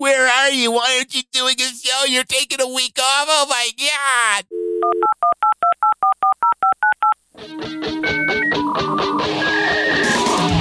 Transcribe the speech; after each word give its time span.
Where 0.00 0.26
are 0.26 0.48
you? 0.48 0.72
Why 0.72 0.96
aren't 0.96 1.14
you 1.14 1.20
doing 1.30 1.56
a 1.60 1.62
show? 1.62 2.06
You're 2.06 2.24
taking 2.24 2.58
a 2.58 2.66
week 2.66 2.98
off? 2.98 3.26
Oh 3.28 3.46
my 3.50 3.70
God. 3.76 4.46
Grumpy 10.40 10.59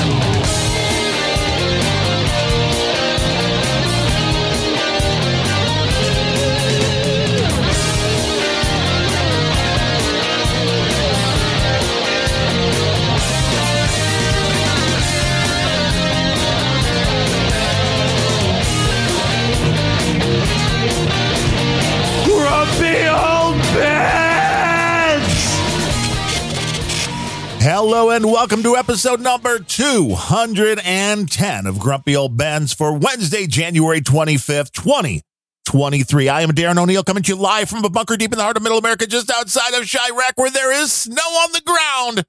Hello 27.81 28.09
and 28.09 28.25
welcome 28.25 28.61
to 28.63 28.75
episode 28.75 29.21
number 29.21 29.57
210 29.57 31.65
of 31.65 31.79
Grumpy 31.79 32.13
Old 32.13 32.35
Bens 32.35 32.73
for 32.73 32.97
Wednesday, 32.97 33.47
January 33.47 34.01
25th, 34.01 34.71
2023. 34.71 36.27
I 36.27 36.41
am 36.41 36.49
Darren 36.49 36.77
O'Neill 36.77 37.05
coming 37.05 37.23
to 37.23 37.33
you 37.33 37.39
live 37.39 37.69
from 37.69 37.85
a 37.85 37.89
bunker 37.89 38.17
deep 38.17 38.33
in 38.33 38.37
the 38.37 38.43
heart 38.43 38.57
of 38.57 38.63
Middle 38.63 38.79
America, 38.79 39.07
just 39.07 39.31
outside 39.31 39.73
of 39.75 39.85
Chiraq, 39.85 40.33
where 40.35 40.51
there 40.51 40.73
is 40.73 40.91
snow 40.91 41.21
on 41.21 41.53
the 41.53 41.61
ground, 41.61 42.25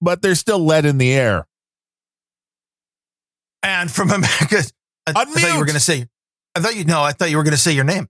but 0.00 0.22
there's 0.22 0.38
still 0.38 0.60
lead 0.60 0.84
in 0.84 0.98
the 0.98 1.12
air. 1.12 1.48
and 3.64 3.90
from 3.90 4.12
America. 4.12 4.58
I, 5.08 5.14
I 5.16 5.24
thought 5.24 5.52
you 5.52 5.58
were 5.58 5.64
going 5.64 5.74
to 5.74 5.80
say. 5.80 6.06
I 6.54 6.60
thought 6.60 6.76
you 6.76 6.84
no. 6.84 7.02
I 7.02 7.10
thought 7.10 7.28
you 7.28 7.38
were 7.38 7.42
going 7.42 7.50
to 7.50 7.58
say 7.58 7.72
your 7.72 7.82
name. 7.82 8.06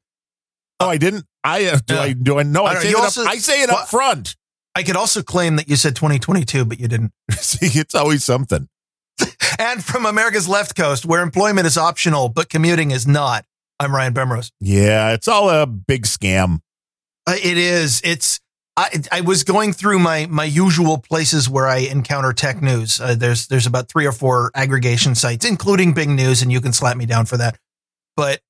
Oh, 0.78 0.90
I 0.90 0.98
didn't. 0.98 1.24
I 1.42 1.68
uh, 1.68 1.78
do. 1.86 1.94
Yeah. 1.94 2.00
I 2.02 2.12
do. 2.12 2.38
I 2.38 2.42
know. 2.42 2.64
I, 2.64 2.72
I 2.72 2.82
say 2.82 2.90
it. 2.90 2.96
also- 2.96 3.22
up, 3.22 3.28
I 3.28 3.38
say 3.38 3.62
it 3.62 3.70
up 3.70 3.88
front. 3.88 4.36
I 4.74 4.82
could 4.82 4.96
also 4.96 5.22
claim 5.22 5.56
that 5.56 5.68
you 5.68 5.76
said 5.76 5.94
2022, 5.96 6.64
but 6.64 6.80
you 6.80 6.88
didn't. 6.88 7.12
See, 7.32 7.78
it's 7.78 7.94
always 7.94 8.24
something. 8.24 8.68
And 9.58 9.84
from 9.84 10.06
America's 10.06 10.48
left 10.48 10.74
coast, 10.74 11.04
where 11.04 11.22
employment 11.22 11.66
is 11.66 11.76
optional 11.76 12.28
but 12.28 12.48
commuting 12.48 12.90
is 12.90 13.06
not. 13.06 13.44
I'm 13.78 13.94
Ryan 13.94 14.14
Bemrose. 14.14 14.50
Yeah, 14.60 15.12
it's 15.12 15.28
all 15.28 15.50
a 15.50 15.66
big 15.66 16.04
scam. 16.04 16.60
Uh, 17.26 17.34
it 17.40 17.58
is. 17.58 18.00
It's. 18.02 18.40
I 18.76 19.02
I 19.12 19.20
was 19.20 19.44
going 19.44 19.74
through 19.74 19.98
my 19.98 20.26
my 20.26 20.44
usual 20.44 20.98
places 20.98 21.48
where 21.48 21.68
I 21.68 21.78
encounter 21.78 22.32
tech 22.32 22.62
news. 22.62 23.00
Uh, 23.00 23.14
there's 23.14 23.46
there's 23.48 23.66
about 23.66 23.88
three 23.88 24.06
or 24.06 24.12
four 24.12 24.50
aggregation 24.54 25.14
sites, 25.14 25.44
including 25.44 25.92
Bing 25.92 26.16
News, 26.16 26.42
and 26.42 26.50
you 26.50 26.60
can 26.60 26.72
slap 26.72 26.96
me 26.96 27.04
down 27.04 27.26
for 27.26 27.36
that. 27.36 27.58
But 28.16 28.40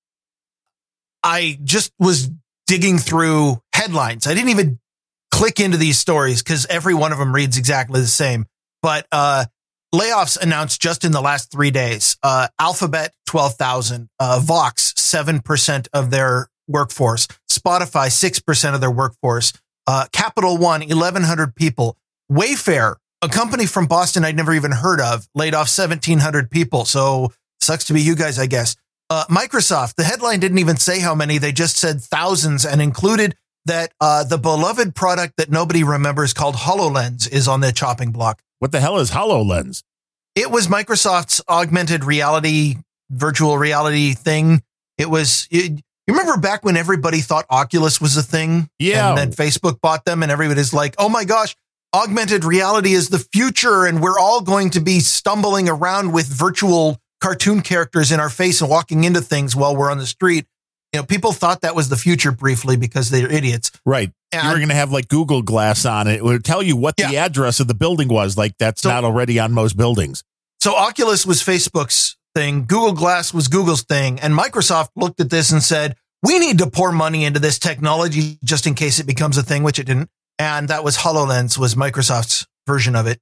I 1.24 1.58
just 1.64 1.92
was 1.98 2.30
digging 2.66 2.98
through 2.98 3.60
headlines. 3.74 4.26
I 4.26 4.34
didn't 4.34 4.50
even 4.50 4.78
click 5.32 5.58
into 5.58 5.76
these 5.76 5.98
stories 5.98 6.42
because 6.42 6.66
every 6.66 6.94
one 6.94 7.10
of 7.10 7.18
them 7.18 7.34
reads 7.34 7.58
exactly 7.58 8.00
the 8.00 8.06
same. 8.06 8.46
But 8.82 9.06
uh, 9.10 9.46
layoffs 9.92 10.40
announced 10.40 10.80
just 10.80 11.04
in 11.04 11.10
the 11.10 11.20
last 11.20 11.50
three 11.50 11.72
days. 11.72 12.16
Uh, 12.22 12.46
Alphabet 12.60 13.12
twelve 13.26 13.54
thousand, 13.54 14.08
uh, 14.20 14.38
Vox 14.40 14.94
seven 14.96 15.40
percent 15.40 15.88
of 15.92 16.10
their 16.10 16.48
workforce, 16.68 17.26
Spotify 17.50 18.12
six 18.12 18.38
percent 18.38 18.74
of 18.74 18.80
their 18.80 18.90
workforce, 18.90 19.52
uh, 19.86 20.06
Capital 20.12 20.58
One 20.58 20.80
1,100 20.80 21.56
people, 21.56 21.96
Wayfair, 22.30 22.96
a 23.22 23.28
company 23.28 23.66
from 23.66 23.86
Boston 23.86 24.24
I'd 24.24 24.36
never 24.36 24.52
even 24.52 24.70
heard 24.70 25.00
of, 25.00 25.26
laid 25.34 25.54
off 25.54 25.66
1,700 25.66 26.50
people. 26.50 26.84
So 26.84 27.32
sucks 27.60 27.84
to 27.86 27.94
be 27.94 28.02
you 28.02 28.14
guys, 28.14 28.38
I 28.38 28.46
guess. 28.46 28.76
Uh, 29.10 29.24
Microsoft, 29.28 29.96
the 29.96 30.04
headline 30.04 30.40
didn't 30.40 30.58
even 30.58 30.76
say 30.76 31.00
how 31.00 31.14
many; 31.14 31.38
they 31.38 31.52
just 31.52 31.76
said 31.76 32.00
thousands 32.00 32.64
and 32.64 32.80
included 32.80 33.34
that 33.66 33.92
uh, 34.00 34.24
the 34.24 34.38
beloved 34.38 34.94
product 34.94 35.36
that 35.36 35.50
nobody 35.50 35.84
remembers 35.84 36.32
called 36.32 36.56
HoloLens 36.56 37.30
is 37.30 37.48
on 37.48 37.60
the 37.60 37.72
chopping 37.72 38.10
block. 38.10 38.42
What 38.58 38.72
the 38.72 38.80
hell 38.80 38.98
is 38.98 39.10
HoloLens? 39.10 39.82
It 40.34 40.50
was 40.50 40.66
Microsoft's 40.66 41.40
augmented 41.48 42.04
reality, 42.04 42.76
virtual 43.10 43.58
reality 43.58 44.14
thing. 44.14 44.62
It 44.98 45.10
was. 45.10 45.46
It, 45.50 45.82
you 46.06 46.14
remember 46.14 46.36
back 46.36 46.64
when 46.64 46.76
everybody 46.76 47.20
thought 47.20 47.46
Oculus 47.48 48.00
was 48.00 48.16
a 48.16 48.22
thing? 48.22 48.68
Yeah. 48.78 49.10
And 49.10 49.18
then 49.18 49.32
Facebook 49.32 49.80
bought 49.80 50.04
them, 50.04 50.22
and 50.22 50.32
everybody's 50.32 50.72
like, 50.72 50.94
"Oh 50.98 51.08
my 51.08 51.24
gosh, 51.24 51.54
augmented 51.94 52.44
reality 52.44 52.92
is 52.92 53.08
the 53.08 53.18
future, 53.18 53.84
and 53.84 54.00
we're 54.00 54.18
all 54.18 54.40
going 54.40 54.70
to 54.70 54.80
be 54.80 55.00
stumbling 55.00 55.68
around 55.68 56.12
with 56.12 56.26
virtual 56.26 56.98
cartoon 57.20 57.60
characters 57.60 58.10
in 58.10 58.18
our 58.18 58.30
face 58.30 58.60
and 58.60 58.70
walking 58.70 59.04
into 59.04 59.20
things 59.20 59.54
while 59.54 59.76
we're 59.76 59.90
on 59.90 59.98
the 59.98 60.06
street." 60.06 60.46
You 60.92 61.00
know, 61.00 61.06
people 61.06 61.32
thought 61.32 61.62
that 61.62 61.74
was 61.74 61.88
the 61.88 61.96
future 61.96 62.32
briefly 62.32 62.76
because 62.76 63.08
they're 63.08 63.30
idiots. 63.32 63.70
Right. 63.86 64.12
you 64.32 64.48
were 64.48 64.56
going 64.56 64.68
to 64.68 64.74
have 64.74 64.92
like 64.92 65.08
Google 65.08 65.40
Glass 65.42 65.86
on 65.86 66.06
it. 66.06 66.16
It 66.16 66.24
would 66.24 66.44
tell 66.44 66.62
you 66.62 66.76
what 66.76 66.96
the 66.96 67.16
address 67.16 67.60
of 67.60 67.66
the 67.68 67.74
building 67.74 68.08
was. 68.08 68.36
Like 68.36 68.56
that's 68.58 68.82
So- 68.82 68.90
not 68.90 69.04
already 69.04 69.38
on 69.38 69.52
most 69.52 69.76
buildings. 69.76 70.22
So 70.60 70.76
Oculus 70.76 71.26
was 71.26 71.42
Facebook's 71.42 72.16
thing, 72.36 72.64
Google 72.66 72.92
Glass 72.92 73.34
was 73.34 73.48
Google's 73.48 73.82
thing, 73.82 74.20
and 74.20 74.32
Microsoft 74.32 74.90
looked 74.96 75.20
at 75.20 75.28
this 75.28 75.50
and 75.50 75.60
said, 75.62 75.96
"We 76.22 76.38
need 76.38 76.58
to 76.58 76.70
pour 76.70 76.92
money 76.92 77.24
into 77.24 77.40
this 77.40 77.58
technology 77.58 78.38
just 78.44 78.66
in 78.66 78.74
case 78.74 78.98
it 79.00 79.06
becomes 79.06 79.36
a 79.36 79.42
thing," 79.42 79.64
which 79.64 79.78
it 79.80 79.84
didn't. 79.86 80.08
And 80.38 80.68
that 80.68 80.84
was 80.84 80.98
HoloLens 80.98 81.58
was 81.58 81.74
Microsoft's 81.74 82.46
version 82.66 82.94
of 82.94 83.06
it. 83.08 83.18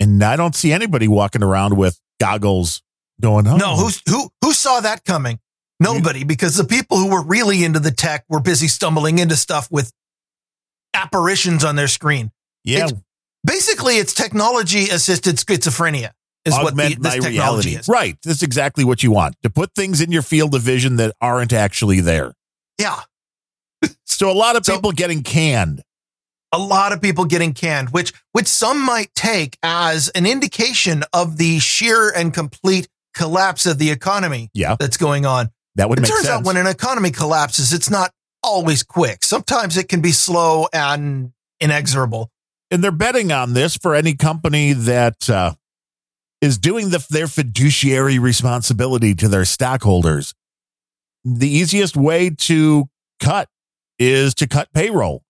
And 0.00 0.22
I 0.24 0.36
don't 0.36 0.56
see 0.56 0.72
anybody 0.72 1.06
walking 1.06 1.42
around 1.42 1.76
with 1.76 2.00
goggles 2.18 2.82
going, 3.20 3.46
oh, 3.46 3.56
No, 3.56 3.76
who's 3.76 4.02
who 4.08 4.30
who 4.42 4.52
saw 4.52 4.80
that 4.80 5.04
coming? 5.04 5.38
Nobody, 5.82 6.24
because 6.24 6.56
the 6.56 6.64
people 6.64 6.96
who 6.98 7.10
were 7.10 7.22
really 7.22 7.64
into 7.64 7.80
the 7.80 7.90
tech 7.90 8.24
were 8.28 8.40
busy 8.40 8.68
stumbling 8.68 9.18
into 9.18 9.36
stuff 9.36 9.68
with 9.70 9.92
apparitions 10.94 11.64
on 11.64 11.76
their 11.76 11.88
screen. 11.88 12.30
yeah, 12.64 12.84
it's 12.84 12.92
Basically, 13.44 13.94
it's 13.96 14.14
technology 14.14 14.88
assisted 14.88 15.34
schizophrenia 15.36 16.10
is 16.44 16.54
what 16.54 16.76
the, 16.76 16.94
this 17.00 17.14
technology 17.14 17.30
reality. 17.30 17.70
is. 17.74 17.88
Right. 17.88 18.16
That's 18.22 18.42
exactly 18.44 18.84
what 18.84 19.02
you 19.02 19.10
want 19.10 19.34
to 19.42 19.50
put 19.50 19.74
things 19.74 20.00
in 20.00 20.12
your 20.12 20.22
field 20.22 20.54
of 20.54 20.62
vision 20.62 20.94
that 20.96 21.12
aren't 21.20 21.52
actually 21.52 22.00
there. 22.00 22.34
Yeah. 22.78 23.00
So 24.06 24.30
a 24.30 24.32
lot 24.32 24.54
of 24.54 24.64
So- 24.64 24.74
people 24.76 24.92
getting 24.92 25.22
canned. 25.24 25.82
a 26.52 26.58
lot 26.58 26.92
of 26.92 27.00
people 27.02 27.24
getting 27.24 27.52
canned, 27.54 27.90
which 27.90 28.12
which 28.30 28.46
some 28.46 28.80
might 28.80 29.12
take 29.16 29.58
as 29.64 30.08
an 30.10 30.24
indication 30.26 31.02
of 31.12 31.36
the 31.38 31.58
sheer 31.58 32.10
and 32.10 32.32
complete 32.32 32.86
collapse 33.14 33.66
of 33.66 33.78
the 33.78 33.90
economy 33.90 34.50
Yeah, 34.54 34.76
that's 34.78 34.96
going 34.98 35.26
on. 35.26 35.50
That 35.76 35.88
would 35.88 35.98
It 35.98 36.02
make 36.02 36.10
turns 36.10 36.26
sense. 36.26 36.40
out 36.40 36.44
when 36.44 36.56
an 36.56 36.66
economy 36.66 37.10
collapses, 37.10 37.72
it's 37.72 37.90
not 37.90 38.10
always 38.42 38.82
quick. 38.82 39.22
Sometimes 39.24 39.76
it 39.76 39.88
can 39.88 40.00
be 40.00 40.12
slow 40.12 40.66
and 40.72 41.32
inexorable. 41.60 42.30
and 42.70 42.82
they're 42.82 42.90
betting 42.90 43.30
on 43.32 43.52
this 43.54 43.76
for 43.76 43.94
any 43.94 44.14
company 44.14 44.72
that 44.72 45.28
uh, 45.30 45.54
is 46.40 46.58
doing 46.58 46.90
the, 46.90 47.04
their 47.10 47.28
fiduciary 47.28 48.18
responsibility 48.18 49.14
to 49.14 49.28
their 49.28 49.44
stockholders. 49.44 50.34
The 51.24 51.48
easiest 51.48 51.96
way 51.96 52.30
to 52.30 52.88
cut 53.20 53.48
is 53.98 54.34
to 54.34 54.48
cut 54.48 54.72
payroll. 54.72 55.22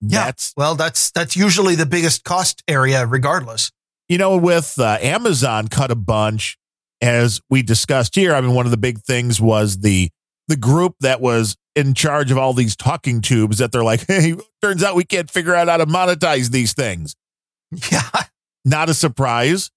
Yeah. 0.00 0.24
That's 0.24 0.52
Well, 0.56 0.74
that's 0.74 1.10
that's 1.12 1.36
usually 1.36 1.74
the 1.76 1.86
biggest 1.86 2.24
cost 2.24 2.62
area, 2.68 3.06
regardless. 3.06 3.70
you 4.08 4.18
know 4.18 4.36
with 4.36 4.74
uh, 4.78 4.98
Amazon 5.00 5.68
cut 5.68 5.90
a 5.90 5.94
bunch 5.94 6.58
as 7.04 7.38
we 7.50 7.62
discussed 7.62 8.14
here. 8.14 8.34
I 8.34 8.40
mean, 8.40 8.54
one 8.54 8.64
of 8.64 8.70
the 8.70 8.78
big 8.78 9.00
things 9.02 9.38
was 9.38 9.78
the 9.78 10.08
the 10.48 10.56
group 10.56 10.94
that 11.00 11.20
was 11.20 11.54
in 11.74 11.92
charge 11.92 12.30
of 12.30 12.38
all 12.38 12.54
these 12.54 12.74
talking 12.74 13.20
tubes 13.20 13.58
that 13.58 13.72
they're 13.72 13.84
like, 13.84 14.06
hey, 14.08 14.34
turns 14.62 14.82
out 14.82 14.96
we 14.96 15.04
can't 15.04 15.30
figure 15.30 15.54
out 15.54 15.68
how 15.68 15.76
to 15.76 15.86
monetize 15.86 16.50
these 16.50 16.72
things. 16.72 17.14
Yeah. 17.92 18.08
not 18.64 18.88
a 18.88 18.94
surprise. 18.94 19.70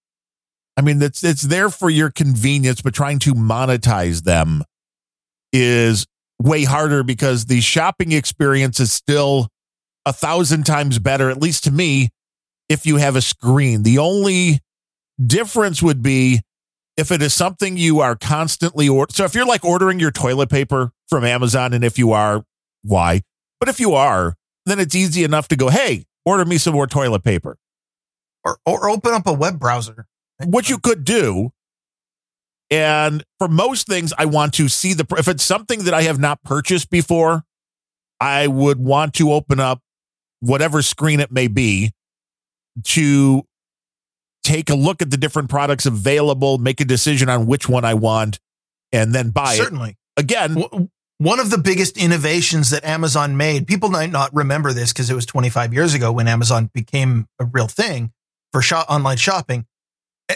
I 0.78 0.82
mean, 0.82 1.02
it's 1.02 1.22
it's 1.22 1.42
there 1.42 1.70
for 1.70 1.90
your 1.90 2.12
convenience, 2.12 2.82
but 2.82 2.94
trying 2.94 3.20
to 3.20 3.34
monetize 3.34 4.24
them 4.24 4.64
is 5.52 6.08
way 6.42 6.64
harder 6.64 7.04
because 7.04 7.46
the 7.46 7.60
shopping 7.60 8.14
experience 8.14 8.80
is 8.80 8.94
still 8.94 9.50
a 10.06 10.14
thousand 10.14 10.66
times 10.66 11.00
better, 11.00 11.30
at 11.30 11.42
least 11.42 11.66
to 11.66 11.72
me, 11.72 12.10
if 12.70 12.86
you 12.86 12.98
have 12.98 13.18
a 13.18 13.22
screen. 13.22 13.84
The 13.84 13.98
only 13.98 14.62
difference 15.26 15.82
would 15.84 16.02
be 16.02 16.42
if 16.98 17.12
it 17.12 17.22
is 17.22 17.34
something 17.34 17.78
you 17.78 18.00
are 18.00 18.16
constantly 18.16 18.90
or 18.90 19.08
so 19.10 19.24
if 19.24 19.36
you're 19.36 19.46
like 19.46 19.64
ordering 19.64 20.00
your 20.00 20.12
toilet 20.12 20.50
paper 20.50 20.92
from 21.08 21.24
Amazon, 21.24 21.74
and 21.74 21.84
if 21.84 21.98
you 21.98 22.12
are, 22.12 22.44
why? 22.84 23.22
But 23.60 23.70
if 23.70 23.80
you 23.80 23.94
are, 23.94 24.36
then 24.66 24.80
it's 24.80 24.96
easy 24.96 25.24
enough 25.24 25.48
to 25.50 25.56
go, 25.56 25.70
hey, 25.70 26.06
order 26.26 26.44
me 26.44 26.58
some 26.58 26.74
more 26.74 26.88
toilet 26.88 27.24
paper. 27.24 27.58
Or 28.44 28.58
or 28.66 28.90
open 28.90 29.14
up 29.14 29.28
a 29.28 29.34
web 29.34 29.60
browser. 29.60 30.08
what 30.44 30.70
you 30.70 30.78
could 30.78 31.04
do 31.04 31.52
and 32.70 33.24
for 33.40 33.48
most 33.48 33.88
things 33.88 34.14
i 34.18 34.26
want 34.26 34.54
to 34.54 34.68
see 34.68 34.94
the 34.94 35.06
if 35.18 35.28
it's 35.28 35.44
something 35.44 35.86
that 35.86 35.94
i 35.94 36.04
have 36.04 36.20
not 36.20 36.44
purchased 36.44 36.90
before 36.90 37.44
i 38.20 38.46
would 38.46 38.80
want 38.80 39.14
to 39.14 39.32
open 39.32 39.60
up 39.60 39.82
whatever 40.42 40.82
screen 40.82 41.20
it 41.20 41.32
may 41.32 41.48
be 41.48 41.92
to 42.84 43.44
take 44.48 44.70
a 44.70 44.76
look 44.76 45.02
at 45.02 45.12
the 45.12 45.18
different 45.18 45.50
products 45.50 45.86
available 45.86 46.58
make 46.58 46.80
a 46.80 46.86
decision 46.86 47.28
on 47.28 47.46
which 47.46 47.68
one 47.68 47.84
i 47.84 47.94
want 47.94 48.40
and 48.92 49.14
then 49.14 49.30
buy 49.30 49.54
it 49.54 49.58
Certainly. 49.58 49.98
again. 50.16 50.90
One 51.20 51.40
of 51.40 51.50
the 51.50 51.58
biggest 51.58 51.98
innovations 51.98 52.70
that 52.70 52.86
Amazon 52.86 53.38
made, 53.38 53.66
people 53.66 53.90
might 53.90 54.12
not 54.12 54.34
remember 54.36 54.72
this 54.72 54.94
because 54.94 55.10
it 55.10 55.16
was 55.16 55.26
25 55.26 55.74
years 55.74 55.96
ago 55.96 56.12
when 56.12 56.28
Amazon 56.28 56.70
became 56.74 57.26
a 57.40 57.46
real 57.46 57.68
thing 57.68 58.12
for 58.52 58.62
shop, 58.62 58.86
online 58.88 59.18
shopping. 59.18 59.66
Eh, 60.30 60.36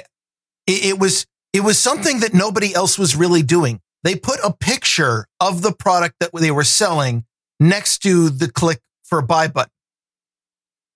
it, 0.66 0.86
it 0.86 1.00
was 1.00 1.28
it 1.54 1.62
was 1.62 1.78
something 1.78 2.22
that 2.22 2.34
nobody 2.34 2.74
else 2.74 2.98
was 2.98 3.16
really 3.16 3.44
doing. 3.44 3.80
They 4.04 4.16
put 4.16 4.40
a 4.44 4.52
picture 4.52 5.28
of 5.40 5.62
the 5.62 5.72
product 5.72 6.16
that 6.20 6.32
they 6.34 6.50
were 6.50 6.64
selling 6.64 7.26
next 7.60 8.00
to 8.00 8.30
the 8.30 8.52
click 8.52 8.80
for 9.04 9.22
buy 9.22 9.48
button. 9.48 9.72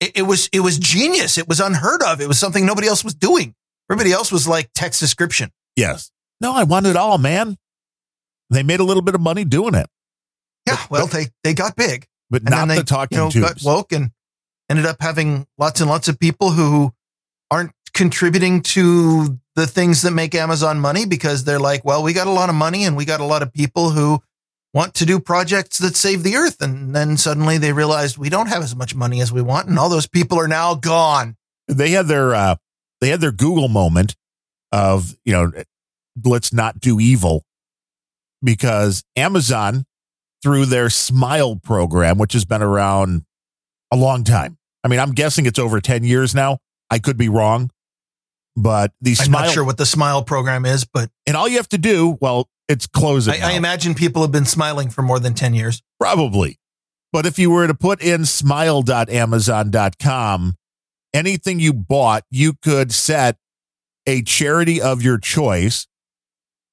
It, 0.05 0.11
it 0.15 0.21
was 0.23 0.49
it 0.53 0.59
was 0.61 0.77
genius. 0.77 1.37
It 1.37 1.47
was 1.47 1.59
unheard 1.59 2.01
of. 2.03 2.21
It 2.21 2.27
was 2.27 2.39
something 2.39 2.65
nobody 2.65 2.87
else 2.87 3.03
was 3.03 3.13
doing. 3.13 3.53
Everybody 3.89 4.11
else 4.11 4.31
was 4.31 4.47
like 4.47 4.69
text 4.75 4.99
description. 4.99 5.51
Yes. 5.75 6.11
No, 6.41 6.53
I 6.53 6.63
want 6.63 6.85
it 6.85 6.95
all, 6.95 7.17
man. 7.17 7.57
They 8.49 8.63
made 8.63 8.79
a 8.79 8.83
little 8.83 9.01
bit 9.03 9.15
of 9.15 9.21
money 9.21 9.43
doing 9.45 9.73
it, 9.75 9.87
Yeah, 10.67 10.77
well, 10.89 11.07
they 11.07 11.27
they 11.43 11.53
got 11.53 11.75
big. 11.75 12.05
but 12.29 12.41
and 12.43 12.51
not 12.51 12.67
they 12.67 12.75
the 12.77 12.83
talking 12.83 13.17
you 13.17 13.23
know, 13.23 13.29
got 13.47 13.53
tubes. 13.53 13.63
woke 13.63 13.91
and 13.91 14.11
ended 14.69 14.85
up 14.85 14.97
having 14.99 15.47
lots 15.57 15.81
and 15.81 15.89
lots 15.89 16.07
of 16.07 16.19
people 16.19 16.51
who 16.51 16.91
aren't 17.51 17.71
contributing 17.93 18.61
to 18.61 19.39
the 19.55 19.65
things 19.67 20.01
that 20.03 20.11
make 20.11 20.35
Amazon 20.35 20.79
money 20.79 21.05
because 21.05 21.43
they're 21.43 21.59
like, 21.59 21.85
well, 21.85 22.03
we 22.03 22.13
got 22.13 22.27
a 22.27 22.31
lot 22.31 22.49
of 22.49 22.55
money 22.55 22.83
and 22.83 22.95
we 22.97 23.05
got 23.05 23.19
a 23.21 23.25
lot 23.25 23.41
of 23.41 23.53
people 23.53 23.89
who 23.91 24.21
want 24.75 24.93
to 24.95 25.05
do 25.05 25.21
projects 25.21 25.77
that 25.79 25.95
save 25.95 26.21
the 26.21 26.35
earth. 26.35 26.61
And 26.61 26.93
then 26.93 27.15
suddenly 27.15 27.57
they 27.57 27.71
realized 27.71 28.17
we 28.17 28.29
don't 28.29 28.47
have 28.47 28.61
as 28.61 28.75
much 28.75 28.93
money 28.93 29.21
as 29.21 29.31
we 29.31 29.41
want. 29.41 29.69
And 29.69 29.79
all 29.79 29.89
those 29.89 30.05
people 30.05 30.37
are 30.39 30.49
now 30.49 30.75
gone. 30.75 31.37
they 31.67 31.91
had 31.91 32.07
their 32.07 32.35
uh 32.35 32.55
they 33.01 33.09
had 33.09 33.21
their 33.21 33.31
Google 33.31 33.69
moment 33.69 34.15
of, 34.71 35.15
you 35.23 35.33
know, 35.33 35.51
let's 36.23 36.53
not 36.53 36.79
do 36.79 36.99
evil 36.99 37.43
because 38.43 39.03
Amazon 39.15 39.85
through 40.43 40.65
their 40.65 40.89
smile 40.89 41.55
program, 41.55 42.17
which 42.17 42.33
has 42.33 42.45
been 42.45 42.61
around 42.61 43.23
a 43.91 43.95
long 43.95 44.23
time. 44.23 44.57
I 44.83 44.89
mean, 44.89 44.99
I'm 44.99 45.13
guessing 45.13 45.45
it's 45.45 45.57
over 45.57 45.79
10 45.79 46.03
years 46.03 46.35
now. 46.35 46.59
I 46.91 46.99
could 46.99 47.17
be 47.17 47.29
wrong. 47.29 47.71
But 48.57 48.93
the 49.01 49.11
I'm 49.11 49.25
smile 49.25 49.45
not 49.45 49.53
sure 49.53 49.63
what 49.63 49.77
the 49.77 49.85
smile 49.85 50.23
program 50.23 50.65
is, 50.65 50.85
but 50.85 51.09
and 51.25 51.35
all 51.35 51.47
you 51.47 51.57
have 51.57 51.67
to 51.69 51.77
do, 51.77 52.17
well, 52.21 52.47
it's 52.67 52.87
closing. 52.87 53.41
I, 53.41 53.49
I 53.49 53.51
imagine 53.53 53.93
people 53.95 54.21
have 54.21 54.31
been 54.31 54.45
smiling 54.45 54.89
for 54.89 55.01
more 55.01 55.19
than 55.19 55.33
10 55.33 55.53
years. 55.53 55.81
Probably. 55.99 56.57
But 57.11 57.25
if 57.25 57.39
you 57.39 57.49
were 57.49 57.67
to 57.67 57.73
put 57.73 58.01
in 58.01 58.25
smile.amazon.com, 58.25 60.55
anything 61.13 61.59
you 61.59 61.73
bought, 61.73 62.23
you 62.29 62.53
could 62.61 62.91
set 62.91 63.37
a 64.05 64.21
charity 64.21 64.81
of 64.81 65.01
your 65.01 65.17
choice, 65.17 65.87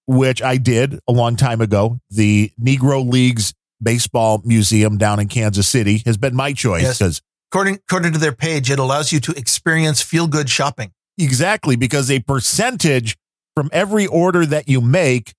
which 0.07 0.43
I 0.43 0.57
did 0.57 0.99
a 1.09 1.13
long 1.13 1.37
time 1.37 1.61
ago. 1.61 2.01
The 2.11 2.51
Negro 2.61 3.09
Leagues 3.09 3.55
Baseball 3.83 4.43
Museum 4.45 4.99
down 4.99 5.21
in 5.21 5.29
Kansas 5.29 5.69
City 5.69 6.03
has 6.07 6.17
been 6.17 6.35
my 6.35 6.53
choice 6.53 6.83
Yes. 6.83 6.99
because 6.99 7.23
According, 7.51 7.77
according 7.89 8.13
to 8.15 8.19
their 8.19 8.33
page, 8.33 8.71
it 8.71 8.79
allows 8.79 9.13
you 9.13 9.21
to 9.21 9.33
experience 9.33 10.01
feel 10.01 10.27
good 10.27 10.49
shopping. 10.49 10.93
exactly 11.19 11.77
because 11.77 12.11
a 12.11 12.21
percentage 12.21 13.17
from 13.55 13.69
every 13.73 14.07
order 14.07 14.47
that 14.47 14.69
you 14.69 14.81
make 14.81 15.35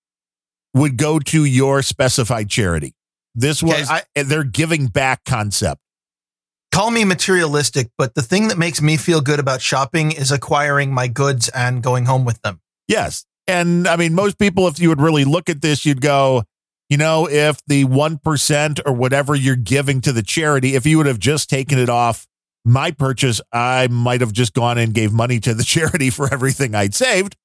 would 0.74 0.98
go 0.98 1.20
to 1.20 1.46
your 1.46 1.82
specified 1.82 2.50
charity. 2.50 2.94
This 3.36 3.64
Okay, 3.64 3.80
was 3.82 3.90
I- 3.90 4.04
uh, 4.16 4.24
their 4.24 4.44
giving 4.44 4.88
back 4.88 5.24
concept. 5.26 5.82
call 6.72 6.90
me 6.90 7.04
materialistic, 7.06 7.90
but 8.00 8.16
the 8.16 8.22
thing 8.24 8.48
that 8.48 8.58
makes 8.58 8.82
me 8.82 8.98
feel 8.98 9.22
good 9.22 9.40
about 9.40 9.62
shopping 9.62 10.12
is 10.12 10.32
acquiring 10.32 10.92
my 10.92 11.08
goods 11.08 11.48
and 11.50 11.84
going 11.84 12.06
home 12.06 12.26
with 12.26 12.42
them. 12.42 12.60
Yes. 12.88 13.26
And 13.48 13.88
I 13.88 13.96
mean, 13.96 14.16
most 14.16 14.40
people, 14.40 14.68
if 14.68 14.80
you 14.80 14.90
would 14.90 15.02
really 15.02 15.24
look 15.26 15.50
at 15.50 15.62
this, 15.62 15.86
you'd 15.86 16.02
go, 16.02 16.44
you 16.90 16.98
know, 16.98 17.28
if 17.30 17.60
the 17.68 17.86
1% 17.86 18.80
or 18.86 18.94
whatever 18.94 19.36
you're 19.36 19.56
giving 19.56 20.02
to 20.02 20.12
the 20.12 20.24
charity, 20.24 20.74
if 20.76 20.86
you 20.88 20.98
would 20.98 21.06
have 21.06 21.20
just 21.20 21.50
taken 21.50 21.78
it 21.78 21.90
off 21.90 22.26
my 22.66 22.90
purchase, 22.92 23.40
I 23.52 23.88
might 23.88 24.22
have 24.22 24.32
just 24.34 24.54
gone 24.54 24.78
and 24.80 24.94
gave 24.94 25.12
money 25.14 25.40
to 25.42 25.54
the 25.54 25.64
charity 25.76 26.10
for 26.10 26.32
everything 26.34 26.74
I'd 26.74 26.96
saved. 26.96 27.36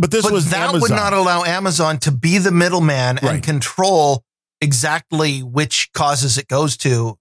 But 0.00 0.10
this 0.10 0.24
but 0.24 0.32
was 0.32 0.50
that 0.50 0.70
Amazon. 0.70 0.80
would 0.80 0.90
not 0.90 1.12
allow 1.12 1.44
Amazon 1.44 1.98
to 1.98 2.10
be 2.10 2.38
the 2.38 2.50
middleman 2.50 3.18
and 3.18 3.42
control 3.42 4.24
exactly 4.62 5.40
which 5.40 5.90
causes 5.92 6.38
it 6.38 6.48
goes 6.48 6.78
to. 6.78 7.18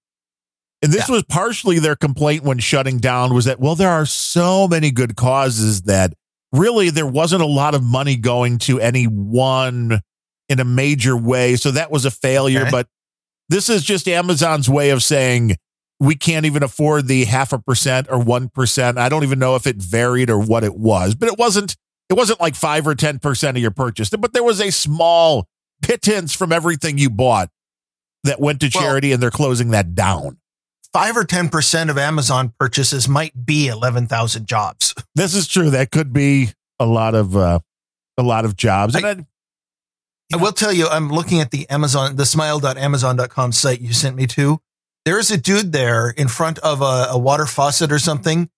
And 0.82 0.94
this 0.94 1.10
was 1.10 1.24
partially 1.24 1.80
their 1.80 1.98
complaint 1.98 2.44
when 2.44 2.58
shutting 2.60 3.00
down 3.00 3.34
was 3.34 3.46
that, 3.46 3.60
well, 3.60 3.76
there 3.76 3.90
are 3.90 4.06
so 4.06 4.66
many 4.66 4.92
good 4.92 5.18
causes 5.18 5.82
that 5.84 6.14
really 6.54 6.90
there 6.90 7.06
wasn't 7.06 7.42
a 7.42 7.48
lot 7.48 7.76
of 7.76 7.84
money 7.84 8.16
going 8.16 8.60
to 8.60 8.80
any 8.80 9.04
one 9.04 10.00
in 10.48 10.62
a 10.62 10.66
major 10.66 11.18
way. 11.18 11.58
So 11.58 11.72
that 11.72 11.92
was 11.92 12.06
a 12.06 12.12
failure. 12.12 12.62
Okay. 12.62 12.72
But 12.72 12.88
this 13.50 13.70
is 13.70 13.84
just 13.84 14.08
Amazon's 14.08 14.70
way 14.70 14.92
of 14.92 15.04
saying 15.04 15.58
we 16.00 16.16
can't 16.16 16.46
even 16.46 16.64
afford 16.64 17.08
the 17.08 17.26
half 17.26 17.52
a 17.52 17.60
percent 17.60 18.08
or 18.10 18.24
1%. 18.24 18.98
I 18.98 19.10
don't 19.10 19.24
even 19.24 19.38
know 19.38 19.56
if 19.56 19.68
it 19.68 19.76
varied 19.76 20.30
or 20.30 20.40
what 20.40 20.64
it 20.64 20.78
was, 20.78 21.14
but 21.14 21.28
it 21.28 21.38
wasn't, 21.38 21.76
it 22.10 22.14
wasn't 22.16 22.40
like 22.40 22.56
five 22.56 22.88
or 22.88 22.96
10% 22.96 23.50
of 23.50 23.58
your 23.58 23.72
purchase, 23.72 24.10
but 24.10 24.34
there 24.34 24.44
was 24.44 24.60
a 24.60 24.72
small 24.72 25.48
pittance 25.82 26.34
from 26.36 26.52
everything 26.52 26.98
you 26.98 27.10
bought 27.10 27.50
that 28.24 28.40
went 28.40 28.60
to 28.62 28.72
Well- 28.74 28.84
charity 28.84 29.12
and 29.12 29.22
they're 29.22 29.32
closing 29.32 29.70
that 29.72 29.96
down. 29.96 30.38
Five 30.92 31.16
or 31.16 31.24
10% 31.24 31.90
of 31.92 32.00
Amazon 32.00 32.52
purchases 32.60 33.08
might 33.08 33.46
be 33.46 33.68
11,000 33.68 34.48
jobs. 34.48 34.96
This 35.16 35.36
is 35.36 35.48
true. 35.48 35.70
That 35.72 35.92
could 35.92 36.14
be 36.14 36.50
a 36.80 36.86
lot 36.86 37.14
of 37.14 37.36
uh, 37.36 37.60
a 38.18 38.24
lot 38.24 38.46
of 38.46 38.56
jobs. 38.56 38.96
And 38.96 39.06
I, 39.06 39.26
I 40.34 40.38
will 40.38 40.54
tell 40.54 40.72
you, 40.72 40.88
I'm 40.88 41.10
looking 41.10 41.42
at 41.42 41.52
the 41.52 41.70
Amazon, 41.70 42.16
the 42.16 42.26
smile.amazon.com 42.26 43.52
site 43.52 43.82
you 43.82 43.92
sent 43.92 44.16
me 44.16 44.28
to. 44.28 44.60
There's 45.04 45.30
a 45.32 45.38
dude 45.38 45.74
there 45.74 46.10
in 46.10 46.28
front 46.30 46.60
of 46.60 46.82
a, 46.82 47.08
a 47.10 47.18
water 47.18 47.46
faucet 47.46 47.92
or 47.92 48.00
something, 48.00 48.50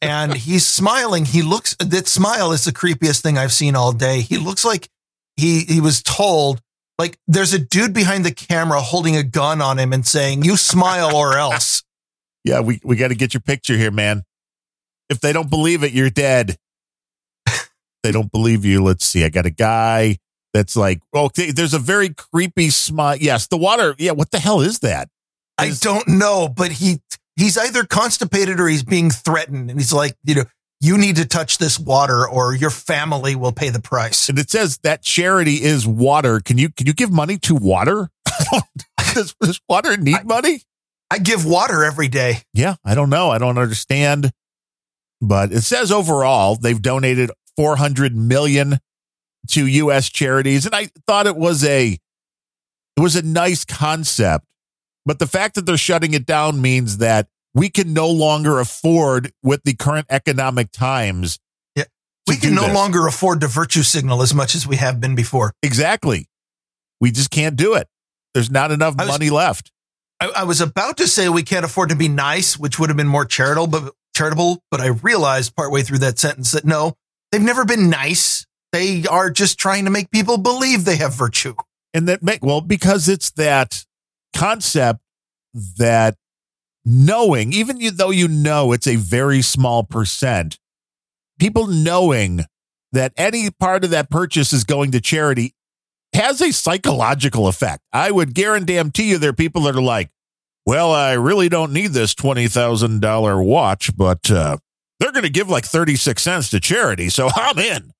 and 0.00 0.34
he's 0.34 0.66
smiling. 0.66 1.24
He 1.24 1.42
looks, 1.42 1.74
that 1.76 2.06
smile 2.06 2.52
is 2.52 2.64
the 2.64 2.72
creepiest 2.72 3.22
thing 3.22 3.38
I've 3.38 3.52
seen 3.52 3.74
all 3.74 3.92
day. 3.92 4.20
He 4.20 4.38
looks 4.38 4.64
like 4.64 4.88
he, 5.36 5.60
he 5.60 5.80
was 5.80 6.02
told, 6.02 6.60
like, 6.98 7.18
there's 7.26 7.52
a 7.52 7.58
dude 7.58 7.92
behind 7.92 8.24
the 8.24 8.32
camera 8.32 8.80
holding 8.80 9.16
a 9.16 9.22
gun 9.22 9.60
on 9.60 9.78
him 9.78 9.92
and 9.92 10.06
saying, 10.06 10.44
You 10.44 10.56
smile 10.56 11.16
or 11.16 11.36
else. 11.36 11.82
yeah, 12.44 12.60
we 12.60 12.80
we 12.84 12.96
got 12.96 13.08
to 13.08 13.14
get 13.14 13.34
your 13.34 13.40
picture 13.40 13.76
here, 13.76 13.90
man. 13.90 14.22
If 15.08 15.20
they 15.20 15.32
don't 15.32 15.50
believe 15.50 15.82
it, 15.82 15.92
you're 15.92 16.10
dead. 16.10 16.56
they 18.02 18.12
don't 18.12 18.30
believe 18.30 18.64
you. 18.64 18.82
Let's 18.82 19.04
see. 19.04 19.24
I 19.24 19.30
got 19.30 19.46
a 19.46 19.50
guy 19.50 20.18
that's 20.52 20.76
like, 20.76 21.00
okay, 21.14 21.50
there's 21.50 21.74
a 21.74 21.78
very 21.78 22.10
creepy 22.10 22.70
smile. 22.70 23.16
Yes, 23.16 23.46
the 23.46 23.56
water. 23.56 23.94
Yeah, 23.98 24.12
what 24.12 24.30
the 24.30 24.38
hell 24.38 24.60
is 24.60 24.80
that? 24.80 25.08
I 25.58 25.72
don't 25.80 26.08
know, 26.08 26.48
but 26.48 26.72
he 26.72 27.00
he's 27.36 27.56
either 27.58 27.84
constipated 27.84 28.60
or 28.60 28.68
he's 28.68 28.82
being 28.82 29.10
threatened. 29.10 29.70
And 29.70 29.78
he's 29.78 29.92
like, 29.92 30.16
you 30.24 30.34
know, 30.34 30.44
you 30.82 30.98
need 30.98 31.16
to 31.16 31.24
touch 31.24 31.58
this 31.58 31.78
water 31.78 32.28
or 32.28 32.54
your 32.54 32.70
family 32.70 33.36
will 33.36 33.52
pay 33.52 33.70
the 33.70 33.80
price. 33.80 34.28
And 34.28 34.38
it 34.38 34.50
says 34.50 34.78
that 34.82 35.02
charity 35.02 35.62
is 35.62 35.86
water. 35.86 36.40
Can 36.40 36.58
you 36.58 36.70
can 36.70 36.88
you 36.88 36.92
give 36.92 37.12
money 37.12 37.38
to 37.38 37.54
water? 37.54 38.10
I 38.26 38.60
does, 39.14 39.34
does 39.40 39.60
water 39.68 39.96
need 39.96 40.24
money? 40.24 40.62
I 41.08 41.18
give 41.18 41.46
water 41.46 41.84
every 41.84 42.08
day. 42.08 42.38
Yeah, 42.52 42.76
I 42.84 42.96
don't 42.96 43.10
know. 43.10 43.30
I 43.30 43.38
don't 43.38 43.58
understand. 43.58 44.32
But 45.20 45.52
it 45.52 45.62
says 45.62 45.92
overall 45.92 46.56
they've 46.56 46.82
donated 46.82 47.30
400 47.56 48.16
million 48.16 48.80
to 49.50 49.66
US 49.66 50.08
charities 50.08 50.66
and 50.66 50.74
I 50.74 50.90
thought 51.06 51.28
it 51.28 51.36
was 51.36 51.62
a 51.64 51.96
it 52.96 53.00
was 53.00 53.14
a 53.14 53.22
nice 53.22 53.64
concept. 53.64 54.46
But 55.04 55.18
the 55.18 55.26
fact 55.26 55.54
that 55.56 55.66
they're 55.66 55.76
shutting 55.76 56.14
it 56.14 56.26
down 56.26 56.60
means 56.60 56.98
that 56.98 57.28
we 57.54 57.68
can 57.68 57.92
no 57.92 58.08
longer 58.08 58.58
afford 58.60 59.32
with 59.42 59.62
the 59.64 59.74
current 59.74 60.06
economic 60.08 60.70
times. 60.72 61.38
Yeah. 61.76 61.84
We 62.26 62.36
can 62.36 62.54
no 62.54 62.66
this. 62.66 62.74
longer 62.74 63.06
afford 63.06 63.40
to 63.40 63.48
virtue 63.48 63.82
signal 63.82 64.22
as 64.22 64.32
much 64.32 64.54
as 64.54 64.66
we 64.66 64.76
have 64.76 65.00
been 65.00 65.14
before. 65.14 65.52
Exactly. 65.62 66.28
We 67.00 67.10
just 67.10 67.30
can't 67.30 67.56
do 67.56 67.74
it. 67.74 67.88
There's 68.32 68.50
not 68.50 68.70
enough 68.70 68.94
was- 68.96 69.08
money 69.08 69.30
left. 69.30 69.70
I, 70.20 70.28
I 70.28 70.44
was 70.44 70.60
about 70.60 70.98
to 70.98 71.08
say 71.08 71.28
we 71.28 71.42
can't 71.42 71.64
afford 71.64 71.88
to 71.88 71.96
be 71.96 72.06
nice, 72.06 72.56
which 72.56 72.78
would 72.78 72.88
have 72.90 72.96
been 72.96 73.08
more 73.08 73.24
charitable, 73.24 73.66
but 73.66 73.92
charitable, 74.14 74.62
but 74.70 74.80
I 74.80 74.86
realized 74.86 75.56
partway 75.56 75.82
through 75.82 75.98
that 75.98 76.20
sentence 76.20 76.52
that 76.52 76.64
no, 76.64 76.94
they've 77.32 77.42
never 77.42 77.64
been 77.64 77.90
nice. 77.90 78.46
They 78.70 79.04
are 79.06 79.30
just 79.30 79.58
trying 79.58 79.84
to 79.86 79.90
make 79.90 80.12
people 80.12 80.38
believe 80.38 80.84
they 80.84 80.96
have 80.96 81.12
virtue. 81.12 81.54
and 81.92 82.06
that 82.08 82.22
make 82.22 82.44
well 82.44 82.60
because 82.60 83.08
it's 83.08 83.32
that 83.32 83.84
concept 84.34 85.00
that 85.78 86.16
knowing 86.84 87.52
even 87.52 87.78
though 87.96 88.10
you 88.10 88.26
know 88.26 88.72
it's 88.72 88.86
a 88.86 88.96
very 88.96 89.40
small 89.40 89.84
percent 89.84 90.58
people 91.38 91.66
knowing 91.66 92.40
that 92.92 93.12
any 93.16 93.50
part 93.50 93.84
of 93.84 93.90
that 93.90 94.10
purchase 94.10 94.52
is 94.52 94.64
going 94.64 94.90
to 94.90 95.00
charity 95.00 95.54
has 96.14 96.42
a 96.42 96.52
psychological 96.52 97.48
effect. 97.48 97.82
I 97.92 98.10
would 98.10 98.34
guarantee 98.34 99.10
you 99.10 99.18
there 99.18 99.30
are 99.30 99.34
people 99.34 99.62
that 99.62 99.76
are 99.76 99.82
like 99.82 100.10
well 100.66 100.92
i 100.92 101.12
really 101.12 101.48
don't 101.48 101.72
need 101.72 101.88
this 101.88 102.14
$20000 102.14 103.44
watch 103.44 103.96
but 103.96 104.30
uh, 104.30 104.56
they're 105.00 105.12
going 105.12 105.24
to 105.24 105.30
give 105.30 105.48
like 105.48 105.64
36 105.64 106.22
cents 106.22 106.50
to 106.50 106.60
charity 106.60 107.08
so 107.08 107.28
i'm 107.34 107.58
in. 107.58 107.92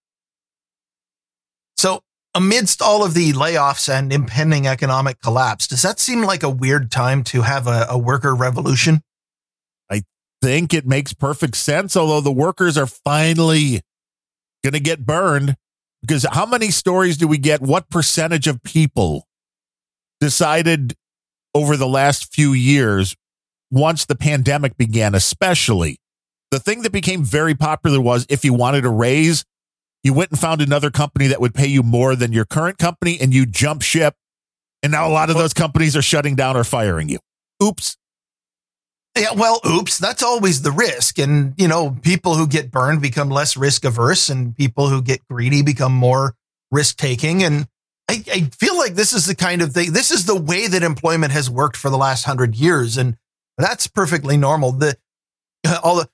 So 1.76 2.02
amidst 2.34 2.80
all 2.80 3.04
of 3.04 3.14
the 3.14 3.32
layoffs 3.32 3.88
and 3.88 4.12
impending 4.12 4.66
economic 4.66 5.20
collapse, 5.20 5.66
does 5.66 5.82
that 5.82 6.00
seem 6.00 6.22
like 6.22 6.42
a 6.42 6.50
weird 6.50 6.90
time 6.90 7.22
to 7.24 7.42
have 7.42 7.66
a, 7.66 7.86
a 7.88 7.98
worker 7.98 8.34
revolution? 8.34 9.02
I 9.90 10.02
think 10.40 10.72
it 10.72 10.86
makes 10.86 11.12
perfect 11.12 11.56
sense, 11.56 11.96
although 11.96 12.20
the 12.20 12.32
workers 12.32 12.78
are 12.78 12.86
finally 12.86 13.82
going 14.62 14.72
to 14.74 14.80
get 14.80 15.04
burned. 15.04 15.56
Because 16.00 16.26
how 16.30 16.46
many 16.46 16.70
stories 16.70 17.16
do 17.16 17.28
we 17.28 17.38
get? 17.38 17.60
What 17.60 17.88
percentage 17.88 18.48
of 18.48 18.62
people 18.62 19.28
decided 20.20 20.94
over 21.54 21.76
the 21.76 21.86
last 21.86 22.34
few 22.34 22.52
years, 22.52 23.14
once 23.70 24.04
the 24.04 24.16
pandemic 24.16 24.76
began, 24.76 25.14
especially? 25.14 25.98
The 26.50 26.58
thing 26.58 26.82
that 26.82 26.92
became 26.92 27.22
very 27.22 27.54
popular 27.54 28.00
was 28.00 28.26
if 28.28 28.44
you 28.44 28.52
wanted 28.52 28.84
a 28.84 28.90
raise, 28.90 29.44
you 30.02 30.12
went 30.12 30.30
and 30.30 30.38
found 30.38 30.60
another 30.60 30.90
company 30.90 31.28
that 31.28 31.40
would 31.40 31.54
pay 31.54 31.66
you 31.66 31.82
more 31.82 32.16
than 32.16 32.32
your 32.32 32.44
current 32.44 32.78
company 32.78 33.18
and 33.20 33.32
you 33.32 33.46
jump 33.46 33.82
ship. 33.82 34.14
And 34.82 34.92
now 34.92 35.06
a 35.06 35.12
lot 35.12 35.30
of 35.30 35.36
those 35.36 35.54
companies 35.54 35.96
are 35.96 36.02
shutting 36.02 36.34
down 36.34 36.56
or 36.56 36.64
firing 36.64 37.08
you. 37.08 37.18
Oops. 37.62 37.96
Yeah, 39.16 39.32
well, 39.36 39.60
oops, 39.66 39.98
that's 39.98 40.22
always 40.22 40.62
the 40.62 40.72
risk. 40.72 41.18
And, 41.18 41.54
you 41.58 41.68
know, 41.68 41.90
people 42.02 42.34
who 42.34 42.46
get 42.46 42.70
burned 42.70 43.02
become 43.02 43.28
less 43.28 43.56
risk 43.56 43.84
averse 43.84 44.30
and 44.30 44.56
people 44.56 44.88
who 44.88 45.02
get 45.02 45.26
greedy 45.28 45.62
become 45.62 45.92
more 45.92 46.34
risk 46.70 46.96
taking. 46.96 47.44
And 47.44 47.68
I, 48.08 48.24
I, 48.32 48.40
feel 48.58 48.76
like 48.76 48.94
this 48.94 49.12
is 49.12 49.26
the 49.26 49.34
kind 49.34 49.60
of 49.60 49.72
thing, 49.72 49.92
this 49.92 50.10
is 50.10 50.24
the 50.24 50.40
way 50.40 50.66
that 50.66 50.82
employment 50.82 51.32
has 51.32 51.50
worked 51.50 51.76
for 51.76 51.90
the 51.90 51.98
last 51.98 52.24
hundred 52.24 52.56
years. 52.56 52.96
And 52.96 53.18
that's 53.58 53.86
perfectly 53.86 54.38
normal. 54.38 54.72
The, 54.72 54.96
all 55.84 55.96
the, 55.96 56.08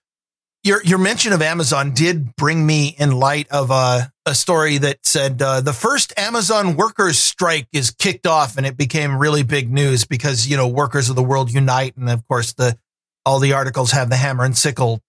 your, 0.65 0.83
your 0.83 0.99
mention 0.99 1.33
of 1.33 1.41
Amazon 1.41 1.93
did 1.93 2.35
bring 2.37 2.67
me 2.67 2.95
in 2.99 3.13
light 3.13 3.49
of 3.51 3.71
a, 3.71 4.13
a 4.27 4.35
story 4.35 4.79
that 4.79 4.99
said 5.05 5.41
uh, 5.41 5.61
the 5.61 5.73
first 5.73 6.13
Amazon 6.19 6.77
workers 6.77 7.19
strike 7.19 7.69
is 7.73 7.91
kicked 7.91 8.27
off 8.27 8.57
and 8.57 8.67
it 8.67 8.77
became 8.77 9.17
really 9.17 9.43
big 9.43 9.73
news 9.73 10.05
because, 10.05 10.49
you 10.49 10.57
know, 10.57 10.69
workers 10.69 11.09
of 11.09 11.17
the 11.17 11.23
world 11.23 11.53
unite. 11.53 11.97
And 11.97 12.11
of 12.11 12.27
course, 12.27 12.55
the, 12.55 12.77
all 13.25 13.39
the 13.39 13.53
articles 13.53 13.93
have 13.93 14.11
the 14.11 14.17
hammer 14.17 14.45
and 14.45 14.57
sickle. 14.57 15.01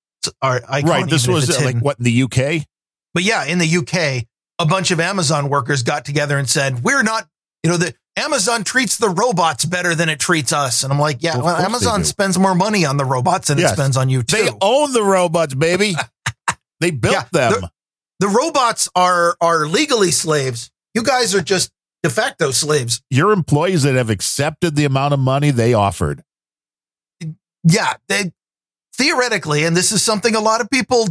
Are, 0.41 0.61
right. 0.69 1.09
This 1.09 1.27
was 1.27 1.49
uh, 1.49 1.63
like 1.63 1.79
what 1.79 1.97
in 1.97 2.03
the 2.03 2.23
UK? 2.23 2.65
But 3.13 3.23
yeah, 3.23 3.45
in 3.45 3.57
the 3.57 3.77
UK, 3.77 4.25
a 4.59 4.65
bunch 4.65 4.91
of 4.91 4.99
Amazon 4.99 5.49
workers 5.49 5.83
got 5.83 6.05
together 6.05 6.37
and 6.37 6.47
said, 6.47 6.83
we're 6.83 7.03
not, 7.03 7.27
you 7.63 7.69
know, 7.69 7.77
the 7.77 7.93
Amazon 8.15 8.63
treats 8.63 8.97
the 8.97 9.09
robots 9.09 9.65
better 9.65 9.95
than 9.95 10.09
it 10.09 10.19
treats 10.19 10.51
us. 10.51 10.83
And 10.83 10.91
I'm 10.91 10.99
like, 10.99 11.17
yeah, 11.21 11.37
well, 11.37 11.55
Amazon 11.55 12.03
spends 12.03 12.37
more 12.37 12.55
money 12.55 12.85
on 12.85 12.97
the 12.97 13.05
robots 13.05 13.47
than 13.47 13.57
yes. 13.57 13.71
it 13.71 13.75
spends 13.75 13.97
on 13.97 14.09
you 14.09 14.23
too. 14.23 14.37
They 14.37 14.49
own 14.61 14.91
the 14.93 15.03
robots, 15.03 15.53
baby. 15.53 15.93
they 16.79 16.91
built 16.91 17.13
yeah, 17.13 17.25
them. 17.31 17.61
The, 17.61 17.69
the 18.19 18.27
robots 18.27 18.89
are, 18.95 19.35
are 19.39 19.65
legally 19.65 20.11
slaves. 20.11 20.71
You 20.93 21.03
guys 21.03 21.33
are 21.35 21.41
just 21.41 21.71
de 22.03 22.09
facto 22.09 22.51
slaves. 22.51 23.01
Your 23.09 23.31
employees 23.31 23.83
that 23.83 23.95
have 23.95 24.09
accepted 24.09 24.75
the 24.75 24.85
amount 24.85 25.13
of 25.13 25.19
money 25.19 25.51
they 25.51 25.73
offered 25.73 26.23
yeah, 27.63 27.93
they, 28.07 28.31
theoretically, 28.95 29.65
and 29.65 29.75
this 29.75 29.91
is 29.91 30.01
something 30.01 30.35
a 30.35 30.39
lot 30.39 30.61
of 30.61 30.69
people 30.69 31.07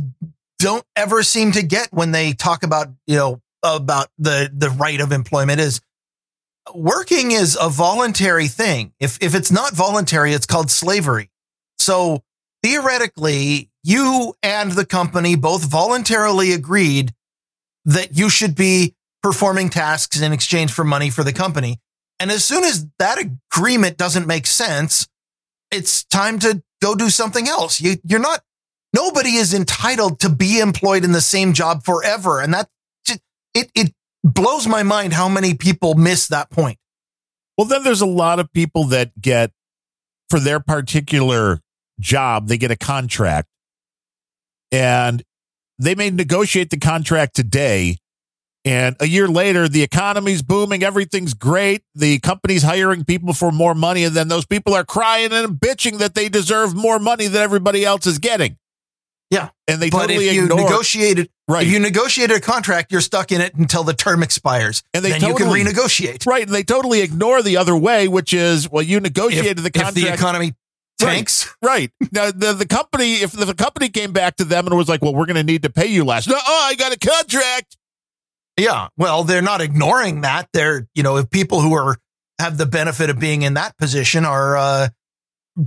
don't 0.59 0.85
ever 0.97 1.23
seem 1.23 1.53
to 1.53 1.63
get 1.63 1.89
when 1.93 2.13
they 2.13 2.33
talk 2.33 2.63
about, 2.63 2.89
you 3.07 3.17
know, 3.17 3.41
about 3.63 4.09
the, 4.19 4.51
the 4.55 4.71
right 4.71 5.01
of 5.01 5.13
employment 5.13 5.61
is 5.61 5.81
working 6.75 7.33
is 7.33 7.57
a 7.61 7.69
voluntary 7.69 8.49
thing. 8.49 8.93
If, 9.01 9.19
if 9.21 9.35
it's 9.35 9.51
not 9.51 9.75
voluntary, 9.75 10.33
it's 10.33 10.47
called 10.47 10.71
slavery. 10.71 11.31
So 11.79 12.23
theoretically, 12.63 13.71
you 13.83 14.35
and 14.43 14.73
the 14.73 14.87
company 14.87 15.37
both 15.37 15.65
voluntarily 15.65 16.53
agreed 16.53 17.15
that 17.85 18.17
you 18.17 18.29
should 18.29 18.55
be 18.55 18.95
performing 19.23 19.71
tasks 19.71 20.21
in 20.21 20.33
exchange 20.33 20.73
for 20.73 20.85
money 20.85 21.11
for 21.11 21.25
the 21.25 21.33
company. 21.33 21.81
And 22.21 22.31
as 22.31 22.45
soon 22.45 22.65
as 22.65 22.87
that 22.99 23.19
agreement 23.19 23.97
doesn't 23.97 24.27
make 24.27 24.47
sense, 24.47 25.09
it's 25.71 26.05
time 26.05 26.39
to 26.41 26.63
go 26.83 26.95
do 26.95 27.11
something 27.11 27.49
else. 27.49 27.81
You, 27.81 27.97
you're 28.05 28.21
not, 28.21 28.43
nobody 28.95 29.37
is 29.37 29.55
entitled 29.55 30.21
to 30.21 30.29
be 30.29 30.59
employed 30.61 31.05
in 31.05 31.13
the 31.13 31.21
same 31.21 31.53
job 31.53 31.85
forever. 31.85 32.41
And 32.41 32.53
that, 32.55 32.69
it, 33.55 33.71
it 33.75 33.95
blows 34.35 34.67
my 34.67 34.83
mind 34.83 35.13
how 35.13 35.29
many 35.29 35.55
people 35.55 35.95
miss 35.95 36.29
that 36.29 36.51
point. 36.51 36.79
Well, 37.57 37.67
then 37.67 37.83
there's 37.83 38.01
a 38.01 38.07
lot 38.07 38.39
of 38.39 38.53
people 38.53 38.85
that 38.85 39.21
get, 39.21 39.51
for 40.31 40.39
their 40.39 40.61
particular 40.61 41.61
job, 41.99 42.49
they 42.49 42.59
get 42.59 42.71
a 42.71 42.77
contract 42.77 43.49
and 44.71 45.23
they 45.79 45.95
may 45.95 46.11
negotiate 46.11 46.71
the 46.71 46.79
contract 46.79 47.35
today 47.35 47.99
and 48.65 48.97
a 49.01 49.07
year 49.07 49.29
later, 49.29 49.67
the 49.67 49.83
economy's 49.83 50.43
booming, 50.43 50.83
everything's 50.83 51.33
great. 51.33 51.83
The 51.95 52.19
company's 52.19 52.63
hiring 52.63 53.05
people 53.05 53.33
for 53.33 53.51
more 53.51 53.75
money, 53.75 54.05
and 54.05 54.15
then 54.15 54.29
those 54.29 54.45
people 54.45 54.75
are 54.75 54.85
crying 54.85 55.33
and 55.33 55.59
bitching 55.59 55.99
that 55.99 56.15
they 56.15 56.29
deserve 56.29 56.75
more 56.75 56.99
money 56.99 57.29
than 57.29 57.41
everybody 57.41 57.85
else 57.85 58.07
is 58.07 58.19
getting. 58.19 58.59
Yeah, 59.31 59.51
and 59.67 59.81
they 59.81 59.91
but 59.91 60.07
totally 60.07 60.29
if 60.29 60.35
you 60.35 60.45
ignore. 60.45 60.63
negotiated 60.63 61.29
right. 61.49 61.67
If 61.67 61.73
you 61.73 61.79
negotiated 61.79 62.37
a 62.37 62.41
contract, 62.41 62.91
you're 62.91 63.03
stuck 63.03 63.31
in 63.31 63.41
it 63.41 63.55
until 63.55 63.85
the 63.85 63.93
term 63.93 64.23
expires, 64.23 64.83
and 64.95 65.05
they 65.05 65.11
then 65.11 65.21
totally, 65.21 65.61
you 65.61 65.67
can 65.67 65.75
renegotiate. 65.75 66.27
Right, 66.27 66.45
and 66.45 66.55
they 66.55 66.63
totally 66.63 67.03
ignore 67.03 67.43
the 67.43 67.59
other 67.59 67.77
way, 67.77 68.09
which 68.09 68.33
is 68.33 68.71
well, 68.71 68.83
you 68.83 69.01
negotiated 69.01 69.59
if, 69.59 69.65
the 69.65 69.71
contract. 69.71 69.99
If 69.99 70.05
the 70.05 70.13
economy 70.15 70.55
tanks. 70.99 71.55
Right. 71.63 71.91
right. 72.01 72.11
Now 72.13 72.31
the, 72.31 72.55
the 72.55 72.67
company, 72.67 73.15
if 73.15 73.33
the 73.33 73.55
company 73.55 73.91
came 73.91 74.13
back 74.13 74.37
to 74.37 74.45
them 74.45 74.67
and 74.67 74.77
was 74.77 74.89
like, 74.89 75.03
"Well, 75.03 75.15
we're 75.15 75.27
going 75.27 75.37
to 75.37 75.45
need 75.45 75.63
to 75.63 75.71
pay 75.71 75.87
you 75.87 76.05
less," 76.05 76.27
no, 76.27 76.37
oh, 76.37 76.67
I 76.67 76.75
got 76.75 76.95
a 76.95 76.99
contract. 76.99 77.77
Yeah. 78.59 78.89
Well, 78.97 79.25
they're 79.25 79.43
not 79.43 79.61
ignoring 79.61 80.23
that. 80.23 80.49
They're, 80.53 80.89
you 80.95 81.03
know, 81.03 81.17
if 81.17 81.31
people 81.31 81.61
who 81.61 81.75
are 81.75 81.97
have 82.39 82.59
the 82.59 82.67
benefit 82.67 83.11
of 83.11 83.19
being 83.19 83.43
in 83.43 83.55
that 83.55 83.77
position 83.79 84.25
are 84.25 84.57
uh, 84.57 84.89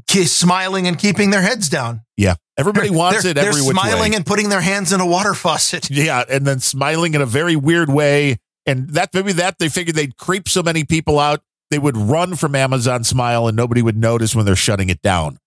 smiling 0.10 0.88
and 0.88 0.98
keeping 0.98 1.29
their 1.31 1.41
heads 1.41 1.69
down. 1.69 2.01
Yeah. 2.17 2.36
Everybody 2.57 2.89
wants 2.89 3.24
they're, 3.24 3.31
it 3.31 3.38
every 3.38 3.62
They're 3.62 3.71
smiling 3.71 4.12
way. 4.12 4.17
and 4.17 4.25
putting 4.25 4.50
their 4.50 4.62
hands 4.62 4.93
in 4.93 5.00
a 5.01 5.05
water 5.05 5.33
faucet. 5.33 5.89
Yeah. 5.91 6.24
And 6.29 6.45
then 6.45 6.60
smiling 6.60 7.13
in 7.13 7.21
a 7.21 7.25
very 7.25 7.55
weird 7.55 7.89
way. 7.89 8.38
And 8.65 8.89
that 8.91 9.13
maybe 9.13 9.33
that 9.33 9.57
they 9.57 9.69
figured 9.69 9.95
they'd 9.95 10.17
creep 10.17 10.48
so 10.48 10.62
many 10.62 10.83
people 10.83 11.19
out, 11.19 11.41
they 11.71 11.79
would 11.79 11.98
run 11.98 12.36
from 12.36 12.53
Amazon 12.55 13.03
Smile 13.03 13.48
and 13.48 13.57
nobody 13.57 13.81
would 13.81 13.98
notice 13.98 14.36
when 14.36 14.45
they're 14.45 14.55
shutting 14.55 14.89
it 14.89 15.01
down. 15.01 15.38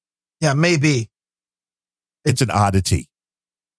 Yeah, 0.41 0.55
maybe. 0.55 1.09
It's 2.25 2.43
an 2.43 2.51
oddity. 2.51 3.09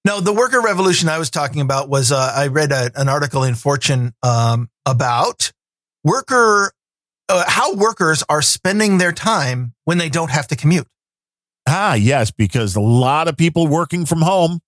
No, 0.05 0.21
the 0.21 0.33
worker 0.33 0.61
revolution 0.61 1.09
I 1.09 1.17
was 1.17 1.31
talking 1.31 1.61
about 1.61 1.89
was 1.89 2.11
uh, 2.11 2.31
I 2.35 2.47
read 2.47 2.71
a, 2.71 2.91
an 2.95 3.09
article 3.09 3.43
in 3.43 3.55
Fortune 3.55 4.13
um, 4.21 4.69
about 4.85 5.51
worker 6.03 6.71
uh, 7.29 7.43
how 7.47 7.73
workers 7.75 8.23
are 8.29 8.41
spending 8.41 8.97
their 8.97 9.11
time 9.11 9.73
when 9.85 9.97
they 9.97 10.09
don't 10.09 10.31
have 10.31 10.47
to 10.47 10.55
commute. 10.55 10.87
Ah, 11.67 11.95
yes, 11.95 12.31
because 12.31 12.75
a 12.75 12.81
lot 12.81 13.27
of 13.27 13.37
people 13.37 13.67
working 13.67 14.05
from 14.05 14.21
home. 14.21 14.59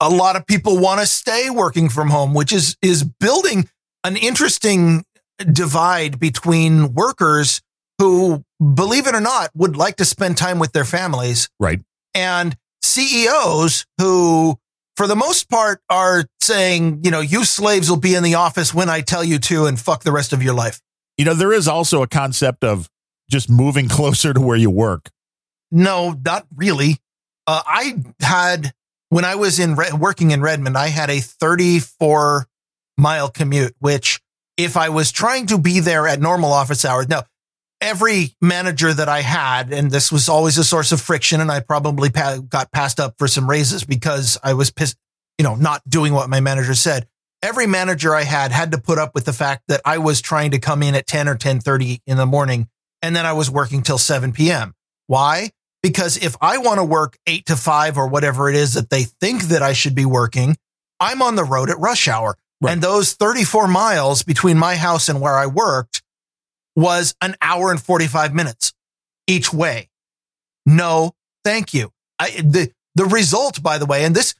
A 0.00 0.08
lot 0.08 0.36
of 0.36 0.46
people 0.46 0.78
want 0.78 1.00
to 1.00 1.06
stay 1.06 1.50
working 1.50 1.88
from 1.88 2.10
home, 2.10 2.32
which 2.32 2.52
is 2.52 2.76
is 2.80 3.02
building 3.02 3.68
an 4.04 4.16
interesting 4.16 5.04
divide 5.52 6.20
between 6.20 6.94
workers 6.94 7.60
who, 7.98 8.44
believe 8.74 9.08
it 9.08 9.14
or 9.16 9.20
not, 9.20 9.50
would 9.54 9.76
like 9.76 9.96
to 9.96 10.04
spend 10.04 10.36
time 10.36 10.60
with 10.60 10.72
their 10.72 10.84
families, 10.84 11.48
right, 11.58 11.80
and 12.14 12.56
CEOs 12.82 13.86
who 13.98 14.56
for 14.98 15.06
the 15.06 15.14
most 15.14 15.48
part, 15.48 15.80
are 15.88 16.24
saying, 16.40 17.02
you 17.04 17.10
know, 17.12 17.20
you 17.20 17.44
slaves 17.44 17.88
will 17.88 17.98
be 17.98 18.16
in 18.16 18.24
the 18.24 18.34
office 18.34 18.74
when 18.74 18.88
I 18.88 19.00
tell 19.00 19.22
you 19.22 19.38
to 19.38 19.66
and 19.66 19.78
fuck 19.78 20.02
the 20.02 20.10
rest 20.10 20.32
of 20.32 20.42
your 20.42 20.54
life. 20.54 20.80
You 21.18 21.24
know, 21.24 21.34
there 21.34 21.52
is 21.52 21.68
also 21.68 22.02
a 22.02 22.06
concept 22.06 22.64
of 22.64 22.88
just 23.28 23.50
moving 23.50 23.88
closer 23.90 24.32
to 24.32 24.40
where 24.40 24.56
you 24.56 24.70
work. 24.70 25.10
No, 25.70 26.18
not 26.24 26.46
really. 26.54 26.98
Uh, 27.46 27.62
I 27.66 27.96
had, 28.20 28.72
when 29.10 29.24
I 29.24 29.34
was 29.34 29.58
in 29.58 29.74
Re- 29.74 29.92
working 29.92 30.30
in 30.30 30.40
Redmond, 30.40 30.78
I 30.78 30.88
had 30.88 31.10
a 31.10 31.20
34 31.20 32.46
mile 32.96 33.28
commute, 33.28 33.74
which 33.78 34.20
if 34.56 34.76
I 34.76 34.88
was 34.88 35.12
trying 35.12 35.46
to 35.46 35.58
be 35.58 35.80
there 35.80 36.06
at 36.06 36.20
normal 36.20 36.52
office 36.52 36.84
hours, 36.84 37.08
now 37.08 37.24
every 37.80 38.34
manager 38.40 38.92
that 38.92 39.08
I 39.08 39.20
had, 39.22 39.72
and 39.72 39.90
this 39.90 40.10
was 40.10 40.28
always 40.28 40.58
a 40.58 40.64
source 40.64 40.92
of 40.92 41.00
friction, 41.00 41.40
and 41.40 41.50
I 41.50 41.60
probably 41.60 42.10
pa- 42.10 42.38
got 42.38 42.72
passed 42.72 43.00
up 43.00 43.14
for 43.18 43.28
some 43.28 43.48
raises 43.48 43.84
because 43.84 44.38
I 44.42 44.54
was 44.54 44.70
pissed, 44.70 44.96
you 45.38 45.44
know, 45.44 45.54
not 45.54 45.82
doing 45.88 46.12
what 46.12 46.28
my 46.28 46.40
manager 46.40 46.74
said. 46.74 47.06
Every 47.42 47.66
manager 47.66 48.14
I 48.14 48.22
had 48.22 48.50
had 48.50 48.72
to 48.72 48.78
put 48.78 48.98
up 48.98 49.14
with 49.14 49.24
the 49.24 49.32
fact 49.32 49.64
that 49.68 49.80
I 49.84 49.98
was 49.98 50.20
trying 50.20 50.50
to 50.52 50.58
come 50.58 50.82
in 50.82 50.94
at 50.94 51.06
10 51.06 51.28
or 51.28 51.36
10:30 51.36 52.00
in 52.06 52.16
the 52.16 52.26
morning 52.26 52.68
and 53.02 53.14
then 53.14 53.26
I 53.26 53.32
was 53.32 53.50
working 53.50 53.82
till 53.82 53.98
7 53.98 54.32
p.m. 54.32 54.74
Why? 55.06 55.50
Because 55.82 56.16
if 56.16 56.36
I 56.40 56.58
want 56.58 56.78
to 56.78 56.84
work 56.84 57.16
8 57.26 57.46
to 57.46 57.56
5 57.56 57.96
or 57.96 58.08
whatever 58.08 58.50
it 58.50 58.56
is 58.56 58.74
that 58.74 58.90
they 58.90 59.04
think 59.04 59.44
that 59.44 59.62
I 59.62 59.72
should 59.72 59.94
be 59.94 60.04
working, 60.04 60.56
I'm 60.98 61.22
on 61.22 61.36
the 61.36 61.44
road 61.44 61.70
at 61.70 61.78
rush 61.78 62.08
hour. 62.08 62.36
Right. 62.60 62.72
And 62.72 62.82
those 62.82 63.14
34 63.14 63.68
miles 63.68 64.24
between 64.24 64.58
my 64.58 64.74
house 64.74 65.08
and 65.08 65.20
where 65.20 65.36
I 65.36 65.46
worked 65.46 66.02
was 66.74 67.14
an 67.22 67.36
hour 67.40 67.70
and 67.70 67.80
45 67.80 68.34
minutes 68.34 68.72
each 69.28 69.52
way. 69.52 69.88
No, 70.66 71.12
thank 71.44 71.72
you. 71.72 71.92
I, 72.18 72.30
the, 72.30 72.72
the 72.96 73.04
result, 73.04 73.62
by 73.62 73.78
the 73.78 73.86
way, 73.86 74.04
and 74.04 74.14
this, 74.14 74.34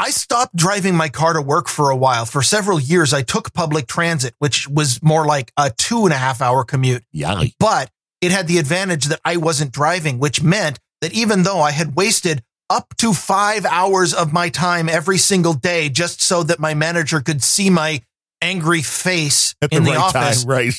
I 0.00 0.08
stopped 0.08 0.56
driving 0.56 0.94
my 0.94 1.10
car 1.10 1.34
to 1.34 1.42
work 1.42 1.68
for 1.68 1.90
a 1.90 1.96
while. 1.96 2.24
For 2.24 2.42
several 2.42 2.80
years, 2.80 3.12
I 3.12 3.20
took 3.20 3.52
public 3.52 3.86
transit, 3.86 4.34
which 4.38 4.66
was 4.66 5.02
more 5.02 5.26
like 5.26 5.52
a 5.58 5.70
two 5.70 6.06
and 6.06 6.14
a 6.14 6.16
half 6.16 6.40
hour 6.40 6.64
commute. 6.64 7.04
Yally. 7.12 7.54
But 7.60 7.90
it 8.22 8.30
had 8.30 8.48
the 8.48 8.56
advantage 8.56 9.06
that 9.06 9.20
I 9.26 9.36
wasn't 9.36 9.72
driving, 9.72 10.18
which 10.18 10.42
meant 10.42 10.78
that 11.02 11.12
even 11.12 11.42
though 11.42 11.60
I 11.60 11.72
had 11.72 11.96
wasted 11.96 12.42
up 12.70 12.94
to 12.96 13.12
five 13.12 13.66
hours 13.66 14.14
of 14.14 14.32
my 14.32 14.48
time 14.48 14.88
every 14.88 15.18
single 15.18 15.52
day 15.52 15.90
just 15.90 16.22
so 16.22 16.44
that 16.44 16.58
my 16.58 16.72
manager 16.72 17.20
could 17.20 17.42
see 17.42 17.68
my 17.68 18.00
angry 18.40 18.80
face 18.80 19.54
At 19.60 19.70
the 19.70 19.76
in 19.76 19.84
the 19.84 19.90
right 19.90 20.00
office, 20.00 20.44
time, 20.44 20.50
right? 20.50 20.74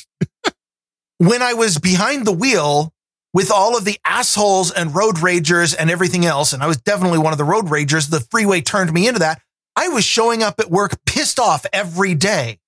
when 1.18 1.42
I 1.42 1.54
was 1.54 1.78
behind 1.78 2.26
the 2.26 2.32
wheel 2.32 2.92
with 3.32 3.50
all 3.50 3.76
of 3.76 3.84
the 3.84 3.98
assholes 4.04 4.70
and 4.70 4.94
road 4.94 5.16
ragers 5.16 5.74
and 5.78 5.90
everything 5.90 6.24
else, 6.24 6.52
and 6.52 6.62
I 6.62 6.66
was 6.66 6.76
definitely 6.76 7.18
one 7.18 7.32
of 7.32 7.38
the 7.38 7.44
road 7.44 7.66
ragers, 7.66 8.10
the 8.10 8.20
freeway 8.20 8.60
turned 8.60 8.92
me 8.92 9.06
into 9.06 9.20
that. 9.20 9.40
I 9.74 9.88
was 9.88 10.04
showing 10.04 10.42
up 10.42 10.60
at 10.60 10.70
work 10.70 10.92
pissed 11.06 11.40
off 11.40 11.64
every 11.72 12.14
day. 12.14 12.58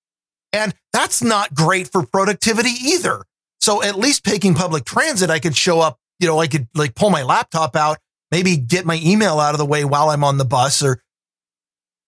And 0.52 0.74
that's 0.92 1.22
not 1.22 1.52
great 1.52 1.90
for 1.90 2.06
productivity 2.06 2.70
either. 2.70 3.24
So 3.60 3.82
at 3.82 3.98
least 3.98 4.24
taking 4.24 4.54
public 4.54 4.84
transit, 4.84 5.30
I 5.30 5.38
could 5.38 5.56
show 5.56 5.80
up, 5.80 5.98
you 6.20 6.26
know, 6.26 6.38
I 6.38 6.46
could 6.46 6.68
like 6.74 6.94
pull 6.94 7.10
my 7.10 7.22
laptop 7.22 7.76
out, 7.76 7.98
maybe 8.30 8.56
get 8.56 8.86
my 8.86 9.00
email 9.02 9.40
out 9.40 9.54
of 9.54 9.58
the 9.58 9.66
way 9.66 9.84
while 9.84 10.10
I'm 10.10 10.24
on 10.24 10.38
the 10.38 10.44
bus 10.44 10.82
or 10.82 11.02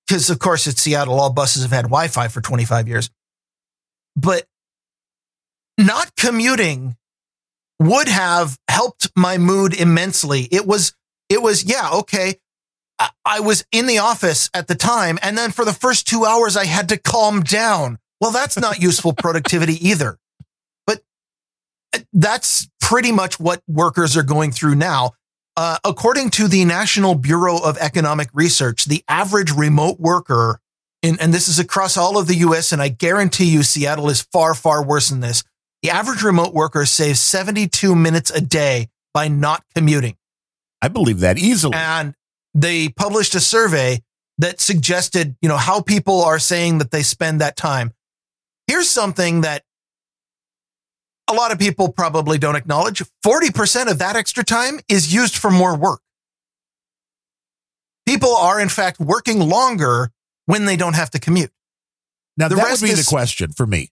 because 0.06 0.30
of 0.30 0.38
course 0.38 0.66
it's 0.66 0.80
Seattle, 0.80 1.18
all 1.18 1.32
buses 1.32 1.62
have 1.62 1.72
had 1.72 1.86
Wi-Fi 1.86 2.28
for 2.28 2.40
25 2.40 2.88
years. 2.88 3.10
But 4.14 4.44
not 5.76 6.14
commuting 6.16 6.96
would 7.78 8.08
have 8.08 8.58
helped 8.68 9.10
my 9.16 9.38
mood 9.38 9.74
immensely. 9.78 10.48
It 10.50 10.66
was, 10.66 10.94
it 11.28 11.42
was, 11.42 11.64
yeah, 11.64 11.90
okay. 11.92 12.36
I, 12.98 13.10
I 13.24 13.40
was 13.40 13.64
in 13.72 13.86
the 13.86 13.98
office 13.98 14.50
at 14.54 14.68
the 14.68 14.74
time. 14.74 15.18
And 15.22 15.36
then 15.36 15.50
for 15.50 15.64
the 15.64 15.72
first 15.72 16.06
two 16.06 16.24
hours, 16.24 16.56
I 16.56 16.64
had 16.64 16.88
to 16.90 16.96
calm 16.96 17.42
down. 17.42 17.98
Well, 18.20 18.30
that's 18.30 18.58
not 18.58 18.80
useful 18.80 19.12
productivity 19.18 19.88
either. 19.88 20.18
But 20.86 21.02
uh, 21.94 22.00
that's 22.12 22.68
pretty 22.80 23.12
much 23.12 23.38
what 23.38 23.62
workers 23.68 24.16
are 24.16 24.22
going 24.22 24.52
through 24.52 24.76
now. 24.76 25.12
Uh, 25.58 25.78
according 25.84 26.28
to 26.28 26.48
the 26.48 26.64
National 26.66 27.14
Bureau 27.14 27.58
of 27.58 27.78
Economic 27.78 28.28
Research, 28.34 28.84
the 28.84 29.02
average 29.08 29.50
remote 29.50 29.98
worker 29.98 30.60
in, 31.02 31.18
and 31.18 31.32
this 31.32 31.48
is 31.48 31.58
across 31.58 31.96
all 31.96 32.18
of 32.18 32.26
the 32.26 32.36
US, 32.36 32.72
and 32.72 32.82
I 32.82 32.88
guarantee 32.88 33.46
you 33.46 33.62
Seattle 33.62 34.10
is 34.10 34.22
far, 34.32 34.54
far 34.54 34.84
worse 34.84 35.08
than 35.08 35.20
this. 35.20 35.44
The 35.82 35.90
average 35.90 36.22
remote 36.22 36.52
worker 36.54 36.84
saves 36.86 37.20
72 37.20 37.94
minutes 37.94 38.30
a 38.30 38.40
day 38.40 38.88
by 39.12 39.28
not 39.28 39.64
commuting. 39.74 40.16
I 40.82 40.88
believe 40.88 41.20
that 41.20 41.38
easily. 41.38 41.74
And 41.76 42.14
they 42.54 42.88
published 42.88 43.34
a 43.34 43.40
survey 43.40 44.02
that 44.38 44.60
suggested, 44.60 45.36
you 45.40 45.48
know, 45.48 45.56
how 45.56 45.80
people 45.80 46.22
are 46.22 46.38
saying 46.38 46.78
that 46.78 46.90
they 46.90 47.02
spend 47.02 47.40
that 47.40 47.56
time. 47.56 47.92
Here's 48.66 48.88
something 48.88 49.42
that 49.42 49.62
a 51.28 51.32
lot 51.32 51.52
of 51.52 51.58
people 51.58 51.90
probably 51.92 52.38
don't 52.38 52.56
acknowledge. 52.56 53.02
40% 53.24 53.90
of 53.90 53.98
that 53.98 54.16
extra 54.16 54.44
time 54.44 54.80
is 54.88 55.12
used 55.12 55.36
for 55.36 55.50
more 55.50 55.76
work. 55.76 56.00
People 58.06 58.34
are 58.36 58.60
in 58.60 58.68
fact 58.68 59.00
working 59.00 59.40
longer 59.40 60.10
when 60.46 60.66
they 60.66 60.76
don't 60.76 60.94
have 60.94 61.10
to 61.10 61.18
commute. 61.18 61.50
Now 62.36 62.48
The 62.48 62.56
that 62.56 62.70
would 62.70 62.80
be 62.80 62.90
is- 62.90 63.04
the 63.04 63.08
question 63.10 63.52
for 63.52 63.66
me, 63.66 63.90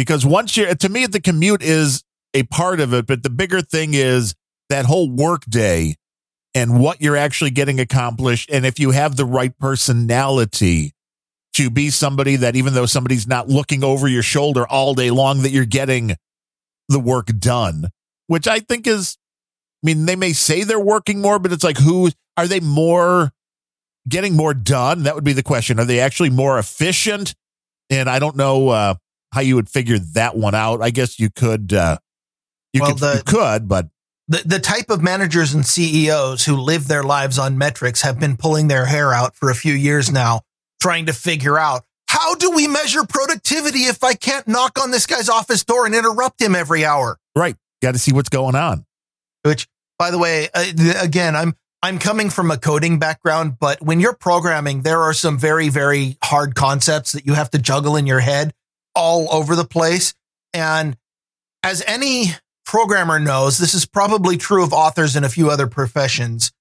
because 0.00 0.24
once 0.24 0.56
you're 0.56 0.74
to 0.74 0.88
me 0.88 1.04
the 1.04 1.20
commute 1.20 1.62
is 1.62 2.02
a 2.32 2.44
part 2.44 2.80
of 2.80 2.94
it, 2.94 3.06
but 3.06 3.22
the 3.22 3.28
bigger 3.28 3.60
thing 3.60 3.92
is 3.92 4.34
that 4.70 4.86
whole 4.86 5.10
work 5.10 5.44
day 5.44 5.96
and 6.54 6.80
what 6.80 7.02
you're 7.02 7.18
actually 7.18 7.50
getting 7.50 7.78
accomplished, 7.78 8.48
and 8.50 8.64
if 8.64 8.78
you 8.78 8.92
have 8.92 9.16
the 9.16 9.26
right 9.26 9.52
personality 9.58 10.92
to 11.52 11.68
be 11.68 11.90
somebody 11.90 12.36
that 12.36 12.56
even 12.56 12.72
though 12.72 12.86
somebody's 12.86 13.26
not 13.26 13.48
looking 13.48 13.84
over 13.84 14.08
your 14.08 14.22
shoulder 14.22 14.66
all 14.66 14.94
day 14.94 15.10
long, 15.10 15.42
that 15.42 15.50
you're 15.50 15.66
getting 15.66 16.16
the 16.88 17.00
work 17.00 17.26
done, 17.38 17.88
which 18.26 18.48
I 18.48 18.60
think 18.60 18.86
is, 18.86 19.18
I 19.84 19.86
mean, 19.86 20.06
they 20.06 20.16
may 20.16 20.32
say 20.32 20.64
they're 20.64 20.80
working 20.80 21.20
more, 21.20 21.38
but 21.38 21.52
it's 21.52 21.64
like 21.64 21.76
who 21.76 22.10
are 22.38 22.46
they 22.46 22.60
more? 22.60 23.32
getting 24.08 24.36
more 24.36 24.54
done? 24.54 25.02
That 25.02 25.14
would 25.14 25.24
be 25.24 25.32
the 25.32 25.42
question. 25.42 25.78
Are 25.78 25.84
they 25.84 26.00
actually 26.00 26.30
more 26.30 26.58
efficient? 26.58 27.34
And 27.88 28.08
I 28.08 28.18
don't 28.18 28.36
know 28.36 28.68
uh, 28.68 28.94
how 29.32 29.40
you 29.40 29.54
would 29.56 29.68
figure 29.68 29.98
that 29.98 30.36
one 30.36 30.54
out. 30.54 30.80
I 30.82 30.90
guess 30.90 31.18
you 31.18 31.30
could. 31.30 31.72
Uh, 31.72 31.98
you 32.72 32.80
Well, 32.82 32.92
could. 32.92 32.98
the- 33.00 33.14
you 33.16 33.22
could, 33.24 33.68
but 33.68 33.88
The, 34.28 34.42
the 34.46 34.58
type 34.60 34.90
of 34.90 35.02
managers 35.02 35.52
and 35.54 35.66
CEOs 35.66 36.44
who 36.44 36.56
live 36.56 36.86
their 36.88 37.02
lives 37.02 37.38
on 37.38 37.58
metrics 37.58 38.02
have 38.02 38.20
been 38.20 38.36
pulling 38.36 38.68
their 38.68 38.86
hair 38.86 39.12
out 39.12 39.34
for 39.34 39.50
a 39.50 39.54
few 39.56 39.74
years 39.74 40.10
now, 40.12 40.42
trying 40.80 41.06
to 41.06 41.12
figure 41.12 41.58
out 41.58 41.82
how 42.08 42.34
do 42.36 42.50
we 42.50 42.68
measure 42.68 43.04
productivity 43.04 43.80
if 43.86 44.02
I 44.04 44.14
can't 44.14 44.46
knock 44.46 44.80
on 44.80 44.90
this 44.92 45.06
guy's 45.06 45.28
office 45.28 45.64
door 45.64 45.84
and 45.86 45.94
interrupt 45.94 46.40
him 46.40 46.54
every 46.54 46.84
hour? 46.84 47.18
right, 47.36 47.56
got 47.82 47.92
to 47.92 47.98
see 47.98 48.12
what's 48.12 48.28
going 48.28 48.54
on. 48.54 48.84
which 49.44 49.66
by 49.98 50.10
the 50.10 50.18
way 50.18 50.48
uh, 50.54 50.64
again 51.02 51.34
i'm 51.36 51.54
i'm 51.82 51.98
coming 51.98 52.30
from 52.30 52.50
a 52.50 52.56
coding 52.58 52.98
background 52.98 53.56
but 53.60 53.80
when 53.82 54.00
you're 54.00 54.14
programming 54.14 54.82
there 54.82 55.00
are 55.02 55.12
some 55.14 55.38
very 55.38 55.68
very 55.68 56.16
hard 56.24 56.54
concepts 56.54 57.12
that 57.12 57.26
you 57.26 57.34
have 57.34 57.50
to 57.50 57.58
juggle 57.58 57.96
in 57.96 58.06
your 58.06 58.20
head 58.20 58.52
all 58.94 59.28
over 59.32 59.56
the 59.56 59.64
place. 59.64 60.14
And 60.52 60.96
as 61.62 61.82
any 61.86 62.32
programmer 62.64 63.18
knows 63.18 63.58
this 63.58 63.74
is 63.74 63.84
probably 63.84 64.36
true 64.36 64.62
of 64.62 64.72
authors 64.72 65.16
and 65.16 65.24
a 65.24 65.28
few 65.28 65.50
other 65.50 65.66
professions. 65.66 66.52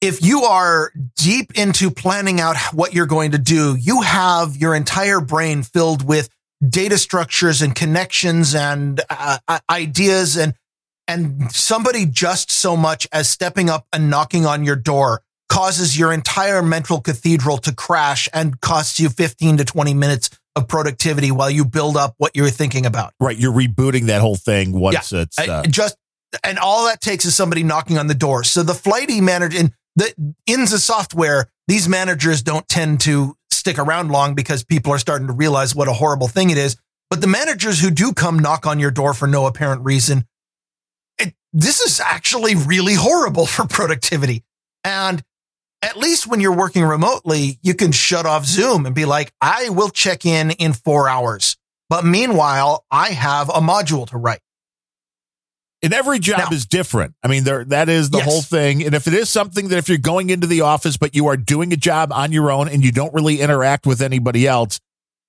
If 0.00 0.22
you 0.22 0.42
are 0.42 0.90
deep 1.16 1.56
into 1.56 1.90
planning 1.90 2.40
out 2.40 2.56
what 2.72 2.94
you're 2.94 3.06
going 3.06 3.32
to 3.32 3.38
do 3.38 3.76
you 3.76 4.00
have 4.00 4.56
your 4.56 4.74
entire 4.74 5.20
brain 5.20 5.62
filled 5.62 6.06
with 6.06 6.28
data 6.66 6.96
structures 6.96 7.60
and 7.60 7.74
connections 7.74 8.54
and 8.54 9.00
uh, 9.10 9.38
uh, 9.48 9.58
ideas 9.68 10.36
and 10.36 10.54
and 11.08 11.52
somebody 11.52 12.06
just 12.06 12.50
so 12.50 12.76
much 12.76 13.06
as 13.12 13.28
stepping 13.28 13.68
up 13.68 13.86
and 13.92 14.08
knocking 14.08 14.46
on 14.46 14.64
your 14.64 14.76
door 14.76 15.22
causes 15.48 15.98
your 15.98 16.12
entire 16.12 16.62
mental 16.62 17.00
cathedral 17.00 17.58
to 17.58 17.74
crash 17.74 18.28
and 18.32 18.60
costs 18.62 18.98
you 18.98 19.10
15 19.10 19.58
to 19.58 19.64
20 19.64 19.92
minutes 19.92 20.30
of 20.56 20.68
productivity 20.68 21.30
while 21.30 21.50
you 21.50 21.64
build 21.64 21.96
up 21.96 22.14
what 22.18 22.36
you're 22.36 22.50
thinking 22.50 22.86
about. 22.86 23.14
Right, 23.20 23.36
you're 23.36 23.52
rebooting 23.52 24.06
that 24.06 24.20
whole 24.20 24.36
thing 24.36 24.72
once 24.72 25.12
it's. 25.12 25.38
Uh, 25.38 25.62
just 25.68 25.96
and 26.44 26.58
all 26.58 26.86
that 26.86 27.00
takes 27.00 27.24
is 27.24 27.34
somebody 27.34 27.62
knocking 27.62 27.98
on 27.98 28.06
the 28.06 28.14
door. 28.14 28.44
So 28.44 28.62
the 28.62 28.74
flighty 28.74 29.20
manager 29.20 29.58
in 29.58 29.72
the 29.96 30.14
in 30.46 30.60
the 30.60 30.78
software, 30.78 31.50
these 31.68 31.88
managers 31.88 32.42
don't 32.42 32.66
tend 32.68 33.00
to 33.02 33.36
stick 33.50 33.78
around 33.78 34.10
long 34.10 34.34
because 34.34 34.64
people 34.64 34.92
are 34.92 34.98
starting 34.98 35.26
to 35.26 35.32
realize 35.32 35.74
what 35.74 35.88
a 35.88 35.92
horrible 35.92 36.28
thing 36.28 36.50
it 36.50 36.58
is. 36.58 36.76
But 37.10 37.20
the 37.20 37.26
managers 37.26 37.80
who 37.80 37.90
do 37.90 38.12
come 38.12 38.38
knock 38.38 38.66
on 38.66 38.80
your 38.80 38.90
door 38.90 39.12
for 39.12 39.28
no 39.28 39.46
apparent 39.46 39.84
reason, 39.84 40.26
it, 41.18 41.34
this 41.52 41.80
is 41.80 42.00
actually 42.00 42.54
really 42.54 42.94
horrible 42.94 43.46
for 43.54 43.66
productivity. 43.66 44.44
And 44.84 45.22
at 45.82 45.96
least 45.96 46.26
when 46.26 46.40
you're 46.40 46.56
working 46.56 46.84
remotely, 46.84 47.58
you 47.62 47.74
can 47.74 47.92
shut 47.92 48.24
off 48.24 48.44
Zoom 48.46 48.86
and 48.86 48.94
be 48.94 49.04
like, 49.04 49.32
I 49.40 49.68
will 49.70 49.90
check 49.90 50.24
in 50.24 50.52
in 50.52 50.72
four 50.72 51.08
hours. 51.08 51.56
But 51.90 52.04
meanwhile, 52.04 52.84
I 52.90 53.10
have 53.10 53.48
a 53.48 53.60
module 53.60 54.08
to 54.10 54.16
write. 54.18 54.40
and 55.84 55.92
every 55.92 56.20
job 56.20 56.38
Now- 56.38 56.56
is 56.56 56.64
different. 56.64 57.16
I 57.24 57.28
mean, 57.28 57.42
there 57.42 57.64
that 57.64 57.88
is 57.88 58.10
the 58.10 58.18
Yes. 58.18 58.26
whole 58.26 58.40
thing. 58.42 58.84
And 58.84 58.94
if 58.94 59.08
it 59.08 59.14
is 59.14 59.28
something 59.28 59.66
that 59.68 59.78
if 59.78 59.88
you're 59.88 59.98
going 59.98 60.30
into 60.30 60.46
the 60.46 60.60
office 60.60 60.96
but 60.96 61.12
you 61.16 61.26
are 61.26 61.36
doing 61.36 61.72
a 61.72 61.76
job 61.76 62.12
on 62.12 62.30
your 62.30 62.52
own 62.52 62.68
and 62.68 62.84
you 62.84 62.92
don't 62.92 63.12
really 63.12 63.40
interact 63.40 63.84
with 63.84 64.00
anybody 64.00 64.46
else, 64.46 64.78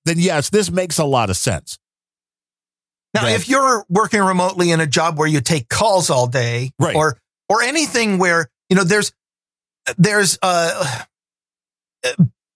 then 0.04 0.20
yes, 0.20 0.50
this 0.50 0.70
makes 0.70 0.96
a 0.96 1.04
lot 1.04 1.28
of 1.28 1.36
sense. 1.36 1.76
Now, 3.14 3.22
that- 3.24 3.32
if 3.34 3.48
you're 3.48 3.84
working 3.88 4.20
remotely 4.22 4.70
in 4.70 4.78
a 4.80 4.86
job 4.86 5.18
where 5.18 5.26
you 5.26 5.40
take 5.40 5.68
calls 5.68 6.08
all 6.08 6.28
day, 6.28 6.70
Right. 6.78 6.94
or 6.94 7.18
or 7.48 7.62
anything 7.62 8.18
where 8.18 8.48
you 8.70 8.76
know 8.76 8.84
there's 8.84 9.10
there's 9.98 10.38
a 10.42 11.06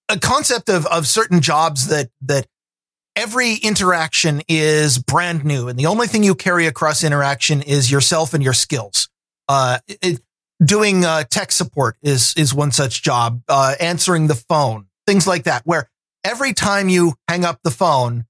a 0.09 0.19
concept 0.19 0.69
of 0.69 0.87
of 0.87 1.07
certain 1.07 1.41
jobs 1.41 1.89
that 1.89 2.11
that 2.23 2.47
every 3.17 3.55
interaction 3.55 4.43
is 4.49 4.99
brand 4.99 5.45
new, 5.45 5.69
and 5.69 5.79
the 5.79 5.87
only 5.87 6.07
thing 6.07 6.23
you 6.23 6.35
carry 6.35 6.67
across 6.67 7.05
interaction 7.05 7.63
is 7.63 7.91
yourself 7.91 8.35
and 8.35 8.43
your 8.43 8.53
skills. 8.53 9.09
Uh, 9.49 9.79
it, 9.89 10.21
doing 10.65 11.05
uh, 11.05 11.25
tech 11.25 11.53
support 11.53 11.97
is 12.03 12.35
is 12.37 12.55
one 12.55 12.71
such 12.71 13.03
job. 13.03 13.43
Uh, 13.49 13.75
answering 13.81 14.27
the 14.27 14.35
phone, 14.35 14.87
things 15.07 15.27
like 15.27 15.45
that, 15.45 15.63
where 15.65 15.89
every 16.25 16.53
time 16.53 16.89
you 16.89 17.15
hang 17.29 17.45
up 17.45 17.61
the 17.63 17.71
phone, 17.71 18.25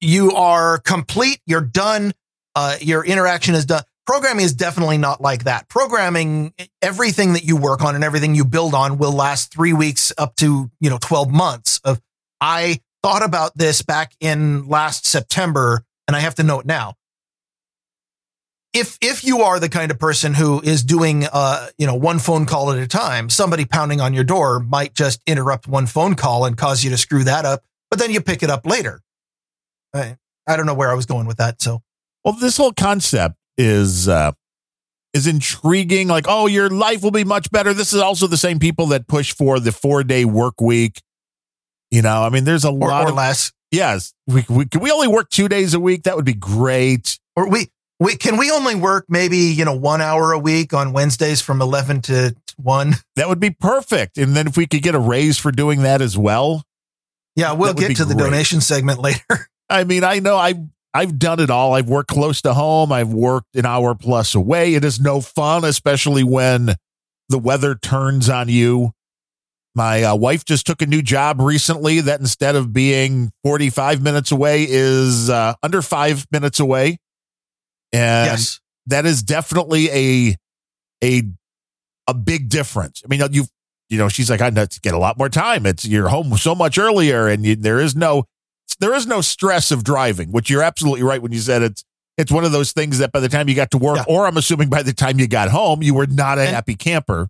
you 0.00 0.32
are 0.32 0.78
complete, 0.78 1.40
you're 1.46 1.60
done, 1.60 2.12
uh, 2.54 2.76
your 2.80 3.04
interaction 3.04 3.54
is 3.54 3.66
done. 3.66 3.82
Programming 4.06 4.44
is 4.44 4.52
definitely 4.52 4.98
not 4.98 5.20
like 5.20 5.44
that. 5.44 5.68
Programming, 5.68 6.52
everything 6.80 7.34
that 7.34 7.44
you 7.44 7.56
work 7.56 7.82
on 7.82 7.94
and 7.94 8.02
everything 8.02 8.34
you 8.34 8.44
build 8.44 8.74
on 8.74 8.98
will 8.98 9.12
last 9.12 9.52
three 9.52 9.72
weeks 9.72 10.12
up 10.18 10.34
to, 10.36 10.70
you 10.80 10.90
know, 10.90 10.98
12 11.00 11.30
months 11.30 11.80
of, 11.84 12.00
I 12.40 12.80
thought 13.02 13.22
about 13.24 13.56
this 13.56 13.82
back 13.82 14.12
in 14.20 14.68
last 14.68 15.06
September 15.06 15.84
and 16.08 16.16
I 16.16 16.20
have 16.20 16.34
to 16.36 16.42
know 16.42 16.60
it 16.60 16.66
now. 16.66 16.94
if 18.72 18.96
if 19.00 19.22
you 19.24 19.42
are 19.42 19.60
the 19.60 19.68
kind 19.68 19.90
of 19.90 19.98
person 19.98 20.34
who 20.34 20.60
is 20.62 20.82
doing 20.82 21.26
uh 21.32 21.68
you 21.78 21.86
know 21.86 21.94
one 21.94 22.18
phone 22.18 22.46
call 22.46 22.72
at 22.72 22.78
a 22.78 22.86
time, 22.88 23.28
somebody 23.28 23.64
pounding 23.64 24.00
on 24.00 24.14
your 24.14 24.24
door 24.24 24.60
might 24.60 24.94
just 24.94 25.20
interrupt 25.26 25.68
one 25.68 25.86
phone 25.86 26.14
call 26.14 26.44
and 26.44 26.56
cause 26.56 26.82
you 26.82 26.90
to 26.90 26.96
screw 26.96 27.24
that 27.24 27.44
up, 27.44 27.62
but 27.90 27.98
then 27.98 28.10
you 28.10 28.20
pick 28.20 28.42
it 28.42 28.50
up 28.50 28.66
later. 28.66 29.02
I, 29.94 30.16
I 30.46 30.56
don't 30.56 30.66
know 30.66 30.74
where 30.74 30.90
I 30.90 30.94
was 30.94 31.06
going 31.06 31.26
with 31.26 31.36
that. 31.36 31.60
So, 31.60 31.82
well, 32.24 32.34
this 32.34 32.56
whole 32.56 32.72
concept 32.72 33.36
is 33.58 34.08
uh 34.08 34.32
is 35.12 35.26
intriguing. 35.26 36.08
Like, 36.08 36.26
oh, 36.28 36.46
your 36.46 36.70
life 36.70 37.02
will 37.02 37.10
be 37.10 37.24
much 37.24 37.50
better. 37.50 37.74
This 37.74 37.92
is 37.92 38.00
also 38.00 38.26
the 38.26 38.36
same 38.36 38.58
people 38.58 38.86
that 38.86 39.06
push 39.06 39.34
for 39.34 39.60
the 39.60 39.72
four 39.72 40.02
day 40.04 40.24
work 40.24 40.60
week. 40.60 41.02
You 41.90 42.02
know, 42.02 42.22
I 42.22 42.30
mean, 42.30 42.44
there's 42.44 42.64
a 42.64 42.70
or, 42.70 42.88
lot 42.88 43.04
or 43.04 43.10
of 43.10 43.14
less, 43.14 43.52
yes. 43.70 44.14
We, 44.26 44.44
we 44.48 44.66
can 44.66 44.80
we 44.80 44.90
only 44.90 45.08
work 45.08 45.28
two 45.28 45.48
days 45.48 45.74
a 45.74 45.80
week. 45.80 46.04
That 46.04 46.16
would 46.16 46.24
be 46.24 46.34
great. 46.34 47.18
or 47.36 47.48
we 47.48 47.68
we 48.00 48.16
can 48.16 48.36
we 48.36 48.50
only 48.50 48.74
work 48.74 49.04
maybe 49.08 49.36
you 49.36 49.64
know 49.64 49.76
one 49.76 50.00
hour 50.00 50.32
a 50.32 50.38
week 50.38 50.72
on 50.72 50.92
Wednesdays 50.92 51.40
from 51.40 51.60
eleven 51.60 52.00
to 52.02 52.34
one. 52.56 52.94
That 53.16 53.28
would 53.28 53.40
be 53.40 53.50
perfect. 53.50 54.16
And 54.16 54.34
then 54.34 54.46
if 54.46 54.56
we 54.56 54.66
could 54.66 54.82
get 54.82 54.94
a 54.94 54.98
raise 54.98 55.38
for 55.38 55.52
doing 55.52 55.82
that 55.82 56.00
as 56.00 56.16
well. 56.16 56.64
Yeah, 57.36 57.52
we'll 57.52 57.68
That 57.68 57.76
would 57.76 57.88
be 57.88 57.94
get 57.94 57.96
to 57.98 58.04
the 58.06 58.14
donation 58.14 58.60
segment 58.60 58.98
later. 59.00 59.48
I 59.68 59.84
mean, 59.84 60.02
I 60.02 60.18
know 60.18 60.36
I 60.36 60.54
I've 60.94 61.18
done 61.18 61.40
it 61.40 61.50
all. 61.50 61.74
I've 61.74 61.88
worked 61.88 62.10
close 62.10 62.42
to 62.42 62.54
home. 62.54 62.92
I've 62.92 63.12
worked 63.12 63.56
an 63.56 63.64
hour 63.64 63.94
plus 63.94 64.34
away. 64.34 64.74
It 64.74 64.84
is 64.84 65.00
no 65.00 65.20
fun, 65.20 65.64
especially 65.64 66.22
when 66.22 66.74
the 67.28 67.38
weather 67.38 67.74
turns 67.74 68.28
on 68.28 68.48
you. 68.48 68.92
My 69.74 70.02
uh, 70.02 70.16
wife 70.16 70.44
just 70.44 70.66
took 70.66 70.82
a 70.82 70.86
new 70.86 71.00
job 71.00 71.40
recently 71.40 72.00
that 72.02 72.20
instead 72.20 72.56
of 72.56 72.74
being 72.74 73.30
45 73.42 74.02
minutes 74.02 74.30
away 74.30 74.66
is 74.68 75.30
uh, 75.30 75.54
under 75.62 75.80
5 75.80 76.26
minutes 76.30 76.60
away. 76.60 76.98
And 77.90 78.26
yes, 78.26 78.60
that 78.86 79.06
is 79.06 79.22
definitely 79.22 79.88
a 79.90 80.36
a 81.02 81.22
a 82.06 82.14
big 82.14 82.48
difference. 82.48 83.02
I 83.04 83.08
mean, 83.08 83.22
you 83.32 83.44
you 83.88 83.98
know, 83.98 84.08
she's 84.08 84.30
like, 84.30 84.40
I 84.40 84.50
get 84.50 84.94
a 84.94 84.98
lot 84.98 85.18
more 85.18 85.28
time. 85.28 85.66
It's 85.66 85.84
you're 85.86 86.08
home 86.08 86.36
so 86.38 86.54
much 86.54 86.78
earlier, 86.78 87.28
and 87.28 87.44
you, 87.44 87.56
there 87.56 87.78
is 87.78 87.94
no 87.94 88.24
there 88.76 88.94
is 88.94 89.06
no 89.06 89.20
stress 89.20 89.70
of 89.70 89.84
driving. 89.84 90.30
Which 90.32 90.48
you're 90.50 90.62
absolutely 90.62 91.02
right 91.02 91.20
when 91.22 91.32
you 91.32 91.40
said 91.40 91.62
it's 91.62 91.84
it's 92.18 92.30
one 92.30 92.44
of 92.44 92.52
those 92.52 92.72
things 92.72 92.98
that 92.98 93.10
by 93.12 93.20
the 93.20 93.28
time 93.28 93.48
you 93.48 93.54
got 93.54 93.70
to 93.70 93.78
work, 93.78 93.96
Yeah. 93.96 94.04
or 94.06 94.26
I'm 94.26 94.36
assuming 94.36 94.68
by 94.68 94.82
the 94.82 94.92
time 94.92 95.18
you 95.18 95.26
got 95.26 95.48
home, 95.48 95.82
you 95.82 95.94
were 95.94 96.06
not 96.06 96.38
a 96.38 96.42
And- 96.42 96.54
happy 96.54 96.74
camper. 96.74 97.28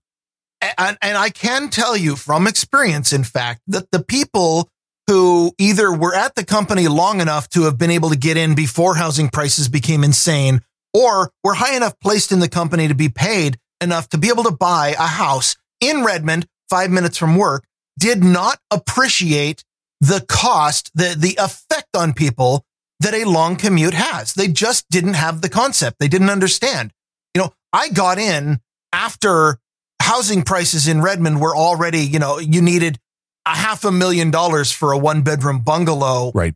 and, 0.78 0.96
and 1.02 1.16
I 1.18 1.31
can 1.31 1.70
tell 1.70 1.96
you 1.96 2.16
from 2.16 2.46
experience, 2.46 3.12
in 3.12 3.24
fact, 3.24 3.61
that 3.68 3.90
the 3.92 4.02
people 4.02 4.68
who 5.09 5.52
either 5.59 5.92
were 5.92 6.14
at 6.14 6.35
the 6.37 6.44
company 6.44 6.87
long 6.88 7.20
enough 7.20 7.48
to 7.50 7.62
have 7.62 7.76
been 7.78 7.90
able 7.90 8.11
to 8.11 8.16
get 8.16 8.37
in 8.37 8.55
before 8.55 8.94
housing 8.96 9.28
prices 9.28 9.68
became 9.68 10.05
insane, 10.05 10.62
or 10.94 11.31
were 11.42 11.55
high 11.55 11.74
enough 11.76 11.98
placed 12.00 12.31
in 12.33 12.38
the 12.40 12.48
company 12.48 12.87
to 12.88 12.94
be 12.94 13.09
paid 13.09 13.59
enough 13.81 14.09
to 14.11 14.18
be 14.18 14.28
able 14.28 14.44
to 14.44 14.52
buy 14.52 14.94
a 14.98 15.07
house 15.07 15.57
in 15.81 16.05
Redmond, 16.05 16.46
five 16.70 16.90
minutes 16.90 17.18
from 17.18 17.37
work, 17.37 17.64
did 17.98 18.22
not 18.22 18.59
appreciate 18.70 19.64
the 20.02 20.24
cost, 20.28 20.90
the, 20.94 21.14
the 21.16 21.36
effect 21.40 21.96
on 21.96 22.12
people 22.12 22.64
that 22.98 23.14
a 23.14 23.24
long 23.24 23.54
commute 23.56 23.94
has. 23.94 24.34
They 24.34 24.48
just 24.48 24.84
didn't 24.90 25.14
have 25.14 25.40
the 25.40 25.48
concept. 25.48 25.98
They 26.00 26.08
didn't 26.08 26.28
understand. 26.28 26.92
You 27.34 27.42
know, 27.42 27.52
I 27.72 27.88
got 27.88 28.18
in 28.18 28.60
after 28.92 29.58
housing 30.02 30.42
prices 30.42 30.88
in 30.88 31.00
Redmond 31.00 31.40
were 31.40 31.54
already, 31.56 32.00
you 32.00 32.18
know, 32.18 32.38
you 32.40 32.60
needed 32.60 32.98
a 33.46 33.50
half 33.54 33.84
a 33.84 33.92
million 33.92 34.32
dollars 34.32 34.72
for 34.72 34.90
a 34.90 34.98
one 34.98 35.22
bedroom 35.22 35.60
bungalow 35.60 36.32
Right. 36.34 36.54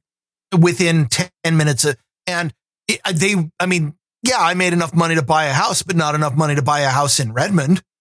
within 0.56 1.06
10 1.06 1.30
minutes. 1.52 1.85
Of, 1.85 1.96
and 2.26 2.52
it, 2.88 3.00
uh, 3.04 3.12
they, 3.14 3.35
I 3.61 3.66
mean, 3.66 3.94
yeah, 4.24 4.38
I 4.40 4.54
made 4.54 4.72
enough 4.72 4.92
money 4.92 5.14
to 5.14 5.22
buy 5.22 5.44
a 5.44 5.52
house, 5.52 5.82
but 5.85 5.94
not 5.94 6.16
enough 6.16 6.35
money 6.35 6.56
to 6.56 6.62
buy 6.62 6.80
a 6.80 6.88
house 6.90 7.20
in 7.20 7.32
Redmond. 7.32 7.80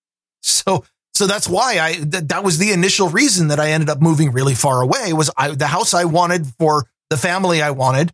So, 0.47 0.85
so 1.15 1.27
that's 1.27 1.47
why 1.47 1.79
I, 1.79 1.93
th- 1.93 2.27
that 2.27 2.43
was 2.43 2.57
the 2.57 2.73
initial 2.73 3.07
reason 3.07 3.47
that 3.47 3.59
I 3.59 3.71
ended 3.71 3.89
up 3.89 4.01
moving 4.01 4.31
really 4.31 4.53
far 4.53 4.81
away 4.81 5.13
was 5.13 5.31
I, 5.37 5.51
the 5.51 5.67
house 5.67 5.93
I 5.93 6.03
wanted 6.03 6.45
for 6.59 6.87
the 7.09 7.15
family 7.17 7.61
I 7.61 7.71
wanted 7.71 8.11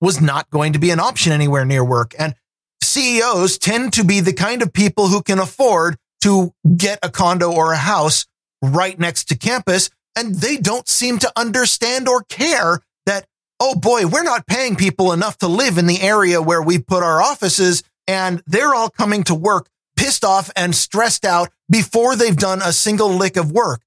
was 0.00 0.20
not 0.20 0.48
going 0.50 0.74
to 0.74 0.78
be 0.78 0.90
an 0.90 1.00
option 1.00 1.32
anywhere 1.32 1.64
near 1.64 1.84
work. 1.84 2.14
And 2.16 2.34
CEOs 2.80 3.58
tend 3.58 3.92
to 3.94 4.04
be 4.04 4.20
the 4.20 4.32
kind 4.32 4.62
of 4.62 4.72
people 4.72 5.08
who 5.08 5.20
can 5.20 5.40
afford 5.40 5.96
to 6.22 6.52
get 6.76 7.00
a 7.02 7.10
condo 7.10 7.50
or 7.50 7.72
a 7.72 7.78
house 7.78 8.24
right 8.62 8.98
next 8.98 9.24
to 9.24 9.36
campus. 9.36 9.90
And 10.14 10.36
they 10.36 10.56
don't 10.56 10.86
seem 10.86 11.18
to 11.18 11.32
understand 11.36 12.08
or 12.08 12.22
care 12.22 12.80
that, 13.06 13.26
oh 13.58 13.74
boy, 13.74 14.06
we're 14.06 14.22
not 14.22 14.46
paying 14.46 14.76
people 14.76 15.12
enough 15.12 15.38
to 15.38 15.48
live 15.48 15.76
in 15.76 15.86
the 15.86 16.00
area 16.00 16.40
where 16.40 16.62
we 16.62 16.78
put 16.78 17.02
our 17.02 17.20
offices. 17.20 17.82
And 18.06 18.42
they're 18.46 18.74
all 18.74 18.90
coming 18.90 19.24
to 19.24 19.34
work 19.34 19.68
pissed 19.96 20.24
off 20.24 20.50
and 20.56 20.74
stressed 20.74 21.24
out 21.24 21.48
before 21.70 22.16
they've 22.16 22.36
done 22.36 22.60
a 22.62 22.72
single 22.72 23.10
lick 23.10 23.36
of 23.36 23.52
work. 23.52 23.82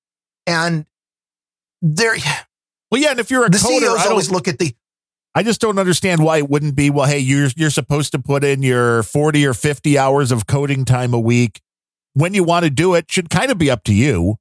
And 0.45 0.85
they're, 1.81 2.15
Well, 2.91 3.01
yeah, 3.01 3.11
and 3.11 3.19
if 3.19 3.31
you're 3.31 3.45
a 3.45 3.49
the 3.49 3.57
coder, 3.57 3.79
CEOs 3.79 4.05
I, 4.05 4.09
always 4.09 4.31
look 4.31 4.47
at 4.47 4.59
the, 4.59 4.75
I 5.35 5.43
just 5.43 5.61
don't 5.61 5.77
understand 5.77 6.23
why 6.23 6.37
it 6.37 6.49
wouldn't 6.49 6.75
be. 6.75 6.89
Well, 6.89 7.05
hey, 7.05 7.19
you're 7.19 7.49
you're 7.55 7.69
supposed 7.69 8.11
to 8.13 8.19
put 8.19 8.43
in 8.43 8.63
your 8.63 9.03
40 9.03 9.45
or 9.45 9.53
50 9.53 9.97
hours 9.97 10.31
of 10.31 10.47
coding 10.47 10.85
time 10.85 11.13
a 11.13 11.19
week. 11.19 11.61
When 12.13 12.33
you 12.33 12.43
want 12.43 12.63
to 12.63 12.71
do 12.71 12.95
it, 12.95 13.11
should 13.11 13.29
kind 13.29 13.51
of 13.51 13.57
be 13.57 13.69
up 13.69 13.83
to 13.83 13.93
you. 13.93 14.37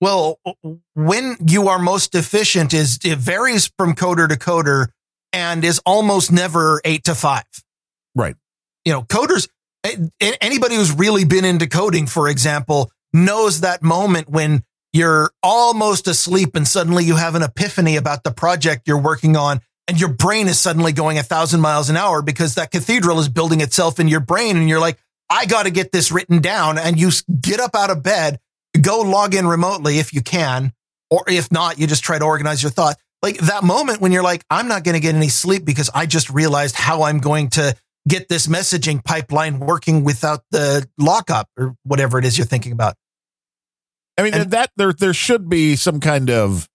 Well, 0.00 0.40
when 0.94 1.36
you 1.46 1.68
are 1.68 1.78
most 1.78 2.14
efficient 2.14 2.72
is 2.72 2.98
it 3.04 3.18
varies 3.18 3.70
from 3.78 3.94
coder 3.94 4.28
to 4.28 4.36
coder 4.36 4.88
and 5.32 5.64
is 5.64 5.80
almost 5.84 6.32
never 6.32 6.80
eight 6.84 7.04
to 7.04 7.14
five. 7.14 7.44
Right. 8.14 8.34
You 8.84 8.92
know, 8.92 9.02
coders, 9.02 9.48
anybody 10.40 10.76
who's 10.76 10.92
really 10.92 11.24
been 11.24 11.44
into 11.44 11.66
coding, 11.66 12.06
for 12.06 12.28
example, 12.28 12.90
knows 13.12 13.60
that 13.60 13.82
moment 13.82 14.28
when 14.28 14.64
you're 14.92 15.30
almost 15.42 16.08
asleep 16.08 16.56
and 16.56 16.66
suddenly 16.66 17.04
you 17.04 17.16
have 17.16 17.34
an 17.34 17.42
epiphany 17.42 17.96
about 17.96 18.24
the 18.24 18.30
project 18.30 18.88
you're 18.88 19.00
working 19.00 19.36
on 19.36 19.60
and 19.90 20.00
your 20.00 20.08
brain 20.08 20.46
is 20.46 20.58
suddenly 20.58 20.92
going 20.92 21.18
a 21.18 21.22
thousand 21.22 21.60
miles 21.60 21.90
an 21.90 21.96
hour 21.96 22.22
because 22.22 22.54
that 22.54 22.70
cathedral 22.70 23.18
is 23.18 23.28
building 23.28 23.60
itself 23.60 23.98
in 23.98 24.08
your 24.08 24.20
brain 24.20 24.56
and 24.56 24.68
you're 24.68 24.80
like, 24.80 24.98
I 25.28 25.46
got 25.46 25.64
to 25.64 25.70
get 25.70 25.92
this 25.92 26.10
written 26.10 26.40
down. 26.40 26.78
And 26.78 26.98
you 26.98 27.10
get 27.40 27.60
up 27.60 27.74
out 27.74 27.90
of 27.90 28.02
bed, 28.02 28.38
go 28.80 29.00
log 29.00 29.34
in 29.34 29.46
remotely 29.46 29.98
if 29.98 30.12
you 30.12 30.22
can, 30.22 30.72
or 31.10 31.24
if 31.28 31.50
not, 31.50 31.78
you 31.78 31.86
just 31.86 32.04
try 32.04 32.18
to 32.18 32.24
organize 32.24 32.62
your 32.62 32.70
thought. 32.70 32.96
Like 33.22 33.38
that 33.38 33.64
moment 33.64 34.00
when 34.00 34.12
you're 34.12 34.22
like, 34.22 34.44
I'm 34.50 34.68
not 34.68 34.84
going 34.84 34.94
to 34.94 35.00
get 35.00 35.14
any 35.14 35.28
sleep 35.28 35.64
because 35.64 35.90
I 35.94 36.06
just 36.06 36.30
realized 36.30 36.74
how 36.74 37.02
I'm 37.02 37.18
going 37.18 37.50
to 37.50 37.76
get 38.08 38.28
this 38.28 38.46
messaging 38.46 39.04
pipeline 39.04 39.60
working 39.60 40.04
without 40.04 40.42
the 40.50 40.88
lockup 40.98 41.48
or 41.58 41.74
whatever 41.84 42.18
it 42.18 42.24
is 42.24 42.38
you're 42.38 42.46
thinking 42.46 42.72
about. 42.72 42.94
I 44.18 44.22
mean, 44.22 44.34
And- 44.34 44.50
that 44.50 44.70
there 44.76 44.92
there 44.92 45.14
should 45.14 45.48
be 45.48 45.76
some 45.76 46.00
kind 46.00 46.30
of 46.30 46.68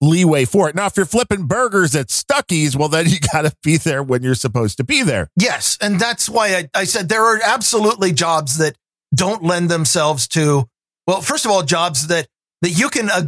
leeway 0.00 0.44
for 0.44 0.68
it. 0.68 0.74
Now, 0.74 0.86
if 0.86 0.96
you're 0.96 1.06
flipping 1.06 1.46
burgers 1.46 1.96
at 1.96 2.06
Stuckey's, 2.08 2.76
well, 2.76 2.88
then 2.88 3.06
you 3.08 3.18
got 3.32 3.42
to 3.42 3.52
be 3.62 3.76
there 3.76 4.02
when 4.02 4.22
you're 4.22 4.34
supposed 4.34 4.76
to 4.76 4.84
be 4.84 5.02
there. 5.02 5.28
Yes. 5.36 5.76
And 5.80 5.98
that's 5.98 6.28
why 6.28 6.54
I, 6.54 6.68
I 6.74 6.84
said 6.84 7.08
there 7.08 7.24
are 7.24 7.40
absolutely 7.42 8.12
jobs 8.12 8.58
that 8.58 8.76
don't 9.14 9.42
lend 9.42 9.70
themselves 9.70 10.28
to, 10.28 10.68
well, 11.06 11.20
first 11.20 11.44
of 11.44 11.50
all, 11.50 11.62
jobs 11.62 12.08
that, 12.08 12.28
that 12.62 12.70
you 12.70 12.90
can 12.90 13.10
uh, 13.10 13.22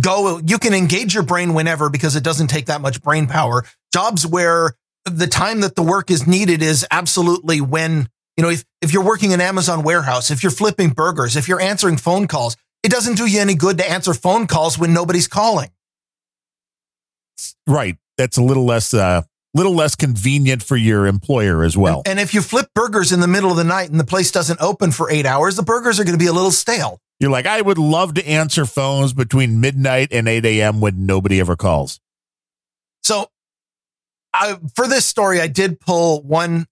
go, 0.00 0.40
you 0.44 0.58
can 0.58 0.74
engage 0.74 1.14
your 1.14 1.24
brain 1.24 1.54
whenever 1.54 1.90
because 1.90 2.16
it 2.16 2.22
doesn't 2.24 2.48
take 2.48 2.66
that 2.66 2.80
much 2.80 3.02
brain 3.02 3.26
power. 3.26 3.64
Jobs 3.92 4.26
where 4.26 4.74
the 5.04 5.26
time 5.26 5.60
that 5.60 5.74
the 5.74 5.82
work 5.82 6.10
is 6.10 6.26
needed 6.26 6.62
is 6.62 6.86
absolutely 6.90 7.60
when, 7.60 8.08
you 8.36 8.42
know, 8.42 8.50
if, 8.50 8.64
if 8.80 8.92
you're 8.92 9.04
working 9.04 9.32
in 9.32 9.40
Amazon 9.40 9.82
warehouse, 9.82 10.30
if 10.30 10.42
you're 10.42 10.52
flipping 10.52 10.90
burgers, 10.90 11.36
if 11.36 11.48
you're 11.48 11.60
answering 11.60 11.96
phone 11.96 12.26
calls, 12.26 12.56
it 12.82 12.90
doesn't 12.90 13.16
do 13.16 13.26
you 13.26 13.40
any 13.40 13.54
good 13.54 13.78
to 13.78 13.90
answer 13.90 14.14
phone 14.14 14.46
calls 14.46 14.78
when 14.78 14.92
nobody's 14.92 15.28
calling. 15.28 15.70
Right. 17.66 17.96
That's 18.16 18.36
a 18.36 18.42
little 18.42 18.64
less 18.64 18.94
uh 18.94 19.22
little 19.54 19.74
less 19.74 19.94
convenient 19.94 20.62
for 20.62 20.76
your 20.76 21.06
employer 21.06 21.62
as 21.62 21.76
well. 21.76 22.02
And 22.06 22.18
if 22.18 22.34
you 22.34 22.42
flip 22.42 22.68
burgers 22.74 23.12
in 23.12 23.20
the 23.20 23.28
middle 23.28 23.50
of 23.50 23.56
the 23.56 23.64
night 23.64 23.90
and 23.90 24.00
the 24.00 24.04
place 24.04 24.30
doesn't 24.30 24.60
open 24.60 24.90
for 24.90 25.10
eight 25.10 25.26
hours, 25.26 25.56
the 25.56 25.62
burgers 25.62 26.00
are 26.00 26.04
going 26.04 26.18
to 26.18 26.22
be 26.22 26.26
a 26.26 26.32
little 26.32 26.50
stale. 26.50 27.00
You're 27.20 27.30
like, 27.30 27.46
I 27.46 27.60
would 27.60 27.78
love 27.78 28.14
to 28.14 28.26
answer 28.26 28.66
phones 28.66 29.12
between 29.12 29.60
midnight 29.60 30.08
and 30.10 30.26
8 30.26 30.44
a.m. 30.44 30.80
when 30.80 31.06
nobody 31.06 31.38
ever 31.38 31.54
calls. 31.54 32.00
So, 33.04 33.28
I, 34.34 34.56
for 34.74 34.88
this 34.88 35.06
story, 35.06 35.40
I 35.40 35.46
did 35.46 35.80
pull 35.80 36.20
one 36.22 36.66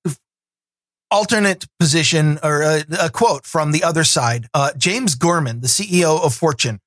alternate 1.12 1.66
position 1.78 2.38
or 2.42 2.62
a, 2.62 2.84
a 3.00 3.10
quote 3.10 3.46
from 3.46 3.70
the 3.70 3.84
other 3.84 4.02
side. 4.02 4.48
Uh, 4.52 4.72
James 4.76 5.14
Gorman, 5.14 5.60
the 5.60 5.68
CEO 5.68 6.22
of 6.24 6.34
Fortune, 6.34 6.80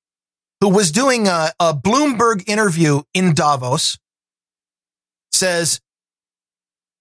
who 0.60 0.70
was 0.70 0.92
doing 0.92 1.28
a, 1.28 1.52
a 1.60 1.74
Bloomberg 1.74 2.48
interview 2.48 3.04
in 3.14 3.34
Davos, 3.34 3.98
says, 5.32 5.80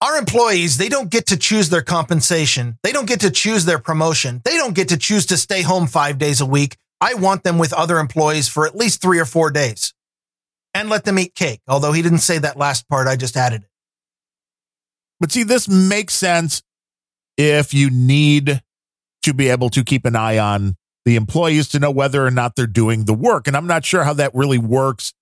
our 0.01 0.19
employees, 0.19 0.77
they 0.77 0.89
don't 0.89 1.11
get 1.11 1.27
to 1.29 1.37
choose 1.37 1.71
their 1.71 1.83
compensation. 1.83 2.79
They 2.83 2.93
don't 2.93 3.09
get 3.09 3.21
to 3.21 3.31
choose 3.31 3.65
their 3.65 3.79
promotion. 3.79 4.43
They 4.45 4.57
don't 4.57 4.75
get 4.75 4.91
to 4.91 4.99
choose 4.99 5.27
to 5.27 5.37
stay 5.37 5.63
home 5.63 5.87
five 5.87 6.19
days 6.19 6.41
a 6.41 6.47
week. 6.47 6.77
I 7.01 7.15
want 7.15 7.43
them 7.43 7.59
with 7.59 7.73
other 7.73 7.99
employees 7.99 8.49
for 8.49 8.67
at 8.67 8.77
least 8.77 9.01
three 9.01 9.19
or 9.19 9.25
four 9.25 9.51
days 9.51 9.94
and 10.75 10.91
let 10.91 11.05
them 11.05 11.19
eat 11.19 11.35
cake. 11.35 11.61
Although 11.69 11.93
he 11.93 12.03
didn't 12.03 12.19
say 12.19 12.39
that 12.39 12.59
last 12.59 12.89
part, 12.89 13.07
I 13.07 13.17
just 13.17 13.37
added 13.37 13.63
it. 13.63 13.69
But 15.21 15.33
see, 15.33 15.45
this 15.45 15.69
makes 15.69 16.15
sense 16.15 16.63
if 17.37 17.73
you 17.73 17.91
need 17.91 18.61
to 19.23 19.33
be 19.33 19.49
able 19.49 19.71
to 19.71 19.83
keep 19.83 20.05
an 20.05 20.17
eye 20.17 20.39
on 20.39 20.77
the 21.05 21.17
employees 21.17 21.69
to 21.69 21.79
know 21.79 21.91
whether 21.91 22.27
or 22.27 22.31
not 22.31 22.57
they're 22.57 22.67
doing 22.67 23.05
the 23.05 23.15
work. 23.15 23.47
And 23.47 23.57
I'm 23.57 23.67
not 23.67 23.85
sure 23.85 24.05
how 24.05 24.13
that 24.15 24.35
really 24.35 24.59
works. 24.59 25.13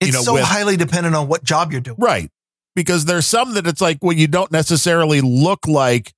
It's 0.00 0.08
you 0.08 0.12
know, 0.14 0.22
so 0.22 0.34
with- 0.34 0.44
highly 0.44 0.76
dependent 0.76 1.14
on 1.14 1.28
what 1.28 1.44
job 1.44 1.72
you're 1.72 1.80
doing. 1.80 1.98
Right. 1.98 2.30
Because 2.74 3.04
there's 3.04 3.26
some 3.26 3.54
that 3.54 3.66
it's 3.66 3.80
like, 3.80 3.98
well, 4.02 4.16
you 4.16 4.28
don't 4.28 4.52
necessarily 4.52 5.20
look 5.20 5.66
like 5.66 6.12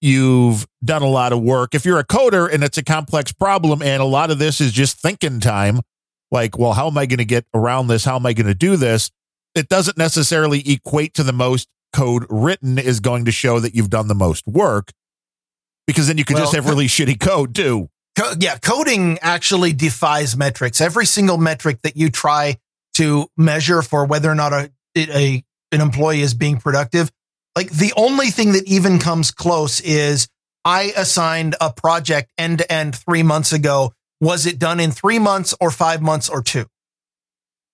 you've 0.00 0.66
done 0.84 1.02
a 1.02 1.08
lot 1.08 1.32
of 1.32 1.40
work. 1.40 1.74
If 1.74 1.84
you're 1.84 1.98
a 1.98 2.06
coder 2.06 2.52
and 2.52 2.64
it's 2.64 2.78
a 2.78 2.82
complex 2.82 3.32
problem 3.32 3.82
and 3.82 4.02
a 4.02 4.06
lot 4.06 4.30
of 4.30 4.38
this 4.38 4.60
is 4.60 4.72
just 4.72 4.98
thinking 4.98 5.38
time, 5.40 5.80
like, 6.30 6.58
well, 6.58 6.72
how 6.72 6.86
am 6.86 6.98
I 6.98 7.06
going 7.06 7.18
to 7.18 7.24
get 7.24 7.44
around 7.54 7.88
this? 7.88 8.04
How 8.04 8.16
am 8.16 8.26
I 8.26 8.32
going 8.32 8.46
to 8.46 8.54
do 8.54 8.76
this? 8.76 9.10
It 9.54 9.68
doesn't 9.68 9.98
necessarily 9.98 10.62
equate 10.70 11.14
to 11.14 11.22
the 11.22 11.32
most 11.32 11.68
code 11.92 12.24
written 12.30 12.78
is 12.78 13.00
going 13.00 13.24
to 13.24 13.32
show 13.32 13.58
that 13.60 13.74
you've 13.74 13.90
done 13.90 14.08
the 14.08 14.14
most 14.14 14.46
work 14.46 14.92
because 15.86 16.06
then 16.06 16.18
you 16.18 16.24
could 16.24 16.36
just 16.36 16.54
have 16.54 16.68
really 16.68 16.86
shitty 16.86 17.18
code 17.18 17.54
too. 17.54 17.88
Co- 18.16 18.34
yeah, 18.38 18.58
coding 18.58 19.18
actually 19.22 19.72
defies 19.72 20.36
metrics. 20.36 20.80
Every 20.80 21.06
single 21.06 21.36
metric 21.36 21.80
that 21.82 21.96
you 21.96 22.10
try 22.10 22.58
to 22.94 23.28
measure 23.36 23.82
for 23.82 24.04
whether 24.04 24.30
or 24.30 24.34
not 24.34 24.52
a, 24.52 24.70
a 24.96 25.42
an 25.72 25.80
employee 25.80 26.20
is 26.20 26.34
being 26.34 26.58
productive, 26.58 27.10
like 27.56 27.70
the 27.70 27.92
only 27.96 28.30
thing 28.30 28.52
that 28.52 28.66
even 28.66 28.98
comes 28.98 29.30
close 29.30 29.80
is 29.80 30.28
I 30.64 30.92
assigned 30.96 31.56
a 31.60 31.72
project 31.72 32.32
end 32.36 32.58
to 32.58 32.72
end 32.72 32.96
three 32.96 33.22
months 33.22 33.52
ago. 33.52 33.92
Was 34.20 34.46
it 34.46 34.58
done 34.58 34.80
in 34.80 34.90
three 34.90 35.18
months 35.18 35.54
or 35.60 35.70
five 35.70 36.02
months 36.02 36.28
or 36.28 36.42
two? 36.42 36.66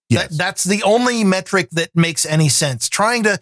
Yes. 0.08 0.28
That, 0.28 0.38
that's 0.38 0.64
the 0.64 0.82
only 0.84 1.24
metric 1.24 1.68
that 1.72 1.90
makes 1.94 2.24
any 2.24 2.48
sense. 2.48 2.88
Trying 2.88 3.24
to 3.24 3.40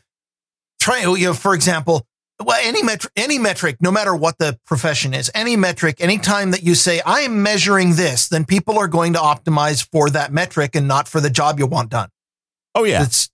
try, 0.81 1.01
you 1.03 1.27
know, 1.27 1.35
for 1.35 1.55
example, 1.55 2.07
well, 2.43 2.59
any 2.63 2.83
metric, 2.83 3.13
any 3.17 3.39
metric, 3.39 3.77
no 3.81 3.93
matter 3.93 4.15
what 4.15 4.39
the 4.39 4.59
profession 4.67 5.15
is, 5.15 5.31
any 5.35 5.57
metric, 5.57 5.97
anytime 6.01 6.51
that 6.51 6.63
you 6.63 6.75
say, 6.75 7.01
I 7.07 7.21
am 7.21 7.43
measuring 7.43 7.95
this, 7.95 8.29
then 8.29 8.45
people 8.45 8.79
are 8.79 8.89
going 8.89 9.13
to 9.13 9.19
optimize 9.21 9.89
for 9.89 10.11
that 10.11 10.33
metric 10.33 10.75
and 10.75 10.89
not 10.89 11.07
for 11.07 11.21
the 11.21 11.31
job 11.31 11.59
you 11.59 11.67
want 11.67 11.91
done. 11.91 12.09
oh, 12.75 12.85
yeah. 12.85 13.05
It's, 13.05 13.31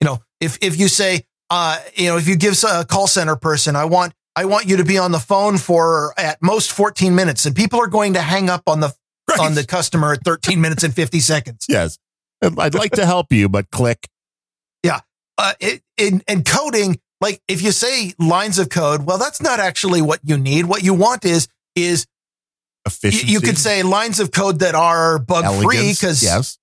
you 0.00 0.06
know, 0.06 0.22
if, 0.40 0.58
if 0.60 0.78
you 0.78 0.88
say, 0.88 1.24
uh, 1.48 1.78
you 1.94 2.08
know, 2.08 2.18
if 2.18 2.28
you 2.28 2.36
give 2.36 2.54
a 2.64 2.84
call 2.84 3.06
center 3.06 3.36
person, 3.36 3.76
I 3.76 3.86
want, 3.86 4.12
I 4.36 4.44
want 4.44 4.66
you 4.66 4.76
to 4.76 4.84
be 4.84 4.98
on 4.98 5.12
the 5.12 5.20
phone 5.20 5.56
for 5.56 6.12
at 6.18 6.42
most 6.42 6.72
14 6.72 7.14
minutes 7.14 7.46
and 7.46 7.56
people 7.56 7.80
are 7.80 7.86
going 7.86 8.14
to 8.14 8.20
hang 8.20 8.50
up 8.50 8.62
on 8.66 8.80
the, 8.80 8.92
Right. 9.28 9.40
on 9.40 9.54
the 9.54 9.64
customer 9.64 10.12
at 10.12 10.24
13 10.24 10.60
minutes 10.60 10.82
and 10.82 10.94
50 10.94 11.20
seconds. 11.20 11.66
yes. 11.68 11.98
I'd 12.42 12.74
like 12.74 12.92
to 12.92 13.06
help 13.06 13.32
you, 13.32 13.48
but 13.48 13.70
click. 13.70 14.08
Yeah. 14.82 15.00
Uh, 15.38 15.54
it, 15.60 15.82
in, 15.96 16.22
in 16.28 16.44
coding, 16.44 17.00
like 17.20 17.40
if 17.48 17.62
you 17.62 17.72
say 17.72 18.12
lines 18.18 18.58
of 18.58 18.68
code, 18.68 19.06
well, 19.06 19.18
that's 19.18 19.40
not 19.40 19.60
actually 19.60 20.02
what 20.02 20.20
you 20.22 20.36
need. 20.36 20.66
What 20.66 20.82
you 20.82 20.94
want 20.94 21.24
is, 21.24 21.48
is 21.74 22.06
Efficiency. 22.86 23.32
you 23.32 23.40
could 23.40 23.56
say 23.56 23.82
lines 23.82 24.20
of 24.20 24.30
code 24.30 24.58
that 24.58 24.74
are 24.74 25.18
bug 25.18 25.62
free 25.62 25.92
because, 25.92 26.22
yes. 26.22 26.58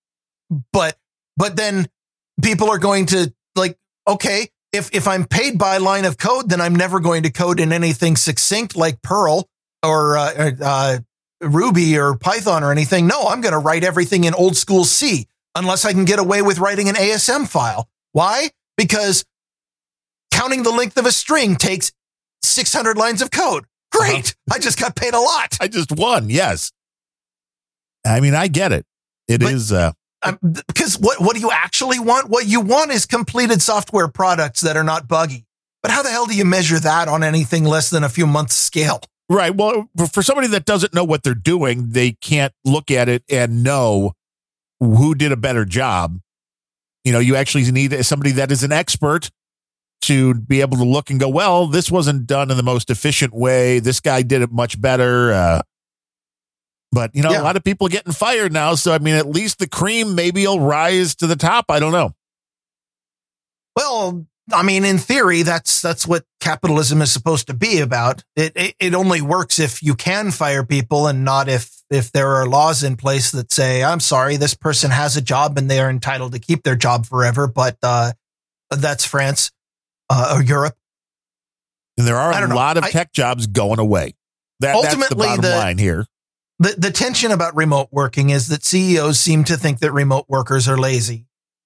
but, 0.72 0.96
but 1.36 1.56
then 1.56 1.88
people 2.44 2.70
are 2.70 2.78
going 2.78 3.08
to 3.08 3.34
like, 3.56 3.78
okay, 4.08 4.50
if, 4.72 4.94
if 4.94 5.08
I'm 5.08 5.26
paid 5.26 5.58
by 5.58 5.78
line 5.78 6.06
of 6.06 6.18
code, 6.18 6.50
then 6.50 6.62
I'm 6.62 6.76
never 6.76 7.00
going 7.00 7.24
to 7.24 7.32
code 7.32 7.60
in 7.60 7.74
anything 7.74 8.16
succinct 8.16 8.76
like 8.76 9.02
Perl 9.02 9.50
or, 9.84 10.18
uh, 10.18 10.52
uh, 10.62 11.00
Ruby 11.42 11.98
or 11.98 12.16
Python 12.16 12.64
or 12.64 12.72
anything. 12.72 13.08
No, 13.08 13.28
I'm 13.28 13.42
going 13.42 13.54
to 13.54 13.60
write 13.60 13.84
everything 13.84 14.24
in 14.26 14.34
old 14.34 14.56
school 14.58 14.84
C 14.86 15.28
unless 15.56 15.86
I 15.86 15.92
can 15.94 16.06
get 16.06 16.20
away 16.20 16.42
with 16.42 16.60
writing 16.60 16.88
an 16.90 16.96
ASM 16.96 17.48
file. 17.48 17.90
Why? 18.14 18.50
Because 18.78 19.26
counting 20.32 20.64
the 20.64 20.72
length 20.72 20.98
of 20.98 21.06
a 21.06 21.12
string 21.12 21.56
takes 21.56 21.92
600 22.44 22.98
lines 22.98 23.22
of 23.22 23.32
code. 23.32 23.66
Great. 23.92 24.36
I 24.52 24.60
just 24.60 24.80
got 24.80 24.96
paid 24.96 25.14
a 25.14 25.20
lot. 25.20 25.58
I 25.60 25.68
just 25.68 25.92
won. 25.92 26.30
Yes. 26.30 26.72
I 28.06 28.20
mean, 28.20 28.34
I 28.34 28.48
get 28.48 28.72
it. 28.72 28.86
It 29.28 29.42
is. 29.44 29.72
But- 29.72 29.76
uh, 29.78 29.92
Um, 30.24 30.38
because 30.42 31.00
what, 31.00 31.20
what 31.20 31.36
do 31.36 31.42
you 31.42 31.52
actually 31.52 32.00
want? 32.00 32.30
What 32.30 32.46
you 32.46 32.62
want 32.62 32.92
is 32.92 33.06
completed 33.06 33.62
software 33.62 34.08
products 34.08 34.62
that 34.62 34.78
are 34.78 34.84
not 34.84 35.08
buggy. 35.08 35.46
But 35.82 35.92
how 35.92 36.04
the 36.04 36.10
hell 36.10 36.28
do 36.28 36.36
you 36.36 36.46
measure 36.46 36.80
that 36.80 37.08
on 37.08 37.24
anything 37.24 37.64
less 37.64 37.90
than 37.90 38.04
a 38.04 38.10
few 38.10 38.28
months 38.28 38.56
scale? 38.56 39.02
Right. 39.36 39.56
Well, 39.56 39.90
for- 40.12 40.22
somebody 40.24 40.48
that 40.50 40.66
doesn't 40.66 40.94
know 40.94 41.04
what 41.04 41.24
they're 41.24 41.34
doing, 41.34 41.90
they 41.92 42.12
can't 42.14 42.54
look 42.66 42.92
at 42.92 43.10
it 43.10 43.24
and 43.30 43.64
know 43.64 44.14
who 44.80 45.16
did 45.16 45.32
a 45.32 45.38
better 45.38 45.66
job. 45.66 46.20
You 47.04 47.12
know, 47.12 47.20
you 47.20 47.36
actually 47.36 47.70
need 47.72 48.06
somebody 48.06 48.32
that 48.34 48.52
is 48.52 48.64
an 48.64 48.72
expert 48.72 49.30
to 50.04 50.34
be 50.34 50.62
able 50.62 50.78
to 50.78 50.84
look 50.84 51.10
and 51.12 51.20
go, 51.20 51.30
well, 51.30 51.68
this 51.68 51.92
wasn't 51.92 52.26
done 52.26 52.50
in 52.52 52.58
the 52.58 52.64
most 52.64 52.90
efficient 52.90 53.34
way. 53.34 53.80
This 53.80 54.00
guy 54.00 54.24
did 54.24 54.42
it 54.42 54.52
much 54.52 54.80
better. 54.82 55.32
Uh, 55.32 55.62
but, 56.92 57.16
you 57.16 57.22
know, 57.22 57.32
Yeah. 57.32 57.42
a 57.42 57.44
lot 57.44 57.56
of 57.56 57.64
people 57.64 57.88
getting 57.88 58.12
fired 58.12 58.52
now. 58.52 58.76
So, 58.76 58.94
I 58.94 58.98
mean, 59.00 59.16
at 59.16 59.28
least 59.28 59.60
the 59.60 59.68
cream 59.68 60.16
maybe 60.16 60.46
will 60.48 60.60
rise 60.60 61.16
to 61.16 61.28
the 61.28 61.36
top. 61.36 61.66
I 61.70 61.80
don't 61.80 61.92
know. 61.92 62.14
Well, 63.76 64.26
I 64.54 64.64
mean, 64.64 64.84
in 64.84 64.98
theory, 64.98 65.44
that's 65.44 65.82
that's 65.82 66.08
what 66.08 66.26
capitalism 66.40 67.02
is 67.02 67.12
supposed 67.12 67.48
to 67.48 67.54
be 67.54 67.80
about. 67.80 68.24
It, 68.36 68.54
it 68.56 68.76
it 68.80 68.94
only 68.94 69.22
works 69.22 69.60
if 69.60 69.82
you 69.84 69.96
can 69.96 70.32
fire 70.32 70.66
people 70.66 71.08
and 71.08 71.24
not 71.24 71.48
if 71.48 71.70
if 71.90 72.12
there 72.12 72.30
are 72.36 72.48
laws 72.48 72.84
in 72.84 72.98
place 72.98 73.32
that 73.32 73.52
say, 73.52 73.84
"I'm 73.84 74.00
sorry, 74.00 74.38
this 74.38 74.54
person 74.54 74.92
has 74.92 75.16
a 75.16 75.22
job 75.22 75.58
and 75.58 75.70
they 75.70 75.80
are 75.80 75.90
entitled 75.90 76.34
to 76.34 76.40
keep 76.40 76.64
their 76.64 76.76
job 76.76 77.06
forever." 77.06 77.48
But 77.48 77.78
uh, 77.84 78.14
that's 78.72 79.06
France 79.06 79.52
uh, 80.10 80.34
or 80.36 80.44
Europe. 80.44 80.76
And 81.98 82.08
there 82.08 82.18
are 82.18 82.34
a 82.44 82.48
know. 82.48 82.56
lot 82.56 82.78
of 82.78 82.84
I- 82.86 82.90
tech 82.92 83.14
jobs 83.14 83.48
going 83.48 83.80
away. 83.80 84.16
That, 84.60 84.74
that's 84.74 84.96
the 84.96 85.02
Ultimately, 85.02 85.28
bottom 85.28 85.42
the- 85.44 85.56
line 85.56 85.78
here. 85.78 86.06
The 86.60 86.76
the 86.78 86.92
tension 86.92 87.32
about 87.32 87.56
remote 87.56 87.90
working 87.92 88.30
is 88.32 88.48
that 88.50 88.64
CEOs 88.64 89.20
seem 89.20 89.44
to 89.46 89.58
think 89.58 89.80
that 89.80 89.92
remote 89.94 90.26
workers 90.28 90.68
are 90.68 90.78
lazy, 90.78 91.26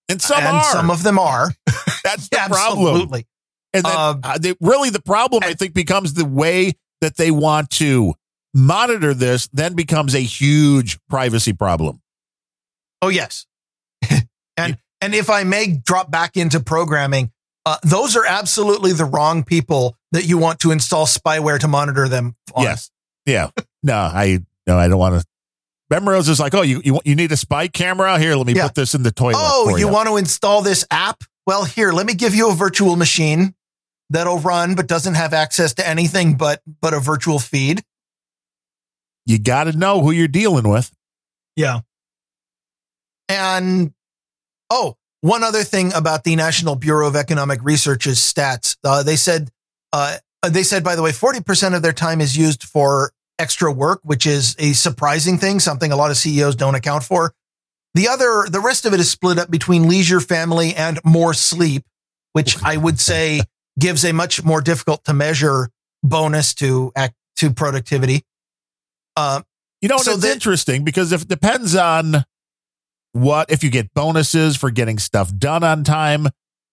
And 0.10 0.22
some 0.22 0.38
and 0.38 0.58
are. 0.58 0.64
some 0.64 0.92
of 0.92 1.04
them 1.04 1.18
are. 1.18 1.52
that's 2.04 2.30
the 2.30 2.38
problem. 2.48 2.88
Absolutely. 2.88 3.26
And 3.74 3.86
then, 3.86 3.96
Uh, 3.96 4.16
uh, 4.24 4.38
they, 4.38 4.56
really, 4.62 4.90
the 4.90 5.02
problem 5.02 5.44
I 5.44 5.54
think 5.54 5.74
becomes 5.74 6.14
the 6.14 6.26
way 6.26 6.74
that 7.02 7.18
they 7.18 7.32
want 7.32 7.70
to 7.72 8.14
monitor 8.54 9.14
this. 9.14 9.48
Then 9.52 9.74
becomes 9.74 10.16
a 10.16 10.20
huge 10.22 10.98
privacy 11.10 11.54
problem. 11.54 12.02
Oh 13.02 13.10
yes, 13.10 13.46
and 14.58 14.78
and 15.02 15.14
if 15.14 15.30
I 15.30 15.44
may 15.44 15.68
drop 15.68 16.10
back 16.10 16.38
into 16.38 16.60
programming, 16.62 17.32
uh, 17.66 17.78
those 17.84 18.16
are 18.16 18.26
absolutely 18.26 18.94
the 18.94 19.06
wrong 19.06 19.44
people 19.44 19.98
that 20.14 20.26
you 20.26 20.38
want 20.38 20.60
to 20.62 20.72
install 20.72 21.06
spyware 21.06 21.60
to 21.60 21.68
monitor 21.68 22.08
them. 22.08 22.36
On. 22.54 22.64
Yes. 22.64 22.90
Yeah. 23.26 23.50
no, 23.84 23.96
I 23.96 24.40
no, 24.66 24.78
I 24.78 24.88
don't 24.88 25.00
want 25.00 25.20
to. 25.20 25.28
Bemrose 25.90 26.30
is 26.30 26.40
like, 26.40 26.54
oh, 26.56 26.62
you 26.64 26.82
you, 26.84 27.00
you 27.06 27.16
need 27.16 27.32
a 27.32 27.38
spy 27.38 27.68
camera 27.68 28.18
here. 28.20 28.36
Let 28.36 28.48
me 28.48 28.54
Yeah. 28.54 28.68
put 28.68 28.76
this 28.76 28.96
in 28.96 29.04
the 29.04 29.12
toilet. 29.12 29.36
Oh, 29.38 29.70
for 29.70 29.78
you 29.80 29.88
want 29.88 30.08
to 30.10 30.18
install 30.18 30.62
this 30.62 30.86
app? 30.90 31.24
Well, 31.46 31.64
here, 31.64 31.92
let 31.92 32.06
me 32.08 32.16
give 32.16 32.34
you 32.34 32.50
a 32.50 32.54
virtual 32.56 32.96
machine 32.96 33.54
that'll 34.10 34.40
run 34.40 34.76
but 34.76 34.88
doesn't 34.88 35.14
have 35.16 35.34
access 35.34 35.74
to 35.76 35.88
anything 35.88 36.36
but 36.38 36.62
but 36.82 36.94
a 36.94 37.00
virtual 37.00 37.40
feed. 37.40 37.84
You 39.28 39.40
got 39.40 39.66
to 39.66 39.74
know 39.74 40.02
who 40.02 40.12
you're 40.12 40.28
dealing 40.28 40.68
with. 40.70 40.92
Yeah. 41.56 41.82
And 43.30 43.94
oh, 44.70 44.98
one 45.22 45.44
other 45.44 45.64
thing 45.64 45.94
about 45.94 46.24
the 46.24 46.36
National 46.36 46.76
Bureau 46.76 47.08
of 47.08 47.16
Economic 47.16 47.60
Research's 47.64 48.20
stats. 48.20 48.78
Uh, 48.84 49.02
they 49.02 49.16
said, 49.16 49.50
uh, 49.94 50.18
they 50.48 50.62
said, 50.64 50.84
by 50.84 50.96
the 50.96 51.02
way, 51.02 51.12
40% 51.12 51.76
of 51.76 51.82
their 51.82 51.94
time 51.94 52.22
is 52.22 52.38
used 52.38 52.64
for 52.64 53.12
extra 53.40 53.72
work, 53.72 54.00
which 54.04 54.26
is 54.26 54.56
a 54.60 54.74
surprising 54.74 55.38
thing, 55.38 55.60
something 55.60 55.92
a 55.92 55.96
lot 55.96 56.12
of 56.12 56.18
CEOs 56.18 56.56
don't 56.56 56.76
account 56.76 57.04
for. 57.04 57.34
The 57.94 58.08
other, 58.10 58.46
the 58.50 58.60
rest 58.60 58.86
of 58.86 58.94
it 58.94 59.00
is 59.00 59.10
split 59.10 59.38
up 59.40 59.50
between 59.50 59.88
leisure, 59.88 60.20
family, 60.20 60.74
and 60.76 61.00
more 61.06 61.34
sleep, 61.34 61.84
which 62.34 62.62
I 62.64 62.78
would 62.78 63.00
say 63.00 63.42
gives 63.80 64.04
a 64.06 64.12
much 64.14 64.44
more 64.44 64.62
difficult 64.62 65.04
to 65.06 65.14
measure 65.14 65.70
bonus 66.04 66.54
to 66.56 66.92
act 66.96 67.16
to 67.38 67.52
productivity. 67.52 68.24
Uh, 69.16 69.42
You 69.82 69.90
know, 69.90 69.98
So 69.98 70.12
it's 70.14 70.22
the- 70.24 70.32
interesting 70.32 70.84
because 70.84 71.12
if 71.12 71.24
it 71.24 71.28
depends 71.28 71.76
on 71.76 72.26
what 73.14 73.50
if 73.50 73.64
you 73.64 73.70
get 73.70 73.94
bonuses 73.94 74.58
for 74.58 74.70
getting 74.72 75.00
stuff 75.00 75.34
done 75.38 75.64
on 75.64 75.84
time, 75.84 76.28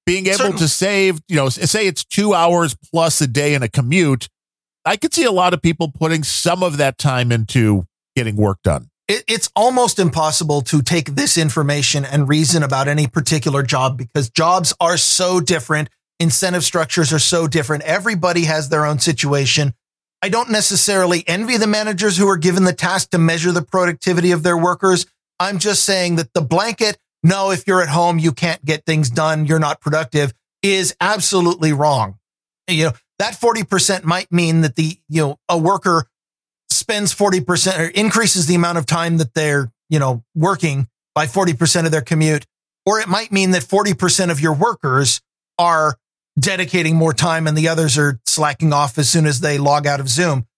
being 0.06 0.26
able 0.26 0.38
Certainly. 0.38 0.58
to 0.58 0.68
save, 0.68 1.20
you 1.28 1.36
know, 1.36 1.48
say 1.48 1.86
it's 1.86 2.04
two 2.04 2.34
hours 2.34 2.76
plus 2.90 3.20
a 3.20 3.26
day 3.28 3.54
in 3.54 3.62
a 3.62 3.68
commute, 3.68 4.28
I 4.84 4.96
could 4.96 5.14
see 5.14 5.24
a 5.24 5.32
lot 5.32 5.54
of 5.54 5.62
people 5.62 5.90
putting 5.90 6.24
some 6.24 6.62
of 6.62 6.76
that 6.78 6.98
time 6.98 7.30
into 7.30 7.86
getting 8.16 8.36
work 8.36 8.58
done. 8.62 8.90
it, 9.08 9.24
it's 9.28 9.50
almost 9.54 9.98
impossible 9.98 10.62
to 10.62 10.82
take 10.82 11.14
this 11.14 11.36
information 11.36 12.04
and 12.04 12.28
reason 12.28 12.62
about 12.62 12.88
any 12.88 13.06
particular 13.06 13.62
job 13.62 13.98
because 13.98 14.30
jobs 14.30 14.74
are 14.80 14.96
so 14.96 15.40
different. 15.40 15.90
Incentive 16.18 16.64
structures 16.64 17.12
are 17.12 17.18
so 17.18 17.46
different. 17.46 17.82
Everybody 17.82 18.44
has 18.44 18.68
their 18.68 18.86
own 18.86 18.98
situation. 18.98 19.74
I 20.22 20.28
don't 20.28 20.50
necessarily 20.50 21.24
envy 21.26 21.56
the 21.56 21.66
managers 21.66 22.16
who 22.16 22.28
are 22.28 22.36
given 22.36 22.64
the 22.64 22.72
task 22.72 23.10
to 23.10 23.18
measure 23.18 23.50
the 23.50 23.62
productivity 23.62 24.30
of 24.30 24.44
their 24.44 24.56
workers. 24.56 25.04
I'm 25.40 25.58
just 25.58 25.82
saying 25.82 26.16
that 26.16 26.32
the 26.32 26.40
blanket, 26.40 26.96
no, 27.24 27.50
if 27.50 27.66
you're 27.66 27.82
at 27.82 27.88
home, 27.88 28.18
you 28.18 28.32
can't 28.32 28.64
get 28.64 28.86
things 28.86 29.10
done, 29.10 29.46
you're 29.46 29.58
not 29.58 29.80
productive, 29.80 30.32
is 30.62 30.94
absolutely 31.00 31.72
wrong. 31.72 32.18
You 32.68 32.84
know, 32.84 32.92
that 33.22 33.34
40% 33.34 34.02
might 34.02 34.32
mean 34.32 34.62
that 34.62 34.74
the, 34.74 34.98
you 35.08 35.22
know, 35.22 35.38
a 35.48 35.56
worker 35.56 36.08
spends 36.70 37.14
40% 37.14 37.78
or 37.78 37.84
increases 37.84 38.46
the 38.46 38.56
amount 38.56 38.78
of 38.78 38.86
time 38.86 39.18
that 39.18 39.32
they're, 39.32 39.70
you 39.88 40.00
know, 40.00 40.24
working 40.34 40.88
by 41.14 41.26
40% 41.26 41.86
of 41.86 41.92
their 41.92 42.00
commute. 42.00 42.44
Or 42.84 42.98
it 42.98 43.06
might 43.06 43.30
mean 43.30 43.52
that 43.52 43.62
40% 43.62 44.32
of 44.32 44.40
your 44.40 44.54
workers 44.54 45.20
are 45.56 45.96
dedicating 46.36 46.96
more 46.96 47.12
time 47.12 47.46
and 47.46 47.56
the 47.56 47.68
others 47.68 47.96
are 47.96 48.18
slacking 48.26 48.72
off 48.72 48.98
as 48.98 49.08
soon 49.08 49.26
as 49.26 49.38
they 49.38 49.56
log 49.56 49.86
out 49.86 50.00
of 50.00 50.08
Zoom. 50.08 50.48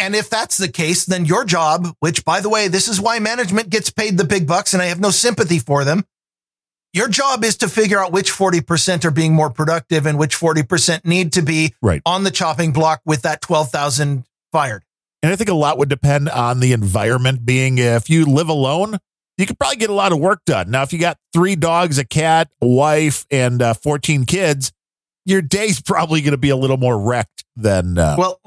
And 0.00 0.16
if 0.16 0.28
that's 0.28 0.58
the 0.58 0.68
case, 0.68 1.04
then 1.04 1.26
your 1.26 1.44
job, 1.44 1.86
which 2.00 2.24
by 2.24 2.40
the 2.40 2.48
way, 2.48 2.66
this 2.66 2.88
is 2.88 3.00
why 3.00 3.20
management 3.20 3.70
gets 3.70 3.90
paid 3.90 4.18
the 4.18 4.24
big 4.24 4.48
bucks 4.48 4.72
and 4.72 4.82
I 4.82 4.86
have 4.86 5.00
no 5.00 5.10
sympathy 5.10 5.60
for 5.60 5.84
them. 5.84 6.04
Your 6.98 7.06
job 7.06 7.44
is 7.44 7.56
to 7.58 7.68
figure 7.68 8.02
out 8.02 8.10
which 8.10 8.32
40% 8.32 9.04
are 9.04 9.12
being 9.12 9.32
more 9.32 9.50
productive 9.50 10.04
and 10.04 10.18
which 10.18 10.34
40% 10.34 11.04
need 11.04 11.32
to 11.34 11.42
be 11.42 11.72
Right. 11.80 12.02
on 12.04 12.24
the 12.24 12.32
chopping 12.32 12.72
block 12.72 13.00
with 13.04 13.22
that 13.22 13.40
12,000 13.40 14.24
fired. 14.50 14.82
And 15.22 15.32
I 15.32 15.36
think 15.36 15.48
a 15.48 15.54
lot 15.54 15.78
would 15.78 15.88
depend 15.88 16.28
on 16.28 16.58
the 16.58 16.72
environment 16.72 17.46
being 17.46 17.78
if 17.78 18.10
you 18.10 18.24
live 18.26 18.48
alone, 18.48 18.98
you 19.36 19.46
could 19.46 19.60
probably 19.60 19.76
get 19.76 19.90
a 19.90 19.94
lot 19.94 20.10
of 20.10 20.18
work 20.18 20.40
done. 20.44 20.72
Now, 20.72 20.82
if 20.82 20.92
you 20.92 20.98
got 20.98 21.18
three 21.32 21.54
dogs, 21.54 21.98
a 21.98 22.04
cat, 22.04 22.50
a 22.60 22.66
wife, 22.66 23.26
and 23.30 23.62
uh, 23.62 23.74
14 23.74 24.24
kids, 24.24 24.72
your 25.24 25.40
day's 25.40 25.80
probably 25.80 26.20
going 26.20 26.32
to 26.32 26.36
be 26.36 26.50
a 26.50 26.56
little 26.56 26.78
more 26.78 26.98
wrecked 27.00 27.44
than. 27.54 27.96
Uh, 27.96 28.16
Well, 28.18 28.40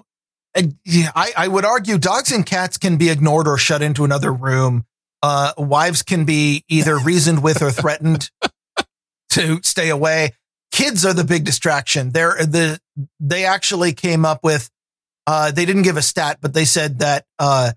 I, 0.58 1.32
I 1.38 1.48
would 1.48 1.64
argue 1.64 1.98
dogs 1.98 2.34
and 2.34 2.46
cats 2.46 2.78
can 2.78 2.98
be 2.98 3.10
ignored 3.10 3.48
or 3.48 3.58
shut 3.58 3.82
into 3.82 4.04
another 4.04 4.34
room. 4.34 4.84
Uh, 5.23 5.53
wives 5.57 6.03
can 6.03 6.25
be 6.25 6.63
either 6.67 6.97
reasoned 7.03 7.43
with 7.43 7.62
or 7.62 7.71
threatened 7.71 8.29
to 9.31 9.60
stay 9.63 9.89
away. 9.89 10.34
Kids 10.71 11.05
are 11.05 11.13
the 11.13 11.23
big 11.23 11.43
distraction. 11.43 12.12
They're 12.12 12.45
the 12.45 12.79
they 13.19 13.45
actually 13.45 13.93
came 13.93 14.25
up 14.25 14.39
with. 14.43 14.69
Uh, 15.27 15.51
they 15.51 15.65
didn't 15.65 15.84
give 15.84 15.97
a 15.97 16.01
stat, 16.01 16.39
but 16.41 16.53
they 16.53 16.65
said 16.65 16.99
that 16.99 17.25
uh, 17.38 17.71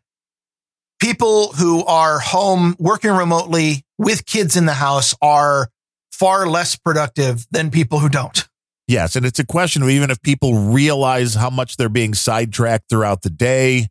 people 1.00 1.52
who 1.52 1.84
are 1.84 2.18
home 2.18 2.74
working 2.78 3.10
remotely 3.10 3.84
with 3.98 4.24
kids 4.24 4.56
in 4.56 4.64
the 4.64 4.72
house 4.72 5.14
are 5.20 5.68
far 6.12 6.46
less 6.46 6.76
productive 6.76 7.46
than 7.50 7.70
people 7.70 7.98
who 7.98 8.08
don't. 8.08 8.48
yes. 8.88 9.16
And 9.16 9.26
it's 9.26 9.38
a 9.38 9.46
question 9.46 9.82
of 9.82 9.90
even 9.90 10.10
if 10.10 10.22
people 10.22 10.54
realize 10.54 11.34
how 11.34 11.50
much 11.50 11.76
they're 11.76 11.88
being 11.88 12.14
sidetracked 12.14 12.88
throughout 12.88 13.22
the 13.22 13.30
day, 13.30 13.88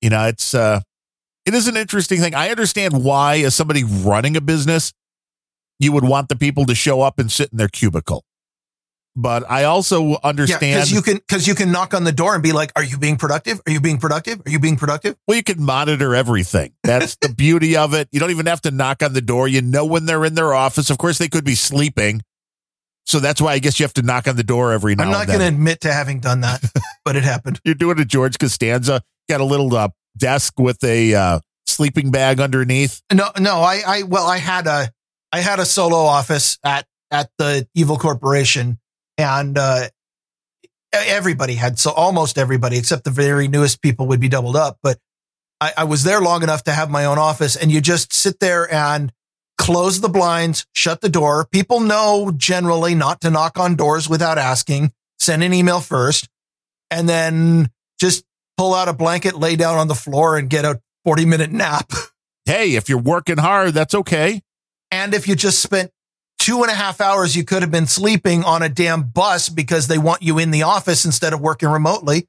you 0.00 0.10
know, 0.10 0.26
it's, 0.26 0.54
uh, 0.54 0.80
it 1.46 1.54
is 1.54 1.68
an 1.68 1.76
interesting 1.76 2.20
thing. 2.20 2.34
I 2.34 2.50
understand 2.50 3.04
why, 3.04 3.36
as 3.38 3.54
somebody 3.54 3.84
running 3.84 4.36
a 4.36 4.40
business, 4.40 4.92
you 5.78 5.92
would 5.92 6.04
want 6.04 6.28
the 6.28 6.36
people 6.36 6.66
to 6.66 6.74
show 6.74 7.02
up 7.02 7.18
and 7.18 7.30
sit 7.30 7.50
in 7.52 7.58
their 7.58 7.68
cubicle. 7.68 8.24
But 9.18 9.50
I 9.50 9.64
also 9.64 10.16
understand. 10.22 10.74
because 10.74 10.92
you 10.92 11.00
can 11.00 11.16
because 11.16 11.46
you 11.46 11.54
can 11.54 11.72
knock 11.72 11.94
on 11.94 12.04
the 12.04 12.12
door 12.12 12.34
and 12.34 12.42
be 12.42 12.52
like, 12.52 12.70
"Are 12.76 12.84
you 12.84 12.98
being 12.98 13.16
productive? 13.16 13.62
Are 13.66 13.72
you 13.72 13.80
being 13.80 13.96
productive? 13.96 14.42
Are 14.44 14.50
you 14.50 14.58
being 14.58 14.76
productive?" 14.76 15.16
Well, 15.26 15.38
you 15.38 15.42
can 15.42 15.62
monitor 15.62 16.14
everything. 16.14 16.74
That's 16.84 17.16
the 17.16 17.30
beauty 17.30 17.78
of 17.78 17.94
it. 17.94 18.08
You 18.12 18.20
don't 18.20 18.30
even 18.30 18.44
have 18.44 18.60
to 18.62 18.70
knock 18.70 19.02
on 19.02 19.14
the 19.14 19.22
door. 19.22 19.48
You 19.48 19.62
know 19.62 19.86
when 19.86 20.04
they're 20.04 20.26
in 20.26 20.34
their 20.34 20.52
office. 20.52 20.90
Of 20.90 20.98
course, 20.98 21.16
they 21.16 21.28
could 21.28 21.44
be 21.44 21.54
sleeping. 21.54 22.20
So 23.06 23.20
that's 23.20 23.40
why 23.40 23.52
I 23.52 23.58
guess 23.58 23.78
you 23.80 23.84
have 23.84 23.94
to 23.94 24.02
knock 24.02 24.28
on 24.28 24.36
the 24.36 24.44
door 24.44 24.72
every 24.72 24.96
now 24.96 25.04
I'm 25.04 25.10
not 25.12 25.28
going 25.28 25.38
to 25.38 25.46
admit 25.46 25.82
to 25.82 25.92
having 25.92 26.18
done 26.18 26.40
that, 26.40 26.62
but 27.04 27.14
it 27.14 27.22
happened. 27.22 27.60
You're 27.64 27.76
doing 27.76 28.00
a 28.00 28.04
George 28.04 28.36
Costanza. 28.38 29.00
Got 29.28 29.40
a 29.40 29.44
little 29.44 29.74
uh, 29.74 29.88
desk 30.16 30.58
with 30.58 30.82
a 30.84 31.14
uh, 31.14 31.40
sleeping 31.66 32.10
bag 32.10 32.40
underneath. 32.40 33.02
No, 33.12 33.28
no, 33.38 33.56
I, 33.56 33.82
I, 33.86 34.02
well, 34.02 34.26
I 34.26 34.38
had 34.38 34.66
a, 34.66 34.90
I 35.32 35.40
had 35.40 35.58
a 35.58 35.64
solo 35.64 35.98
office 35.98 36.58
at 36.64 36.86
at 37.10 37.30
the 37.38 37.68
Evil 37.74 37.98
Corporation, 37.98 38.78
and 39.18 39.56
uh, 39.56 39.88
everybody 40.92 41.54
had 41.54 41.78
so 41.78 41.90
almost 41.90 42.38
everybody 42.38 42.76
except 42.78 43.04
the 43.04 43.10
very 43.10 43.48
newest 43.48 43.82
people 43.82 44.06
would 44.08 44.20
be 44.20 44.28
doubled 44.28 44.56
up. 44.56 44.78
But 44.82 44.98
I, 45.60 45.72
I 45.78 45.84
was 45.84 46.04
there 46.04 46.20
long 46.20 46.42
enough 46.42 46.64
to 46.64 46.72
have 46.72 46.90
my 46.90 47.04
own 47.04 47.18
office, 47.18 47.56
and 47.56 47.70
you 47.70 47.80
just 47.80 48.12
sit 48.12 48.40
there 48.40 48.72
and 48.72 49.12
close 49.58 50.00
the 50.00 50.08
blinds, 50.08 50.66
shut 50.72 51.00
the 51.00 51.08
door. 51.08 51.46
People 51.50 51.80
know 51.80 52.32
generally 52.36 52.94
not 52.94 53.20
to 53.22 53.30
knock 53.30 53.58
on 53.58 53.74
doors 53.74 54.08
without 54.08 54.38
asking. 54.38 54.92
Send 55.18 55.42
an 55.42 55.54
email 55.54 55.80
first, 55.80 56.28
and 56.90 57.08
then 57.08 57.70
just 57.98 58.24
pull 58.56 58.74
out 58.74 58.88
a 58.88 58.92
blanket, 58.92 59.34
lay 59.36 59.56
down 59.56 59.78
on 59.78 59.88
the 59.88 59.94
floor, 59.94 60.36
and 60.36 60.48
get 60.50 60.64
a 60.64 60.80
40 61.04 61.24
minute 61.26 61.50
nap. 61.52 61.90
Hey, 62.48 62.76
if 62.76 62.88
you're 62.88 62.98
working 63.00 63.38
hard, 63.38 63.74
that's 63.74 63.92
okay. 63.92 64.40
And 64.92 65.12
if 65.14 65.26
you 65.26 65.34
just 65.34 65.60
spent 65.60 65.90
two 66.38 66.62
and 66.62 66.70
a 66.70 66.74
half 66.76 67.00
hours, 67.00 67.34
you 67.34 67.42
could 67.42 67.62
have 67.62 67.72
been 67.72 67.88
sleeping 67.88 68.44
on 68.44 68.62
a 68.62 68.68
damn 68.68 69.02
bus 69.02 69.48
because 69.48 69.88
they 69.88 69.98
want 69.98 70.22
you 70.22 70.38
in 70.38 70.52
the 70.52 70.62
office 70.62 71.04
instead 71.04 71.32
of 71.32 71.40
working 71.40 71.68
remotely. 71.68 72.28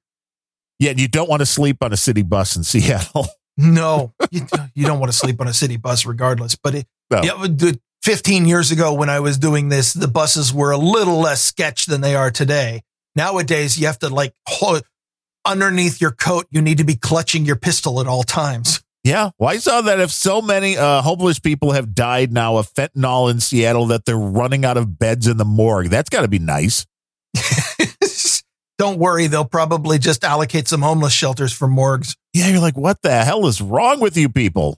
Yeah, 0.80 0.90
and 0.90 1.00
you 1.00 1.08
don't 1.08 1.30
want 1.30 1.42
to 1.42 1.46
sleep 1.46 1.84
on 1.84 1.94
a 1.94 1.98
city 1.98 2.24
bus 2.24 2.56
in 2.56 2.64
Seattle. 2.64 3.28
No, 3.58 4.12
you, 4.32 4.48
you 4.74 4.88
don't 4.88 5.00
want 5.00 5.12
to 5.12 5.16
sleep 5.18 5.40
on 5.40 5.48
a 5.48 5.54
city 5.54 5.78
bus 5.78 6.04
regardless. 6.04 6.56
But 6.56 6.74
it, 6.74 6.88
No. 7.12 7.22
yeah, 7.22 7.72
15 8.02 8.48
years 8.48 8.72
ago 8.72 8.96
when 8.96 9.12
I 9.12 9.20
was 9.20 9.38
doing 9.38 9.70
this, 9.70 9.94
the 9.94 10.08
buses 10.08 10.52
were 10.52 10.72
a 10.72 10.78
little 10.80 11.20
less 11.20 11.44
sketch 11.44 11.86
than 11.86 12.02
they 12.02 12.16
are 12.16 12.32
today. 12.32 12.82
Nowadays, 13.16 13.78
you 13.80 13.86
have 13.86 14.00
to 14.00 14.10
like 14.10 14.34
underneath 15.48 16.02
your 16.02 16.12
coat, 16.12 16.46
you 16.52 16.62
need 16.62 16.78
to 16.78 16.84
be 16.84 16.96
clutching 16.96 17.46
your 17.46 17.56
pistol 17.56 18.00
at 18.00 18.08
all 18.08 18.24
times. 18.24 18.84
Yeah. 19.04 19.30
Well, 19.40 19.50
I 19.50 19.58
saw 19.58 19.82
that 19.82 20.00
if 20.00 20.12
so 20.12 20.42
many 20.42 20.78
uh, 20.78 21.02
homeless 21.02 21.40
people 21.40 21.72
have 21.72 21.96
died 21.96 22.34
now 22.34 22.58
of 22.58 22.72
fentanyl 22.74 23.32
in 23.32 23.40
Seattle 23.40 23.86
that 23.88 24.06
they're 24.06 24.18
running 24.18 24.66
out 24.66 24.76
of 24.76 25.00
beds 25.00 25.28
in 25.28 25.38
the 25.38 25.46
morgue. 25.46 25.88
That's 25.88 26.10
got 26.10 26.24
to 26.24 26.28
be 26.28 26.40
nice. 26.40 26.86
don't 28.78 29.00
worry, 29.00 29.28
they'll 29.28 29.46
probably 29.46 29.98
just 29.98 30.24
allocate 30.24 30.68
some 30.68 30.82
homeless 30.82 31.14
shelters 31.14 31.54
for 31.54 31.68
morgues. 31.68 32.16
Yeah, 32.34 32.50
you're 32.50 32.60
like, 32.60 32.78
what 32.78 33.02
the 33.02 33.24
hell 33.24 33.48
is 33.48 33.62
wrong 33.62 34.00
with 34.00 34.18
you 34.18 34.30
people? 34.30 34.78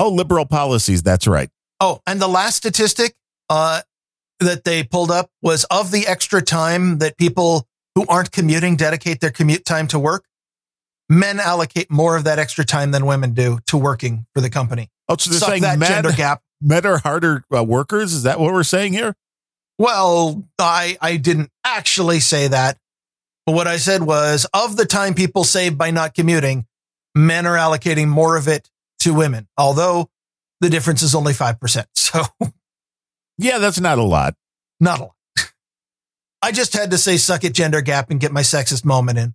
Oh, 0.00 0.08
liberal 0.08 0.46
policies. 0.46 1.02
That's 1.02 1.26
right. 1.26 1.50
Oh, 1.80 2.00
and 2.06 2.20
the 2.20 2.28
last 2.28 2.56
statistic 2.56 3.14
uh, 3.50 3.82
that 4.40 4.64
they 4.64 4.82
pulled 4.82 5.10
up 5.10 5.30
was 5.42 5.64
of 5.64 5.90
the 5.90 6.06
extra 6.06 6.42
time 6.42 6.98
that 6.98 7.16
people 7.16 7.66
who 7.94 8.04
aren't 8.08 8.32
commuting 8.32 8.76
dedicate 8.76 9.20
their 9.20 9.30
commute 9.30 9.64
time 9.64 9.86
to 9.88 9.98
work. 9.98 10.24
Men 11.08 11.38
allocate 11.38 11.90
more 11.90 12.16
of 12.16 12.24
that 12.24 12.38
extra 12.38 12.64
time 12.64 12.90
than 12.90 13.04
women 13.06 13.34
do 13.34 13.58
to 13.66 13.76
working 13.76 14.26
for 14.34 14.40
the 14.40 14.48
company. 14.50 14.90
Oh, 15.08 15.16
so 15.18 15.30
they're 15.30 15.38
Suck 15.38 15.48
saying 15.50 15.62
that 15.62 15.78
men, 15.78 15.88
gender 15.90 16.12
gap. 16.12 16.42
men 16.62 16.84
are 16.86 16.98
harder 16.98 17.44
uh, 17.54 17.62
workers. 17.62 18.14
Is 18.14 18.22
that 18.22 18.40
what 18.40 18.52
we're 18.54 18.62
saying 18.62 18.94
here? 18.94 19.14
Well, 19.78 20.44
I 20.58 20.96
I 21.00 21.16
didn't 21.18 21.50
actually 21.64 22.20
say 22.20 22.48
that, 22.48 22.78
but 23.44 23.52
what 23.54 23.66
I 23.66 23.76
said 23.76 24.02
was 24.02 24.46
of 24.54 24.76
the 24.76 24.86
time 24.86 25.12
people 25.14 25.44
save 25.44 25.76
by 25.76 25.90
not 25.90 26.14
commuting, 26.14 26.64
men 27.14 27.46
are 27.46 27.56
allocating 27.56 28.08
more 28.08 28.36
of 28.36 28.48
it 28.48 28.70
to 29.00 29.12
women. 29.12 29.46
Although 29.58 30.08
the 30.60 30.70
difference 30.70 31.02
is 31.02 31.14
only 31.14 31.34
five 31.34 31.60
percent, 31.60 31.88
so 31.94 32.22
Yeah, 33.36 33.58
that's 33.58 33.78
not 33.80 33.98
a 33.98 34.02
lot. 34.04 34.36
not 34.80 35.00
a 35.00 35.02
lot. 35.02 35.14
I 36.44 36.52
just 36.52 36.74
had 36.74 36.90
to 36.90 36.98
say 36.98 37.16
suck 37.16 37.42
it 37.44 37.54
gender 37.54 37.80
gap 37.80 38.10
and 38.10 38.20
get 38.20 38.30
my 38.30 38.42
sexist 38.42 38.84
moment 38.84 39.18
in. 39.18 39.34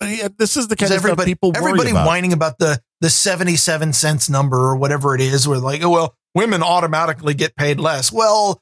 But 0.00 0.08
yeah, 0.08 0.28
this 0.36 0.56
is 0.56 0.66
the 0.66 0.74
kind 0.74 0.90
of 0.90 0.98
stuff 0.98 1.04
everybody, 1.04 1.30
people 1.30 1.52
worry 1.52 1.70
everybody 1.70 1.90
about. 1.90 2.08
whining 2.08 2.32
about 2.32 2.58
the 2.58 2.80
the 3.00 3.08
seventy 3.08 3.54
seven 3.54 3.92
cents 3.92 4.28
number 4.28 4.56
or 4.56 4.74
whatever 4.74 5.14
it 5.14 5.20
is. 5.20 5.46
Where 5.46 5.58
like, 5.58 5.84
oh 5.84 5.90
well, 5.90 6.16
women 6.34 6.62
automatically 6.62 7.34
get 7.34 7.54
paid 7.54 7.78
less. 7.78 8.10
Well, 8.10 8.60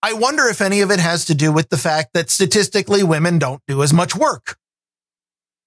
I 0.00 0.12
wonder 0.12 0.44
if 0.46 0.60
any 0.60 0.80
of 0.82 0.92
it 0.92 1.00
has 1.00 1.24
to 1.24 1.34
do 1.34 1.50
with 1.50 1.70
the 1.70 1.76
fact 1.76 2.10
that 2.14 2.30
statistically 2.30 3.02
women 3.02 3.40
don't 3.40 3.62
do 3.66 3.82
as 3.82 3.92
much 3.92 4.14
work. 4.14 4.56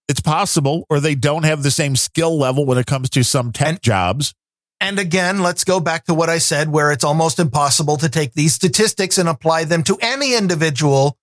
It's 0.08 0.22
possible, 0.22 0.86
or 0.90 1.02
they 1.02 1.16
don't 1.16 1.44
have 1.44 1.64
the 1.64 1.72
same 1.72 1.98
skill 1.98 2.38
level 2.38 2.66
when 2.66 2.78
it 2.78 2.86
comes 2.86 3.10
to 3.10 3.24
some 3.24 3.52
tech 3.52 3.68
And- 3.68 3.82
jobs. 3.82 4.34
And 4.80 5.00
again, 5.00 5.42
let's 5.42 5.64
go 5.64 5.80
back 5.80 6.06
to 6.06 6.14
what 6.14 6.30
I 6.30 6.38
said, 6.38 6.70
where 6.70 6.92
it's 6.92 7.04
almost 7.04 7.40
impossible 7.40 7.98
to 7.98 8.08
take 8.08 8.34
these 8.34 8.54
statistics 8.54 9.18
and 9.18 9.28
apply 9.28 9.64
them 9.64 9.82
to 9.86 9.98
any 10.00 10.36
individual 10.36 11.17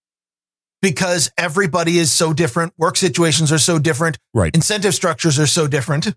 because 0.85 1.31
everybody 1.39 1.99
is 1.99 2.13
so 2.13 2.35
different. 2.35 2.75
Work 2.77 2.99
situations 2.99 3.51
are 3.51 3.59
so 3.59 3.79
different. 3.79 4.19
Right. 4.35 4.55
Incentive 4.55 4.95
structures 4.95 5.39
are 5.39 5.47
so 5.47 5.67
different. 5.67 6.15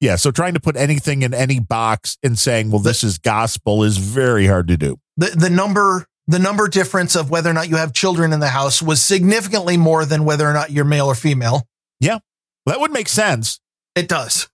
Yeah. 0.00 0.14
So 0.14 0.30
trying 0.30 0.54
to 0.54 0.60
put 0.60 0.76
anything 0.76 1.22
in 1.22 1.34
any 1.34 1.58
box 1.58 2.16
and 2.22 2.38
saying, 2.38 2.70
well, 2.70 2.78
this 2.78 3.02
is 3.02 3.18
gospel 3.18 3.82
is 3.82 3.98
very 3.98 4.46
hard 4.46 4.68
to 4.68 4.76
do. 4.76 5.00
the 5.16 5.30
the 5.30 5.50
number 5.50 6.06
the 6.28 6.38
number 6.38 6.68
difference 6.68 7.16
of 7.16 7.28
whether 7.28 7.50
or 7.50 7.52
not 7.52 7.68
you 7.68 7.76
have 7.76 7.92
children 7.92 8.32
in 8.32 8.38
the 8.38 8.48
house 8.48 8.80
was 8.80 9.02
significantly 9.02 9.76
more 9.76 10.04
than 10.04 10.24
whether 10.24 10.48
or 10.48 10.52
not 10.52 10.70
you're 10.70 10.84
male 10.84 11.06
or 11.06 11.16
female. 11.16 11.66
Yeah. 11.98 12.18
That 12.66 12.78
would 12.80 12.92
make 12.92 13.08
sense. 13.08 13.58
It 13.96 14.08
does. 14.08 14.48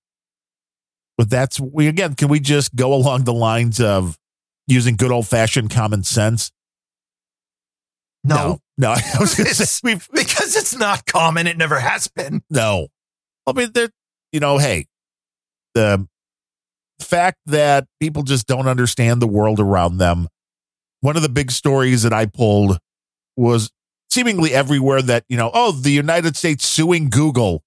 But 1.19 1.29
that's 1.29 1.61
we 1.61 1.87
again, 1.87 2.15
can 2.15 2.29
we 2.29 2.41
just 2.41 2.75
go 2.75 2.95
along 2.95 3.25
the 3.25 3.35
lines 3.35 3.79
of 3.79 4.19
using 4.67 4.97
good 4.97 5.11
old 5.11 5.29
fashioned 5.29 5.69
common 5.71 6.03
sense? 6.03 6.51
No, 8.25 8.35
No. 8.37 8.59
I 8.89 9.19
was 9.21 9.35
gonna 9.35 9.51
say 9.55 9.81
we've 9.85 10.09
because 10.13 10.57
it's 10.57 10.77
not 10.77 11.07
common. 11.07 11.47
It 11.47 11.57
never 11.57 11.79
has 11.81 12.09
been. 12.09 12.43
no. 12.51 12.89
I 13.47 13.53
mean 13.53 13.71
they're 13.73 13.91
you 14.33 14.41
know, 14.41 14.59
hey, 14.59 14.87
the 15.75 16.07
fact 17.01 17.39
that 17.47 17.87
people 17.99 18.23
just 18.23 18.47
don't 18.47 18.69
understand 18.69 19.21
the 19.21 19.27
world 19.27 19.59
around 19.59 19.99
them. 19.99 20.29
One 21.01 21.17
of 21.17 21.23
the 21.23 21.29
big 21.29 21.51
stories 21.51 22.03
that 22.03 22.13
I 22.13 22.27
pulled 22.27 22.79
was 23.37 23.71
seemingly 24.11 24.53
everywhere 24.53 25.01
that, 25.03 25.25
you 25.29 25.37
know, 25.37 25.51
oh, 25.53 25.73
the 25.73 25.91
United 25.91 26.37
States 26.37 26.67
suing 26.67 27.09
Google 27.09 27.63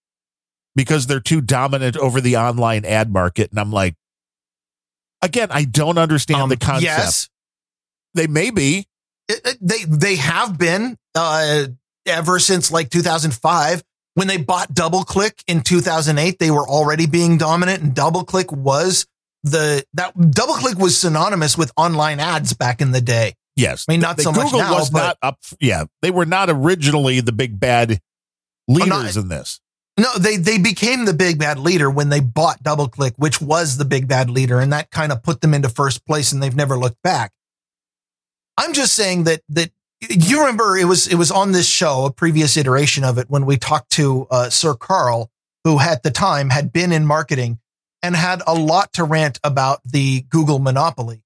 because 0.76 1.08
they're 1.08 1.20
too 1.20 1.42
dominant 1.42 1.98
over 1.98 2.22
the 2.22 2.38
online 2.38 2.86
ad 2.86 3.12
market. 3.12 3.50
And 3.50 3.60
I'm 3.60 3.72
like, 3.72 3.96
again, 5.22 5.48
I 5.52 5.66
don't 5.66 5.98
understand 5.98 6.42
Um, 6.44 6.50
the 6.50 6.58
concept. 6.58 6.84
Yes, 6.84 7.30
They 8.14 8.28
may 8.28 8.52
be. 8.52 8.88
It- 9.28 9.58
they 9.62 9.84
they 9.86 10.16
have 10.16 10.58
been 10.58 10.98
uh, 11.16 11.66
ever 12.06 12.40
since 12.40 12.72
like 12.72 12.90
2005 12.90 13.84
when 14.16 14.28
they 14.28 14.38
bought 14.38 14.74
DoubleClick 14.74 15.44
in 15.48 15.62
2008. 15.62 16.40
They 16.40 16.52
were 16.52 16.68
already 16.68 17.06
being 17.08 17.38
dominant, 17.38 17.82
and 17.84 17.94
DoubleClick 17.94 18.52
was 18.52 19.06
the 19.44 19.84
that 19.94 20.16
DoubleClick 20.18 20.76
was 20.80 20.98
synonymous 20.98 21.58
with 21.58 21.72
online 21.78 22.20
ads 22.20 22.54
back 22.54 22.82
in 22.82 22.92
the 22.92 23.02
day. 23.02 23.34
Yes. 23.56 23.86
I 23.88 23.92
mean, 23.92 24.02
not 24.02 24.18
The- 24.18 24.24
so 24.24 24.32
much 24.32 24.46
Google 24.46 24.60
now, 24.60 24.74
was 24.76 24.90
but- 24.90 25.00
not 25.00 25.18
up. 25.22 25.40
Yeah. 25.60 25.84
They 26.02 26.10
were 26.12 26.26
not 26.26 26.50
originally 26.50 27.20
the 27.20 27.32
big 27.34 27.60
bad 27.60 28.00
leaders 28.68 28.88
not- 28.90 29.16
in 29.18 29.28
this. 29.28 29.60
No, 30.00 30.12
they 30.18 30.38
they 30.38 30.58
became 30.58 31.06
the 31.06 31.14
big 31.14 31.38
bad 31.38 31.60
leader 31.60 31.88
when 31.88 32.10
they 32.10 32.20
bought 32.20 32.64
DoubleClick, 32.64 33.14
which 33.18 33.40
was 33.40 33.78
the 33.78 33.86
big 33.86 34.08
bad 34.08 34.28
leader, 34.28 34.60
and 34.60 34.74
that 34.74 34.90
kind 34.90 35.12
of 35.12 35.22
put 35.22 35.42
them 35.42 35.54
into 35.54 35.70
first 35.70 36.04
place, 36.08 36.32
and 36.32 36.42
they've 36.42 36.56
never 36.56 36.80
looked 36.80 37.00
back. 37.04 37.32
I'm 38.58 38.74
just 38.74 38.94
saying 38.94 39.24
that 39.26 39.42
that 39.50 39.72
you 40.10 40.40
remember 40.42 40.78
it 40.78 40.86
was 40.86 41.08
it 41.08 41.16
was 41.16 41.32
on 41.32 41.52
this 41.52 41.68
show, 41.68 42.06
a 42.06 42.12
previous 42.12 42.58
iteration 42.58 43.04
of 43.04 43.18
it, 43.18 43.30
when 43.30 43.46
we 43.46 43.58
talked 43.58 43.92
to 43.92 44.28
uh, 44.30 44.50
Sir 44.50 44.74
Carl, 44.74 45.32
who 45.64 45.80
at 45.80 46.04
the 46.04 46.12
time 46.12 46.50
had 46.50 46.74
been 46.74 46.92
in 46.92 47.06
marketing 47.06 47.60
and 48.02 48.16
had 48.16 48.42
a 48.46 48.54
lot 48.54 48.94
to 48.94 49.04
rant 49.04 49.40
about 49.44 49.82
the 49.86 50.22
Google 50.30 50.60
monopoly. 50.60 51.24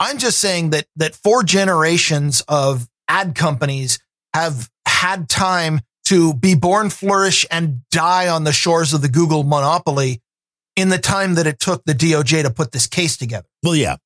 I'm 0.00 0.18
just 0.18 0.38
saying 0.38 0.70
that 0.70 0.86
that 0.96 1.14
four 1.14 1.42
generations 1.42 2.42
of 2.48 2.88
ad 3.08 3.34
companies 3.34 3.98
have 4.34 4.70
had 4.86 5.28
time 5.28 5.80
to 6.06 6.34
be 6.34 6.54
born, 6.54 6.90
flourish, 6.90 7.46
and 7.50 7.82
die 7.90 8.28
on 8.28 8.44
the 8.44 8.52
shores 8.52 8.94
of 8.94 9.02
the 9.02 9.08
Google 9.08 9.44
monopoly 9.44 10.22
in 10.74 10.88
the 10.88 10.98
time 10.98 11.34
that 11.34 11.46
it 11.46 11.58
took 11.58 11.84
the 11.84 11.92
DOJ 11.92 12.42
to 12.42 12.50
put 12.50 12.72
this 12.72 12.86
case 12.86 13.16
together. 13.16 13.46
Well, 13.62 13.74
yeah. 13.74 13.96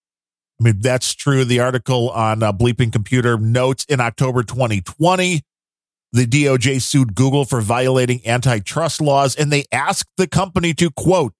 I 0.60 0.64
mean, 0.64 0.80
that's 0.80 1.14
true. 1.14 1.44
The 1.44 1.60
article 1.60 2.10
on 2.10 2.42
uh, 2.42 2.52
Bleeping 2.52 2.92
Computer 2.92 3.36
notes 3.38 3.84
in 3.88 4.00
October 4.00 4.42
2020, 4.42 5.42
the 6.12 6.26
DOJ 6.26 6.80
sued 6.82 7.14
Google 7.14 7.44
for 7.44 7.60
violating 7.60 8.20
antitrust 8.26 9.00
laws, 9.00 9.34
and 9.34 9.50
they 9.52 9.64
asked 9.72 10.08
the 10.16 10.26
company 10.28 10.72
to, 10.74 10.90
quote, 10.90 11.32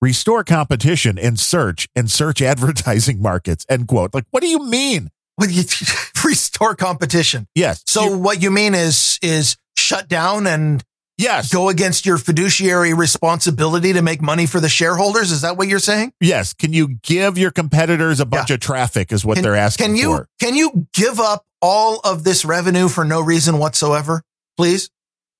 restore 0.00 0.42
competition 0.42 1.18
in 1.18 1.36
search 1.36 1.86
and 1.94 2.10
search 2.10 2.40
advertising 2.42 3.20
markets, 3.22 3.66
end 3.68 3.86
quote. 3.88 4.14
Like, 4.14 4.24
what 4.30 4.42
do 4.42 4.48
you 4.48 4.64
mean? 4.66 5.10
Well, 5.38 5.50
you 5.50 5.64
restore 6.24 6.74
competition. 6.74 7.46
Yes. 7.54 7.82
So 7.86 8.04
You- 8.04 8.18
what 8.18 8.42
you 8.42 8.50
mean 8.50 8.74
is 8.74 9.18
is 9.22 9.56
shut 9.76 10.08
down 10.08 10.46
and 10.46 10.82
yes. 11.20 11.52
go 11.52 11.68
against 11.68 12.06
your 12.06 12.18
fiduciary 12.18 12.94
responsibility 12.94 13.92
to 13.92 14.02
make 14.02 14.20
money 14.22 14.46
for 14.46 14.60
the 14.60 14.68
shareholders? 14.68 15.30
Is 15.30 15.42
that 15.42 15.56
what 15.56 15.68
you're 15.68 15.78
saying? 15.78 16.12
Yes. 16.20 16.52
Can 16.52 16.72
you 16.72 16.96
give 17.02 17.38
your 17.38 17.50
competitors 17.50 18.20
a 18.20 18.26
bunch 18.26 18.50
of 18.50 18.60
traffic, 18.60 19.12
is 19.12 19.24
what 19.24 19.34
Can- 19.34 19.42
they're 19.44 19.56
asking 19.56 19.86
Can 19.86 19.96
you 19.96 20.16
for. 20.16 20.28
can 20.40 20.54
you 20.54 20.86
give 20.92 21.20
up 21.20 21.44
all 21.62 22.00
of 22.04 22.24
this 22.24 22.44
revenue 22.44 22.88
for 22.88 23.04
no 23.04 23.20
reason 23.20 23.58
whatsoever, 23.58 24.22
please? 24.56 24.90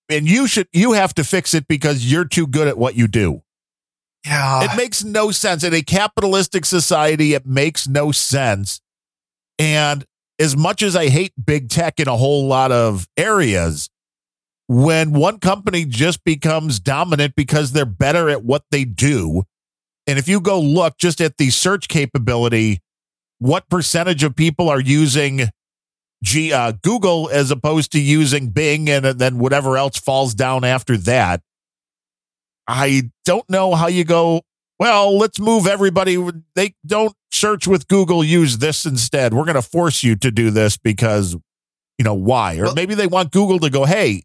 And 0.09 0.28
you 0.28 0.47
should, 0.47 0.68
you 0.72 0.93
have 0.93 1.14
to 1.14 1.24
fix 1.24 1.55
it 1.55 1.66
because 1.68 2.11
you're 2.11 2.24
too 2.24 2.47
good 2.47 2.68
at 2.68 2.76
what 2.76 2.95
you 2.97 3.07
do. 3.09 3.43
Yeah. 4.26 4.64
it 4.64 4.76
makes 4.76 5.03
no 5.03 5.31
sense 5.31 5.64
in 5.64 5.72
a 5.72 5.81
capitalistic 5.81 6.66
society 6.66 7.33
it 7.33 7.47
makes 7.47 7.89
no 7.89 8.12
sense 8.12 8.83
and 9.59 10.05
as 10.39 10.55
much 10.55 10.83
as 10.83 10.95
i 10.95 11.09
hate 11.09 11.33
big 11.43 11.70
tech 11.70 11.99
in 11.99 12.07
a 12.07 12.14
whole 12.18 12.47
lot 12.47 12.70
of 12.70 13.09
areas 13.16 13.89
when 14.73 15.12
one 15.12 15.41
company 15.41 15.85
just 15.85 16.23
becomes 16.23 16.79
dominant 16.79 17.35
because 17.35 17.73
they're 17.73 17.85
better 17.85 18.29
at 18.31 18.45
what 18.45 18.62
they 18.71 18.85
do 18.85 19.43
and 20.07 20.16
if 20.16 20.29
you 20.29 20.41
go 20.41 20.61
look 20.61 20.97
just 20.97 21.21
at 21.21 21.39
the 21.39 21.51
search 21.51 21.89
capability 21.89 22.81
what 23.39 23.68
percentage 23.68 24.23
of 24.23 24.37
people 24.37 24.68
are 24.68 24.81
using 24.81 25.49
G, 26.23 26.53
uh, 26.53 26.73
google 26.83 27.29
as 27.33 27.51
opposed 27.51 27.91
to 27.93 28.01
using 28.01 28.51
bing 28.51 28.89
and 28.89 29.05
then 29.05 29.39
whatever 29.39 29.77
else 29.77 29.99
falls 29.99 30.35
down 30.35 30.62
after 30.62 30.97
that 30.99 31.43
I 32.68 33.11
don't 33.25 33.49
know 33.51 33.75
how 33.75 33.89
you 33.89 34.05
go, 34.05 34.43
well, 34.79 35.18
let's 35.18 35.41
move 35.41 35.66
everybody. 35.66 36.16
They 36.55 36.75
don't 36.87 37.14
search 37.33 37.66
with 37.66 37.89
Google, 37.89 38.23
use 38.23 38.59
this 38.59 38.87
instead. 38.87 39.35
We're 39.35 39.45
going 39.45 39.57
to 39.57 39.62
force 39.62 40.05
you 40.05 40.14
to 40.16 40.31
do 40.31 40.51
this 40.51 40.77
because, 40.77 41.35
you 41.99 42.05
know, 42.05 42.14
why? 42.14 42.59
Or 42.59 42.64
Well- 42.66 42.75
maybe 42.77 42.95
they 42.95 43.09
want 43.09 43.33
Google 43.33 43.59
to 43.59 43.71
go, 43.71 43.87
hey, 43.87 44.23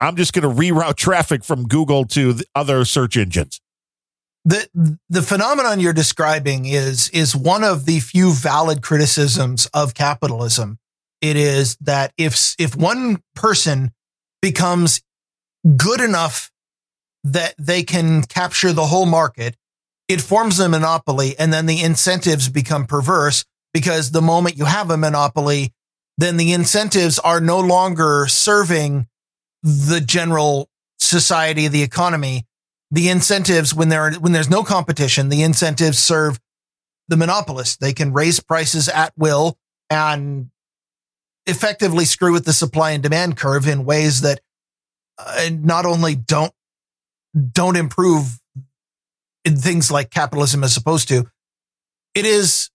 I'm 0.00 0.16
just 0.16 0.32
going 0.32 0.42
to 0.48 0.62
reroute 0.62 0.96
traffic 0.96 1.44
from 1.44 1.66
Google 1.66 2.04
to 2.06 2.32
the 2.32 2.44
other 2.54 2.84
search 2.84 3.16
engines. 3.16 3.60
the 4.44 4.98
the 5.08 5.22
phenomenon 5.22 5.80
you're 5.80 5.92
describing 5.92 6.66
is 6.66 7.10
is 7.10 7.36
one 7.36 7.64
of 7.64 7.84
the 7.86 8.00
few 8.00 8.32
valid 8.32 8.82
criticisms 8.82 9.66
of 9.74 9.94
capitalism. 9.94 10.78
It 11.20 11.36
is 11.36 11.76
that 11.80 12.12
if 12.16 12.54
if 12.58 12.76
one 12.76 13.22
person 13.34 13.92
becomes 14.40 15.02
good 15.76 16.00
enough 16.00 16.50
that 17.24 17.54
they 17.58 17.82
can 17.82 18.22
capture 18.22 18.72
the 18.72 18.86
whole 18.86 19.06
market, 19.06 19.56
it 20.08 20.20
forms 20.20 20.60
a 20.60 20.68
monopoly, 20.68 21.34
and 21.38 21.52
then 21.52 21.66
the 21.66 21.82
incentives 21.82 22.48
become 22.48 22.86
perverse 22.86 23.44
because 23.74 24.12
the 24.12 24.22
moment 24.22 24.56
you 24.56 24.64
have 24.64 24.90
a 24.90 24.96
monopoly, 24.96 25.72
then 26.16 26.36
the 26.36 26.52
incentives 26.52 27.18
are 27.18 27.40
no 27.40 27.60
longer 27.60 28.26
serving 28.28 29.06
the 29.62 30.00
general 30.00 30.68
society, 30.98 31.68
the 31.68 31.82
economy 31.82 32.46
the 32.90 33.08
incentives 33.08 33.74
when 33.74 33.88
there 33.88 34.02
are, 34.02 34.12
when 34.14 34.32
there's 34.32 34.50
no 34.50 34.62
competition, 34.62 35.28
the 35.28 35.42
incentives 35.42 35.98
serve 35.98 36.40
the 37.08 37.16
monopolists. 37.16 37.76
They 37.76 37.92
can 37.92 38.12
raise 38.12 38.40
prices 38.40 38.88
at 38.88 39.12
will 39.16 39.58
and 39.90 40.50
effectively 41.46 42.04
screw 42.04 42.32
with 42.32 42.44
the 42.44 42.52
supply 42.52 42.92
and 42.92 43.02
demand 43.02 43.36
curve 43.36 43.66
in 43.66 43.84
ways 43.84 44.22
that 44.22 44.40
uh, 45.18 45.50
not 45.52 45.86
only 45.86 46.14
don't 46.14 46.52
don't 47.52 47.76
improve 47.76 48.38
in 49.44 49.56
things 49.56 49.90
like 49.90 50.10
capitalism 50.10 50.64
is 50.64 50.72
supposed 50.72 51.08
to. 51.08 51.26
It 52.14 52.24
is 52.24 52.70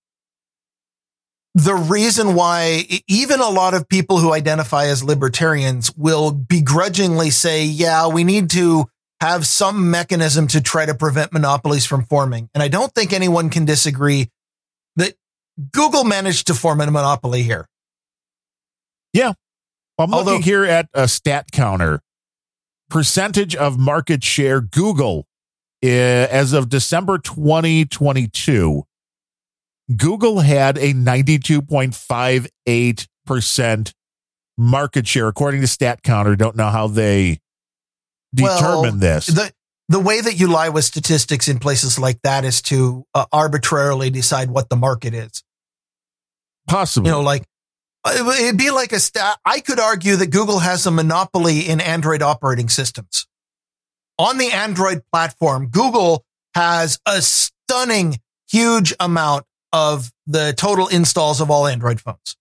the 1.55 1.75
reason 1.75 2.33
why 2.35 2.83
even 3.07 3.39
a 3.39 3.49
lot 3.49 3.73
of 3.73 3.87
people 3.87 4.17
who 4.17 4.33
identify 4.33 4.85
as 4.85 5.03
libertarians 5.03 5.95
will 5.95 6.31
begrudgingly 6.31 7.29
say, 7.29 7.63
yeah, 7.65 8.07
we 8.07 8.23
need 8.23 8.49
to 8.51 8.85
have 9.21 9.45
some 9.45 9.91
mechanism 9.91 10.47
to 10.47 10.61
try 10.61 10.85
to 10.85 10.95
prevent 10.95 11.31
monopolies 11.31 11.85
from 11.85 12.03
forming. 12.05 12.49
And 12.53 12.63
I 12.63 12.67
don't 12.67 12.91
think 12.93 13.13
anyone 13.13 13.49
can 13.49 13.65
disagree 13.65 14.29
that 14.95 15.13
Google 15.71 16.03
managed 16.03 16.47
to 16.47 16.53
form 16.55 16.81
a 16.81 16.87
monopoly 16.89 17.43
here. 17.43 17.67
Yeah. 19.13 19.33
I'm 19.99 20.13
Although- 20.13 20.31
looking 20.31 20.43
here 20.43 20.65
at 20.65 20.87
a 20.93 21.07
stat 21.07 21.51
counter. 21.51 22.01
Percentage 22.89 23.55
of 23.55 23.77
market 23.79 24.23
share 24.23 24.59
Google 24.59 25.25
eh, 25.81 26.27
as 26.29 26.53
of 26.53 26.69
December 26.69 27.17
2022. 27.17 28.83
Google 29.95 30.39
had 30.39 30.77
a 30.77 30.93
92.58% 30.93 33.93
market 34.57 35.07
share 35.07 35.27
according 35.27 35.61
to 35.61 35.67
StatCounter. 35.67 36.35
Don't 36.37 36.55
know 36.55 36.69
how 36.69 36.87
they 36.87 37.39
determine 38.33 38.81
Well, 38.81 38.91
this. 38.93 39.27
The 39.27 39.51
the 39.89 39.99
way 39.99 40.21
that 40.21 40.39
you 40.39 40.47
lie 40.47 40.69
with 40.69 40.85
statistics 40.85 41.49
in 41.49 41.59
places 41.59 41.99
like 41.99 42.21
that 42.23 42.45
is 42.45 42.61
to 42.63 43.05
uh, 43.13 43.25
arbitrarily 43.31 44.09
decide 44.09 44.49
what 44.49 44.69
the 44.69 44.77
market 44.77 45.13
is. 45.13 45.43
Possibly. 46.67 47.09
You 47.09 47.17
know, 47.17 47.21
like 47.21 47.43
it'd 48.07 48.57
be 48.57 48.71
like 48.71 48.93
a 48.93 48.99
stat. 48.99 49.37
I 49.45 49.59
could 49.59 49.79
argue 49.79 50.15
that 50.15 50.27
Google 50.27 50.59
has 50.59 50.85
a 50.85 50.91
monopoly 50.91 51.69
in 51.69 51.81
Android 51.81 52.21
operating 52.21 52.69
systems. 52.69 53.27
On 54.17 54.37
the 54.37 54.51
Android 54.51 55.01
platform, 55.11 55.67
Google 55.67 56.23
has 56.55 56.99
a 57.05 57.21
stunning, 57.21 58.19
huge 58.49 58.93
amount 58.99 59.45
of 59.73 60.11
the 60.27 60.53
total 60.55 60.87
installs 60.87 61.41
of 61.41 61.51
all 61.51 61.67
Android 61.67 61.99
phones. 61.99 62.37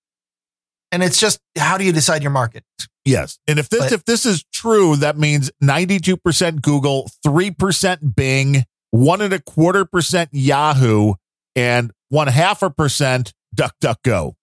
And 0.92 1.02
it's 1.02 1.18
just, 1.18 1.40
how 1.56 1.78
do 1.78 1.84
you 1.84 1.92
decide 1.92 2.22
your 2.22 2.30
market? 2.30 2.62
Yes. 3.04 3.38
And 3.48 3.58
if 3.58 3.68
this 3.70 3.80
But- 3.80 3.92
if 3.92 4.04
this 4.04 4.26
is 4.26 4.44
true, 4.52 4.94
that 4.96 5.18
means 5.18 5.50
92% 5.64 6.60
Google, 6.62 7.10
3% 7.26 8.14
Bing, 8.14 8.64
one 8.90 9.22
and 9.22 9.32
a 9.32 9.40
quarter 9.40 9.84
percent 9.86 10.28
Yahoo, 10.32 11.14
and 11.56 11.90
one 12.10 12.28
half 12.28 12.62
a 12.62 12.70
percent 12.70 13.32
DuckDuckGo. 13.56 14.34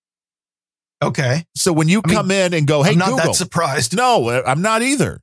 Okay. 1.01 1.45
So 1.55 1.71
when 1.71 1.87
you 1.87 2.01
I 2.03 2.07
mean, 2.07 2.15
come 2.17 2.31
in 2.31 2.53
and 2.53 2.67
go, 2.67 2.83
hey, 2.83 2.91
I'm 2.91 2.97
not 2.97 3.09
Google, 3.11 3.25
that 3.27 3.35
surprised. 3.35 3.95
no, 3.95 4.27
uh, 4.29 4.41
I'm 4.45 4.61
not 4.61 4.81
either. 4.81 5.21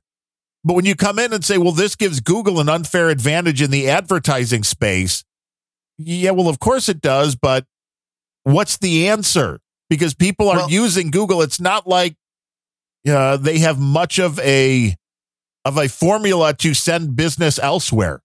But 0.63 0.73
when 0.73 0.85
you 0.85 0.95
come 0.95 1.19
in 1.19 1.33
and 1.33 1.45
say, 1.45 1.57
well, 1.57 1.71
this 1.71 1.95
gives 1.95 2.19
Google 2.19 2.59
an 2.59 2.67
unfair 2.69 3.09
advantage 3.09 3.61
in 3.61 3.69
the 3.69 3.89
advertising 3.89 4.63
space, 4.63 5.23
yeah, 5.97 6.31
well, 6.31 6.47
of 6.49 6.59
course 6.59 6.89
it 6.89 7.01
does. 7.01 7.35
But 7.35 7.65
what's 8.43 8.77
the 8.77 9.07
answer? 9.07 9.59
Because 9.89 10.13
people 10.13 10.49
are 10.49 10.57
Well- 10.57 10.69
using 10.71 11.11
Google. 11.11 11.41
It's 11.41 11.59
not 11.59 11.87
like 11.87 12.15
uh, 13.07 13.37
they 13.37 13.59
have 13.59 13.79
much 13.79 14.19
of 14.19 14.39
a 14.39 14.95
of 15.65 15.77
a 15.77 15.87
formula 15.89 16.53
to 16.53 16.73
send 16.73 17.15
business 17.15 17.59
elsewhere. 17.59 18.21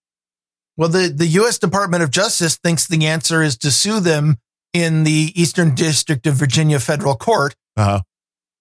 Well, 0.76 0.88
the, 0.88 1.08
the 1.14 1.26
U.S. 1.26 1.58
Department 1.58 2.02
of 2.02 2.10
Justice 2.10 2.56
thinks 2.56 2.86
the 2.86 3.06
answer 3.06 3.42
is 3.42 3.56
to 3.58 3.70
sue 3.70 4.00
them 4.00 4.36
in 4.72 5.04
the 5.04 5.32
Eastern 5.34 5.74
District 5.74 6.26
of 6.26 6.34
Virginia 6.34 6.80
federal 6.80 7.14
court 7.14 7.54
Uh-huh. 7.76 8.00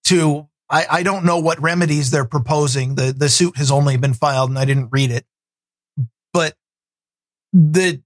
to 0.05 0.47
I, 0.70 0.86
I 0.89 1.03
don't 1.03 1.26
know 1.26 1.38
what 1.39 1.62
remedies 1.62 2.12
they're 2.12 2.26
proposing. 2.26 2.95
The 2.95 3.14
the 3.14 3.30
suit 3.30 3.57
has 3.57 3.72
only 3.72 3.97
been 3.97 4.14
filed 4.14 4.49
and 4.49 4.59
I 4.59 4.66
didn't 4.66 4.89
read 4.91 5.12
it. 5.12 5.26
But 6.34 6.55
the 7.53 8.01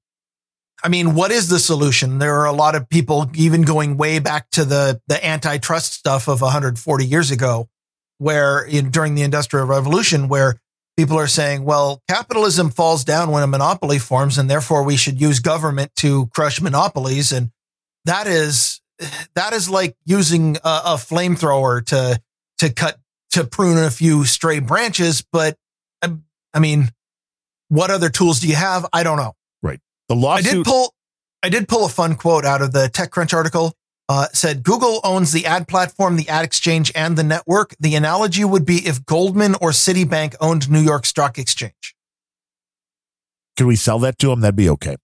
I 0.85 0.87
mean, 0.87 1.15
what 1.15 1.31
is 1.31 1.49
the 1.49 1.57
solution? 1.57 2.19
There 2.19 2.41
are 2.41 2.45
a 2.45 2.51
lot 2.51 2.75
of 2.75 2.87
people 2.87 3.31
even 3.33 3.63
going 3.63 3.97
way 3.97 4.19
back 4.19 4.51
to 4.51 4.63
the 4.63 5.01
the 5.07 5.25
antitrust 5.25 5.93
stuff 5.93 6.27
of 6.27 6.41
140 6.41 7.03
years 7.03 7.31
ago, 7.31 7.67
where 8.19 8.63
in, 8.63 8.91
during 8.91 9.15
the 9.15 9.23
Industrial 9.23 9.65
Revolution, 9.65 10.27
where 10.27 10.61
people 10.95 11.17
are 11.17 11.25
saying, 11.25 11.65
well, 11.65 12.03
capitalism 12.07 12.69
falls 12.69 13.03
down 13.03 13.31
when 13.31 13.41
a 13.41 13.47
monopoly 13.47 13.97
forms, 13.97 14.37
and 14.37 14.47
therefore 14.47 14.83
we 14.83 14.95
should 14.95 15.19
use 15.19 15.39
government 15.39 15.89
to 15.95 16.27
crush 16.27 16.61
monopolies. 16.61 17.31
And 17.31 17.49
that 18.05 18.27
is 18.27 18.79
that 19.33 19.53
is 19.53 19.67
like 19.67 19.95
using 20.05 20.57
a, 20.57 20.81
a 20.85 20.95
flamethrower 20.97 21.83
to 21.87 22.21
to 22.59 22.69
cut 22.71 22.99
to 23.31 23.43
prune 23.43 23.79
a 23.79 23.89
few 23.89 24.23
stray 24.23 24.59
branches. 24.59 25.25
But 25.31 25.57
um, 26.03 26.25
I 26.53 26.59
mean, 26.59 26.91
what 27.69 27.89
other 27.89 28.09
tools 28.09 28.39
do 28.39 28.47
you 28.47 28.55
have? 28.55 28.85
I 28.93 29.01
don't 29.01 29.17
know. 29.17 29.33
The 30.09 30.15
I 30.15 30.41
did 30.41 30.65
pull 30.65 30.93
I 31.43 31.49
did 31.49 31.67
pull 31.67 31.85
a 31.85 31.89
fun 31.89 32.15
quote 32.15 32.45
out 32.45 32.61
of 32.61 32.71
the 32.71 32.87
TechCrunch 32.87 33.33
article. 33.33 33.73
Uh, 34.07 34.27
said 34.33 34.61
Google 34.61 34.99
owns 35.03 35.31
the 35.31 35.47
ad 35.47 35.67
platform, 35.67 36.15
the 36.15 36.29
ad 36.29 36.45
exchange, 36.45 36.91
and 36.93 37.17
the 37.17 37.23
network. 37.23 37.75
The 37.79 37.95
analogy 37.95 38.45
would 38.45 38.65
be 38.65 38.87
if 38.87 39.03
Goldman 39.03 39.55
or 39.55 39.71
Citibank 39.71 40.35
owned 40.39 40.69
New 40.69 40.79
York 40.79 41.07
Stock 41.07 41.39
Exchange. 41.39 41.95
Could 43.57 43.65
we 43.65 43.75
sell 43.75 43.97
that 43.99 44.19
to 44.19 44.27
them? 44.27 44.41
That'd 44.41 44.55
be 44.55 44.69
okay. 44.69 44.97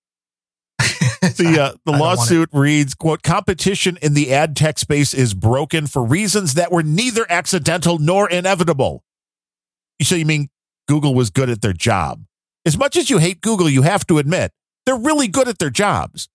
The 1.21 1.29
uh, 1.29 1.71
the 1.85 1.91
I 1.91 1.91
don't 1.91 1.99
want 1.99 2.01
lawsuit 2.01 2.49
reads, 2.51 2.95
"quote 2.95 3.21
Competition 3.21 3.97
in 4.01 4.15
the 4.15 4.33
ad 4.33 4.55
tech 4.55 4.79
space 4.79 5.13
is 5.13 5.35
broken 5.35 5.85
for 5.85 6.03
reasons 6.03 6.55
that 6.55 6.71
were 6.71 6.81
neither 6.81 7.25
accidental 7.29 7.99
nor 7.99 8.27
inevitable." 8.27 9.03
So 10.01 10.15
you 10.15 10.25
mean 10.25 10.49
Google 10.87 11.13
was 11.13 11.29
good 11.29 11.49
at 11.49 11.61
their 11.61 11.73
job? 11.73 12.23
As 12.65 12.75
much 12.75 12.97
as 12.97 13.11
you 13.11 13.19
hate 13.19 13.41
Google, 13.41 13.69
you 13.69 13.83
have 13.83 14.05
to 14.07 14.17
admit 14.17 14.51
they're 14.85 14.97
really 14.97 15.27
good 15.27 15.47
at 15.47 15.59
their 15.59 15.69
jobs. 15.69 16.29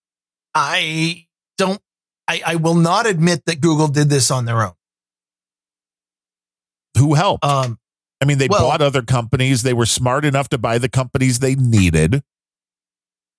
I 0.54 1.26
don't. 1.58 1.80
I, 2.28 2.42
I 2.44 2.56
will 2.56 2.74
not 2.74 3.06
admit 3.06 3.44
that 3.46 3.60
Google 3.60 3.88
did 3.88 4.08
this 4.08 4.30
on 4.30 4.46
their 4.46 4.62
own. 4.62 4.72
Who 6.98 7.14
helped? 7.14 7.44
Um, 7.44 7.78
I 8.20 8.24
mean, 8.24 8.38
they 8.38 8.48
well- 8.48 8.62
bought 8.62 8.80
other 8.80 9.02
companies. 9.02 9.62
They 9.62 9.74
were 9.74 9.86
smart 9.86 10.24
enough 10.24 10.48
to 10.50 10.58
buy 10.58 10.78
the 10.78 10.88
companies 10.88 11.38
they 11.38 11.54
needed. 11.54 12.22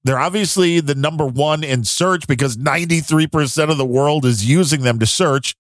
They're 0.04 0.20
obviously 0.20 0.80
the 0.80 0.96
number 0.96 1.26
one 1.26 1.64
in 1.66 1.84
search 1.84 2.28
because 2.28 2.56
93% 2.56 3.70
of 3.70 3.78
the 3.78 3.86
world 3.86 4.26
is 4.26 4.48
using 4.48 4.84
them 4.84 5.00
to 5.00 5.06
search. 5.06 5.56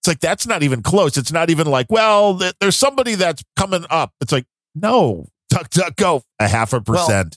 It's 0.00 0.06
like, 0.06 0.20
that's 0.20 0.46
not 0.46 0.62
even 0.62 0.80
close. 0.82 1.16
It's 1.16 1.32
not 1.32 1.50
even 1.50 1.66
like, 1.66 1.86
well, 1.90 2.38
th- 2.38 2.54
there's 2.60 2.76
somebody 2.76 3.16
that's 3.16 3.42
coming 3.56 3.84
up. 3.90 4.12
It's 4.20 4.30
like, 4.30 4.44
no, 4.76 5.26
duck, 5.50 5.70
duck, 5.70 5.96
go 5.96 6.22
a 6.38 6.46
half 6.46 6.72
a 6.72 6.80
percent. 6.80 7.36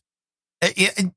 It- 0.62 0.94
it- 1.00 1.14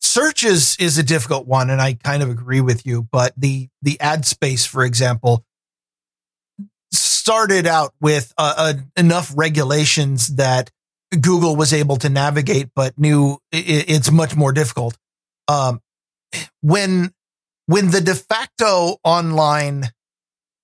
search 0.00 0.44
is 0.44 0.76
is 0.78 0.98
a 0.98 1.02
difficult 1.02 1.46
one, 1.46 1.70
and 1.70 1.80
I 1.80 1.94
kind 1.94 2.22
of 2.22 2.28
agree 2.28 2.60
with 2.60 2.86
you. 2.86 3.02
But 3.10 3.32
the 3.36 3.68
the 3.82 4.00
ad 4.00 4.26
space, 4.26 4.64
for 4.64 4.84
example, 4.84 5.44
started 6.92 7.66
out 7.66 7.94
with 8.00 8.32
uh, 8.38 8.54
uh, 8.56 8.74
enough 8.96 9.32
regulations 9.34 10.28
that 10.36 10.70
Google 11.20 11.56
was 11.56 11.72
able 11.72 11.96
to 11.98 12.08
navigate, 12.08 12.68
but 12.74 12.98
knew 12.98 13.38
i- 13.52 13.56
i- 13.56 13.84
it's 13.88 14.10
much 14.10 14.36
more 14.36 14.52
difficult. 14.52 14.96
Um, 15.48 15.80
when 16.60 17.12
when 17.66 17.90
the 17.90 18.00
de 18.00 18.14
facto 18.14 18.98
online 19.04 19.90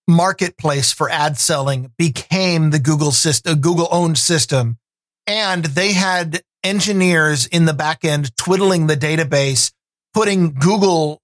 marketplace 0.06 0.92
for 0.92 1.08
ad 1.08 1.38
selling 1.38 1.92
became 1.96 2.70
the 2.70 2.78
Google 2.78 3.12
system, 3.12 3.52
a 3.52 3.56
Google 3.56 3.88
owned 3.90 4.18
system, 4.18 4.78
and 5.26 5.64
they 5.64 5.92
had 5.92 6.42
engineers 6.62 7.46
in 7.46 7.64
the 7.64 7.72
back 7.72 8.04
end 8.04 8.36
twiddling 8.36 8.86
the 8.86 8.96
database, 8.96 9.72
putting 10.14 10.52
Google 10.52 11.20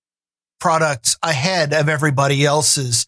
products 0.60 1.16
ahead 1.22 1.72
of 1.72 1.88
everybody 1.88 2.44
else's, 2.44 3.06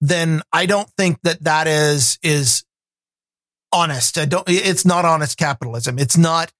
then 0.00 0.42
I 0.52 0.66
don't 0.66 0.88
think 0.96 1.18
that 1.22 1.42
that 1.44 1.66
is, 1.66 2.18
is 2.22 2.64
honest. 3.72 4.18
I 4.18 4.26
don't, 4.26 4.44
it's 4.46 4.84
not 4.84 5.04
honest 5.04 5.36
capitalism. 5.38 5.98
It's 5.98 6.16
not, 6.16 6.52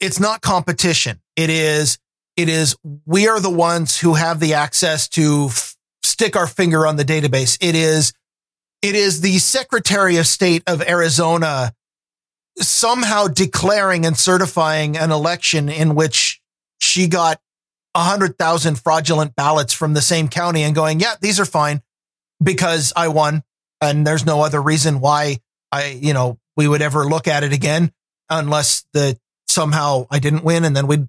it's 0.00 0.20
not 0.20 0.42
competition. 0.42 1.20
It 1.36 1.48
is, 1.48 1.98
it 2.36 2.48
is, 2.48 2.76
we 3.06 3.28
are 3.28 3.40
the 3.40 3.50
ones 3.50 3.98
who 3.98 4.14
have 4.14 4.40
the 4.40 4.54
access 4.54 5.08
to 5.10 5.46
f- 5.46 5.74
stick 6.02 6.36
our 6.36 6.46
finger 6.46 6.86
on 6.86 6.96
the 6.96 7.04
database. 7.04 7.56
It 7.60 7.74
is, 7.74 8.12
it 8.82 8.94
is 8.94 9.22
the 9.22 9.38
Secretary 9.38 10.18
of 10.18 10.26
State 10.26 10.62
of 10.66 10.82
Arizona 10.82 11.72
somehow 12.58 13.26
declaring 13.26 14.06
and 14.06 14.16
certifying 14.16 14.96
an 14.96 15.10
election 15.10 15.68
in 15.68 15.94
which 15.94 16.40
she 16.78 17.08
got 17.08 17.40
a 17.94 18.00
hundred 18.00 18.38
thousand 18.38 18.78
fraudulent 18.78 19.34
ballots 19.34 19.72
from 19.72 19.94
the 19.94 20.00
same 20.00 20.28
county 20.28 20.62
and 20.62 20.74
going, 20.74 21.00
yeah, 21.00 21.14
these 21.20 21.40
are 21.40 21.44
fine 21.44 21.82
because 22.42 22.92
I 22.94 23.08
won. 23.08 23.42
And 23.80 24.06
there's 24.06 24.24
no 24.24 24.42
other 24.42 24.60
reason 24.60 25.00
why 25.00 25.38
I, 25.70 25.98
you 26.00 26.14
know, 26.14 26.38
we 26.56 26.66
would 26.68 26.82
ever 26.82 27.04
look 27.04 27.28
at 27.28 27.44
it 27.44 27.52
again 27.52 27.92
unless 28.30 28.84
the 28.92 29.18
somehow 29.48 30.06
I 30.10 30.18
didn't 30.18 30.44
win 30.44 30.64
and 30.64 30.76
then 30.76 30.86
we'd 30.86 31.08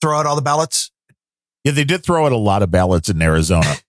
throw 0.00 0.18
out 0.18 0.26
all 0.26 0.36
the 0.36 0.42
ballots. 0.42 0.90
Yeah, 1.64 1.72
they 1.72 1.84
did 1.84 2.04
throw 2.04 2.26
out 2.26 2.32
a 2.32 2.36
lot 2.36 2.62
of 2.62 2.70
ballots 2.70 3.08
in 3.08 3.20
Arizona. 3.22 3.74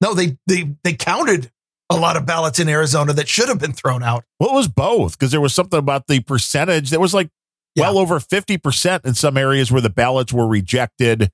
No, 0.00 0.14
they, 0.14 0.38
they, 0.46 0.76
they 0.84 0.92
counted 0.92 1.50
a 1.90 1.96
lot 1.96 2.16
of 2.16 2.26
ballots 2.26 2.58
in 2.58 2.68
Arizona 2.68 3.12
that 3.14 3.28
should 3.28 3.48
have 3.48 3.58
been 3.58 3.72
thrown 3.72 4.02
out. 4.02 4.24
well, 4.38 4.50
it 4.50 4.54
was 4.54 4.68
both 4.68 5.18
because 5.18 5.30
there 5.30 5.40
was 5.40 5.54
something 5.54 5.78
about 5.78 6.06
the 6.06 6.20
percentage 6.20 6.90
that 6.90 7.00
was 7.00 7.14
like 7.14 7.30
Yeah. 7.74 7.84
well 7.84 7.98
over 7.98 8.18
50% 8.20 9.04
in 9.06 9.14
some 9.14 9.36
areas 9.36 9.72
where 9.72 9.80
the 9.80 9.88
ballots 9.90 10.32
were 10.32 10.46
rejected 10.46 11.30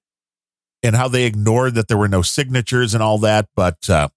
and 0.83 0.95
how 0.95 1.09
they 1.09 1.25
ignored 1.25 1.75
that 1.75 1.89
there 1.89 1.97
were 1.97 2.09
no 2.09 2.23
signatures 2.23 2.95
and 2.95 3.03
all 3.03 3.19
that. 3.19 3.49
But 3.57 3.89
uh, 3.91 4.09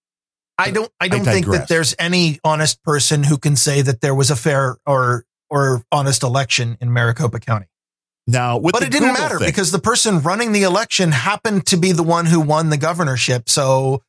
I 0.58 0.70
don't 0.72 0.92
I 1.00 1.08
don't 1.08 1.24
think 1.24 1.48
that 1.48 1.68
there's 1.70 1.96
any 1.98 2.40
honest 2.44 2.84
person 2.84 3.24
who 3.24 3.38
can 3.38 3.56
say 3.56 3.82
that 3.82 4.02
there 4.02 4.14
was 4.16 4.30
a 4.30 4.36
fair 4.36 4.78
or 4.86 5.24
or 5.50 5.84
honest 5.92 6.24
election 6.24 6.78
in 6.82 6.92
Maricopa 6.92 7.40
County. 7.40 7.68
now, 8.28 8.58
with 8.58 8.74
But 8.74 8.84
it 8.84 8.92
didn't 8.92 9.10
Google 9.10 9.24
matter 9.24 9.40
thing- 9.40 9.48
because 9.48 9.72
the 9.72 9.80
person 9.80 10.20
running 10.22 10.52
the 10.52 10.64
election 10.64 11.14
happened 11.14 11.66
to 11.68 11.78
be 11.78 11.94
the 11.94 12.04
one 12.04 12.26
who 12.26 12.42
won 12.42 12.70
the 12.70 12.78
governorship. 12.78 13.50
So 13.50 14.04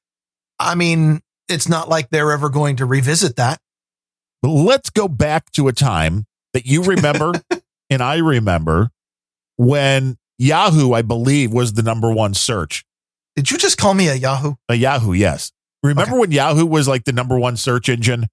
I 0.58 0.74
mean, 0.74 1.20
it's 1.48 1.68
not 1.68 1.88
like 1.88 2.10
they're 2.10 2.32
ever 2.32 2.48
going 2.48 2.76
to 2.76 2.86
revisit 2.86 3.36
that. 3.36 3.60
Let's 4.42 4.90
go 4.90 5.08
back 5.08 5.50
to 5.52 5.68
a 5.68 5.72
time 5.72 6.26
that 6.52 6.66
you 6.66 6.82
remember 6.84 7.32
and 7.90 8.02
I 8.02 8.16
remember 8.18 8.90
when 9.56 10.16
Yahoo, 10.38 10.92
I 10.92 11.02
believe, 11.02 11.52
was 11.52 11.72
the 11.72 11.82
number 11.82 12.12
one 12.12 12.34
search. 12.34 12.84
Did 13.36 13.50
you 13.50 13.58
just 13.58 13.78
call 13.78 13.94
me 13.94 14.08
a 14.08 14.14
Yahoo? 14.14 14.54
A 14.68 14.74
Yahoo, 14.74 15.12
yes. 15.12 15.52
Remember 15.82 16.10
Okay. 16.12 16.18
when 16.20 16.30
Yahoo 16.32 16.66
was 16.66 16.88
like 16.88 17.04
the 17.04 17.12
number 17.12 17.38
one 17.38 17.56
search 17.56 17.88
engine? 17.88 18.26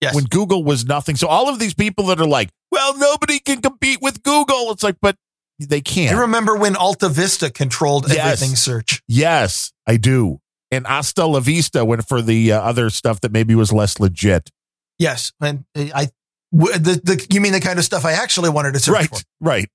Yes. 0.00 0.14
When 0.14 0.24
Google 0.24 0.62
was 0.62 0.84
nothing. 0.84 1.16
So 1.16 1.26
all 1.26 1.48
of 1.48 1.58
these 1.58 1.74
people 1.74 2.06
that 2.06 2.20
are 2.20 2.26
like, 2.26 2.50
well, 2.70 2.96
nobody 2.98 3.38
can 3.38 3.60
compete 3.62 4.00
with 4.02 4.22
Google. 4.22 4.70
It's 4.70 4.82
like, 4.82 4.96
but 5.00 5.16
they 5.58 5.80
can't. 5.80 6.14
You 6.14 6.20
remember 6.22 6.54
when 6.54 6.76
Alta 6.76 7.08
Vista 7.08 7.50
controlled 7.50 8.06
Yes. 8.08 8.18
everything 8.18 8.56
search. 8.56 9.02
yes, 9.08 9.72
I 9.86 9.96
do. 9.96 10.40
And 10.70 10.86
Hasta 10.86 11.24
La 11.26 11.40
Vista 11.40 11.84
went 11.84 12.06
for 12.08 12.20
the 12.20 12.52
uh, 12.52 12.60
other 12.60 12.90
stuff 12.90 13.20
that 13.20 13.32
maybe 13.32 13.54
was 13.54 13.72
less 13.72 14.00
legit. 14.00 14.50
Yes, 14.98 15.32
and 15.40 15.64
I 15.76 16.08
w- 16.52 16.72
the 16.78 17.00
the 17.04 17.26
you 17.30 17.40
mean 17.40 17.52
the 17.52 17.60
kind 17.60 17.78
of 17.78 17.84
stuff 17.84 18.04
I 18.04 18.12
actually 18.12 18.50
wanted 18.50 18.74
to 18.74 18.80
search 18.80 18.94
right, 18.94 19.08
for. 19.08 19.18
right. 19.40 19.68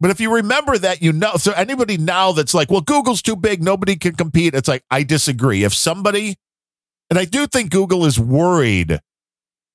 But 0.00 0.10
if 0.10 0.20
you 0.20 0.32
remember 0.32 0.78
that, 0.78 1.02
you 1.02 1.12
know. 1.12 1.32
So 1.36 1.50
anybody 1.52 1.96
now 1.98 2.30
that's 2.32 2.54
like, 2.54 2.70
well, 2.70 2.80
Google's 2.82 3.22
too 3.22 3.34
big, 3.34 3.62
nobody 3.62 3.96
can 3.96 4.14
compete. 4.14 4.54
It's 4.54 4.68
like 4.68 4.84
I 4.90 5.02
disagree. 5.02 5.64
If 5.64 5.74
somebody, 5.74 6.36
and 7.10 7.18
I 7.18 7.24
do 7.24 7.46
think 7.48 7.70
Google 7.72 8.04
is 8.04 8.20
worried 8.20 9.00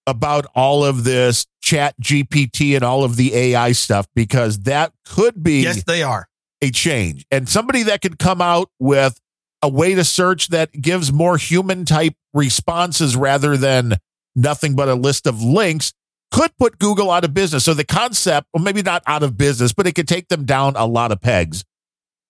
about 0.07 0.45
all 0.55 0.85
of 0.85 1.03
this 1.03 1.45
Chat 1.61 1.95
GPT 2.01 2.75
and 2.75 2.83
all 2.83 3.03
of 3.03 3.15
the 3.17 3.33
AI 3.35 3.71
stuff 3.73 4.05
because 4.15 4.59
that 4.61 4.93
could 5.05 5.43
be 5.43 5.63
Yes, 5.63 5.83
they 5.83 6.03
are. 6.03 6.27
a 6.61 6.69
change. 6.71 7.25
And 7.31 7.49
somebody 7.49 7.83
that 7.83 8.01
could 8.01 8.19
come 8.19 8.41
out 8.41 8.69
with 8.79 9.19
a 9.63 9.67
way 9.69 9.95
to 9.95 10.03
search 10.03 10.49
that 10.49 10.71
gives 10.79 11.11
more 11.11 11.37
human 11.37 11.85
type 11.85 12.13
responses 12.33 13.15
rather 13.15 13.57
than 13.57 13.95
nothing 14.35 14.75
but 14.75 14.89
a 14.89 14.93
list 14.95 15.25
of 15.25 15.41
links 15.41 15.93
could 16.31 16.51
put 16.57 16.77
Google 16.79 17.09
out 17.09 17.23
of 17.23 17.33
business. 17.33 17.63
So 17.63 17.73
the 17.73 17.83
concept, 17.83 18.47
well, 18.53 18.63
maybe 18.63 18.81
not 18.83 19.01
out 19.07 19.23
of 19.23 19.37
business, 19.37 19.71
but 19.73 19.87
it 19.87 19.93
could 19.95 20.07
take 20.07 20.27
them 20.27 20.45
down 20.45 20.75
a 20.75 20.85
lot 20.85 21.11
of 21.11 21.21
pegs. 21.21 21.63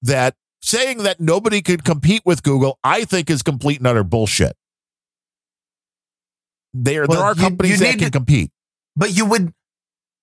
That 0.03 0.36
saying 0.61 0.99
that 0.99 1.19
nobody 1.19 1.61
could 1.61 1.84
compete 1.84 2.21
with 2.25 2.43
Google, 2.43 2.77
I 2.84 3.03
think 3.05 3.29
is 3.29 3.41
complete 3.43 3.79
and 3.79 3.88
utter 3.88 4.03
bullshit. 4.03 4.55
there 6.73 7.05
Well, 7.07 7.17
there 7.19 7.27
are 7.27 7.36
you- 7.36 7.41
companies 7.41 7.71
you 7.79 7.86
that 7.86 7.91
can 7.93 7.99
to- 7.99 8.11
compete. 8.11 8.51
but 8.95 9.15
you 9.15 9.25
would 9.25 9.53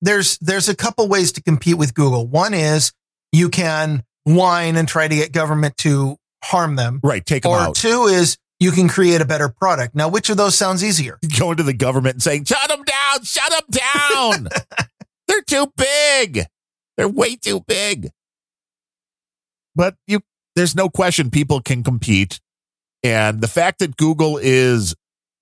there's 0.03 0.39
there's 0.39 0.69
a 0.69 0.75
couple 0.75 1.07
ways 1.09 1.33
to 1.33 1.43
compete 1.43 1.77
with 1.77 1.95
Google. 1.95 2.27
One 2.27 2.55
is 2.55 2.93
you 3.33 3.49
can 3.51 4.03
whine 4.25 4.77
and 4.77 4.89
try 4.89 5.07
to 5.09 5.15
get 5.15 5.33
government 5.33 5.77
to 5.79 6.17
harm 6.45 6.77
them, 6.77 7.01
Right, 7.03 7.25
take 7.25 7.43
them 7.45 7.53
or 7.53 7.59
out. 7.59 7.75
two 7.77 8.05
is 8.05 8.37
you 8.59 8.73
can 8.73 8.89
create 8.89 9.21
a 9.21 9.25
better 9.25 9.49
product. 9.49 9.95
Now, 9.95 10.09
which 10.09 10.29
of 10.31 10.37
those 10.37 10.55
sounds 10.57 10.85
easier? 10.85 11.19
Going 11.39 11.57
to 11.57 11.63
the 11.63 11.73
government 11.73 12.15
and 12.15 12.23
saying, 12.23 12.45
"Shut 12.45 12.69
them 12.69 12.83
down! 12.83 13.25
Shut 13.25 13.51
them 13.51 13.81
down! 14.11 14.49
They're 15.29 15.43
too 15.43 15.73
big. 15.77 16.45
They're 16.97 17.09
way 17.09 17.37
too 17.37 17.61
big." 17.67 18.11
But 19.75 19.95
you, 20.07 20.21
there's 20.57 20.75
no 20.75 20.89
question 20.89 21.31
people 21.31 21.61
can 21.61 21.83
compete, 21.83 22.41
and 23.03 23.41
the 23.41 23.49
fact 23.49 23.79
that 23.79 23.97
Google 23.97 24.37
is 24.37 24.95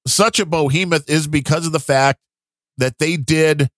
such 0.07 0.38
a 0.38 0.46
behemoth 0.46 1.09
is 1.09 1.26
because 1.26 1.66
of 1.66 1.72
the 1.72 1.80
fact 1.80 2.20
that 2.76 2.99
they 2.99 3.16
did, 3.16 3.68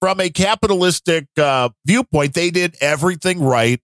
from 0.00 0.18
a 0.20 0.30
capitalistic 0.30 1.26
uh, 1.38 1.68
viewpoint, 1.86 2.34
they 2.34 2.50
did 2.50 2.76
everything 2.80 3.40
right 3.42 3.80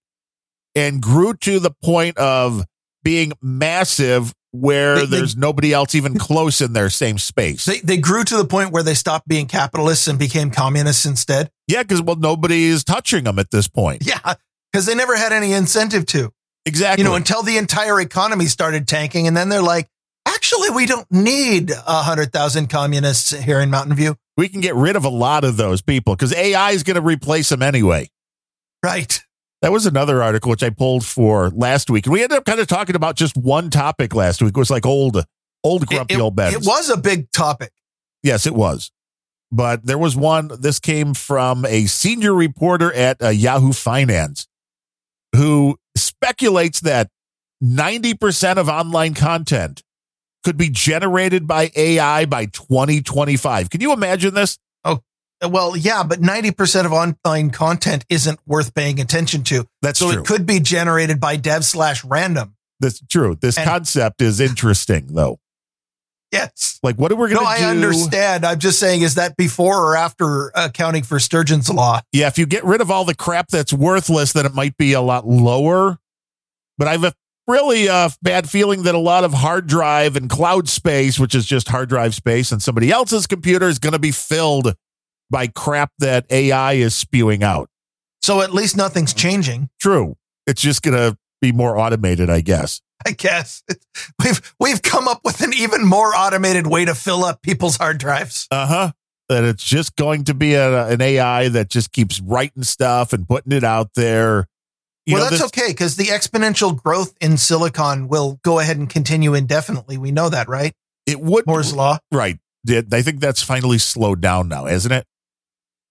and 0.75 1.01
grew 1.01 1.33
to 1.35 1.59
the 1.59 1.71
point 1.83 2.17
of 2.17 2.65
being 3.03 3.33
massive 3.41 4.33
where 4.51 4.95
They- 4.95 5.05
they- 5.05 5.17
there's 5.17 5.35
nobody 5.37 5.73
else 5.73 5.93
even 5.95 6.17
close 6.17 6.61
in 6.61 6.73
their 6.73 6.89
same 6.89 7.17
space. 7.17 7.65
They 7.65 7.79
they 7.79 7.97
grew 7.97 8.23
to 8.23 8.37
the 8.37 8.45
point 8.45 8.71
where 8.71 8.83
they 8.83 8.95
stopped 8.95 9.27
being 9.27 9.45
capitalists 9.45 10.07
and 10.07 10.17
became 10.17 10.49
communists 10.49 11.05
instead. 11.05 11.49
yeah, 11.67 11.83
because 11.83 12.01
well, 12.01 12.15
nobody 12.15 12.65
is 12.65 12.83
touching 12.83 13.25
them 13.25 13.37
at 13.39 13.51
this 13.51 13.67
point. 13.67 14.03
Yeah, 14.05 14.33
because 14.71 14.85
they 14.85 14.95
never 14.95 15.15
had 15.15 15.31
any 15.33 15.53
incentive 15.53 16.05
to. 16.07 16.31
Exactly. 16.65 17.03
You 17.03 17.09
know, 17.09 17.15
until 17.15 17.41
the 17.43 17.57
entire 17.57 17.99
economy 18.01 18.45
started 18.47 18.87
tanking, 18.87 19.27
and 19.27 19.35
then 19.37 19.49
they're 19.49 19.61
like, 19.61 19.87
actually, 20.27 20.69
we 20.71 20.85
don't 20.85 21.09
need 21.11 21.71
a 21.71 22.01
hundred 22.03 22.33
thousand 22.33 22.67
communists 22.69 23.31
here 23.31 23.59
in 23.59 23.69
Mountain 23.69 23.95
View. 23.95 24.15
we 24.37 24.49
can 24.49 24.61
get 24.61 24.73
rid 24.75 24.95
of 24.95 25.05
a 25.05 25.09
lot 25.09 25.43
of 25.43 25.57
those 25.57 25.81
people 25.81 26.15
because 26.15 26.33
AI 26.33 26.71
is 26.71 26.83
going 26.83 26.95
to 26.95 27.01
replace 27.01 27.49
them 27.49 27.61
anyway. 27.61 28.09
Right. 28.83 29.23
That 29.61 29.71
was 29.71 29.85
another 29.85 30.23
article 30.23 30.49
which 30.49 30.63
I 30.63 30.69
pulled 30.69 31.05
for 31.05 31.49
last 31.49 31.89
week, 31.89 32.05
and 32.05 32.13
we 32.13 32.23
ended 32.23 32.37
up 32.37 32.45
kind 32.45 32.59
of 32.59 32.67
talking 32.67 32.95
about 32.95 33.15
just 33.15 33.35
one 33.35 33.69
topic 33.69 34.15
last 34.15 34.41
week. 34.41 34.49
It 34.55 34.57
was 34.57 34.71
like 34.71 34.85
old, 34.85 35.23
old 35.63 35.85
grumpy 35.85 36.15
it, 36.15 36.19
old 36.19 36.35
beds. 36.35 36.55
It 36.55 36.65
was 36.65 36.89
a 36.89 36.97
big 36.97 37.31
topic. 37.31 37.71
Yes, 38.23 38.45
it 38.45 38.53
was. 38.53 38.91
But 39.51 39.85
there 39.85 39.97
was 39.97 40.15
one. 40.15 40.51
This 40.59 40.79
came 40.79 41.13
from 41.13 41.65
a 41.65 41.87
senior 41.87 42.33
reporter 42.33 42.93
at 42.93 43.21
uh, 43.21 43.29
Yahoo 43.29 43.73
Finance 43.73 44.47
who 45.35 45.77
speculates 45.95 46.79
that 46.81 47.09
90% 47.63 48.57
of 48.57 48.69
online 48.69 49.13
content 49.13 49.83
could 50.43 50.57
be 50.57 50.69
generated 50.69 51.47
by 51.47 51.71
AI 51.75 52.25
by 52.25 52.45
2025. 52.45 53.69
Can 53.69 53.81
you 53.81 53.91
imagine 53.91 54.33
this? 54.33 54.57
Well, 55.47 55.77
yeah, 55.77 56.03
but 56.03 56.19
90% 56.21 56.85
of 56.85 56.91
online 56.91 57.49
content 57.51 58.05
isn't 58.09 58.39
worth 58.45 58.73
paying 58.73 58.99
attention 58.99 59.43
to. 59.45 59.65
That's 59.81 59.99
So 59.99 60.11
true. 60.11 60.21
it 60.21 60.27
could 60.27 60.45
be 60.45 60.59
generated 60.59 61.19
by 61.19 61.37
dev 61.37 61.63
slash 61.63 62.03
random. 62.03 62.55
That's 62.81 63.01
true. 63.09 63.37
This 63.39 63.57
And- 63.57 63.65
concept 63.67 64.21
is 64.21 64.39
interesting, 64.39 65.07
though. 65.11 65.39
Yes. 66.31 66.77
Like, 66.83 66.97
what 66.97 67.11
are 67.11 67.15
we 67.15 67.29
going 67.29 67.43
No, 67.43 67.51
to 67.51 67.57
do? 67.59 67.65
I 67.65 67.69
understand. 67.69 68.45
I'm 68.45 68.59
just 68.59 68.79
saying, 68.79 69.01
is 69.01 69.15
that 69.15 69.35
before 69.35 69.83
or 69.83 69.95
after 69.97 70.51
accounting 70.53 71.01
for 71.03 71.19
Sturgeon's 71.19 71.69
law? 71.69 72.01
Yeah, 72.11 72.27
if 72.27 72.37
you 72.37 72.45
get 72.45 72.63
rid 72.63 72.81
of 72.81 72.91
all 72.91 73.03
the 73.03 73.15
crap 73.15 73.47
that's 73.47 73.73
worthless, 73.73 74.33
then 74.33 74.45
it 74.45 74.53
might 74.53 74.77
be 74.77 74.93
a 74.93 75.01
lot 75.01 75.27
lower. 75.27 75.97
But 76.77 76.87
I 76.87 76.91
have 76.91 77.03
a 77.03 77.13
really 77.47 77.89
uh, 77.89 78.09
bad 78.21 78.47
feeling 78.47 78.83
that 78.83 78.93
a 78.93 78.99
lot 78.99 79.23
of 79.23 79.33
hard 79.33 79.65
drive 79.65 80.15
and 80.15 80.29
cloud 80.29 80.69
space, 80.69 81.17
which 81.19 81.33
is 81.33 81.45
just 81.47 81.67
hard 81.69 81.89
drive 81.89 82.13
space, 82.13 82.51
and 82.51 82.61
somebody 82.61 82.91
else's 82.91 83.25
computer 83.25 83.67
is 83.67 83.79
going 83.79 83.93
to 83.93 83.99
be 83.99 84.11
filled 84.11 84.75
by 85.29 85.47
crap 85.47 85.91
that 85.99 86.25
AI 86.29 86.73
is 86.73 86.95
spewing 86.95 87.43
out. 87.43 87.69
So 88.21 88.41
at 88.41 88.53
least 88.53 88.75
nothing's 88.75 89.13
changing, 89.13 89.69
True. 89.79 90.15
It's 90.45 90.61
just 90.61 90.81
going 90.81 90.97
to 90.97 91.17
be 91.41 91.51
more 91.51 91.77
automated, 91.77 92.29
I 92.29 92.41
guess. 92.41 92.81
I 93.05 93.11
guess. 93.11 93.63
We've 94.23 94.53
we've 94.59 94.81
come 94.81 95.07
up 95.07 95.21
with 95.23 95.41
an 95.41 95.53
even 95.53 95.85
more 95.85 96.13
automated 96.13 96.67
way 96.67 96.83
to 96.83 96.93
fill 96.93 97.23
up 97.23 97.41
people's 97.41 97.77
hard 97.77 97.97
drives. 97.97 98.45
Uh 98.51 98.65
huh. 98.67 98.91
That 99.29 99.43
it's 99.45 99.63
just 99.63 99.95
going 99.95 100.25
to 100.25 100.33
be 100.33 100.55
a, 100.55 100.87
an 100.87 101.01
AI 101.01 101.47
that 101.49 101.69
just 101.69 101.93
keeps 101.93 102.19
writing 102.19 102.63
stuff 102.63 103.13
and 103.13 103.25
putting 103.27 103.53
it 103.53 103.63
out 103.63 103.91
there. 103.95 104.47
You 105.05 105.13
well, 105.13 105.23
know, 105.23 105.29
that's 105.29 105.41
this- 105.43 105.51
okay 105.61 105.71
because 105.71 105.95
the 105.95 106.05
exponential 106.05 106.75
growth 106.75 107.13
in 107.21 107.37
silicon 107.37 108.09
will 108.09 108.39
go 108.43 108.59
ahead 108.59 108.77
and 108.77 108.89
continue 108.89 109.33
indefinitely. 109.33 109.97
We 109.97 110.11
know 110.11 110.27
that, 110.29 110.49
right? 110.49 110.73
It 111.05 111.21
would 111.21 111.47
Moore's 111.47 111.73
law. 111.73 111.99
right. 112.11 112.37
I 112.67 113.01
think 113.01 113.21
that's 113.21 113.41
finally 113.41 113.77
slowed 113.77 114.19
down 114.19 114.49
now, 114.49 114.65
isn't 114.67 114.91
it? 114.91 115.05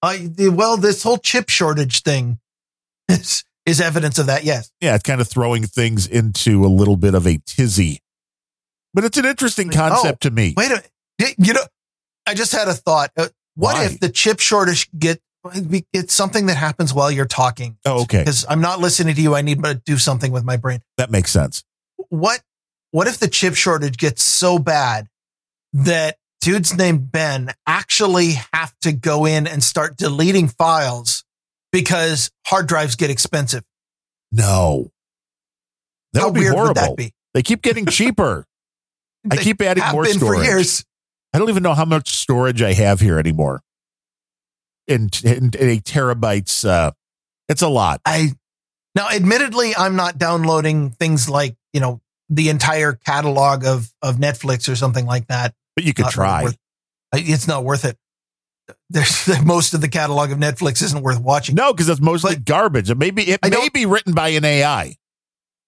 Uh, 0.03 0.17
well, 0.53 0.77
this 0.77 1.03
whole 1.03 1.19
chip 1.19 1.49
shortage 1.49 2.03
thing 2.03 2.39
is 3.09 3.45
is 3.67 3.81
evidence 3.81 4.19
of 4.19 4.27
that. 4.27 4.45
Yes. 4.45 4.71
yeah, 4.81 4.95
it's 4.95 5.03
kind 5.03 5.21
of 5.21 5.29
throwing 5.29 5.65
things 5.65 6.07
into 6.07 6.65
a 6.65 6.69
little 6.69 6.97
bit 6.97 7.15
of 7.15 7.27
a 7.27 7.39
tizzy. 7.47 8.01
But 8.95 9.05
it's 9.05 9.19
an 9.19 9.27
interesting 9.27 9.69
concept 9.71 10.25
oh, 10.25 10.29
to 10.29 10.35
me. 10.35 10.55
Wait 10.57 10.67
a 10.67 10.83
minute. 11.19 11.35
You 11.39 11.53
know, 11.53 11.61
I 12.27 12.35
just 12.35 12.53
had 12.53 12.69
a 12.69 12.75
thought. 12.75 13.11
Uh, 13.17 13.29
what 13.55 13.75
Why? 13.75 13.85
if 13.85 14.01
the 14.01 14.09
chip 14.09 14.41
shortage 14.41 14.89
get 14.99 15.21
it's 15.93 16.15
something 16.15 16.47
that 16.47 16.57
happens 16.57 16.93
while 16.93 17.11
you're 17.11 17.27
talking? 17.27 17.79
Oh, 17.85 18.03
okay. 18.03 18.19
Because 18.19 18.45
I'm 18.49 18.61
not 18.61 18.81
listening 18.81 19.15
to 19.15 19.21
you. 19.21 19.35
I 19.35 19.43
need 19.43 19.63
to 19.63 19.75
do 19.75 19.97
something 19.97 20.33
with 20.33 20.45
my 20.45 20.57
brain. 20.57 20.81
That 20.97 21.11
makes 21.11 21.31
sense. 21.31 21.65
What 22.09 22.43
what 22.91 23.07
if 23.07 23.19
the 23.19 23.29
chip 23.29 23.55
shortage 23.55 23.97
gets 23.97 24.23
so 24.23 24.59
bad 24.59 25.09
that 25.73 26.17
dudes 26.49 26.75
named 26.75 27.13
Ben 27.13 27.53
actually 27.67 28.37
have 28.55 28.75
to 28.81 28.91
go 28.91 29.27
in 29.27 29.47
and 29.47 29.63
start 29.63 29.99
deleting 29.99 30.49
files 30.49 31.23
because 31.73 32.31
hard 32.47 32.67
drives 32.67 32.97
get 32.97 33.11
expensive? 33.11 33.63
No. 34.33 34.91
That 36.15 36.21
How 36.21 36.27
would 36.29 36.35
be 36.35 36.41
weird 36.41 36.55
horrible. 36.55 36.69
would 36.69 36.77
that 36.77 36.97
be? 36.97 37.13
They 37.35 37.43
keep 37.43 37.61
getting 37.61 37.85
cheaper. 37.85 38.47
I 39.31 39.37
keep 39.37 39.61
adding 39.61 39.85
more 39.93 40.05
been 40.05 40.15
storage. 40.15 40.39
for 40.39 40.45
years. 40.45 40.87
I 41.35 41.39
don't 41.39 41.51
even 41.51 41.63
know 41.63 41.75
how 41.75 41.85
much 41.85 42.09
storage 42.17 42.63
I 42.63 42.73
have 42.73 43.01
here 43.01 43.19
anymore. 43.19 43.61
In, 44.87 45.11
in, 45.23 45.51
in 45.59 45.69
a 45.69 45.81
terabytes, 45.81 46.67
uh, 46.67 46.93
it's 47.51 47.61
a 47.61 47.69
lot. 47.69 48.01
I 48.07 48.33
now, 48.95 49.11
admittedly, 49.11 49.77
I'm 49.77 49.97
not 49.97 50.17
downloading 50.17 50.93
things 50.93 51.29
like 51.29 51.57
you 51.75 51.81
know 51.81 52.01
the 52.31 52.49
entire 52.49 52.95
catalog 52.95 53.67
of 53.67 53.93
of 54.01 54.17
Netflix 54.17 54.67
or 54.73 54.77
something 54.77 55.05
like 55.05 55.27
that. 55.27 55.55
But 55.79 55.85
you 55.85 55.95
could 55.95 56.07
Not 56.07 56.17
really 56.17 56.27
try. 56.29 56.43
worth- 56.43 56.59
it's 57.15 57.47
not 57.47 57.63
worth 57.63 57.85
it. 57.85 57.97
There's 58.91 59.29
most 59.45 59.75
of 59.75 59.81
the 59.81 59.89
catalog 59.89 60.33
of 60.33 60.39
Netflix 60.39 60.83
isn't 60.83 61.03
worth 61.05 61.21
watching. 61.21 61.55
No, 61.55 61.73
because 61.73 61.89
it's 61.89 62.01
mostly 62.01 62.35
But- 62.35 62.45
garbage. 62.47 62.91
It 62.91 62.99
may 62.99 63.13
be 63.13 63.23
it 63.31 63.39
I 63.45 63.49
may 63.51 63.69
be 63.69 63.87
written 63.87 64.13
by 64.13 64.31
an 64.31 64.45
AI. 64.45 64.97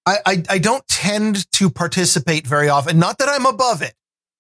I, 0.05 0.17
I 0.27 0.43
I 0.51 0.59
don't 0.59 0.85
tend 0.89 1.49
to 1.53 1.71
participate 1.71 2.45
very 2.45 2.69
often. 2.69 2.99
Not 2.99 3.19
that 3.19 3.29
I'm 3.29 3.47
above 3.47 3.83
it. 3.83 3.95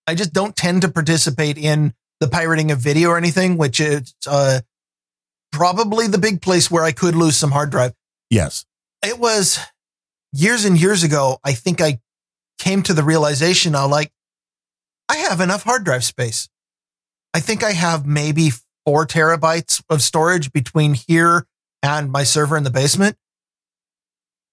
I 0.08 0.16
just 0.16 0.32
don't 0.32 0.56
tend 0.56 0.82
to 0.82 0.88
participate 0.88 1.56
in 1.56 1.94
the 2.18 2.26
pirating 2.26 2.72
of 2.72 2.78
video 2.80 3.10
or 3.10 3.16
anything, 3.16 3.56
which 3.56 3.78
is 3.78 4.12
uh, 4.26 4.60
probably 5.52 6.08
the 6.08 6.18
big 6.18 6.42
place 6.42 6.68
where 6.68 6.82
I 6.82 6.90
could 6.90 7.14
lose 7.14 7.36
some 7.36 7.52
hard 7.52 7.70
drive. 7.70 7.92
Yes. 8.28 8.64
it 9.06 9.20
was 9.20 9.60
years 10.32 10.64
and 10.64 10.80
years 10.80 11.04
ago. 11.04 11.38
I 11.44 11.52
think 11.52 11.80
I 11.80 12.00
came 12.58 12.82
to 12.84 12.92
the 12.94 13.02
realization 13.04 13.74
I 13.76 13.84
like, 13.84 14.10
I 15.10 15.16
have 15.16 15.40
enough 15.40 15.64
hard 15.64 15.82
drive 15.82 16.04
space. 16.04 16.48
I 17.34 17.40
think 17.40 17.64
I 17.64 17.72
have 17.72 18.06
maybe 18.06 18.50
four 18.86 19.06
terabytes 19.08 19.82
of 19.90 20.02
storage 20.02 20.52
between 20.52 20.94
here 20.94 21.46
and 21.82 22.12
my 22.12 22.22
server 22.22 22.56
in 22.56 22.62
the 22.62 22.70
basement. 22.70 23.16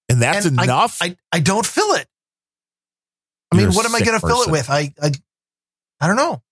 And 0.08 0.20
that's 0.20 0.46
And 0.46 0.60
enough. 0.60 0.98
I, 1.00 1.16
I 1.30 1.38
don't 1.38 1.64
fill 1.64 1.92
it. 1.94 2.08
I 3.52 3.56
mean, 3.56 3.66
You're 3.66 3.70
a 3.70 3.74
what 3.74 3.86
am 3.86 3.94
I 3.94 4.00
going 4.00 4.18
to 4.18 4.26
fill 4.26 4.42
it 4.42 4.50
with? 4.50 4.68
I, 4.68 4.92
I, 5.00 5.12
I 6.00 6.06
don't 6.08 6.16
know. 6.16 6.42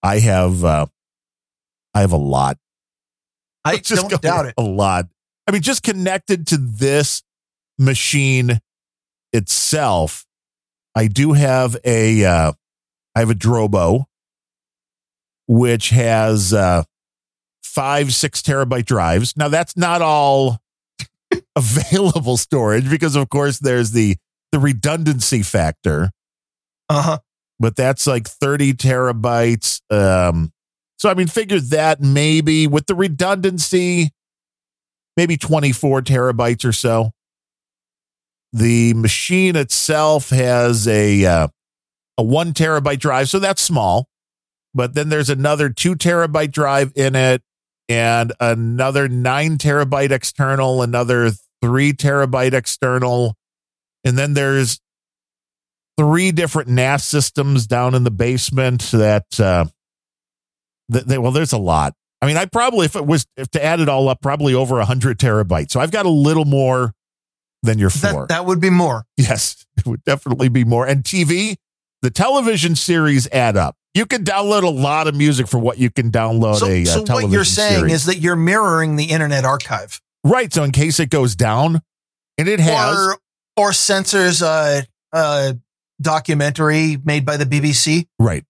I 0.00 0.20
have 0.20 0.64
uh 0.64 0.86
I 1.94 2.00
have 2.02 2.12
a 2.12 2.16
lot. 2.16 2.58
I 3.64 3.72
Let's 3.72 3.88
just 3.88 4.08
don't 4.08 4.22
doubt 4.22 4.46
it. 4.46 4.54
A 4.56 4.62
lot. 4.62 5.08
I 5.48 5.50
mean, 5.52 5.62
just 5.62 5.82
connected 5.82 6.46
to 6.48 6.58
this 6.58 7.24
machine 7.76 8.60
itself, 9.32 10.26
I 10.94 11.08
do 11.08 11.32
have 11.32 11.76
a 11.84 12.24
uh 12.24 12.52
I 13.14 13.20
have 13.20 13.30
a 13.30 13.34
Drobo, 13.34 14.04
which 15.46 15.90
has 15.90 16.52
uh 16.52 16.84
five, 17.62 18.14
six 18.14 18.40
terabyte 18.42 18.84
drives. 18.86 19.36
Now 19.36 19.48
that's 19.48 19.76
not 19.76 20.02
all 20.02 20.58
available 21.56 22.36
storage 22.36 22.88
because 22.88 23.16
of 23.16 23.28
course 23.28 23.58
there's 23.58 23.90
the 23.92 24.16
the 24.52 24.58
redundancy 24.60 25.42
factor 25.42 26.10
Uh 26.88 27.02
huh. 27.02 27.18
but 27.58 27.74
that's 27.76 28.06
like 28.06 28.28
30 28.28 28.74
terabytes. 28.74 29.80
Um, 29.90 30.52
so 30.98 31.08
I 31.10 31.14
mean, 31.14 31.26
figure 31.26 31.58
that 31.60 32.00
maybe 32.00 32.66
with 32.68 32.86
the 32.86 32.94
redundancy, 32.94 34.12
maybe 35.16 35.36
24 35.36 36.02
terabytes 36.02 36.64
or 36.64 36.72
so. 36.72 37.10
The 38.52 38.94
machine 38.94 39.56
itself 39.56 40.30
has 40.30 40.86
a 40.86 41.24
uh, 41.26 41.48
a 42.18 42.22
one 42.22 42.52
terabyte 42.52 42.98
drive, 43.00 43.28
so 43.28 43.38
that's 43.38 43.62
small. 43.62 44.08
but 44.74 44.94
then 44.94 45.08
there's 45.08 45.30
another 45.30 45.68
two 45.68 45.94
terabyte 45.94 46.50
drive 46.50 46.92
in 46.96 47.14
it 47.14 47.42
and 47.88 48.32
another 48.40 49.08
nine 49.08 49.56
terabyte 49.56 50.10
external, 50.10 50.82
another 50.82 51.30
three 51.62 51.92
terabyte 51.92 52.52
external. 52.52 53.36
And 54.04 54.18
then 54.18 54.34
there's 54.34 54.80
three 55.96 56.32
different 56.32 56.68
NAS 56.68 57.04
systems 57.04 57.66
down 57.66 57.94
in 57.94 58.02
the 58.04 58.10
basement 58.10 58.82
that, 58.92 59.38
uh, 59.38 59.66
that 60.88 61.06
they, 61.06 61.18
well, 61.18 61.32
there's 61.32 61.52
a 61.52 61.58
lot. 61.58 61.94
I 62.20 62.26
mean, 62.26 62.36
I 62.36 62.46
probably, 62.46 62.86
if 62.86 62.96
it 62.96 63.06
was, 63.06 63.26
if 63.36 63.50
to 63.50 63.64
add 63.64 63.80
it 63.80 63.88
all 63.88 64.08
up, 64.08 64.20
probably 64.22 64.54
over 64.54 64.80
a 64.80 64.84
hundred 64.84 65.18
terabytes. 65.18 65.70
So 65.70 65.80
I've 65.80 65.90
got 65.90 66.06
a 66.06 66.10
little 66.10 66.46
more 66.46 66.94
than 67.62 67.78
your 67.78 67.90
four. 67.90 68.26
That, 68.26 68.28
that 68.28 68.46
would 68.46 68.60
be 68.60 68.70
more. 68.70 69.04
Yes, 69.16 69.66
it 69.76 69.86
would 69.86 70.02
definitely 70.04 70.48
be 70.48 70.64
more. 70.64 70.86
And 70.86 71.04
TV, 71.04 71.56
the 72.04 72.10
television 72.10 72.76
series 72.76 73.26
add 73.30 73.56
up. 73.56 73.76
You 73.94 74.04
can 74.04 74.24
download 74.24 74.62
a 74.62 74.68
lot 74.68 75.08
of 75.08 75.14
music 75.14 75.48
for 75.48 75.58
what 75.58 75.78
you 75.78 75.88
can 75.90 76.10
download 76.10 76.56
So, 76.58 76.66
a 76.66 76.82
uh, 76.82 76.84
so 76.84 77.04
what 77.14 77.30
you're 77.30 77.44
saying 77.44 77.78
series. 77.80 77.92
is 77.94 78.04
that 78.06 78.18
you're 78.18 78.36
mirroring 78.36 78.96
the 78.96 79.04
Internet 79.06 79.44
Archive, 79.44 80.00
right. 80.22 80.52
So 80.52 80.62
in 80.64 80.70
case 80.70 81.00
it 81.00 81.08
goes 81.10 81.34
down, 81.34 81.80
and 82.36 82.46
it 82.46 82.60
has, 82.60 82.94
or 82.94 83.16
or 83.56 83.72
censors 83.72 84.42
a 84.42 84.84
a 85.12 85.56
documentary 86.00 86.98
made 87.04 87.24
by 87.24 87.36
the 87.36 87.46
BBC. 87.46 88.06
right. 88.18 88.44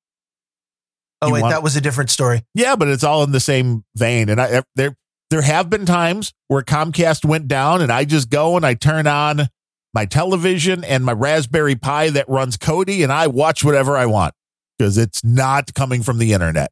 Oh 1.22 1.28
You 1.28 1.34
wait, 1.34 1.42
that 1.42 1.62
was 1.62 1.76
a 1.76 1.80
different 1.80 2.10
story. 2.10 2.42
Yeah, 2.54 2.74
but 2.76 2.88
it's 2.88 3.04
all 3.04 3.22
in 3.22 3.30
the 3.32 3.40
same 3.40 3.84
vein. 3.96 4.28
And 4.28 4.40
I 4.40 4.62
there 4.74 4.96
there 5.30 5.42
have 5.42 5.70
been 5.70 5.86
times 5.86 6.32
where 6.48 6.62
Comcast 6.62 7.24
went 7.24 7.48
down, 7.48 7.80
and 7.82 7.92
I 7.92 8.04
just 8.04 8.30
go 8.30 8.56
and 8.56 8.66
I 8.66 8.74
turn 8.74 9.06
on 9.06 9.48
my 9.94 10.04
television 10.06 10.82
and 10.84 11.04
my 11.04 11.12
Raspberry 11.12 11.76
Pi 11.76 12.10
that 12.10 12.28
runs 12.28 12.56
Kodi, 12.56 13.02
and 13.04 13.12
I 13.12 13.28
watch 13.28 13.62
whatever 13.64 13.96
I 13.96 14.06
want 14.06 14.34
because 14.78 14.98
it's 14.98 15.22
not 15.24 15.72
coming 15.74 16.02
from 16.02 16.18
the 16.18 16.32
internet. 16.32 16.70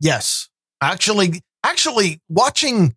Yes, 0.00 0.48
actually, 0.80 1.42
actually, 1.64 2.20
watching 2.28 2.94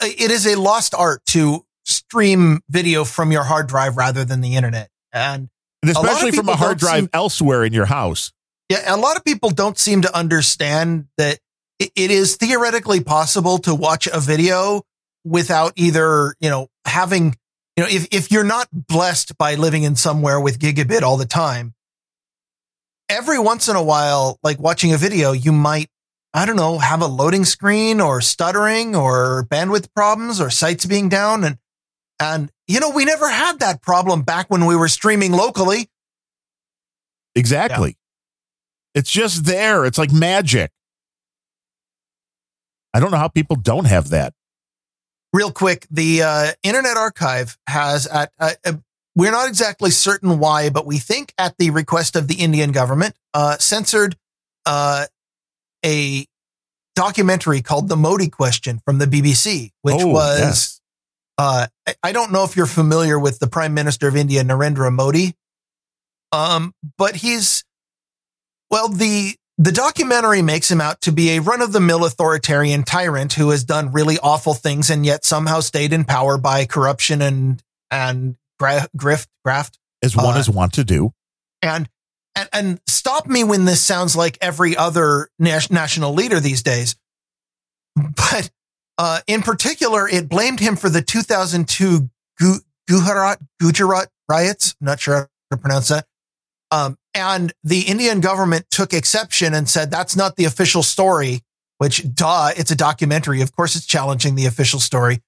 it 0.00 0.30
is 0.30 0.46
a 0.46 0.56
lost 0.58 0.94
art 0.94 1.22
to 1.26 1.64
stream 1.84 2.60
video 2.68 3.04
from 3.04 3.32
your 3.32 3.42
hard 3.44 3.66
drive 3.66 3.96
rather 3.96 4.24
than 4.24 4.40
the 4.40 4.54
internet. 4.56 4.88
And 5.12 5.48
And 5.82 5.90
especially 5.90 6.30
from 6.32 6.48
a 6.48 6.56
hard 6.56 6.78
drive 6.78 7.00
seem- 7.00 7.08
elsewhere 7.12 7.64
in 7.64 7.72
your 7.72 7.86
house. 7.86 8.32
yeah, 8.68 8.94
a 8.94 8.96
lot 8.96 9.16
of 9.16 9.24
people 9.24 9.50
don't 9.50 9.78
seem 9.78 10.02
to 10.02 10.16
understand 10.16 11.06
that 11.18 11.38
it 11.80 11.90
is 11.96 12.36
theoretically 12.36 13.00
possible 13.02 13.58
to 13.58 13.74
watch 13.74 14.06
a 14.06 14.20
video 14.20 14.82
without 15.24 15.72
either, 15.76 16.34
you 16.40 16.48
know, 16.48 16.68
having, 16.86 17.34
you 17.76 17.84
know, 17.84 17.88
if, 17.90 18.06
if 18.10 18.30
you're 18.30 18.44
not 18.44 18.68
blessed 18.72 19.36
by 19.38 19.54
living 19.54 19.82
in 19.82 19.96
somewhere 19.96 20.40
with 20.40 20.58
gigabit 20.58 21.02
all 21.02 21.16
the 21.16 21.26
time, 21.26 21.74
every 23.08 23.38
once 23.38 23.68
in 23.68 23.76
a 23.76 23.82
while, 23.82 24.38
like 24.42 24.58
watching 24.58 24.92
a 24.92 24.98
video, 24.98 25.32
you 25.32 25.52
might, 25.52 25.88
I 26.34 26.46
don't 26.46 26.56
know, 26.56 26.78
have 26.78 27.02
a 27.02 27.06
loading 27.06 27.44
screen 27.44 28.00
or 28.00 28.20
stuttering 28.20 28.94
or 28.94 29.46
bandwidth 29.50 29.88
problems 29.94 30.40
or 30.40 30.50
sites 30.50 30.84
being 30.84 31.08
down. 31.08 31.44
And, 31.44 31.58
and, 32.20 32.50
you 32.66 32.80
know, 32.80 32.90
we 32.90 33.04
never 33.04 33.28
had 33.28 33.60
that 33.60 33.82
problem 33.82 34.22
back 34.22 34.46
when 34.48 34.66
we 34.66 34.76
were 34.76 34.88
streaming 34.88 35.32
locally. 35.32 35.88
Exactly. 37.34 37.96
It's 38.94 39.10
just 39.10 39.44
there. 39.44 39.86
It's 39.86 39.98
like 39.98 40.12
magic. 40.12 40.70
I 42.94 43.00
don't 43.00 43.10
know 43.10 43.16
how 43.16 43.28
people 43.28 43.56
don't 43.56 43.86
have 43.86 44.10
that. 44.10 44.34
Real 45.32 45.50
quick 45.50 45.86
the 45.90 46.22
uh, 46.22 46.52
internet 46.62 46.96
archive 46.96 47.56
has 47.66 48.06
at 48.06 48.30
uh, 48.38 48.52
uh, 48.64 48.72
we're 49.14 49.30
not 49.30 49.48
exactly 49.48 49.90
certain 49.90 50.38
why 50.38 50.70
but 50.70 50.86
we 50.86 50.98
think 50.98 51.32
at 51.38 51.54
the 51.58 51.70
request 51.70 52.16
of 52.16 52.28
the 52.28 52.34
indian 52.36 52.72
government 52.72 53.14
uh, 53.34 53.56
censored 53.58 54.16
uh, 54.66 55.06
a 55.84 56.26
documentary 56.94 57.62
called 57.62 57.88
the 57.88 57.96
modi 57.96 58.28
question 58.28 58.80
from 58.84 58.98
the 58.98 59.06
bbc 59.06 59.70
which 59.82 59.96
Oh, 59.98 60.08
was 60.08 60.38
yes. 60.38 60.80
uh, 61.38 61.66
I- 61.88 61.94
i 62.02 62.12
don't 62.12 62.32
know 62.32 62.44
if 62.44 62.56
you're 62.56 62.66
familiar 62.66 63.18
with 63.18 63.38
the 63.38 63.46
prime 63.46 63.74
minister 63.74 64.08
of 64.08 64.16
india 64.16 64.42
narendra 64.44 64.92
modi 64.92 65.34
um, 66.32 66.74
but 66.96 67.16
he's 67.16 67.62
well 68.70 68.88
the 68.88 69.36
the 69.62 69.70
documentary 69.70 70.42
makes 70.42 70.68
him 70.68 70.80
out 70.80 71.00
to 71.02 71.12
be 71.12 71.30
a 71.30 71.40
run-of-the-mill 71.40 72.04
authoritarian 72.04 72.82
tyrant 72.82 73.34
who 73.34 73.50
has 73.50 73.62
done 73.62 73.92
really 73.92 74.18
awful 74.20 74.54
things 74.54 74.90
and 74.90 75.06
yet 75.06 75.24
somehow 75.24 75.60
stayed 75.60 75.92
in 75.92 76.04
power 76.04 76.36
by 76.36 76.64
corruption 76.64 77.22
and 77.22 77.62
and 77.88 78.34
gra- 78.58 78.88
grift 78.96 79.28
graft 79.44 79.78
as 80.02 80.16
one 80.16 80.36
uh, 80.36 80.40
is 80.40 80.50
wont 80.50 80.72
to 80.72 80.82
do. 80.82 81.12
and 81.60 81.88
and 82.34 82.48
and 82.52 82.80
stop 82.88 83.28
me 83.28 83.44
when 83.44 83.64
this 83.64 83.80
sounds 83.80 84.16
like 84.16 84.36
every 84.40 84.76
other 84.76 85.28
nas- 85.38 85.70
national 85.70 86.12
leader 86.12 86.40
these 86.40 86.62
days. 86.64 86.96
But 87.94 88.50
uh, 88.98 89.20
in 89.28 89.42
particular 89.42 90.08
it 90.08 90.28
blamed 90.28 90.58
him 90.58 90.74
for 90.74 90.88
the 90.88 91.02
2002 91.02 92.10
Gu- 92.40 92.60
gujarat 92.88 93.38
gujarat 93.60 94.08
riots. 94.28 94.74
I'm 94.80 94.86
not 94.86 94.98
sure 94.98 95.14
how 95.14 95.28
to 95.52 95.56
pronounce 95.56 95.88
that. 95.88 96.06
Um, 96.72 96.96
and 97.14 97.52
the 97.62 97.80
indian 97.82 98.20
government 98.20 98.66
took 98.70 98.92
exception 98.92 99.54
and 99.54 99.68
said 99.68 99.90
that's 99.90 100.16
not 100.16 100.36
the 100.36 100.44
official 100.44 100.82
story 100.82 101.40
which 101.78 102.04
duh 102.14 102.50
it's 102.56 102.70
a 102.70 102.76
documentary 102.76 103.42
of 103.42 103.54
course 103.54 103.76
it's 103.76 103.86
challenging 103.86 104.34
the 104.34 104.46
official 104.46 104.80
story 104.80 105.20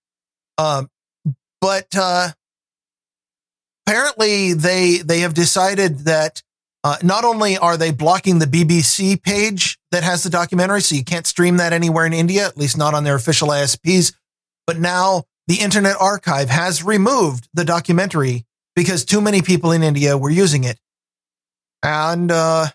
um, 0.59 0.89
but 1.61 1.89
uh, 1.97 2.29
apparently 3.87 4.53
they 4.53 4.99
they 4.99 5.21
have 5.21 5.35
decided 5.35 6.01
that 6.01 6.43
uh, 6.85 6.99
not 7.03 7.25
only 7.25 7.57
are 7.57 7.79
they 7.79 7.91
blocking 7.91 8.39
the 8.39 8.47
BBC 8.47 9.23
page 9.23 9.79
that 9.91 10.03
has 10.03 10.23
the 10.23 10.29
documentary, 10.29 10.83
so 10.83 10.95
you 10.95 11.03
can't 11.03 11.27
stream 11.27 11.57
that 11.57 11.73
anywhere 11.73 12.05
in 12.05 12.13
India, 12.13 12.47
at 12.47 12.59
least 12.59 12.77
not 12.77 12.93
on 12.93 13.05
their 13.05 13.15
official 13.15 13.49
ISPs, 13.49 14.13
but 14.67 14.79
now 14.79 15.25
the 15.49 15.61
Internet 15.61 15.97
Archive 15.99 16.51
has 16.51 16.85
removed 16.85 17.49
the 17.55 17.65
documentary 17.65 18.45
because 18.77 19.05
too 19.05 19.23
many 19.23 19.41
people 19.41 19.73
in 19.73 19.83
India 19.83 20.19
were 20.19 20.31
using 20.31 20.65
it. 20.65 20.79
And 21.85 22.31
uh, 22.33 22.67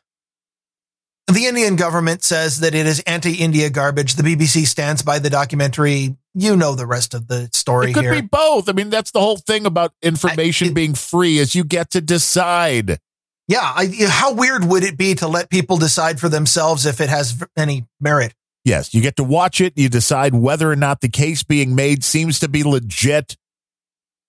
the 1.27 1.45
Indian 1.47 1.75
government 1.75 2.23
says 2.23 2.59
that 2.61 2.73
it 2.75 2.85
is 2.85 2.99
anti 3.01 3.33
India 3.35 3.69
garbage. 3.69 4.15
The 4.15 4.23
BBC 4.23 4.65
stands 4.67 5.01
by 5.01 5.19
the 5.19 5.29
documentary. 5.29 6.15
You 6.35 6.55
know 6.55 6.75
the 6.75 6.85
rest 6.85 7.13
of 7.13 7.27
the 7.27 7.49
story 7.53 7.89
It 7.89 7.93
could 7.93 8.03
here. 8.03 8.13
be 8.13 8.21
both. 8.21 8.69
I 8.69 8.73
mean, 8.73 8.89
that's 8.89 9.11
the 9.11 9.19
whole 9.19 9.37
thing 9.37 9.65
about 9.65 9.93
information 10.01 10.67
I- 10.67 10.71
it- 10.71 10.73
being 10.75 10.93
free 10.93 11.39
is 11.39 11.55
you 11.55 11.63
get 11.63 11.89
to 11.91 12.01
decide. 12.01 12.99
Yeah, 13.47 13.61
I, 13.63 13.87
how 14.07 14.35
weird 14.35 14.63
would 14.65 14.83
it 14.83 14.95
be 14.95 15.15
to 15.15 15.27
let 15.27 15.49
people 15.49 15.77
decide 15.77 16.19
for 16.19 16.29
themselves 16.29 16.85
if 16.85 17.01
it 17.01 17.09
has 17.09 17.43
any 17.57 17.87
merit? 17.99 18.35
Yes, 18.63 18.93
you 18.93 19.01
get 19.01 19.15
to 19.15 19.23
watch 19.23 19.59
it. 19.59 19.73
You 19.75 19.89
decide 19.89 20.35
whether 20.35 20.69
or 20.71 20.75
not 20.75 21.01
the 21.01 21.09
case 21.09 21.41
being 21.41 21.73
made 21.73 22.03
seems 22.03 22.37
to 22.41 22.47
be 22.47 22.61
legit. 22.61 23.35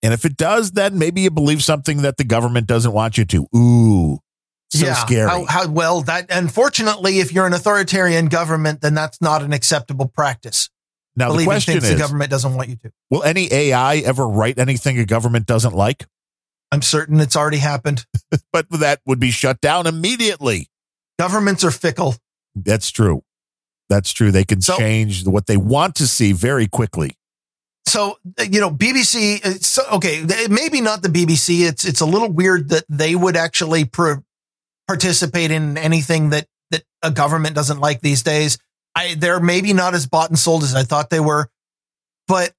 And 0.01 0.11
if 0.11 0.25
it 0.25 0.37
does, 0.37 0.71
then 0.71 0.97
maybe 0.97 1.21
you 1.21 1.29
believe 1.29 1.63
something 1.63 2.01
that 2.01 2.17
the 2.17 2.23
government 2.23 2.65
doesn't 2.65 2.93
want 2.93 3.19
you 3.19 3.25
to. 3.25 3.45
Ooh, 3.55 4.19
so 4.79 4.93
scary. 4.93 5.29
How, 5.29 5.45
how 5.45 5.67
well 5.67 6.01
that? 6.03 6.27
Unfortunately, 6.29 7.19
if 7.19 7.31
you're 7.33 7.45
an 7.45 7.53
authoritarian 7.53 8.27
government, 8.27 8.81
then 8.81 8.93
that's 8.93 9.21
not 9.21 9.41
an 9.43 9.53
acceptable 9.53 10.07
practice. 10.07 10.69
now, 11.15 11.33
the 11.33 11.43
question 11.43 11.77
is 11.77 11.89
the 11.89 11.95
government 11.97 12.31
doesn't 12.31 12.53
want 12.55 12.69
you 12.69 12.75
to. 12.77 12.91
will 13.09 13.23
any 13.23 13.51
AI 13.51 13.97
ever 13.97 14.27
write 14.27 14.57
anything 14.59 14.97
a 14.99 15.05
government 15.05 15.45
doesn't 15.45 15.73
like? 15.73 16.05
I'm 16.71 16.81
certain 16.81 17.19
it's 17.19 17.35
already 17.35 17.57
happened. 17.57 18.05
But 18.53 18.69
that 18.69 19.01
would 19.05 19.19
be 19.19 19.31
shut 19.31 19.59
down 19.61 19.87
immediately. 19.87 20.67
Governments 21.19 21.63
are 21.63 21.71
fickle. 21.71 22.15
That's 22.55 22.89
true. 22.91 23.23
That's 23.89 24.11
true. 24.13 24.31
They 24.31 24.43
can 24.45 24.61
So- 24.61 24.77
change 24.77 25.25
what 25.27 25.47
they 25.47 25.57
want 25.57 25.95
to 25.95 26.07
see 26.07 26.31
very 26.31 26.67
quickly. 26.67 27.11
So 27.85 28.17
uh, 28.39 28.43
you 28.43 28.61
know, 28.61 28.71
BBC. 28.71 29.61
So- 29.63 29.83
okay, 29.93 30.25
maybe 30.49 30.79
not 30.81 31.01
the 31.01 31.09
BBC. 31.09 31.67
It's 31.67 31.83
it's 31.85 31.99
a 32.01 32.05
little 32.05 32.31
weird 32.31 32.69
that 32.69 32.85
they 32.87 33.15
would 33.15 33.35
actually 33.35 33.83
pr- 33.85 34.19
participate 34.91 35.51
in 35.51 35.77
anything 35.77 36.31
that 36.31 36.45
that 36.69 36.83
a 37.01 37.09
government 37.09 37.55
doesn't 37.55 37.79
like 37.79 38.01
these 38.01 38.23
days. 38.23 38.57
I 38.93 39.15
they're 39.17 39.39
maybe 39.39 39.71
not 39.71 39.93
as 39.93 40.05
bought 40.05 40.29
and 40.29 40.37
sold 40.37 40.63
as 40.63 40.75
I 40.75 40.83
thought 40.83 41.09
they 41.09 41.21
were, 41.21 41.49
but 42.27 42.51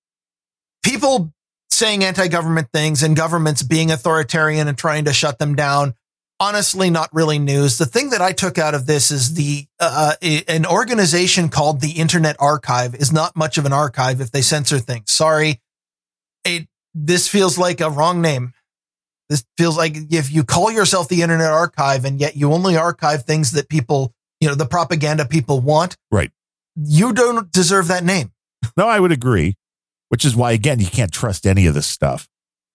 people 0.83 1.31
saying 1.71 2.03
anti-government 2.03 2.69
things 2.73 3.03
and 3.03 3.15
governments 3.15 3.63
being 3.63 3.91
authoritarian 3.91 4.67
and 4.67 4.79
trying 4.79 5.05
to 5.05 5.13
shut 5.13 5.39
them 5.39 5.55
down. 5.55 5.95
Honestly, 6.41 6.89
not 6.89 7.11
really 7.13 7.39
news. 7.39 7.77
The 7.77 7.85
thing 7.85 8.11
that 8.11 8.23
I 8.23 8.33
took 8.33 8.57
out 8.57 8.75
of 8.75 8.87
this 8.87 9.11
is 9.11 9.35
the 9.35 9.67
uh, 9.79 10.15
an 10.49 10.65
organization 10.65 11.51
called 11.51 11.83
the 11.83 11.93
Internet 11.93 12.37
Archive 12.39 12.95
is 12.95 13.13
not 13.13 13.37
much 13.37 13.59
of 13.59 13.67
an 13.67 13.75
archive 13.75 14.23
if 14.23 14.31
they 14.31 14.41
censor 14.41 14.79
things. 14.79 15.11
Sorry, 15.11 15.61
it 16.45 16.67
this 16.95 17.29
feels 17.29 17.59
like 17.59 17.83
a 17.83 17.91
wrong 17.91 18.23
name. 18.23 18.55
This 19.33 19.45
feels 19.57 19.79
like 19.79 19.97
if 20.11 20.31
you 20.31 20.45
call 20.45 20.71
yourself 20.71 21.09
the 21.09 21.23
Internet 21.23 21.51
Archive 21.51 22.05
and 22.05 22.21
yet 22.21 22.37
you 22.37 22.53
only 22.53 22.77
archive 22.77 23.25
things 23.25 23.53
that 23.53 23.71
people, 23.71 24.13
you 24.41 24.49
know, 24.49 24.55
the 24.55 24.67
propaganda 24.67 25.25
people 25.25 25.59
want. 25.61 25.97
Right. 26.11 26.31
You 26.77 27.15
don't 27.15 27.51
deserve 27.51 27.89
that 27.89 28.05
name. 28.05 28.31
No, 28.77 28.87
I 28.89 29.01
would 29.01 29.11
agree. 29.11 29.57
Which 30.11 30.27
is 30.27 30.37
why, 30.37 30.53
again, 30.53 30.81
you 30.81 30.87
can't 30.87 31.11
trust 31.11 31.47
any 31.47 31.65
of 31.67 31.73
this 31.73 31.87
stuff. 31.87 32.29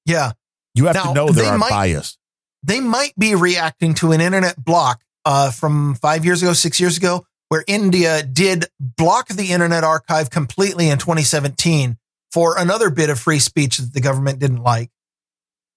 Yeah. 0.08 0.32
You 0.74 0.86
have 0.88 0.96
Now, 0.96 1.04
to 1.04 1.14
know 1.14 1.30
there 1.30 1.46
are 1.46 1.60
might- 1.60 1.70
bias. 1.70 2.18
they 2.64 2.80
might 2.80 3.14
be 3.20 3.36
reacting 3.36 3.94
to 3.96 4.12
an 4.12 4.20
internet 4.22 4.56
block 4.64 5.02
uh, 5.26 5.52
from 5.52 5.94
five 5.94 6.26
years 6.26 6.42
ago, 6.42 6.54
six 6.54 6.80
years 6.80 6.98
ago, 6.98 7.24
where 7.50 7.64
India 7.68 8.24
did 8.24 8.66
block 8.80 9.28
the 9.28 9.52
Internet 9.52 9.84
Archive 9.84 10.32
completely 10.32 10.90
in 10.90 10.98
2017 10.98 11.98
for 12.32 12.58
another 12.58 12.90
bit 12.90 13.12
of 13.12 13.20
free 13.20 13.40
speech 13.40 13.78
that 13.78 13.94
the 13.94 14.02
government 14.02 14.40
didn't 14.40 14.64
like. 14.64 14.90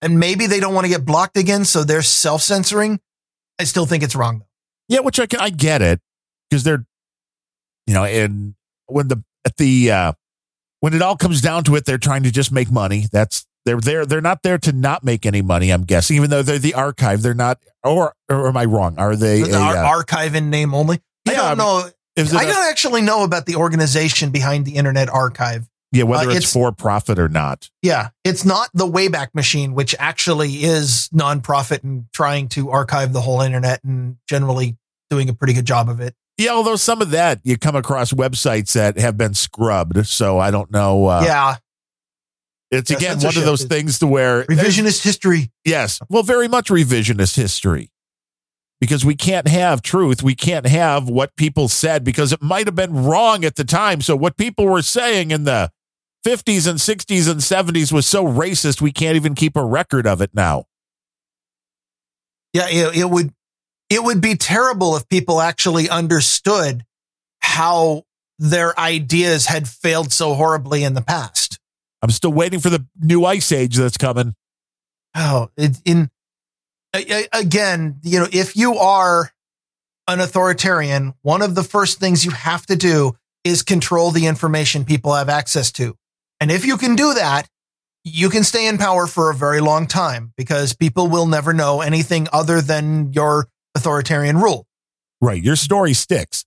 And 0.03 0.19
maybe 0.19 0.47
they 0.47 0.61
don't 0.61 0.75
want 0.75 0.87
to 0.87 0.89
get 0.91 1.05
blocked 1.05 1.37
again, 1.37 1.65
so 1.65 1.85
they're 1.85 2.03
self 2.03 2.43
censoring. 2.43 3.01
I 3.59 3.65
still 3.65 3.85
think 3.87 4.03
it's 4.03 4.17
wrong, 4.17 4.39
though. 4.41 4.47
Yeah, 4.89 5.01
which 5.01 5.21
I 5.21 5.27
I 5.39 5.51
get 5.51 5.83
it 5.83 6.01
because 6.49 6.65
they're, 6.65 6.85
you 7.87 7.95
know, 7.95 8.05
and 8.05 8.55
when 8.87 9.09
the 9.09 9.23
at 9.45 9.57
the 9.59 9.91
uh 9.91 10.13
when 10.81 10.95
it 10.95 11.03
all 11.03 11.17
comes 11.17 11.41
down 11.43 11.65
to 11.65 11.77
it, 11.77 11.85
they're 11.85 11.99
trying 11.99 12.23
to 12.23 12.31
just 12.31 12.51
make 12.51 12.71
money. 12.71 13.07
That's 13.13 13.47
they're 13.67 13.79
there. 13.81 14.07
They're 14.07 14.23
not 14.23 14.43
there 14.43 14.57
to 14.59 14.73
not 14.73 15.05
make 15.05 15.27
any 15.27 15.43
money. 15.43 15.71
I'm 15.71 15.85
guessing, 15.85 16.17
even 16.17 16.31
though 16.31 16.43
they're 16.43 16.59
the 16.59 16.75
archive, 16.75 17.21
they're 17.23 17.35
not. 17.35 17.59
Or, 17.85 18.15
or 18.31 18.49
am 18.49 18.57
I 18.57 18.65
wrong? 18.65 18.99
Are 18.99 19.15
they 19.17 19.43
The 19.43 19.55
a, 19.57 19.61
ar- 19.61 19.77
uh, 19.77 19.87
archive 19.87 20.35
in 20.35 20.49
name 20.51 20.73
only. 20.75 21.01
I 21.29 21.33
Yeah, 21.33 21.37
don't 21.37 21.45
I 21.45 21.51
mean, 21.51 21.59
know. 21.59 21.91
I 22.39 22.43
a- 22.45 22.47
don't 22.47 22.71
actually 22.71 23.03
know 23.03 23.23
about 23.25 23.45
the 23.47 23.57
organization 23.57 24.31
behind 24.31 24.65
the 24.65 24.77
Internet 24.77 25.09
Archive. 25.11 25.69
Yeah, 25.93 26.05
whether 26.05 26.29
uh, 26.29 26.35
it's, 26.35 26.37
it's- 26.39 26.53
for 26.53 26.73
profit 26.73 27.19
or 27.19 27.29
not. 27.29 27.69
Yeah, 27.83 28.11
it's 28.25 28.45
not 28.45 28.71
the 28.75 28.87
Wayback 28.87 29.35
Machine, 29.35 29.75
which 29.75 29.95
actually 29.99 30.63
is 30.65 31.09
nonprofit 31.15 31.83
and 31.83 32.07
trying 32.13 32.49
to 32.51 32.71
archive 32.71 33.13
the 33.13 33.21
whole 33.21 33.41
internet 33.41 33.83
and 33.85 34.17
generally 34.29 34.77
doing 35.09 35.29
a 35.29 35.35
pretty 35.35 35.53
good 35.53 35.67
job 35.67 35.89
of 35.89 36.01
it. 36.01 36.15
Yeah, 36.39 36.53
although 36.53 36.77
some 36.77 37.03
of 37.03 37.11
that 37.11 37.41
you 37.43 37.59
come 37.59 37.77
across 37.77 38.13
websites 38.13 38.73
that 38.73 38.99
have 38.99 39.19
been 39.19 39.35
scrubbed, 39.35 40.07
so 40.07 40.39
I 40.39 40.51
don't 40.51 40.71
know. 40.71 41.07
Uh, 41.07 41.23
yeah, 41.25 41.57
it's 42.71 42.91
Yeah, 42.91 42.97
again 42.97 43.19
one 43.19 43.37
of 43.37 43.45
those 43.45 43.65
things 43.65 43.99
to 43.99 44.07
where 44.07 44.45
revisionist 44.45 45.03
history. 45.03 45.51
Yes. 45.65 45.99
Well, 46.09 46.23
very 46.23 46.49
much 46.49 46.69
revisionist 46.69 47.37
history 47.37 47.91
because 48.81 49.05
we 49.05 49.15
can't 49.15 49.49
have 49.49 49.83
truth. 49.83 50.23
We 50.23 50.35
can't 50.35 50.67
have 50.67 51.09
what 51.09 51.37
people 51.37 51.69
said 51.69 52.05
because 52.05 52.33
it 52.33 52.41
might 52.41 52.67
have 52.67 52.77
been 52.77 53.05
wrong 53.05 53.45
at 53.45 53.57
the 53.57 53.65
time. 53.65 54.01
So, 54.01 54.17
what 54.17 54.37
people 54.37 54.67
were 54.67 54.83
saying 54.83 55.33
in 55.33 55.45
the 55.45 55.71
50s 56.25 56.69
and 56.69 56.79
60s 56.79 57.31
and 57.31 57.41
70s 57.41 57.93
was 57.93 58.07
so 58.07 58.25
racist, 58.25 58.81
we 58.81 58.93
can't 58.93 59.17
even 59.17 59.35
keep 59.35 59.57
a 59.57 59.65
record 59.65 60.07
of 60.07 60.21
it 60.21 60.31
now. 60.35 60.65
Yeah, 62.53 62.69
it, 62.69 62.97
it 62.97 63.11
would 63.11 63.33
it 63.89 64.03
would 64.03 64.21
be 64.21 64.37
terrible 64.37 64.97
if 64.97 65.09
people 65.09 65.41
actually 65.41 65.89
understood 65.89 66.85
how 67.41 68.05
their 68.39 68.79
ideas 68.79 69.47
had 69.47 69.69
failed 69.69 70.13
so 70.13 70.35
horribly 70.35 70.85
in 70.85 70.95
the 70.95 71.03
past. 71.03 71.59
I'm 72.03 72.11
still 72.11 72.33
waiting 72.33 72.61
for 72.61 72.71
the 72.71 72.87
new 72.99 73.25
ice 73.25 73.53
age 73.53 73.77
that's 73.77 73.99
coming. 73.99 74.35
Oh, 75.15 75.51
it, 75.57 75.81
in 75.85 76.11
again, 76.93 78.01
you 78.03 78.21
know, 78.21 78.27
if 78.33 78.57
you 78.57 78.77
are 78.77 79.31
an 80.09 80.21
authoritarian, 80.21 81.15
one 81.23 81.43
of 81.43 81.55
the 81.55 81.63
first 81.63 82.01
things 82.01 82.25
you 82.25 82.31
have 82.33 82.67
to 82.67 82.77
do 82.77 83.17
is 83.45 83.63
control 83.63 84.11
the 84.11 84.27
information 84.27 84.85
people 84.85 85.15
have 85.15 85.29
access 85.29 85.71
to. 85.73 85.97
And 86.41 86.51
if 86.51 86.65
you 86.65 86.77
can 86.77 86.97
do 86.97 87.15
that, 87.15 87.47
you 88.03 88.31
can 88.31 88.45
stay 88.45 88.67
in 88.67 88.79
power 88.79 89.07
for 89.07 89.31
a 89.31 89.35
very 89.35 89.61
long 89.61 89.87
time 89.87 90.33
because 90.37 90.75
people 90.75 91.07
will 91.07 91.27
never 91.27 91.53
know 91.53 91.83
anything 91.83 92.27
other 92.33 92.61
than 92.63 93.13
your 93.13 93.49
authoritarian 93.75 94.39
rule. 94.39 94.67
Right. 95.21 95.43
Your 95.43 95.57
story 95.57 95.93
sticks. 95.93 96.45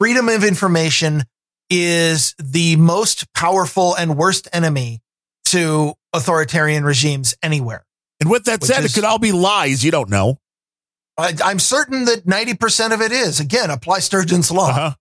Freedom 0.00 0.28
of 0.28 0.42
information 0.44 1.24
is 1.70 2.34
the 2.38 2.76
most 2.76 3.32
powerful 3.32 3.94
and 3.94 4.16
worst 4.16 4.48
enemy 4.52 5.00
to 5.46 5.94
authoritarian 6.12 6.84
regimes 6.84 7.34
anywhere. 7.42 7.84
And 8.20 8.28
with 8.28 8.44
that 8.44 8.64
said, 8.64 8.84
is- 8.84 8.90
it 8.90 8.94
could 8.94 9.04
all 9.04 9.18
be 9.18 9.32
lies. 9.32 9.84
You 9.84 9.90
don't 9.90 10.10
know. 10.10 10.38
I, 11.16 11.34
I'm 11.44 11.58
certain 11.58 12.04
that 12.04 12.26
90% 12.26 12.92
of 12.92 13.00
it 13.00 13.12
is. 13.12 13.40
Again, 13.40 13.70
apply 13.70 14.00
Sturgeon's 14.00 14.50
law. 14.50 14.70
Uh-huh. 14.70 14.94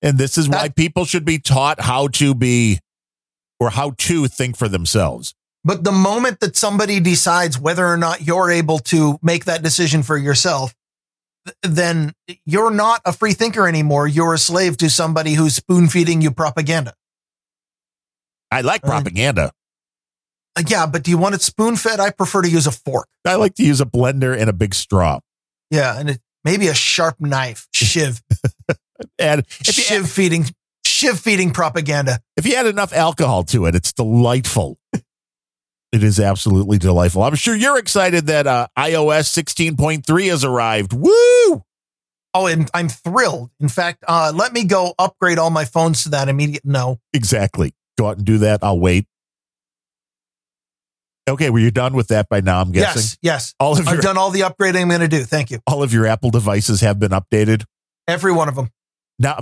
And 0.00 0.18
this 0.18 0.36
is 0.36 0.48
why 0.48 0.68
people 0.68 1.04
should 1.04 1.24
be 1.24 1.38
taught 1.38 1.80
how 1.80 2.08
to 2.08 2.34
be 2.34 2.80
or 3.62 3.70
how 3.70 3.92
to 3.96 4.26
think 4.26 4.56
for 4.56 4.68
themselves. 4.68 5.34
But 5.62 5.84
the 5.84 5.92
moment 5.92 6.40
that 6.40 6.56
somebody 6.56 6.98
decides 6.98 7.56
whether 7.60 7.86
or 7.86 7.96
not 7.96 8.26
you're 8.26 8.50
able 8.50 8.80
to 8.80 9.18
make 9.22 9.44
that 9.44 9.62
decision 9.62 10.02
for 10.02 10.18
yourself, 10.18 10.74
then 11.62 12.12
you're 12.44 12.72
not 12.72 13.02
a 13.04 13.12
free 13.12 13.34
thinker 13.34 13.68
anymore. 13.68 14.08
You're 14.08 14.34
a 14.34 14.38
slave 14.38 14.76
to 14.78 14.90
somebody 14.90 15.34
who's 15.34 15.54
spoon 15.54 15.86
feeding 15.86 16.20
you 16.20 16.32
propaganda. 16.32 16.94
I 18.50 18.62
like 18.62 18.84
Uh, 18.84 18.88
propaganda. 18.88 19.52
Uh, 20.56 20.64
yeah, 20.66 20.86
but 20.86 21.04
do 21.04 21.12
you 21.12 21.18
want 21.18 21.36
it 21.36 21.42
spoon 21.42 21.76
fed? 21.76 22.00
I 22.00 22.10
prefer 22.10 22.42
to 22.42 22.50
use 22.50 22.66
a 22.66 22.72
fork. 22.72 23.06
I 23.24 23.36
like 23.36 23.54
to 23.54 23.64
use 23.64 23.80
a 23.80 23.86
blender 23.86 24.36
and 24.36 24.50
a 24.50 24.52
big 24.52 24.74
straw. 24.74 25.20
Yeah, 25.70 25.96
and 25.98 26.10
it, 26.10 26.20
maybe 26.44 26.66
a 26.66 26.74
sharp 26.74 27.20
knife, 27.20 27.68
shiv, 27.72 28.20
And 29.20 29.46
if 29.60 29.74
shiv 29.74 30.10
feeding, 30.10 30.46
shiv 31.02 31.18
feeding 31.18 31.50
propaganda. 31.50 32.20
if 32.36 32.46
you 32.46 32.54
add 32.54 32.66
enough 32.66 32.92
alcohol 32.92 33.42
to 33.44 33.66
it, 33.66 33.74
it's 33.74 33.92
delightful. 33.92 34.78
it 34.92 35.02
is 36.02 36.20
absolutely 36.20 36.78
delightful. 36.78 37.22
I'm 37.22 37.34
sure 37.34 37.56
you're 37.56 37.78
excited 37.78 38.26
that 38.26 38.46
uh, 38.46 38.68
iOS 38.78 39.42
16.3 39.42 40.30
has 40.30 40.44
arrived. 40.44 40.92
Woo! 40.92 41.64
Oh, 42.34 42.46
and 42.46 42.70
I'm 42.72 42.88
thrilled. 42.88 43.50
In 43.60 43.68
fact, 43.68 44.04
uh, 44.06 44.32
let 44.34 44.52
me 44.52 44.64
go 44.64 44.94
upgrade 44.98 45.38
all 45.38 45.50
my 45.50 45.64
phones 45.64 46.04
to 46.04 46.10
that 46.10 46.28
immediate. 46.28 46.64
No, 46.64 47.00
Exactly. 47.12 47.74
Go 47.98 48.06
out 48.08 48.16
and 48.16 48.24
do 48.24 48.38
that. 48.38 48.60
I'll 48.62 48.78
wait. 48.80 49.06
Okay, 51.28 51.50
well, 51.50 51.60
you're 51.60 51.70
done 51.70 51.94
with 51.94 52.08
that 52.08 52.28
by 52.28 52.40
now, 52.40 52.60
I'm 52.60 52.72
guessing. 52.72 53.02
yes, 53.02 53.18
yes. 53.22 53.54
All 53.60 53.78
of 53.78 53.86
I've 53.86 53.94
your 53.94 54.02
done 54.02 54.16
all 54.16 54.30
the 54.30 54.40
upgrading 54.40 54.82
I'm 54.82 54.88
going 54.88 55.00
to 55.02 55.08
do. 55.08 55.24
Thank 55.24 55.50
you. 55.50 55.58
all 55.66 55.82
of 55.82 55.92
your 55.92 56.06
Apple 56.06 56.30
devices 56.30 56.80
have 56.80 56.98
been 56.98 57.10
updated. 57.10 57.64
Every 58.08 58.32
one 58.32 58.48
of 58.48 58.56
them. 58.56 58.70
Now, 59.22 59.38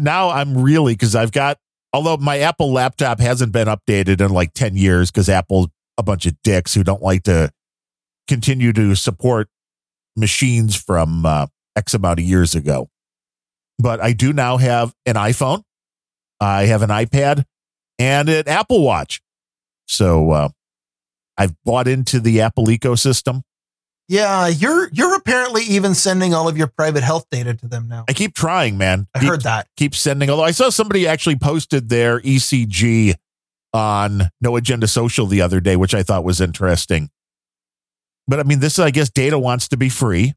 now 0.00 0.30
I'm 0.30 0.58
really 0.58 0.94
because 0.94 1.14
I've 1.14 1.30
got 1.30 1.58
although 1.92 2.16
my 2.16 2.38
Apple 2.40 2.72
laptop 2.72 3.20
hasn't 3.20 3.52
been 3.52 3.68
updated 3.68 4.20
in 4.20 4.30
like 4.32 4.54
10 4.54 4.76
years 4.76 5.10
because 5.10 5.28
Apple 5.28 5.70
a 5.96 6.02
bunch 6.02 6.26
of 6.26 6.34
dicks 6.42 6.74
who 6.74 6.82
don't 6.82 7.02
like 7.02 7.22
to 7.24 7.50
continue 8.26 8.72
to 8.72 8.94
support 8.96 9.48
machines 10.16 10.74
from 10.74 11.24
uh, 11.24 11.46
X 11.76 11.94
amount 11.94 12.18
of 12.18 12.24
years 12.24 12.54
ago. 12.54 12.88
But 13.78 14.00
I 14.00 14.12
do 14.12 14.32
now 14.32 14.56
have 14.56 14.92
an 15.06 15.14
iPhone, 15.14 15.62
I 16.40 16.66
have 16.66 16.82
an 16.82 16.90
iPad, 16.90 17.44
and 17.98 18.28
an 18.28 18.48
Apple 18.48 18.82
Watch. 18.82 19.22
So 19.86 20.30
uh, 20.32 20.48
I've 21.38 21.54
bought 21.64 21.86
into 21.86 22.18
the 22.18 22.40
Apple 22.40 22.66
ecosystem. 22.66 23.42
Yeah, 24.10 24.48
you're 24.48 24.88
you're 24.92 25.14
apparently 25.14 25.62
even 25.62 25.94
sending 25.94 26.34
all 26.34 26.48
of 26.48 26.58
your 26.58 26.66
private 26.66 27.04
health 27.04 27.26
data 27.30 27.54
to 27.54 27.68
them 27.68 27.86
now. 27.86 28.04
I 28.08 28.12
keep 28.12 28.34
trying, 28.34 28.76
man. 28.76 29.06
I 29.14 29.20
Keep- 29.20 29.28
heard 29.28 29.42
that. 29.42 29.68
keep 29.76 29.94
sending. 29.94 30.28
Although 30.28 30.42
I 30.42 30.50
saw 30.50 30.68
somebody 30.68 31.06
actually 31.06 31.36
posted 31.36 31.88
their 31.90 32.18
ECG 32.20 33.14
on 33.72 34.22
No 34.40 34.56
Agenda 34.56 34.88
Social 34.88 35.26
the 35.26 35.40
other 35.40 35.60
day, 35.60 35.76
which 35.76 35.94
I 35.94 36.02
thought 36.02 36.24
was 36.24 36.40
interesting. 36.40 37.08
But 38.26 38.40
I 38.40 38.42
mean, 38.42 38.58
this, 38.58 38.80
I 38.80 38.90
guess, 38.90 39.10
data 39.10 39.38
wants 39.38 39.68
to 39.68 39.76
be 39.76 39.88
free. 39.88 40.34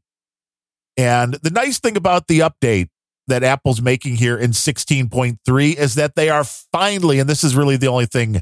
And 0.96 1.34
the 1.42 1.50
nice 1.50 1.80
thing 1.80 1.96
about 1.96 2.28
the 2.28 2.38
update 2.40 2.90
that 3.26 3.42
Apple's 3.42 3.82
making 3.82 4.14
here 4.16 4.38
in 4.38 4.52
16.3 4.52 5.74
is 5.76 5.96
that 5.96 6.14
they 6.14 6.28
are 6.30 6.44
finally, 6.44 7.18
and 7.18 7.28
this 7.28 7.42
is 7.42 7.56
really 7.56 7.76
the 7.76 7.88
only 7.88 8.06
thing 8.06 8.40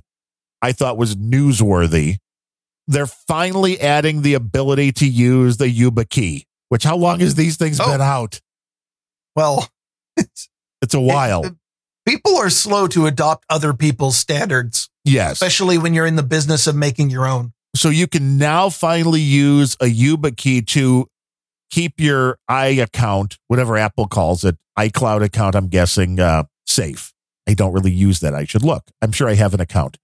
I 0.61 0.73
thought 0.73 0.99
was 0.99 1.17
newsworthy, 1.17 2.17
they're 2.89 3.07
finally 3.07 3.81
adding 3.81 4.23
the 4.23 4.35
ability 4.35 4.93
to 4.93 5.07
use 5.09 5.57
the 5.57 5.67
YubiKey, 5.67 6.45
which 6.69 6.85
how 6.85 6.97
long 6.97 7.21
has 7.21 7.35
these 7.35 7.57
things 7.57 7.79
Oh. 7.81 7.91
been 7.91 8.01
out? 8.01 8.41
Well, 9.37 9.69
It's 10.83 10.95
a 10.95 11.01
while. 11.01 11.45
people 12.07 12.37
are 12.37 12.51
slow 12.51 12.89
to 12.89 13.07
adopt 13.07 13.45
other 13.49 13.73
people's 13.73 14.17
standards, 14.17 14.91
yes. 15.05 15.33
especially 15.35 15.79
when 15.79 15.95
you're 15.95 16.07
in 16.07 16.17
the 16.17 16.23
business 16.25 16.67
of 16.67 16.75
making 16.75 17.09
your 17.11 17.27
own. 17.27 17.53
So 17.77 17.89
you 17.89 18.07
can 18.09 18.37
now 18.37 18.69
finally 18.69 19.21
use 19.21 19.75
a 19.81 19.85
YubiKey 19.87 20.67
to 20.69 21.07
keep 21.71 21.95
your 22.01 22.39
i 22.49 22.67
account, 22.67 23.39
whatever 23.49 23.79
Apple 23.79 24.07
calls 24.09 24.45
it, 24.45 24.57
iCloud 24.79 25.23
account, 25.23 25.55
I'm 25.55 25.69
guessing, 25.69 26.19
uh, 26.21 26.45
safe. 26.67 27.15
I 27.49 27.55
don't 27.55 27.73
really 27.73 27.93
use 27.93 28.21
that. 28.21 28.35
I 28.35 28.45
should 28.45 28.63
look. 28.63 28.91
I'm 29.01 29.13
sure 29.13 29.29
I 29.29 29.35
have 29.35 29.55
an 29.55 29.61
account 29.61 29.97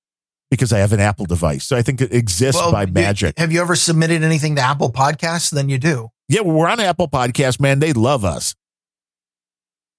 because 0.51 0.73
I 0.73 0.79
have 0.79 0.93
an 0.93 1.01
Apple 1.01 1.27
device. 1.27 1.65
So 1.65 1.77
I 1.77 1.83
think 1.83 2.01
it 2.01 2.13
exists 2.13 2.61
Well, 2.61 2.73
by 2.73 2.87
magic. 2.87 3.39
have 3.39 3.53
you 3.53 3.61
ever 3.61 3.77
submitted 3.77 4.23
anything 4.23 4.57
to 4.57 4.63
Apple 4.63 4.91
Podcasts? 4.93 5.51
Then 5.51 5.69
you 5.69 5.79
do. 5.79 6.09
yeah, 6.29 6.41
well, 6.41 6.55
we're 6.57 6.69
on 6.69 6.81
Apple 6.81 7.09
Podcast, 7.09 7.61
man. 7.61 7.79
They 7.81 7.93
love 7.93 8.25
us. 8.25 8.55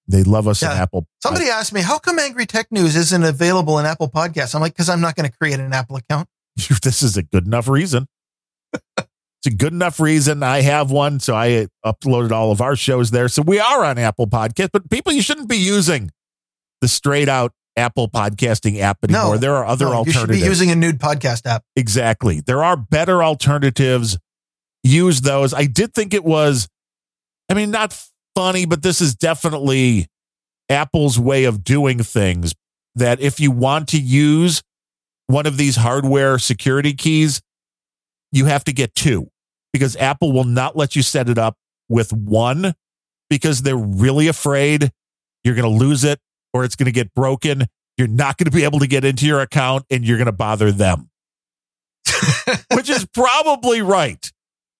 They 0.08 0.24
love 0.24 0.48
us 0.48 0.62
in 0.62 0.68
Yeah. 0.70 0.82
Apple. 0.82 1.06
Somebody 1.22 1.46
asked 1.48 1.72
me, 1.72 1.82
how 1.82 1.98
come 1.98 2.18
Angry 2.18 2.46
Tech 2.46 2.66
News 2.72 2.96
isn't 2.96 3.22
available 3.22 3.78
in 3.78 3.86
Apple 3.86 4.08
Podcasts? 4.10 4.54
I'm 4.54 4.60
like, 4.60 4.72
because 4.72 4.88
I'm 4.88 5.00
not 5.00 5.14
going 5.14 5.30
to 5.30 5.36
create 5.36 5.60
an 5.60 5.72
Apple 5.72 5.96
account. 5.96 6.28
this 6.82 7.02
is 7.02 7.16
a 7.16 7.22
good 7.22 7.46
enough 7.46 7.68
reason. 7.68 8.06
it's 8.72 9.46
a 9.46 9.50
good 9.50 9.72
enough 9.72 10.00
reason. 10.00 10.42
I 10.42 10.62
have 10.62 10.90
one, 10.90 11.20
so 11.20 11.34
I 11.36 11.68
uploaded 11.86 12.32
all 12.32 12.50
of 12.50 12.60
our 12.60 12.74
shows 12.74 13.12
there. 13.12 13.28
So 13.28 13.42
we 13.42 13.60
are 13.60 13.84
on 13.84 13.98
Apple 13.98 14.26
Podcast, 14.26 14.70
but 14.72 14.90
people, 14.90 15.12
you 15.12 15.22
shouldn't 15.22 15.48
be 15.48 15.56
using 15.58 16.10
the 16.80 16.88
straight 16.88 17.28
out 17.28 17.52
Apple 17.76 18.08
podcasting 18.08 18.78
app 18.80 18.98
anymore. 19.04 19.34
No, 19.34 19.36
there 19.38 19.54
are 19.56 19.64
other 19.64 19.86
No, 19.86 20.04
you 20.04 20.12
should 20.12 20.16
alternatives. 20.20 20.42
be 20.42 20.48
using 20.48 20.70
a 20.70 20.74
nude 20.76 20.98
podcast 20.98 21.46
app. 21.46 21.64
exactly. 21.76 22.40
There 22.40 22.62
are 22.64 22.76
better 22.76 23.22
alternatives. 23.22 24.18
Use 24.82 25.20
those. 25.20 25.52
I 25.54 25.66
did 25.66 25.94
think 25.94 26.14
it 26.14 26.24
was 26.24 26.68
I 27.50 27.54
mean, 27.54 27.70
not 27.70 27.98
funny, 28.36 28.64
but 28.66 28.82
this 28.82 29.00
is 29.00 29.14
definitely 29.14 30.06
Apple's 30.68 31.18
way 31.18 31.44
of 31.44 31.64
doing 31.64 32.02
things. 32.02 32.54
That 32.96 33.20
if 33.20 33.40
you 33.40 33.50
want 33.50 33.88
to 33.88 33.98
use 34.00 34.62
one 35.26 35.46
of 35.46 35.56
these 35.56 35.76
hardware 35.76 36.38
security 36.38 36.92
keys, 36.92 37.40
you 38.32 38.46
have 38.46 38.64
to 38.64 38.72
get 38.72 38.94
two 38.94 39.28
because 39.72 39.96
Apple 39.96 40.32
will 40.32 40.44
not 40.44 40.76
let 40.76 40.96
you 40.96 41.02
set 41.02 41.28
it 41.28 41.38
up 41.38 41.56
with 41.88 42.12
one 42.12 42.74
because 43.28 43.62
they're 43.62 43.76
really 43.76 44.26
afraid 44.28 44.90
you're 45.44 45.54
going 45.54 45.72
to 45.72 45.78
lose 45.84 46.02
it 46.04 46.18
or 46.52 46.64
it's 46.64 46.76
going 46.76 46.86
to 46.86 46.92
get 46.92 47.14
broken. 47.14 47.66
You're 47.96 48.08
not 48.08 48.36
going 48.38 48.46
to 48.46 48.50
be 48.50 48.64
able 48.64 48.78
to 48.80 48.86
get 48.86 49.04
into 49.04 49.26
your 49.26 49.40
account 49.40 49.84
and 49.90 50.04
you're 50.04 50.16
going 50.16 50.26
to 50.26 50.32
bother 50.32 50.72
them, 50.72 51.10
which 52.74 52.88
is 52.88 53.06
probably 53.12 53.82
right. 53.82 54.30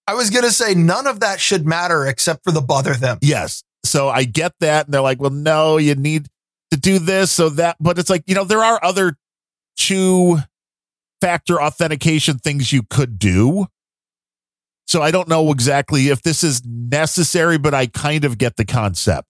I 0.07 0.13
was 0.13 0.29
going 0.29 0.43
to 0.43 0.51
say 0.51 0.73
none 0.73 1.07
of 1.07 1.19
that 1.19 1.39
should 1.39 1.65
matter 1.65 2.05
except 2.05 2.43
for 2.43 2.51
the 2.51 2.61
bother 2.61 2.93
them. 2.93 3.19
Yes. 3.21 3.63
So 3.85 4.09
I 4.09 4.23
get 4.23 4.53
that. 4.59 4.85
And 4.85 4.93
they're 4.93 5.01
like, 5.01 5.21
well, 5.21 5.29
no, 5.29 5.77
you 5.77 5.95
need 5.95 6.27
to 6.71 6.77
do 6.77 6.99
this, 6.99 7.31
so 7.31 7.49
that. 7.49 7.77
But 7.79 7.99
it's 7.99 8.09
like, 8.09 8.23
you 8.27 8.35
know, 8.35 8.43
there 8.43 8.63
are 8.63 8.79
other 8.83 9.17
two 9.77 10.37
factor 11.21 11.61
authentication 11.61 12.39
things 12.39 12.73
you 12.73 12.83
could 12.89 13.19
do. 13.19 13.67
So 14.87 15.01
I 15.01 15.11
don't 15.11 15.29
know 15.29 15.51
exactly 15.51 16.09
if 16.09 16.21
this 16.23 16.43
is 16.43 16.61
necessary, 16.65 17.57
but 17.57 17.73
I 17.73 17.87
kind 17.87 18.25
of 18.25 18.37
get 18.37 18.57
the 18.57 18.65
concept. 18.65 19.27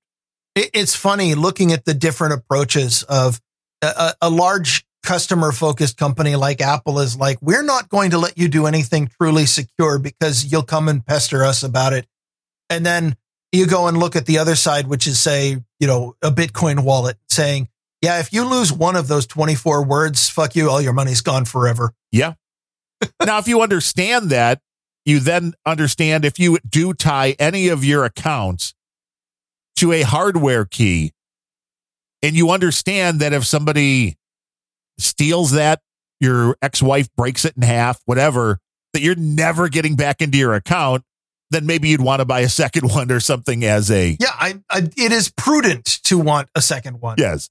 It's 0.56 0.96
funny 0.96 1.34
looking 1.36 1.72
at 1.72 1.86
the 1.86 1.94
different 1.94 2.34
approaches 2.34 3.04
of 3.04 3.40
a, 3.82 4.14
a 4.22 4.30
large 4.30 4.86
customer 5.04 5.52
focused 5.52 5.98
company 5.98 6.36
like 6.36 6.62
Apple 6.62 7.00
is 7.00 7.18
like, 7.18 7.38
we're 7.42 7.64
not 7.64 7.90
going 7.90 8.12
to 8.12 8.18
let 8.18 8.38
you 8.38 8.48
do 8.48 8.66
anything 8.66 9.10
truly 9.20 9.46
secure 9.46 9.98
because 9.98 10.52
you'll 10.52 10.64
come 10.64 10.88
and 10.88 11.06
pester 11.06 11.44
us 11.44 11.64
about 11.64 11.94
it. 11.94 12.06
And 12.70 12.86
then 12.86 13.16
you 13.52 13.66
go 13.66 13.88
and 13.88 13.98
look 13.98 14.16
at 14.16 14.26
the 14.26 14.38
other 14.38 14.56
side, 14.56 14.88
which 14.88 15.08
is 15.08 15.20
say, 15.20 15.58
you 15.80 15.88
know, 15.88 16.16
a 16.22 16.32
Bitcoin 16.32 16.84
wallet 16.84 17.18
saying, 17.30 17.68
yeah, 18.02 18.20
if 18.20 18.34
you 18.34 18.46
lose 18.46 18.72
one 18.72 18.96
of 18.96 19.08
those 19.08 19.28
24 19.28 19.86
words, 19.86 20.30
fuck 20.30 20.56
you, 20.56 20.70
all 20.70 20.82
your 20.82 20.94
money's 20.94 21.22
gone 21.22 21.46
forever. 21.46 21.94
Yeah. 22.12 22.34
now, 23.26 23.38
if 23.38 23.48
you 23.48 23.62
understand 23.62 24.30
that, 24.30 24.62
you 25.06 25.20
then 25.20 25.54
understand 25.66 26.26
if 26.26 26.40
you 26.40 26.60
do 26.68 26.94
tie 26.94 27.36
any 27.40 27.68
of 27.68 27.84
your 27.84 28.06
accounts 28.06 28.74
to 29.82 29.92
a 29.92 30.04
hardware 30.04 30.64
key, 30.64 31.12
and 32.22 32.36
you 32.36 32.52
understand 32.52 33.20
that 33.20 33.34
if 33.34 33.46
somebody 33.48 34.16
steals 35.00 35.52
that, 35.52 35.82
your 36.20 36.56
ex 36.62 36.84
wife 36.84 37.10
breaks 37.18 37.46
it 37.46 37.56
in 37.58 37.64
half, 37.64 38.00
whatever, 38.06 38.60
that 38.94 39.02
you're 39.02 39.16
never 39.16 39.70
getting 39.70 39.96
back 39.96 40.22
into 40.22 40.38
your 40.38 40.54
account, 40.54 41.04
then 41.50 41.66
maybe 41.66 41.90
you'd 41.90 42.00
want 42.00 42.20
to 42.20 42.26
buy 42.26 42.42
a 42.42 42.50
second 42.50 42.92
one 42.94 43.12
or 43.12 43.20
something 43.20 43.66
as 43.66 43.90
a. 43.90 44.16
Yeah, 44.20 44.28
I, 44.32 44.60
I, 44.70 44.88
it 44.98 45.12
is 45.12 45.32
prudent 45.36 45.86
to 46.04 46.20
want 46.20 46.48
a 46.54 46.62
second 46.62 47.02
one. 47.02 47.16
Yes, 47.18 47.50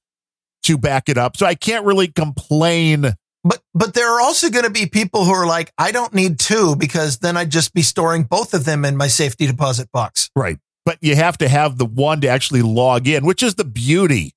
to 0.62 0.78
back 0.78 1.08
it 1.08 1.18
up. 1.18 1.36
So 1.36 1.46
I 1.46 1.56
can't 1.56 1.84
really 1.84 2.06
complain. 2.06 3.12
But 3.42 3.60
but 3.74 3.94
there 3.94 4.08
are 4.08 4.20
also 4.20 4.50
going 4.50 4.66
to 4.66 4.70
be 4.70 4.86
people 4.86 5.24
who 5.24 5.32
are 5.32 5.48
like, 5.48 5.72
I 5.76 5.90
don't 5.90 6.14
need 6.14 6.38
two 6.38 6.76
because 6.76 7.18
then 7.18 7.36
I'd 7.36 7.50
just 7.50 7.74
be 7.74 7.82
storing 7.82 8.22
both 8.22 8.54
of 8.54 8.66
them 8.66 8.84
in 8.84 8.96
my 8.96 9.08
safety 9.08 9.48
deposit 9.48 9.90
box. 9.90 10.30
Right. 10.36 10.58
But 10.84 10.98
you 11.00 11.14
have 11.14 11.38
to 11.38 11.48
have 11.48 11.78
the 11.78 11.86
one 11.86 12.20
to 12.22 12.28
actually 12.28 12.62
log 12.62 13.06
in, 13.06 13.26
which 13.26 13.42
is 13.42 13.54
the 13.54 13.64
beauty 13.64 14.34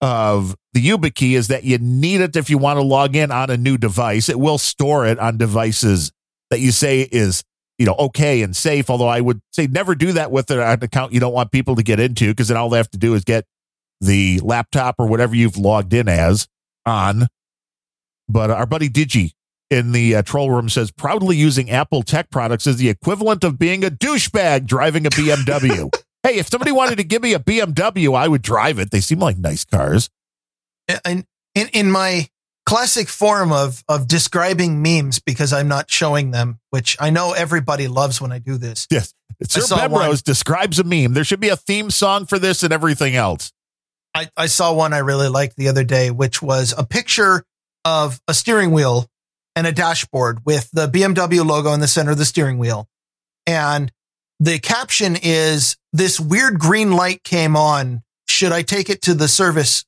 of 0.00 0.56
the 0.72 0.86
YubiKey 0.86 1.32
is 1.32 1.48
that 1.48 1.64
you 1.64 1.78
need 1.78 2.20
it 2.20 2.36
if 2.36 2.50
you 2.50 2.58
want 2.58 2.78
to 2.78 2.82
log 2.82 3.16
in 3.16 3.30
on 3.30 3.50
a 3.50 3.56
new 3.56 3.78
device. 3.78 4.28
It 4.28 4.38
will 4.38 4.58
store 4.58 5.06
it 5.06 5.18
on 5.18 5.38
devices 5.38 6.12
that 6.50 6.60
you 6.60 6.72
say 6.72 7.08
is 7.10 7.42
you 7.78 7.86
know 7.86 7.94
okay 7.94 8.42
and 8.42 8.54
safe. 8.54 8.90
Although 8.90 9.08
I 9.08 9.20
would 9.20 9.40
say 9.52 9.66
never 9.66 9.94
do 9.94 10.12
that 10.12 10.30
with 10.30 10.50
an 10.50 10.82
account 10.82 11.12
you 11.12 11.20
don't 11.20 11.32
want 11.32 11.52
people 11.52 11.76
to 11.76 11.82
get 11.82 12.00
into 12.00 12.28
because 12.28 12.48
then 12.48 12.56
all 12.56 12.68
they 12.68 12.76
have 12.76 12.90
to 12.90 12.98
do 12.98 13.14
is 13.14 13.24
get 13.24 13.44
the 14.00 14.40
laptop 14.40 14.96
or 14.98 15.06
whatever 15.06 15.34
you've 15.34 15.56
logged 15.56 15.94
in 15.94 16.08
as 16.08 16.48
on. 16.84 17.28
But 18.28 18.50
our 18.50 18.66
buddy 18.66 18.88
Digi 18.88 19.32
in 19.70 19.92
the 19.92 20.16
uh, 20.16 20.22
troll 20.22 20.50
room 20.50 20.68
says 20.68 20.90
proudly 20.90 21.36
using 21.36 21.70
Apple 21.70 22.02
tech 22.02 22.30
products 22.30 22.66
is 22.66 22.76
the 22.76 22.88
equivalent 22.88 23.44
of 23.44 23.58
being 23.58 23.84
a 23.84 23.90
douchebag 23.90 24.66
driving 24.66 25.06
a 25.06 25.10
BMW. 25.10 25.94
hey, 26.22 26.36
if 26.36 26.48
somebody 26.48 26.72
wanted 26.72 26.96
to 26.96 27.04
give 27.04 27.22
me 27.22 27.34
a 27.34 27.38
BMW, 27.38 28.16
I 28.16 28.28
would 28.28 28.42
drive 28.42 28.78
it. 28.78 28.90
They 28.90 29.00
seem 29.00 29.18
like 29.18 29.38
nice 29.38 29.64
cars. 29.64 30.10
In 31.04 31.24
in, 31.54 31.68
in 31.72 31.90
my 31.90 32.28
classic 32.66 33.08
form 33.08 33.52
of 33.52 33.82
of 33.88 34.08
describing 34.08 34.82
memes 34.82 35.18
because 35.18 35.52
I'm 35.52 35.68
not 35.68 35.90
showing 35.90 36.30
them, 36.30 36.60
which 36.70 36.96
I 37.00 37.10
know 37.10 37.32
everybody 37.32 37.88
loves 37.88 38.20
when 38.20 38.32
I 38.32 38.38
do 38.38 38.56
this. 38.56 38.86
Yes. 38.90 39.14
Sir 39.42 39.62
Bemrose 39.62 40.22
describes 40.22 40.78
a 40.78 40.84
meme. 40.84 41.14
There 41.14 41.24
should 41.24 41.40
be 41.40 41.48
a 41.48 41.56
theme 41.56 41.90
song 41.90 42.26
for 42.26 42.38
this 42.38 42.62
and 42.62 42.72
everything 42.72 43.16
else. 43.16 43.52
I, 44.14 44.28
I 44.36 44.46
saw 44.46 44.72
one 44.72 44.92
I 44.92 44.98
really 44.98 45.28
liked 45.28 45.56
the 45.56 45.68
other 45.68 45.82
day, 45.82 46.10
which 46.10 46.40
was 46.40 46.72
a 46.76 46.84
picture 46.84 47.44
of 47.84 48.20
a 48.28 48.34
steering 48.34 48.70
wheel 48.70 49.08
and 49.56 49.66
a 49.66 49.72
dashboard 49.72 50.40
with 50.44 50.70
the 50.72 50.88
BMW 50.88 51.44
logo 51.44 51.72
in 51.72 51.80
the 51.80 51.88
center 51.88 52.10
of 52.10 52.18
the 52.18 52.24
steering 52.24 52.58
wheel. 52.58 52.88
And 53.46 53.92
the 54.40 54.58
caption 54.58 55.16
is 55.22 55.76
this 55.92 56.18
weird 56.18 56.58
green 56.58 56.92
light 56.92 57.22
came 57.22 57.56
on. 57.56 58.02
Should 58.26 58.52
I 58.52 58.62
take 58.62 58.90
it 58.90 59.02
to 59.02 59.14
the 59.14 59.28
service 59.28 59.84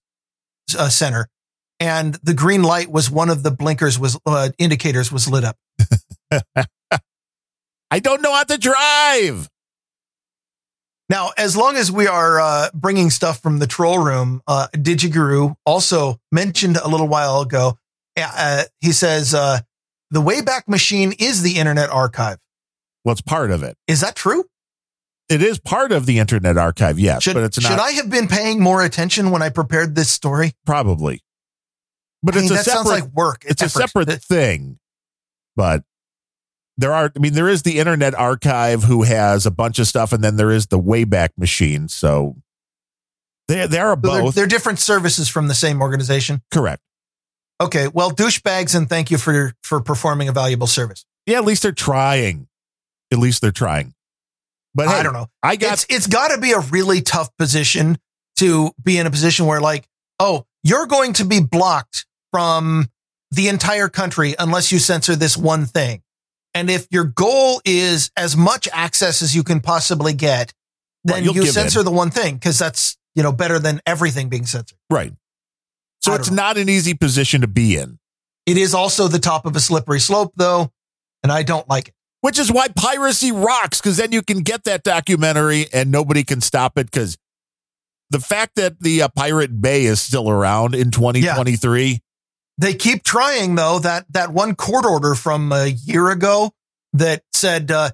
uh, 0.78 0.88
center? 0.88 1.28
And 1.80 2.14
the 2.22 2.34
green 2.34 2.62
light 2.62 2.90
was 2.90 3.10
one 3.10 3.28
of 3.28 3.42
the 3.42 3.50
blinkers 3.50 3.98
was 3.98 4.18
uh, 4.24 4.50
indicators 4.58 5.12
was 5.12 5.28
lit 5.28 5.44
up. 5.44 5.56
I 7.90 7.98
don't 7.98 8.22
know 8.22 8.32
how 8.32 8.44
to 8.44 8.58
drive. 8.58 9.48
Now, 11.08 11.30
as 11.38 11.56
long 11.56 11.76
as 11.76 11.92
we 11.92 12.08
are 12.08 12.40
uh, 12.40 12.70
bringing 12.74 13.10
stuff 13.10 13.40
from 13.40 13.60
the 13.60 13.66
troll 13.66 13.98
room, 13.98 14.42
uh, 14.46 14.68
DigiGuru 14.72 15.54
also 15.64 16.18
mentioned 16.32 16.76
a 16.78 16.88
little 16.88 17.06
while 17.06 17.42
ago. 17.42 17.78
Uh, 18.16 18.64
he 18.80 18.92
says 18.92 19.34
uh, 19.34 19.58
the 20.10 20.20
Wayback 20.20 20.68
Machine 20.68 21.12
is 21.18 21.42
the 21.42 21.58
Internet 21.58 21.90
Archive. 21.90 22.38
What's 23.02 23.20
part 23.20 23.50
of 23.50 23.62
it? 23.62 23.76
Is 23.86 24.00
that 24.00 24.16
true? 24.16 24.44
It 25.28 25.42
is 25.42 25.58
part 25.58 25.90
of 25.92 26.06
the 26.06 26.18
Internet 26.18 26.56
Archive, 26.56 26.98
yes, 26.98 27.24
should, 27.24 27.34
but 27.34 27.42
it's 27.42 27.60
not. 27.60 27.68
Should 27.70 27.80
I 27.80 27.90
have 27.92 28.08
been 28.10 28.28
paying 28.28 28.60
more 28.60 28.82
attention 28.84 29.30
when 29.32 29.42
I 29.42 29.48
prepared 29.48 29.94
this 29.96 30.08
story? 30.08 30.52
Probably, 30.64 31.20
but 32.22 32.36
I 32.36 32.38
it's 32.38 32.44
mean, 32.44 32.52
a 32.52 32.56
that 32.56 32.64
separate. 32.64 32.76
sounds 32.86 32.88
like 33.02 33.12
work. 33.12 33.44
it's 33.44 33.60
a 33.62 33.68
separate 33.68 34.22
thing, 34.22 34.78
but 35.56 35.82
there 36.78 36.92
are. 36.92 37.10
I 37.14 37.18
mean, 37.18 37.32
there 37.32 37.48
is 37.48 37.62
the 37.62 37.80
Internet 37.80 38.14
Archive 38.14 38.84
who 38.84 39.02
has 39.02 39.46
a 39.46 39.50
bunch 39.50 39.80
of 39.80 39.88
stuff, 39.88 40.12
and 40.12 40.22
then 40.22 40.36
there 40.36 40.52
is 40.52 40.68
the 40.68 40.78
Wayback 40.78 41.30
Machine. 41.36 41.88
So 41.88 42.36
they 43.48 43.66
they 43.66 43.78
are 43.78 43.96
So 43.96 44.00
they're, 44.12 44.22
both 44.22 44.34
they're 44.36 44.46
different 44.46 44.78
services 44.78 45.28
from 45.28 45.48
the 45.48 45.54
same 45.54 45.82
organization. 45.82 46.40
correct. 46.52 46.82
Okay, 47.60 47.88
well, 47.88 48.10
douchebags, 48.10 48.74
and 48.74 48.88
thank 48.88 49.10
you 49.10 49.18
for 49.18 49.54
for 49.62 49.80
performing 49.80 50.28
a 50.28 50.32
valuable 50.32 50.66
service. 50.66 51.06
Yeah, 51.26 51.38
at 51.38 51.44
least 51.44 51.62
they're 51.62 51.72
trying. 51.72 52.48
At 53.12 53.18
least 53.18 53.40
they're 53.40 53.50
trying. 53.50 53.94
But 54.74 54.88
hey, 54.88 54.94
I 54.94 55.02
don't 55.02 55.14
know. 55.14 55.28
I 55.42 55.56
got 55.56 55.72
it's 55.72 55.86
it's 55.88 56.06
got 56.06 56.28
to 56.28 56.38
be 56.40 56.52
a 56.52 56.60
really 56.60 57.00
tough 57.00 57.34
position 57.36 57.98
to 58.36 58.72
be 58.82 58.98
in 58.98 59.06
a 59.06 59.10
position 59.10 59.46
where 59.46 59.60
like, 59.60 59.88
oh, 60.20 60.44
you're 60.62 60.86
going 60.86 61.14
to 61.14 61.24
be 61.24 61.40
blocked 61.40 62.06
from 62.30 62.88
the 63.30 63.48
entire 63.48 63.88
country 63.88 64.34
unless 64.38 64.70
you 64.70 64.78
censor 64.78 65.16
this 65.16 65.36
one 65.36 65.64
thing. 65.64 66.02
And 66.54 66.70
if 66.70 66.86
your 66.90 67.04
goal 67.04 67.60
is 67.64 68.10
as 68.16 68.36
much 68.36 68.68
access 68.72 69.22
as 69.22 69.34
you 69.34 69.42
can 69.42 69.60
possibly 69.60 70.12
get, 70.12 70.52
then 71.04 71.24
you'll 71.24 71.34
you 71.34 71.46
censor 71.46 71.80
in. 71.80 71.84
the 71.84 71.90
one 71.90 72.10
thing 72.10 72.34
because 72.34 72.58
that's 72.58 72.96
you 73.14 73.22
know 73.22 73.32
better 73.32 73.58
than 73.58 73.80
everything 73.86 74.28
being 74.28 74.46
censored. 74.46 74.78
right. 74.90 75.12
So 76.06 76.14
it's 76.14 76.30
know. 76.30 76.36
not 76.36 76.56
an 76.56 76.68
easy 76.68 76.94
position 76.94 77.40
to 77.40 77.48
be 77.48 77.76
in. 77.76 77.98
It 78.46 78.56
is 78.56 78.74
also 78.74 79.08
the 79.08 79.18
top 79.18 79.44
of 79.44 79.56
a 79.56 79.60
slippery 79.60 79.98
slope, 79.98 80.32
though, 80.36 80.70
and 81.22 81.32
I 81.32 81.42
don't 81.42 81.68
like 81.68 81.88
it. 81.88 81.94
which 82.20 82.38
is 82.38 82.50
why 82.50 82.68
piracy 82.68 83.32
rocks 83.32 83.80
because 83.80 83.96
then 83.96 84.12
you 84.12 84.22
can 84.22 84.42
get 84.42 84.64
that 84.64 84.84
documentary 84.84 85.66
and 85.72 85.90
nobody 85.90 86.22
can 86.22 86.40
stop 86.40 86.78
it 86.78 86.86
because 86.86 87.18
the 88.10 88.20
fact 88.20 88.52
that 88.54 88.80
the 88.80 89.02
uh, 89.02 89.08
pirate 89.16 89.60
bay 89.60 89.84
is 89.84 90.00
still 90.00 90.30
around 90.30 90.76
in 90.76 90.92
2023 90.92 92.00
They 92.58 92.74
keep 92.74 93.02
trying 93.02 93.56
though. 93.56 93.80
That 93.80 94.06
that 94.12 94.32
one 94.32 94.54
court 94.54 94.84
order 94.84 95.14
from 95.14 95.52
a 95.52 95.66
year 95.66 96.10
ago 96.10 96.52
that 96.92 97.22
said 97.32 97.70
uh, 97.70 97.90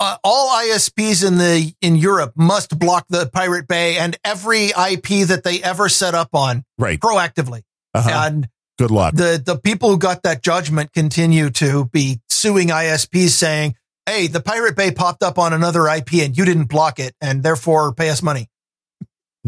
uh, 0.00 0.16
all 0.22 0.50
ISPs 0.62 1.26
in 1.26 1.38
the 1.38 1.72
in 1.80 1.96
Europe 1.96 2.32
must 2.36 2.78
block 2.78 3.06
the 3.08 3.26
Pirate 3.32 3.66
Bay 3.66 3.96
and 3.98 4.16
every 4.24 4.66
IP 4.66 5.26
that 5.28 5.42
they 5.44 5.62
ever 5.62 5.88
set 5.88 6.14
up 6.14 6.30
on 6.34 6.64
right 6.78 7.00
proactively. 7.00 7.62
uh-huh. 7.94 8.10
And 8.26 8.48
good 8.78 8.90
luck 8.90 9.14
the 9.14 9.42
the 9.44 9.56
people 9.58 9.88
who 9.90 9.98
got 9.98 10.22
that 10.24 10.42
judgment 10.42 10.92
continue 10.92 11.48
to 11.50 11.86
be 11.86 12.20
suing 12.28 12.68
ISPs 12.68 13.30
saying, 13.30 13.74
"Hey, 14.04 14.26
the 14.26 14.40
Pirate 14.40 14.76
Bay 14.76 14.90
popped 14.90 15.22
up 15.22 15.38
on 15.38 15.52
another 15.54 15.88
IP 15.88 16.14
and 16.24 16.36
you 16.36 16.44
didn't 16.44 16.66
block 16.66 16.98
it, 16.98 17.14
and 17.20 17.42
therefore 17.42 17.94
pay 17.94 18.10
us 18.10 18.22
money." 18.22 18.48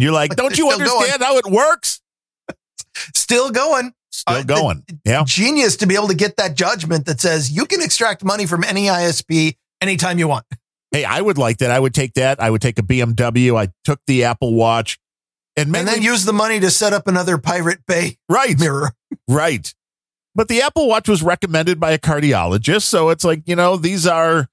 you're 0.00 0.12
like 0.12 0.34
don't 0.36 0.56
you 0.56 0.70
Still 0.70 0.78
going. 0.86 0.90
understand 1.10 1.22
how 1.22 1.36
it 1.38 1.46
works 1.46 2.00
Still 3.14 3.50
going. 3.50 3.92
still 4.10 4.36
Uh, 4.36 4.42
going 4.44 4.84
yeah 5.04 5.22
genius 5.26 5.76
to 5.76 5.86
be 5.86 5.94
able 5.96 6.08
to 6.08 6.14
get 6.14 6.36
that 6.36 6.54
judgment 6.54 7.04
that 7.06 7.20
says 7.20 7.50
you 7.50 7.66
can 7.66 7.82
extract 7.82 8.24
money 8.24 8.46
from 8.46 8.62
any 8.64 8.86
ISP 8.86 9.56
anytime 9.80 10.18
you 10.18 10.28
want. 10.28 10.44
Hey, 10.90 11.04
I 11.04 11.20
would 11.20 11.38
like 11.38 11.58
that. 11.58 11.70
I 11.70 11.78
would 11.78 11.94
take 11.94 12.14
that. 12.14 12.40
I 12.40 12.50
would 12.50 12.62
take 12.62 12.78
a 12.78 12.82
BMW. 12.82 13.58
I 13.58 13.68
took 13.84 14.00
the 14.06 14.24
Apple 14.24 14.54
Watch, 14.54 14.98
and, 15.56 15.74
and 15.74 15.86
then 15.86 16.02
use 16.02 16.24
the 16.24 16.32
money 16.32 16.60
to 16.60 16.70
set 16.70 16.92
up 16.92 17.06
another 17.06 17.36
Pirate 17.36 17.80
Bay 17.86 18.16
right 18.28 18.58
mirror. 18.58 18.92
Right. 19.28 19.74
But 20.34 20.48
the 20.48 20.62
Apple 20.62 20.88
Watch 20.88 21.08
was 21.08 21.22
recommended 21.22 21.80
by 21.80 21.90
a 21.90 21.98
cardiologist, 21.98 22.82
so 22.82 23.10
it's 23.10 23.24
like 23.24 23.42
you 23.46 23.56
know 23.56 23.76
these 23.76 24.06
are 24.06 24.48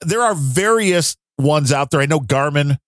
there 0.00 0.22
are 0.22 0.34
various 0.34 1.16
ones 1.38 1.72
out 1.72 1.90
there. 1.90 2.00
I 2.00 2.06
know 2.06 2.20
Garmin, 2.20 2.78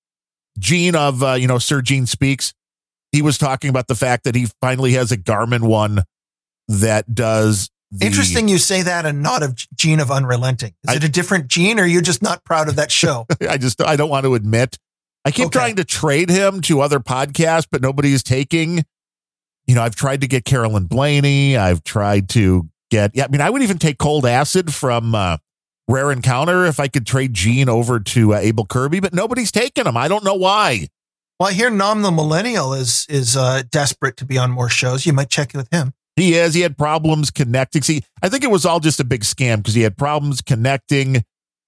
Gene 0.59 0.97
of 0.97 1.23
uh, 1.23 1.35
you 1.35 1.47
know 1.47 1.59
Sir 1.59 1.83
Gene 1.83 2.07
speaks. 2.07 2.55
He 3.13 3.23
was 3.23 3.39
talking 3.39 3.71
about 3.71 3.89
the 3.89 3.95
fact 3.95 4.25
that 4.25 4.35
he 4.35 4.49
finally 4.61 4.93
has 4.93 5.13
a 5.13 5.17
Garmin 5.17 5.63
one 5.63 6.03
that 6.67 7.15
does 7.15 7.71
the, 7.91 8.07
Interesting 8.07 8.49
you 8.49 8.59
say 8.59 8.83
that 8.83 9.07
and 9.07 9.23
not 9.23 9.43
of 9.43 9.57
Gene 9.75 10.01
of 10.01 10.11
Unrelenting. 10.11 10.75
Is 10.85 10.91
I- 10.91 10.97
it 10.97 11.05
a 11.05 11.09
different 11.09 11.49
Gene 11.49 11.79
or 11.81 11.85
are 11.85 11.87
you 11.87 12.01
just 12.03 12.23
not 12.23 12.45
proud 12.45 12.69
of 12.69 12.77
that 12.77 12.91
show? 12.93 13.27
I 13.49 13.57
just 13.59 13.81
I 13.83 13.97
don't 13.97 14.11
want 14.11 14.25
to 14.25 14.35
admit. 14.35 14.79
I 15.25 15.31
keep 15.31 15.47
Okay. 15.47 15.59
trying 15.59 15.77
to 15.77 15.85
trade 15.85 16.31
him 16.31 16.61
to 16.63 16.81
other 16.81 17.01
podcasts, 17.01 17.67
but 17.71 17.83
nobody 17.83 18.13
is 18.13 18.23
taking. 18.23 18.85
You 19.67 19.75
know, 19.75 19.83
I've 19.83 19.97
tried 19.97 20.21
to 20.23 20.27
get 20.27 20.45
Carolyn 20.45 20.87
Blaney. 20.87 21.57
I've 21.57 21.85
tried 21.85 22.29
to 22.31 22.69
get. 22.91 23.11
Yeah, 23.15 23.25
I 23.25 23.29
mean, 23.29 23.41
I 23.43 23.51
would 23.51 23.63
even 23.63 23.79
take 23.79 23.99
Cold 23.99 24.25
Acid 24.25 24.73
from 24.73 25.15
uh, 25.15 25.37
Rare 25.89 26.11
Encounter 26.13 26.65
if 26.65 26.81
I 26.81 26.89
could 26.89 27.07
trade 27.07 27.35
Gene 27.35 27.69
over 27.69 28.01
to 28.01 28.35
uh, 28.35 28.39
Abel 28.39 28.65
Kirby, 28.65 29.01
but 29.01 29.13
nobody's 29.13 29.53
taking 29.53 29.85
him. 29.87 29.97
I 29.97 30.09
don't 30.09 30.25
know 30.25 30.35
why. 30.35 30.89
well, 31.39 31.51
I 31.51 31.53
hear 31.53 31.69
Nom 31.69 32.01
the 32.03 32.11
Millennial 32.11 32.73
is 32.73 33.05
is 33.11 33.37
uh, 33.37 33.63
desperate 33.71 34.17
to 34.19 34.25
be 34.25 34.39
on 34.39 34.51
more 34.51 34.71
shows. 34.71 35.05
You 35.05 35.13
might 35.13 35.29
check 35.31 35.53
with 35.55 35.69
him. 35.71 35.93
He 36.19 36.35
is. 36.35 36.55
He 36.55 36.61
had 36.63 36.77
problems 36.77 37.31
connecting. 37.31 37.83
See, 37.83 38.03
I 38.23 38.29
think 38.29 38.45
it 38.45 38.51
was 38.51 38.67
all 38.67 38.81
just 38.81 39.01
a 39.01 39.05
big 39.05 39.23
scam 39.23 39.59
because 39.59 39.75
he 39.75 39.83
had 39.83 39.97
problems 39.97 40.41
connecting 40.43 41.25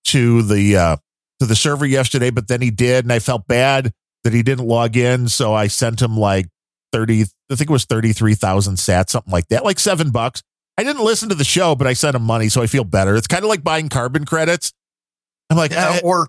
to 0.07 0.42
the 0.42 0.76
uh 0.76 0.96
to 1.40 1.46
the 1.46 1.57
server 1.57 1.86
yesterday, 1.86 2.30
but 2.30 2.48
then 2.48 2.61
he 2.61 2.70
did, 2.70 3.05
and 3.05 3.12
I 3.12 3.18
felt 3.18 3.46
bad 3.46 3.92
that 4.24 4.32
he 4.32 4.42
didn't 4.42 4.66
log 4.66 4.96
in. 4.96 5.28
So 5.28 5.55
I 5.55 5.68
sent 5.68 6.03
him 6.03 6.16
like 6.16 6.46
30, 6.92 7.22
I 7.22 7.55
think 7.55 7.70
it 7.70 7.72
was 7.72 7.84
33,000 7.84 8.74
sats, 8.74 9.11
something 9.11 9.32
like 9.32 9.48
that, 9.48 9.64
like 9.64 9.78
seven 9.78 10.11
bucks. 10.11 10.42
I 10.76 10.84
didn't 10.84 11.05
listen 11.05 11.28
to 11.28 11.34
the 11.34 11.44
show, 11.44 11.74
but 11.74 11.86
I 11.86 11.92
sent 11.92 12.16
him 12.16 12.22
money, 12.22 12.48
so 12.48 12.62
I 12.62 12.66
feel 12.66 12.84
better. 12.84 13.16
It's 13.16 13.26
kind 13.26 13.44
of 13.44 13.48
like 13.48 13.62
buying 13.62 13.88
carbon 13.88 14.24
credits. 14.24 14.72
I'm 15.51 15.57
like, 15.57 15.72
eh, 15.72 16.01
or 16.03 16.28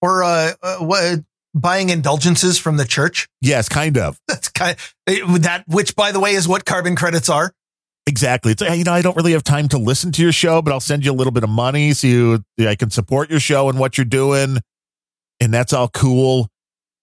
or 0.00 0.22
uh, 0.22 0.52
uh, 0.62 0.76
what, 0.78 1.20
buying 1.54 1.90
indulgences 1.90 2.58
from 2.58 2.76
the 2.76 2.84
church. 2.84 3.28
yes, 3.40 3.68
kind 3.68 3.98
of. 3.98 4.18
That's 4.28 4.48
kind 4.48 4.76
of, 5.06 5.42
that, 5.42 5.64
which 5.66 5.96
by 5.96 6.12
the 6.12 6.20
way 6.20 6.32
is 6.32 6.48
what 6.48 6.64
carbon 6.64 6.96
credits 6.96 7.28
are. 7.28 7.52
Exactly. 8.10 8.50
It's 8.50 8.60
like, 8.60 8.76
you 8.76 8.82
know, 8.82 8.92
I 8.92 9.02
don't 9.02 9.16
really 9.16 9.30
have 9.32 9.44
time 9.44 9.68
to 9.68 9.78
listen 9.78 10.10
to 10.10 10.22
your 10.22 10.32
show, 10.32 10.60
but 10.62 10.72
I'll 10.72 10.80
send 10.80 11.04
you 11.04 11.12
a 11.12 11.14
little 11.14 11.30
bit 11.30 11.44
of 11.44 11.48
money 11.48 11.92
so 11.92 12.08
you, 12.08 12.44
I 12.58 12.74
can 12.74 12.90
support 12.90 13.30
your 13.30 13.38
show 13.38 13.68
and 13.68 13.78
what 13.78 13.96
you're 13.96 14.04
doing. 14.04 14.58
And 15.38 15.54
that's 15.54 15.72
all 15.72 15.86
cool. 15.86 16.48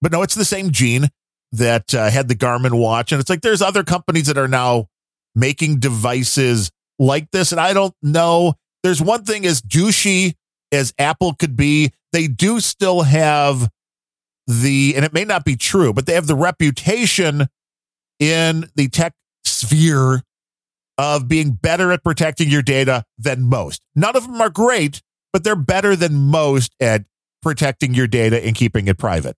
But 0.01 0.11
no, 0.11 0.21
it's 0.21 0.35
the 0.35 0.43
same 0.43 0.71
Gene 0.71 1.07
that 1.53 1.95
uh, 1.95 2.09
had 2.09 2.27
the 2.27 2.35
Garmin 2.35 2.77
watch. 2.77 3.13
And 3.13 3.21
it's 3.21 3.29
like 3.29 3.39
there's 3.39 3.61
other 3.61 3.85
companies 3.85 4.27
that 4.27 4.37
are 4.37 4.49
now 4.49 4.87
making 5.33 5.79
devices 5.79 6.71
like 6.99 7.31
this. 7.31 7.53
And 7.53 7.61
I 7.61 7.71
don't 7.71 7.95
know. 8.03 8.55
There's 8.83 9.01
one 9.01 9.23
thing 9.23 9.45
as 9.45 9.61
douchey 9.61 10.33
as 10.73 10.93
Apple 10.99 11.35
could 11.35 11.55
be, 11.55 11.93
they 12.11 12.27
do 12.27 12.59
still 12.59 13.03
have 13.03 13.69
the, 14.45 14.93
and 14.97 15.05
it 15.05 15.13
may 15.13 15.23
not 15.23 15.45
be 15.45 15.55
true, 15.55 15.93
but 15.93 16.05
they 16.05 16.15
have 16.15 16.27
the 16.27 16.35
reputation 16.35 17.47
in 18.19 18.69
the 18.75 18.89
tech 18.89 19.13
sphere 19.45 20.21
of 20.97 21.27
being 21.27 21.51
better 21.51 21.91
at 21.91 22.03
protecting 22.03 22.49
your 22.49 22.61
data 22.61 23.03
than 23.17 23.43
most. 23.43 23.81
None 23.95 24.15
of 24.15 24.23
them 24.25 24.41
are 24.41 24.49
great, 24.49 25.01
but 25.33 25.43
they're 25.43 25.55
better 25.55 25.95
than 25.95 26.15
most 26.15 26.75
at 26.79 27.03
protecting 27.41 27.93
your 27.93 28.07
data 28.07 28.43
and 28.45 28.55
keeping 28.55 28.87
it 28.87 28.97
private. 28.97 29.35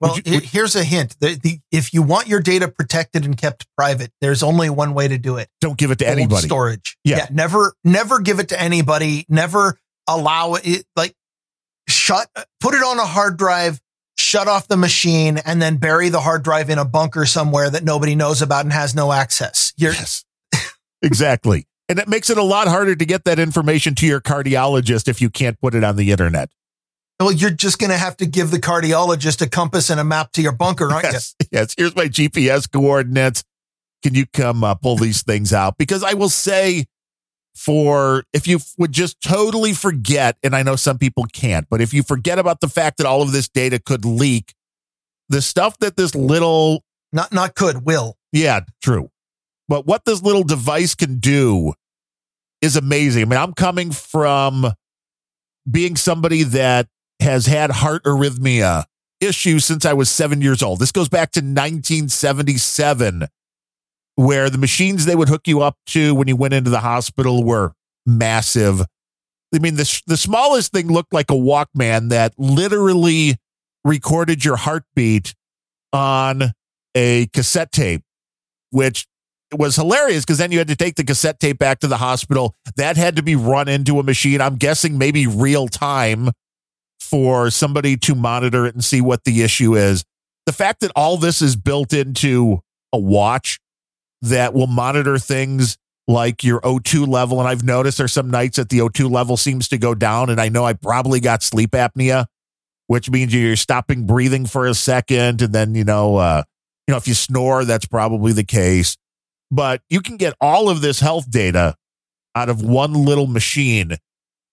Well, 0.00 0.18
you- 0.24 0.40
he- 0.40 0.46
here's 0.46 0.74
a 0.74 0.82
hint: 0.82 1.14
the, 1.20 1.34
the, 1.40 1.60
if 1.70 1.94
you 1.94 2.02
want 2.02 2.26
your 2.26 2.40
data 2.40 2.66
protected 2.66 3.24
and 3.24 3.36
kept 3.38 3.66
private, 3.76 4.10
there's 4.20 4.42
only 4.42 4.68
one 4.68 4.94
way 4.94 5.06
to 5.06 5.16
do 5.18 5.36
it: 5.36 5.48
Don't 5.60 5.78
give 5.78 5.92
it 5.92 5.98
to 6.00 6.04
Cold 6.06 6.18
anybody. 6.18 6.46
storage. 6.46 6.96
Yeah. 7.04 7.26
never, 7.30 7.74
never 7.84 8.18
give 8.18 8.40
it 8.40 8.48
to 8.48 8.60
anybody. 8.60 9.24
Never 9.28 9.78
allow 10.08 10.54
it. 10.54 10.84
Like, 10.96 11.14
shut, 11.88 12.28
put 12.60 12.74
it 12.74 12.82
on 12.82 12.98
a 12.98 13.04
hard 13.06 13.36
drive, 13.36 13.80
shut 14.18 14.48
off 14.48 14.66
the 14.66 14.76
machine, 14.76 15.38
and 15.38 15.62
then 15.62 15.76
bury 15.76 16.08
the 16.08 16.20
hard 16.20 16.42
drive 16.42 16.68
in 16.70 16.78
a 16.78 16.84
bunker 16.84 17.24
somewhere 17.24 17.70
that 17.70 17.84
nobody 17.84 18.16
knows 18.16 18.42
about 18.42 18.64
and 18.64 18.72
has 18.72 18.96
no 18.96 19.12
access. 19.12 19.72
You're 19.76 19.92
Yes, 19.92 20.24
exactly. 21.02 21.66
And 21.88 21.98
it 21.98 22.08
makes 22.08 22.30
it 22.30 22.38
a 22.38 22.42
lot 22.42 22.68
harder 22.68 22.94
to 22.94 23.04
get 23.04 23.24
that 23.24 23.38
information 23.38 23.94
to 23.96 24.06
your 24.06 24.20
cardiologist 24.20 25.08
if 25.08 25.20
you 25.20 25.30
can't 25.30 25.60
put 25.60 25.74
it 25.74 25.84
on 25.84 25.96
the 25.96 26.10
internet. 26.10 26.50
well, 27.20 27.32
you're 27.32 27.50
just 27.50 27.78
going 27.78 27.90
to 27.90 27.98
have 27.98 28.16
to 28.18 28.26
give 28.26 28.50
the 28.50 28.58
cardiologist 28.58 29.42
a 29.42 29.48
compass 29.48 29.90
and 29.90 30.00
a 30.00 30.04
map 30.04 30.32
to 30.32 30.42
your 30.42 30.52
bunker, 30.52 30.90
aren't 30.90 31.04
Yes, 31.04 31.34
yes. 31.50 31.74
Here's 31.76 31.94
my 31.94 32.06
GPS 32.06 32.70
coordinates. 32.70 33.44
Can 34.02 34.14
you 34.14 34.26
come 34.32 34.64
uh, 34.64 34.74
pull 34.74 34.96
these 34.96 35.22
things 35.22 35.52
out? 35.52 35.76
Because 35.78 36.02
I 36.02 36.14
will 36.14 36.28
say, 36.28 36.86
for 37.54 38.24
if 38.32 38.48
you 38.48 38.58
would 38.78 38.92
just 38.92 39.20
totally 39.20 39.72
forget, 39.72 40.36
and 40.42 40.56
I 40.56 40.62
know 40.62 40.76
some 40.76 40.98
people 40.98 41.24
can't, 41.32 41.66
but 41.70 41.80
if 41.80 41.92
you 41.94 42.02
forget 42.02 42.38
about 42.38 42.60
the 42.60 42.68
fact 42.68 42.96
that 42.96 43.06
all 43.06 43.22
of 43.22 43.32
this 43.32 43.48
data 43.48 43.78
could 43.78 44.04
leak, 44.04 44.54
the 45.28 45.42
stuff 45.42 45.78
that 45.78 45.96
this 45.96 46.14
little? 46.14 46.84
Not, 47.12 47.32
not 47.32 47.54
could, 47.54 47.84
will. 47.84 48.16
Yeah, 48.32 48.60
true. 48.82 49.11
But 49.72 49.86
what 49.86 50.04
this 50.04 50.20
little 50.20 50.44
device 50.44 50.94
can 50.94 51.18
do 51.18 51.72
is 52.60 52.76
amazing. 52.76 53.22
I 53.22 53.24
mean, 53.24 53.40
I'm 53.40 53.54
coming 53.54 53.90
from 53.90 54.70
being 55.70 55.96
somebody 55.96 56.42
that 56.42 56.88
has 57.20 57.46
had 57.46 57.70
heart 57.70 58.04
arrhythmia 58.04 58.84
issues 59.18 59.64
since 59.64 59.86
I 59.86 59.94
was 59.94 60.10
seven 60.10 60.42
years 60.42 60.62
old. 60.62 60.78
This 60.78 60.92
goes 60.92 61.08
back 61.08 61.30
to 61.32 61.40
1977, 61.40 63.28
where 64.16 64.50
the 64.50 64.58
machines 64.58 65.06
they 65.06 65.16
would 65.16 65.30
hook 65.30 65.48
you 65.48 65.62
up 65.62 65.78
to 65.86 66.14
when 66.14 66.28
you 66.28 66.36
went 66.36 66.52
into 66.52 66.68
the 66.68 66.80
hospital 66.80 67.42
were 67.42 67.72
massive. 68.04 68.82
I 69.54 69.58
mean, 69.58 69.76
the, 69.76 70.02
the 70.06 70.18
smallest 70.18 70.72
thing 70.72 70.88
looked 70.88 71.14
like 71.14 71.30
a 71.30 71.34
Walkman 71.34 72.10
that 72.10 72.34
literally 72.36 73.36
recorded 73.86 74.44
your 74.44 74.56
heartbeat 74.56 75.34
on 75.94 76.52
a 76.94 77.26
cassette 77.28 77.72
tape, 77.72 78.02
which 78.68 79.06
was 79.58 79.76
hilarious 79.76 80.24
because 80.24 80.38
then 80.38 80.52
you 80.52 80.58
had 80.58 80.68
to 80.68 80.76
take 80.76 80.96
the 80.96 81.04
cassette 81.04 81.40
tape 81.40 81.58
back 81.58 81.80
to 81.80 81.86
the 81.86 81.98
hospital. 81.98 82.54
That 82.76 82.96
had 82.96 83.16
to 83.16 83.22
be 83.22 83.36
run 83.36 83.68
into 83.68 83.98
a 83.98 84.02
machine. 84.02 84.40
I'm 84.40 84.56
guessing 84.56 84.98
maybe 84.98 85.26
real 85.26 85.68
time 85.68 86.30
for 87.00 87.50
somebody 87.50 87.96
to 87.98 88.14
monitor 88.14 88.64
it 88.66 88.74
and 88.74 88.84
see 88.84 89.00
what 89.00 89.24
the 89.24 89.42
issue 89.42 89.74
is. 89.76 90.04
The 90.46 90.52
fact 90.52 90.80
that 90.80 90.92
all 90.96 91.16
this 91.16 91.42
is 91.42 91.56
built 91.56 91.92
into 91.92 92.60
a 92.92 92.98
watch 92.98 93.58
that 94.22 94.54
will 94.54 94.66
monitor 94.66 95.18
things 95.18 95.76
like 96.08 96.42
your 96.42 96.60
O2 96.60 97.06
level. 97.06 97.38
And 97.40 97.48
I've 97.48 97.64
noticed 97.64 97.98
there's 97.98 98.12
some 98.12 98.30
nights 98.30 98.56
that 98.56 98.68
the 98.68 98.78
O2 98.78 99.10
level 99.10 99.36
seems 99.36 99.68
to 99.68 99.78
go 99.78 99.94
down. 99.94 100.30
And 100.30 100.40
I 100.40 100.48
know 100.48 100.64
I 100.64 100.72
probably 100.72 101.20
got 101.20 101.42
sleep 101.42 101.72
apnea, 101.72 102.26
which 102.86 103.10
means 103.10 103.34
you're 103.34 103.56
stopping 103.56 104.06
breathing 104.06 104.46
for 104.46 104.66
a 104.66 104.74
second. 104.74 105.42
And 105.42 105.52
then, 105.52 105.74
you 105.74 105.84
know, 105.84 106.16
uh, 106.16 106.42
you 106.86 106.92
know, 106.92 106.98
if 106.98 107.06
you 107.06 107.14
snore, 107.14 107.64
that's 107.64 107.86
probably 107.86 108.32
the 108.32 108.44
case. 108.44 108.96
But 109.52 109.82
you 109.90 110.00
can 110.00 110.16
get 110.16 110.34
all 110.40 110.70
of 110.70 110.80
this 110.80 110.98
health 110.98 111.30
data 111.30 111.76
out 112.34 112.48
of 112.48 112.62
one 112.62 112.94
little 112.94 113.26
machine 113.26 113.98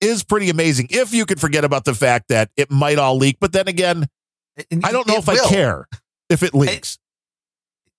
is 0.02 0.24
pretty 0.24 0.50
amazing. 0.50 0.88
If 0.90 1.14
you 1.14 1.26
could 1.26 1.40
forget 1.40 1.64
about 1.64 1.86
the 1.86 1.94
fact 1.94 2.28
that 2.28 2.52
it 2.58 2.70
might 2.70 3.00
all 3.00 3.16
leak. 3.16 3.38
But 3.40 3.54
then 3.54 3.70
again, 3.70 4.08
And 4.70 4.86
I 4.86 4.92
don't 4.92 5.08
know 5.08 5.16
if 5.16 5.28
will. 5.28 5.46
I 5.46 5.48
care 5.48 5.88
if 6.30 6.44
it 6.44 6.54
leaks. 6.54 7.00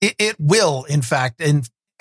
It, 0.02 0.14
it 0.18 0.36
will, 0.38 0.84
in 0.84 1.00
fact. 1.00 1.40
And 1.40 1.68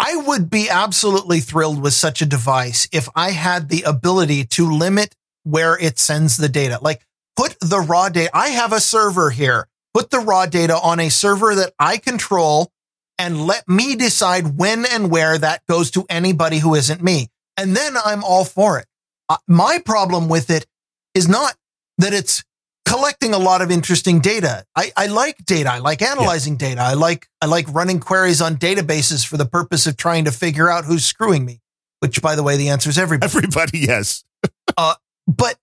I 0.00 0.16
would 0.16 0.48
be 0.48 0.70
absolutely 0.70 1.40
thrilled 1.40 1.82
with 1.82 1.92
such 1.92 2.22
a 2.22 2.26
device 2.26 2.88
if 2.92 3.08
I 3.14 3.32
had 3.32 3.68
the 3.68 3.82
ability 3.82 4.44
to 4.44 4.70
limit 4.70 5.14
where 5.42 5.78
it 5.78 5.98
sends 5.98 6.38
the 6.38 6.48
data. 6.48 6.78
Like 6.80 7.04
put 7.36 7.56
the 7.60 7.80
raw 7.80 8.08
data. 8.08 8.30
I 8.34 8.48
have 8.48 8.72
a 8.72 8.80
server 8.80 9.28
here. 9.30 9.68
Put 9.92 10.10
the 10.10 10.20
raw 10.20 10.46
data 10.46 10.78
on 10.78 11.00
a 11.00 11.08
server 11.08 11.54
that 11.56 11.72
I 11.78 11.96
control 11.98 12.70
and 13.18 13.46
let 13.46 13.68
me 13.68 13.96
decide 13.96 14.56
when 14.56 14.86
and 14.86 15.10
where 15.10 15.36
that 15.38 15.66
goes 15.66 15.90
to 15.92 16.06
anybody 16.08 16.58
who 16.58 16.74
isn't 16.74 17.02
me. 17.02 17.28
And 17.56 17.76
then 17.76 17.94
I'm 18.02 18.22
all 18.22 18.44
for 18.44 18.78
it. 18.78 18.86
Uh, 19.28 19.36
my 19.46 19.80
problem 19.84 20.28
with 20.28 20.50
it 20.50 20.66
is 21.14 21.28
not 21.28 21.54
that 21.98 22.14
it's 22.14 22.44
collecting 22.86 23.34
a 23.34 23.38
lot 23.38 23.60
of 23.60 23.70
interesting 23.70 24.20
data. 24.20 24.64
I, 24.74 24.92
I 24.96 25.06
like 25.06 25.44
data. 25.44 25.70
I 25.70 25.78
like 25.78 26.00
analyzing 26.00 26.56
data. 26.56 26.80
I 26.80 26.94
like 26.94 27.28
I 27.42 27.46
like 27.46 27.66
running 27.72 28.00
queries 28.00 28.40
on 28.40 28.56
databases 28.56 29.26
for 29.26 29.36
the 29.36 29.44
purpose 29.46 29.86
of 29.86 29.96
trying 29.96 30.24
to 30.24 30.32
figure 30.32 30.70
out 30.70 30.84
who's 30.84 31.04
screwing 31.04 31.44
me. 31.44 31.60
Which, 32.00 32.22
by 32.22 32.36
the 32.36 32.44
way, 32.44 32.56
the 32.56 32.68
answer 32.68 32.88
is 32.88 32.98
everybody. 32.98 33.30
Everybody, 33.36 33.78
yes. 33.80 34.24
But 35.28 35.58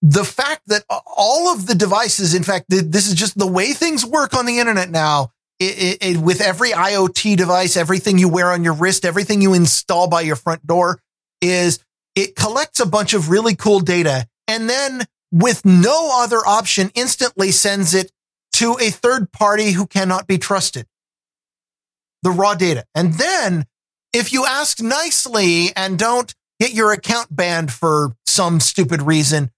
the 0.00 0.24
fact 0.24 0.62
that 0.68 0.84
all 0.88 1.52
of 1.52 1.66
the 1.66 1.74
devices, 1.74 2.34
in 2.34 2.42
fact, 2.42 2.66
this 2.68 3.06
is 3.06 3.14
just 3.14 3.36
the 3.38 3.46
way 3.46 3.72
things 3.72 4.06
work 4.06 4.34
on 4.34 4.46
the 4.46 4.58
internet 4.58 4.90
now. 4.90 5.32
It, 5.62 6.02
it, 6.02 6.16
it- 6.16 6.16
with 6.18 6.40
every 6.40 6.70
IoT 6.70 7.36
device, 7.36 7.76
everything 7.76 8.18
you 8.18 8.28
wear 8.28 8.50
on 8.52 8.64
your 8.64 8.74
wrist, 8.74 9.04
everything 9.04 9.40
you 9.40 9.54
install 9.54 10.08
by 10.08 10.22
your 10.22 10.36
front 10.36 10.66
door, 10.66 11.00
is 11.40 11.78
it 12.14 12.36
collects 12.36 12.80
a 12.80 12.86
bunch 12.86 13.14
of 13.14 13.30
really 13.30 13.54
cool 13.54 13.80
data 13.80 14.26
and 14.48 14.68
then 14.68 15.02
with 15.32 15.64
no 15.64 16.10
other 16.22 16.40
option, 16.46 16.90
instantly 16.94 17.50
sends 17.50 17.94
it 17.94 18.12
to 18.52 18.76
a 18.80 18.90
third 18.90 19.32
party 19.32 19.72
who 19.72 19.86
cannot 19.86 20.26
be 20.26 20.36
trusted. 20.36 20.86
The 22.22 22.30
raw 22.30 22.54
data. 22.54 22.84
And 22.94 23.14
then 23.14 23.64
if 24.12 24.32
you 24.32 24.44
ask 24.44 24.80
nicely 24.80 25.70
and 25.74 25.98
don't 25.98 26.34
get 26.60 26.74
your 26.74 26.92
account 26.92 27.34
banned 27.34 27.72
for 27.72 28.14
some 28.26 28.60
stupid 28.60 29.02
reason, 29.02 29.50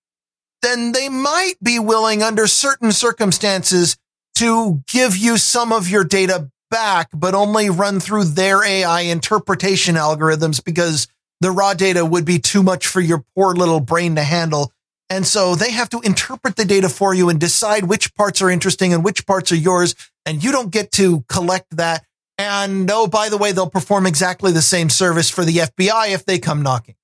then 0.62 0.93
they 0.93 1.09
might 1.09 1.56
be 1.62 1.78
willing 1.78 2.22
under 2.22 2.47
certain 2.47 2.93
circumstances 2.93 3.97
to 4.36 4.82
give 4.86 5.16
you 5.16 5.36
some 5.36 5.73
of 5.73 5.89
your 5.89 6.05
data 6.05 6.51
back, 6.70 7.09
but 7.15 7.35
only 7.35 7.70
run 7.70 8.01
through 8.01 8.24
their 8.24 8.65
AI 8.65 9.02
interpretation 9.02 9.94
algorithms 9.94 10.62
because 10.62 11.06
the 11.40 11.51
raw 11.51 11.74
data 11.74 12.05
would 12.05 12.24
be 12.24 12.39
too 12.39 12.62
much 12.62 12.86
for 12.86 13.01
your 13.01 13.24
poor 13.35 13.55
little 13.55 13.81
brain 13.81 14.16
to 14.16 14.23
handle. 14.23 14.73
And 15.11 15.27
so 15.27 15.55
they 15.55 15.70
have 15.70 15.90
to 15.90 16.01
interpret 16.01 16.56
the 16.56 16.65
data 16.65 16.89
for 16.89 17.15
you 17.15 17.28
and 17.28 17.39
decide 17.39 17.85
which 17.85 18.15
parts 18.15 18.40
are 18.40 18.51
interesting 18.51 18.93
and 18.93 19.05
which 19.05 19.27
parts 19.27 19.52
are 19.52 19.56
yours. 19.56 19.94
And 20.24 20.43
you 20.43 20.51
don't 20.51 20.70
get 20.70 20.90
to 20.93 21.23
collect 21.28 21.77
that. 21.77 22.05
And 22.39 22.90
oh, 22.90 23.06
by 23.06 23.28
the 23.28 23.36
way, 23.36 23.52
they'll 23.52 23.70
perform 23.70 24.06
exactly 24.06 24.51
the 24.51 24.62
same 24.62 24.90
service 24.90 25.31
for 25.31 25.44
the 25.44 25.59
FBI 25.59 26.12
if 26.12 26.24
they 26.24 26.39
come 26.39 26.62
knocking. 26.62 26.97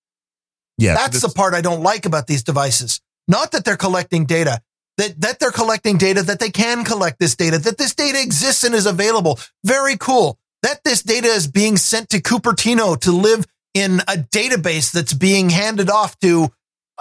Yeah. 0.78 0.94
That's 0.94 1.20
the 1.20 1.28
part 1.28 1.54
I 1.54 1.60
don't 1.60 1.82
like 1.82 2.06
about 2.06 2.26
these 2.26 2.42
devices. 2.42 3.00
Not 3.28 3.52
that 3.52 3.64
they're 3.64 3.76
collecting 3.76 4.24
data, 4.24 4.62
that, 5.00 5.20
that 5.20 5.38
they're 5.38 5.50
collecting 5.50 5.96
data, 5.96 6.22
that 6.22 6.40
they 6.40 6.50
can 6.50 6.84
collect 6.84 7.18
this 7.18 7.34
data, 7.34 7.58
that 7.58 7.78
this 7.78 7.94
data 7.94 8.20
exists 8.20 8.64
and 8.64 8.74
is 8.74 8.84
available. 8.84 9.38
Very 9.64 9.96
cool. 9.96 10.38
That 10.62 10.84
this 10.84 11.02
data 11.02 11.28
is 11.28 11.46
being 11.48 11.78
sent 11.78 12.10
to 12.10 12.20
Cupertino 12.20 13.00
to 13.00 13.12
live 13.12 13.46
in 13.72 14.00
a 14.00 14.16
database 14.16 14.92
that's 14.92 15.14
being 15.14 15.48
handed 15.48 15.88
off 15.88 16.18
to 16.18 16.50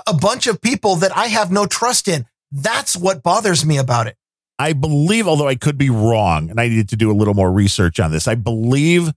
a 0.07 0.13
bunch 0.13 0.47
of 0.47 0.61
people 0.61 0.95
that 0.97 1.15
I 1.15 1.25
have 1.25 1.51
no 1.51 1.65
trust 1.65 2.07
in. 2.07 2.25
That's 2.51 2.95
what 2.95 3.21
bothers 3.21 3.65
me 3.65 3.77
about 3.77 4.07
it. 4.07 4.15
I 4.57 4.71
believe, 4.73 5.27
although 5.27 5.47
I 5.47 5.55
could 5.55 5.77
be 5.77 5.89
wrong, 5.89 6.49
and 6.49 6.59
I 6.59 6.69
needed 6.69 6.89
to 6.89 6.95
do 6.95 7.11
a 7.11 7.13
little 7.13 7.33
more 7.33 7.51
research 7.51 7.99
on 7.99 8.11
this, 8.11 8.27
I 8.27 8.35
believe 8.35 9.11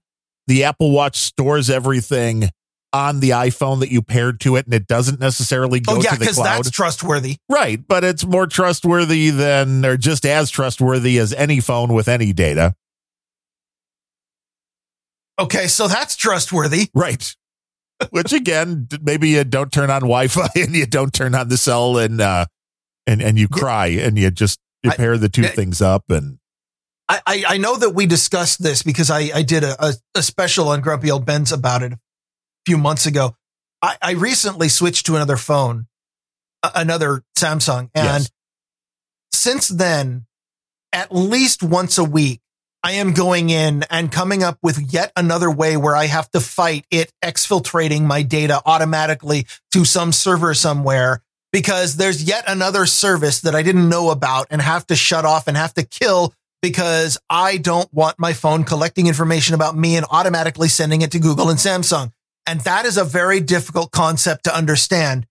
the 0.47 0.65
Apple 0.65 0.91
Watch 0.91 1.17
stores 1.17 1.69
everything 1.69 2.49
on 2.93 3.19
the 3.19 3.31
iPhone 3.31 3.79
that 3.79 3.91
you 3.91 4.01
paired 4.03 4.39
to 4.41 4.55
it, 4.55 4.65
and 4.65 4.73
it 4.73 4.87
doesn't 4.87 5.19
necessarily 5.19 5.79
go 5.79 5.93
oh, 5.93 6.01
yeah, 6.01 6.11
to 6.11 6.15
the 6.15 6.19
because 6.19 6.35
cloud. 6.35 6.57
that's 6.57 6.69
trustworthy. 6.69 7.37
Right, 7.49 7.85
but 7.85 8.03
it's 8.03 8.23
more 8.23 8.45
trustworthy 8.45 9.31
than, 9.31 9.83
or 9.83 9.97
just 9.97 10.25
as 10.25 10.51
trustworthy 10.51 11.17
as 11.17 11.33
any 11.33 11.59
phone 11.59 11.93
with 11.93 12.07
any 12.07 12.31
data. 12.31 12.75
Okay, 15.39 15.67
so 15.67 15.87
that's 15.87 16.15
trustworthy. 16.15 16.89
Right. 16.93 17.35
Which 18.11 18.33
again, 18.33 18.87
maybe 19.01 19.29
you 19.29 19.43
don't 19.43 19.71
turn 19.71 19.89
on 19.89 20.01
Wi-Fi 20.01 20.49
and 20.55 20.75
you 20.75 20.85
don't 20.85 21.13
turn 21.13 21.33
on 21.33 21.49
the 21.49 21.57
cell 21.57 21.97
and 21.97 22.21
uh 22.21 22.45
and 23.07 23.21
and 23.21 23.37
you 23.37 23.47
cry 23.47 23.87
and 23.87 24.17
you 24.17 24.29
just 24.29 24.59
you 24.83 24.91
pair 24.91 25.17
the 25.17 25.29
two 25.29 25.45
I- 25.45 25.49
things 25.49 25.81
up 25.81 26.09
and 26.09 26.37
I, 27.09 27.43
I, 27.47 27.57
know 27.57 27.75
that 27.77 27.91
we 27.91 28.07
discussed 28.07 28.63
this 28.63 28.81
because 28.81 29.11
I, 29.11 29.29
I 29.35 29.43
did 29.43 29.63
a, 29.63 29.75
a, 29.85 29.93
a 30.15 30.23
special 30.23 30.69
on 30.69 30.81
Grumpy 30.81 31.11
Old 31.11 31.25
Bens 31.25 31.51
about 31.51 31.83
it 31.83 31.93
few 32.65 32.77
months 32.77 33.05
ago. 33.05 33.35
I, 33.81 33.97
I 34.01 34.11
recently 34.11 34.69
switched 34.69 35.05
to 35.07 35.15
another 35.15 35.37
phone, 35.37 35.87
another 36.75 37.23
Samsung. 37.37 37.89
And 37.93 38.23
Yes. 38.23 38.31
since 39.31 39.67
then, 39.67 40.25
at 40.91 41.13
least 41.13 41.63
once 41.63 41.97
a 41.97 42.03
week, 42.03 42.39
I 42.85 42.93
am 42.93 43.13
going 43.13 43.49
in 43.49 43.83
and 43.89 44.11
coming 44.11 44.43
up 44.43 44.57
with 44.61 44.93
yet 44.93 45.11
another 45.15 45.49
way 45.49 45.77
where 45.77 45.95
I 45.95 46.05
have 46.07 46.29
to 46.31 46.41
fight 46.41 46.85
it 46.91 47.11
exfiltrating 47.23 48.01
my 48.01 48.23
data 48.23 48.61
automatically 48.65 49.47
to 49.71 49.85
some 49.85 50.11
server 50.11 50.53
somewhere 50.53 51.21
because 51.53 51.95
there's 51.95 52.23
yet 52.23 52.43
another 52.47 52.85
service 52.85 53.41
that 53.41 53.55
I 53.55 53.63
didn't 53.63 53.87
know 53.87 54.09
about 54.09 54.47
and 54.49 54.61
have 54.61 54.85
to 54.87 54.95
shut 54.95 55.23
off 55.23 55.47
and 55.47 55.55
have 55.55 55.73
to 55.75 55.83
kill 55.83 56.33
because 56.61 57.17
I 57.29 57.57
don't 57.57 57.91
want 57.93 58.19
my 58.19 58.33
phone 58.33 58.63
collecting 58.65 59.07
information 59.07 59.55
about 59.55 59.77
me 59.77 59.95
and 59.95 60.05
automatically 60.09 60.67
sending 60.67 61.01
it 61.01 61.11
to 61.11 61.19
Google 61.19 61.49
and 61.49 61.59
Samsung. 61.59 62.11
And 62.45 62.61
that 62.61 62.85
is 62.85 62.97
a 62.97 63.03
very 63.03 63.39
difficult 63.39 63.91
concept 63.91 64.43
to 64.45 64.55
understand. 64.55 65.25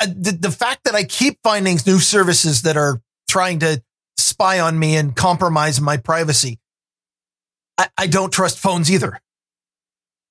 Uh, 0.00 0.06
The, 0.06 0.32
the 0.32 0.50
fact 0.50 0.84
that 0.84 0.94
I 0.94 1.04
keep 1.04 1.38
finding 1.42 1.78
new 1.86 1.98
services 1.98 2.62
that 2.62 2.76
are 2.76 3.00
trying 3.28 3.58
to 3.60 3.82
spy 4.16 4.60
on 4.60 4.78
me 4.78 4.96
and 4.96 5.14
compromise 5.14 5.80
my 5.80 5.96
privacy, 5.96 6.58
I, 7.78 7.88
I 7.98 8.06
don't 8.06 8.32
trust 8.32 8.58
phones 8.58 8.90
either. 8.90 9.20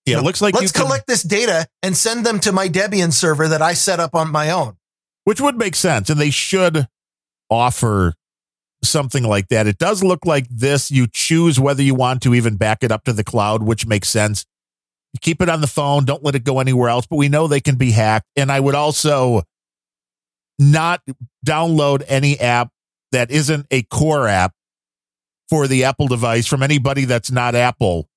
yeah, 0.06 0.20
it 0.20 0.24
looks 0.24 0.42
like 0.42 0.56
Let's 0.56 0.72
can, 0.72 0.86
collect 0.86 1.08
this 1.08 1.24
data 1.24 1.68
and 1.84 1.96
send 1.96 2.26
them 2.26 2.40
to 2.42 2.52
my 2.52 2.68
Debian 2.68 3.14
server 3.14 3.48
that 3.48 3.62
I 3.62 3.74
set 3.74 4.00
up 4.00 4.16
on 4.16 4.32
my 4.32 4.50
own. 4.50 4.78
which 5.26 5.40
would 5.42 5.58
make 5.58 5.76
sense, 5.76 6.10
and 6.10 6.20
they 6.20 6.32
should 6.32 6.88
offer 7.50 8.14
something 8.84 9.24
like 9.24 9.50
that. 9.50 9.68
It 9.68 9.78
does 9.78 10.04
look 10.04 10.26
like 10.26 10.48
this. 10.50 10.90
You 10.90 11.06
choose 11.12 11.60
whether 11.60 11.84
you 11.84 11.94
want 11.94 12.24
to 12.24 12.34
even 12.34 12.56
back 12.56 12.84
it 12.84 12.92
up 12.92 13.04
to 13.04 13.14
the 13.14 13.24
cloud, 13.24 13.62
which 13.62 13.86
makes 13.86 14.10
sense. 14.10 14.46
Keep 15.20 15.42
it 15.42 15.50
on 15.50 15.60
the 15.60 15.68
phone, 15.68 16.06
don't 16.06 16.24
let 16.24 16.36
it 16.36 16.44
go 16.44 16.60
anywhere 16.60 16.90
else, 16.90 17.06
but 17.06 17.18
we 17.18 17.28
know 17.28 17.48
they 17.48 17.60
can 17.60 17.76
be 17.76 17.92
hacked. 17.92 18.28
And 18.38 18.52
I 18.52 18.60
would 18.60 18.76
also 18.76 19.44
not 20.58 21.02
download 21.46 22.04
any 22.08 22.40
app 22.40 22.70
that 23.12 23.30
isn't 23.30 23.68
a 23.72 23.84
core 23.84 24.28
app 24.28 24.54
for 25.50 25.68
the 25.68 25.84
Apple 25.84 26.08
device 26.08 26.48
from 26.48 26.64
anybody 26.64 27.06
that's 27.06 27.30
not 27.30 27.56
Apple 27.56 28.08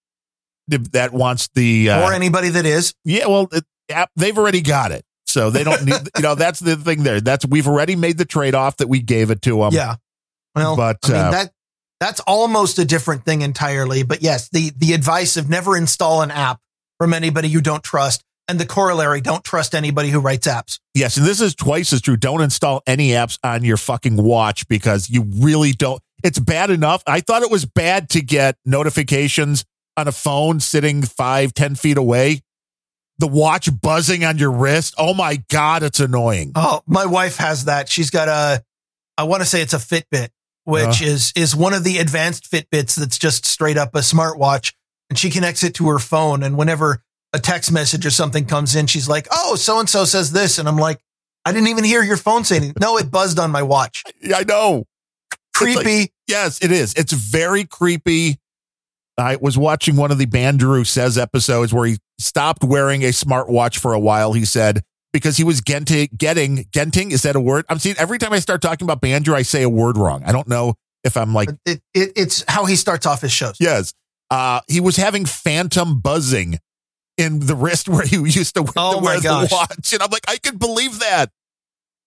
that 0.68 1.12
wants 1.12 1.48
the 1.54 1.90
uh, 1.90 2.08
or 2.08 2.12
anybody 2.12 2.48
that 2.48 2.64
is. 2.64 2.94
yeah, 3.04 3.26
well, 3.26 3.48
it, 3.52 3.64
app, 3.90 4.10
they've 4.16 4.38
already 4.38 4.62
got 4.62 4.92
it. 4.92 5.04
So 5.26 5.50
they 5.50 5.64
don't 5.64 5.84
need, 5.84 6.00
you 6.16 6.22
know, 6.22 6.36
that's 6.36 6.60
the 6.60 6.76
thing 6.76 7.02
there. 7.02 7.20
That's, 7.20 7.44
we've 7.44 7.66
already 7.66 7.96
made 7.96 8.18
the 8.18 8.24
trade 8.24 8.54
off 8.54 8.76
that 8.78 8.88
we 8.88 9.00
gave 9.00 9.30
it 9.30 9.42
to 9.42 9.58
them. 9.58 9.72
yeah. 9.72 9.96
Well, 10.54 10.76
but, 10.76 10.98
I 11.04 11.08
mean, 11.08 11.20
uh, 11.20 11.30
that 11.32 11.52
that's 11.98 12.20
almost 12.20 12.78
a 12.78 12.84
different 12.84 13.24
thing 13.24 13.42
entirely. 13.42 14.04
But 14.04 14.22
yes, 14.22 14.48
the 14.50 14.70
the 14.76 14.92
advice 14.92 15.36
of 15.36 15.48
never 15.48 15.76
install 15.76 16.22
an 16.22 16.30
app 16.30 16.60
from 16.98 17.12
anybody 17.14 17.48
you 17.48 17.60
don't 17.60 17.82
trust, 17.82 18.22
and 18.48 18.58
the 18.60 18.66
corollary, 18.66 19.20
don't 19.20 19.42
trust 19.44 19.74
anybody 19.74 20.10
who 20.10 20.20
writes 20.20 20.46
apps. 20.46 20.78
Yes. 20.94 21.16
And 21.16 21.26
this 21.26 21.40
is 21.40 21.54
twice 21.54 21.92
as 21.92 22.00
true. 22.02 22.16
Don't 22.16 22.42
install 22.42 22.82
any 22.86 23.10
apps 23.10 23.38
on 23.42 23.64
your 23.64 23.76
fucking 23.78 24.16
watch 24.16 24.68
because 24.68 25.08
you 25.08 25.22
really 25.38 25.72
don't. 25.72 26.00
It's 26.22 26.38
bad 26.38 26.70
enough. 26.70 27.02
I 27.06 27.20
thought 27.20 27.42
it 27.42 27.50
was 27.50 27.64
bad 27.64 28.10
to 28.10 28.20
get 28.22 28.56
notifications 28.64 29.64
on 29.96 30.08
a 30.08 30.12
phone 30.12 30.60
sitting 30.60 31.02
five, 31.02 31.54
ten 31.54 31.74
feet 31.74 31.96
away. 31.98 32.40
The 33.18 33.28
watch 33.28 33.68
buzzing 33.80 34.24
on 34.24 34.38
your 34.38 34.50
wrist. 34.50 34.94
Oh 34.98 35.14
my 35.14 35.36
God, 35.48 35.82
it's 35.82 36.00
annoying. 36.00 36.52
Oh, 36.54 36.82
my 36.86 37.06
wife 37.06 37.36
has 37.36 37.66
that. 37.66 37.88
She's 37.88 38.10
got 38.10 38.28
a, 38.28 38.62
I 39.16 39.22
want 39.24 39.42
to 39.42 39.48
say 39.48 39.62
it's 39.62 39.72
a 39.74 39.78
Fitbit, 39.78 40.30
which 40.64 41.00
Uh. 41.00 41.06
is 41.06 41.32
is 41.36 41.54
one 41.54 41.74
of 41.74 41.84
the 41.84 41.98
advanced 41.98 42.50
Fitbits 42.50 42.96
that's 42.96 43.16
just 43.18 43.46
straight 43.46 43.76
up 43.78 43.94
a 43.94 43.98
smartwatch, 44.00 44.72
and 45.14 45.18
she 45.20 45.30
connects 45.30 45.62
it 45.62 45.74
to 45.74 45.86
her 45.90 46.00
phone. 46.00 46.42
And 46.42 46.58
whenever 46.58 47.00
a 47.32 47.38
text 47.38 47.70
message 47.70 48.04
or 48.04 48.10
something 48.10 48.46
comes 48.46 48.74
in, 48.74 48.88
she's 48.88 49.08
like, 49.08 49.28
"Oh, 49.30 49.54
so 49.54 49.78
and 49.78 49.88
so 49.88 50.04
says 50.04 50.32
this," 50.32 50.58
and 50.58 50.66
I'm 50.66 50.76
like, 50.76 50.98
"I 51.44 51.52
didn't 51.52 51.68
even 51.68 51.84
hear 51.84 52.02
your 52.02 52.16
phone 52.16 52.42
saying 52.42 52.64
it. 52.64 52.80
No, 52.80 52.98
it 52.98 53.12
buzzed 53.12 53.38
on 53.38 53.52
my 53.52 53.62
watch. 53.62 54.02
I 54.34 54.42
know. 54.42 54.86
Creepy." 55.54 56.12
Yes, 56.26 56.60
it 56.64 56.72
is. 56.72 56.94
It's 56.94 57.12
very 57.12 57.64
creepy. 57.64 58.40
I 59.16 59.36
was 59.36 59.56
watching 59.56 59.94
one 59.94 60.10
of 60.10 60.18
the 60.18 60.26
Bandrew 60.26 60.84
Says 60.84 61.16
episodes 61.16 61.72
where 61.72 61.86
he 61.86 61.98
stopped 62.18 62.64
wearing 62.64 63.04
a 63.04 63.10
smartwatch 63.10 63.78
for 63.78 63.92
a 63.92 64.00
while, 64.00 64.32
he 64.32 64.44
said, 64.44 64.82
because 65.12 65.36
he 65.36 65.44
was 65.44 65.60
getting, 65.60 66.08
getting, 66.16 66.64
genting. 66.72 67.12
Is 67.12 67.22
that 67.22 67.36
a 67.36 67.40
word? 67.40 67.64
I'm 67.68 67.78
seeing 67.78 67.94
every 67.98 68.18
time 68.18 68.32
I 68.32 68.40
start 68.40 68.60
talking 68.60 68.84
about 68.84 69.00
Bandrew, 69.00 69.34
I 69.34 69.42
say 69.42 69.62
a 69.62 69.68
word 69.68 69.96
wrong. 69.96 70.24
I 70.24 70.32
don't 70.32 70.48
know 70.48 70.74
if 71.04 71.16
I'm 71.16 71.32
like, 71.32 71.50
it, 71.64 71.80
it, 71.94 72.12
it's 72.16 72.42
how 72.48 72.64
he 72.64 72.74
starts 72.74 73.06
off 73.06 73.20
his 73.20 73.30
shows. 73.30 73.54
yes. 73.60 73.94
Uh, 74.30 74.60
he 74.68 74.80
was 74.80 74.96
having 74.96 75.26
phantom 75.26 76.00
buzzing 76.00 76.58
in 77.16 77.40
the 77.40 77.54
wrist 77.54 77.88
where 77.90 78.04
he 78.06 78.16
used 78.16 78.54
to, 78.54 78.62
wear- 78.62 78.72
Oh 78.76 78.98
to 78.98 79.04
wear 79.04 79.20
the 79.20 79.48
watch. 79.50 79.92
And 79.92 80.02
I'm 80.02 80.10
like, 80.10 80.24
I 80.28 80.38
can 80.38 80.56
believe 80.56 81.00
that. 81.00 81.30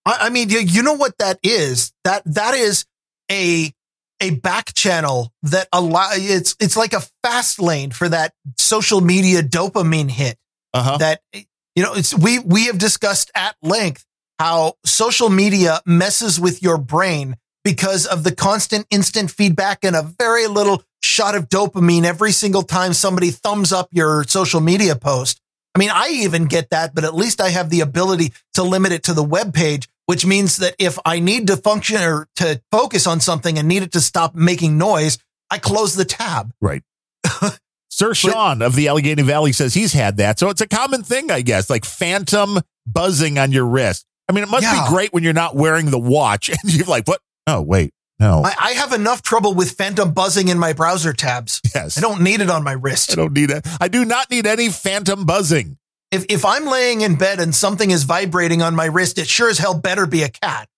I, 0.06 0.18
I 0.22 0.30
mean, 0.30 0.50
you, 0.50 0.60
you 0.60 0.84
know 0.84 0.94
what 0.94 1.18
that 1.20 1.40
is? 1.44 1.94
That 2.04 2.24
that 2.26 2.54
is 2.54 2.86
a 3.32 3.72
a 4.20 4.32
back 4.32 4.74
channel 4.74 5.32
that 5.44 5.68
allow 5.72 6.10
it's 6.14 6.56
it's 6.60 6.76
like 6.76 6.94
a 6.94 7.04
fast 7.24 7.60
lane 7.62 7.92
for 7.92 8.10
that 8.10 8.34
social 8.58 9.02
media 9.02 9.44
dopamine 9.44 10.10
hit. 10.10 10.38
Uh 10.74 10.84
huh. 10.84 10.98
That 10.98 11.22
you 11.34 11.84
know, 11.84 11.94
it's 11.94 12.18
we 12.18 12.40
we 12.40 12.66
have 12.66 12.78
discussed 12.78 13.32
at 13.36 13.56
length 13.62 14.04
how 14.40 14.74
social 14.86 15.30
media 15.30 15.82
messes 15.86 16.40
with 16.40 16.62
your 16.64 16.78
brain 16.78 17.36
because 17.64 18.06
of 18.06 18.24
the 18.24 18.34
constant 18.34 18.88
instant 18.90 19.30
feedback 19.30 19.84
and 19.84 19.96
a 19.96 20.02
very 20.02 20.48
little 20.48 20.84
shot 21.04 21.36
of 21.36 21.50
dopamine 21.50 22.04
every 22.04 22.32
single 22.32 22.64
time 22.64 22.94
somebody 22.94 23.30
thumbs 23.32 23.72
up 23.72 23.88
your 23.92 24.24
social 24.26 24.60
media 24.62 24.96
post. 24.96 25.40
I 25.76 25.80
mean, 25.80 25.90
I 25.94 26.10
even 26.10 26.46
get 26.46 26.72
that, 26.72 26.96
but 26.96 27.04
at 27.04 27.14
least 27.14 27.40
I 27.40 27.50
have 27.50 27.70
the 27.70 27.82
ability 27.82 28.34
to 28.56 28.64
limit 28.64 28.92
it 28.92 29.04
to 29.04 29.14
the 29.14 29.24
web 29.24 29.54
page, 29.54 29.88
which 30.08 30.26
means 30.26 30.58
that 30.58 30.76
if 30.80 30.98
I 31.06 31.20
need 31.20 31.48
to 31.48 31.58
function 31.58 32.02
or 32.02 32.28
to 32.38 32.62
focus 32.72 33.06
on 33.06 33.20
something 33.20 33.58
and 33.60 33.68
need 33.68 33.84
it 33.84 33.92
to 33.92 34.02
stop 34.02 34.34
making 34.34 34.78
noise, 34.78 35.20
I 35.52 35.60
close 35.60 35.94
the 35.96 36.06
tab. 36.06 36.52
Right. 36.62 36.82
Sir 37.90 38.14
Sean 38.14 38.62
of 38.62 38.76
the 38.76 38.88
Allegheny 38.90 39.24
Valley 39.24 39.52
says 39.52 39.74
he's 39.74 39.94
had 39.94 40.18
that. 40.18 40.40
So 40.40 40.50
it's 40.50 40.62
a 40.62 40.68
common 40.68 41.04
thing, 41.04 41.32
I 41.32 41.42
guess, 41.42 41.70
like 41.70 41.86
phantom 41.86 42.60
buzzing 42.86 43.38
on 43.40 43.52
your 43.52 43.66
wrist. 43.66 44.06
I 44.30 44.34
mean, 44.34 44.44
it 44.44 44.50
must 44.50 44.64
Yeah. 44.64 44.84
be 44.84 44.90
great 44.90 45.14
when 45.14 45.24
you're 45.24 45.34
not 45.34 45.56
wearing 45.56 45.90
the 45.90 46.00
watch 46.00 46.50
and 46.64 46.74
you're 46.74 46.86
like, 46.86 47.08
what? 47.08 47.22
Oh, 47.48 47.62
wait, 47.62 47.94
no. 48.20 48.44
I, 48.44 48.54
I 48.60 48.72
have 48.74 48.94
enough 48.94 49.22
trouble 49.22 49.54
with 49.54 49.72
phantom 49.72 50.12
buzzing 50.14 50.48
in 50.48 50.58
my 50.58 50.74
browser 50.74 51.14
tabs. 51.14 51.62
yes. 51.76 51.98
I 51.98 52.02
don't 52.02 52.22
need 52.22 52.42
it 52.42 52.50
on 52.50 52.64
my 52.64 52.72
wrist. 52.72 53.12
I 53.12 53.16
don't 53.16 53.34
need 53.34 53.52
it. 53.52 53.66
I 53.80 53.88
do 53.88 54.06
not 54.06 54.30
need 54.32 54.48
any 54.48 54.70
phantom 54.70 55.26
buzzing. 55.26 55.78
If, 56.12 56.26
if 56.30 56.46
I'm 56.46 56.66
laying 56.66 57.02
in 57.02 57.16
bed 57.16 57.40
and 57.40 57.54
something 57.54 57.92
is 57.92 58.04
vibrating 58.04 58.62
on 58.62 58.76
my 58.76 58.86
wrist, 58.86 59.18
it 59.18 59.28
sure 59.28 59.50
as 59.50 59.58
hell 59.58 59.74
better 59.78 60.08
be 60.08 60.24
a 60.24 60.30
cat 60.30 60.70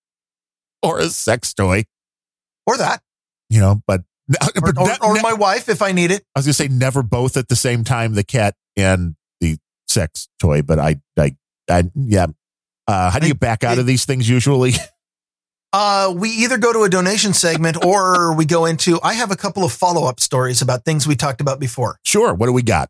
or 0.81 0.99
a 0.99 1.09
sex 1.09 1.53
toy, 1.53 1.85
or 2.65 2.77
that, 2.77 3.01
you 3.49 3.59
know, 3.59 3.81
but, 3.85 4.01
or, 4.55 4.61
but 4.61 4.77
or, 4.77 4.87
ne- 4.87 4.97
or 5.01 5.13
ne- 5.15 5.21
my 5.21 5.33
wife 5.33 5.69
if 5.69 5.81
I 5.81 5.91
need 5.91 6.11
it. 6.11 6.23
I 6.35 6.39
was 6.39 6.45
gonna 6.45 6.53
say 6.53 6.67
never 6.67 7.03
both 7.03 7.37
at 7.37 7.47
the 7.47 7.55
same 7.55 7.83
time, 7.83 8.15
the 8.15 8.23
cat 8.23 8.55
and 8.75 9.15
the 9.39 9.57
sex 9.87 10.29
toy, 10.39 10.61
but 10.61 10.79
I, 10.79 10.99
I, 11.17 11.35
I 11.69 11.83
yeah. 11.95 12.27
Uh, 12.87 13.11
how 13.11 13.19
do 13.19 13.27
you 13.27 13.35
back 13.35 13.63
out 13.63 13.77
of 13.77 13.85
these 13.85 14.05
things 14.05 14.27
usually? 14.27 14.73
Uh, 15.71 16.13
we 16.15 16.29
either 16.29 16.57
go 16.57 16.73
to 16.73 16.83
a 16.83 16.89
donation 16.89 17.33
segment 17.33 17.83
or 17.85 18.33
we 18.35 18.45
go 18.45 18.65
into. 18.65 18.99
I 19.03 19.13
have 19.13 19.31
a 19.31 19.35
couple 19.35 19.63
of 19.63 19.71
follow 19.71 20.07
up 20.07 20.19
stories 20.19 20.61
about 20.61 20.83
things 20.83 21.05
we 21.07 21.15
talked 21.15 21.41
about 21.41 21.59
before. 21.59 21.97
sure. 22.03 22.33
What 22.33 22.47
do 22.47 22.53
we 22.53 22.63
got? 22.63 22.89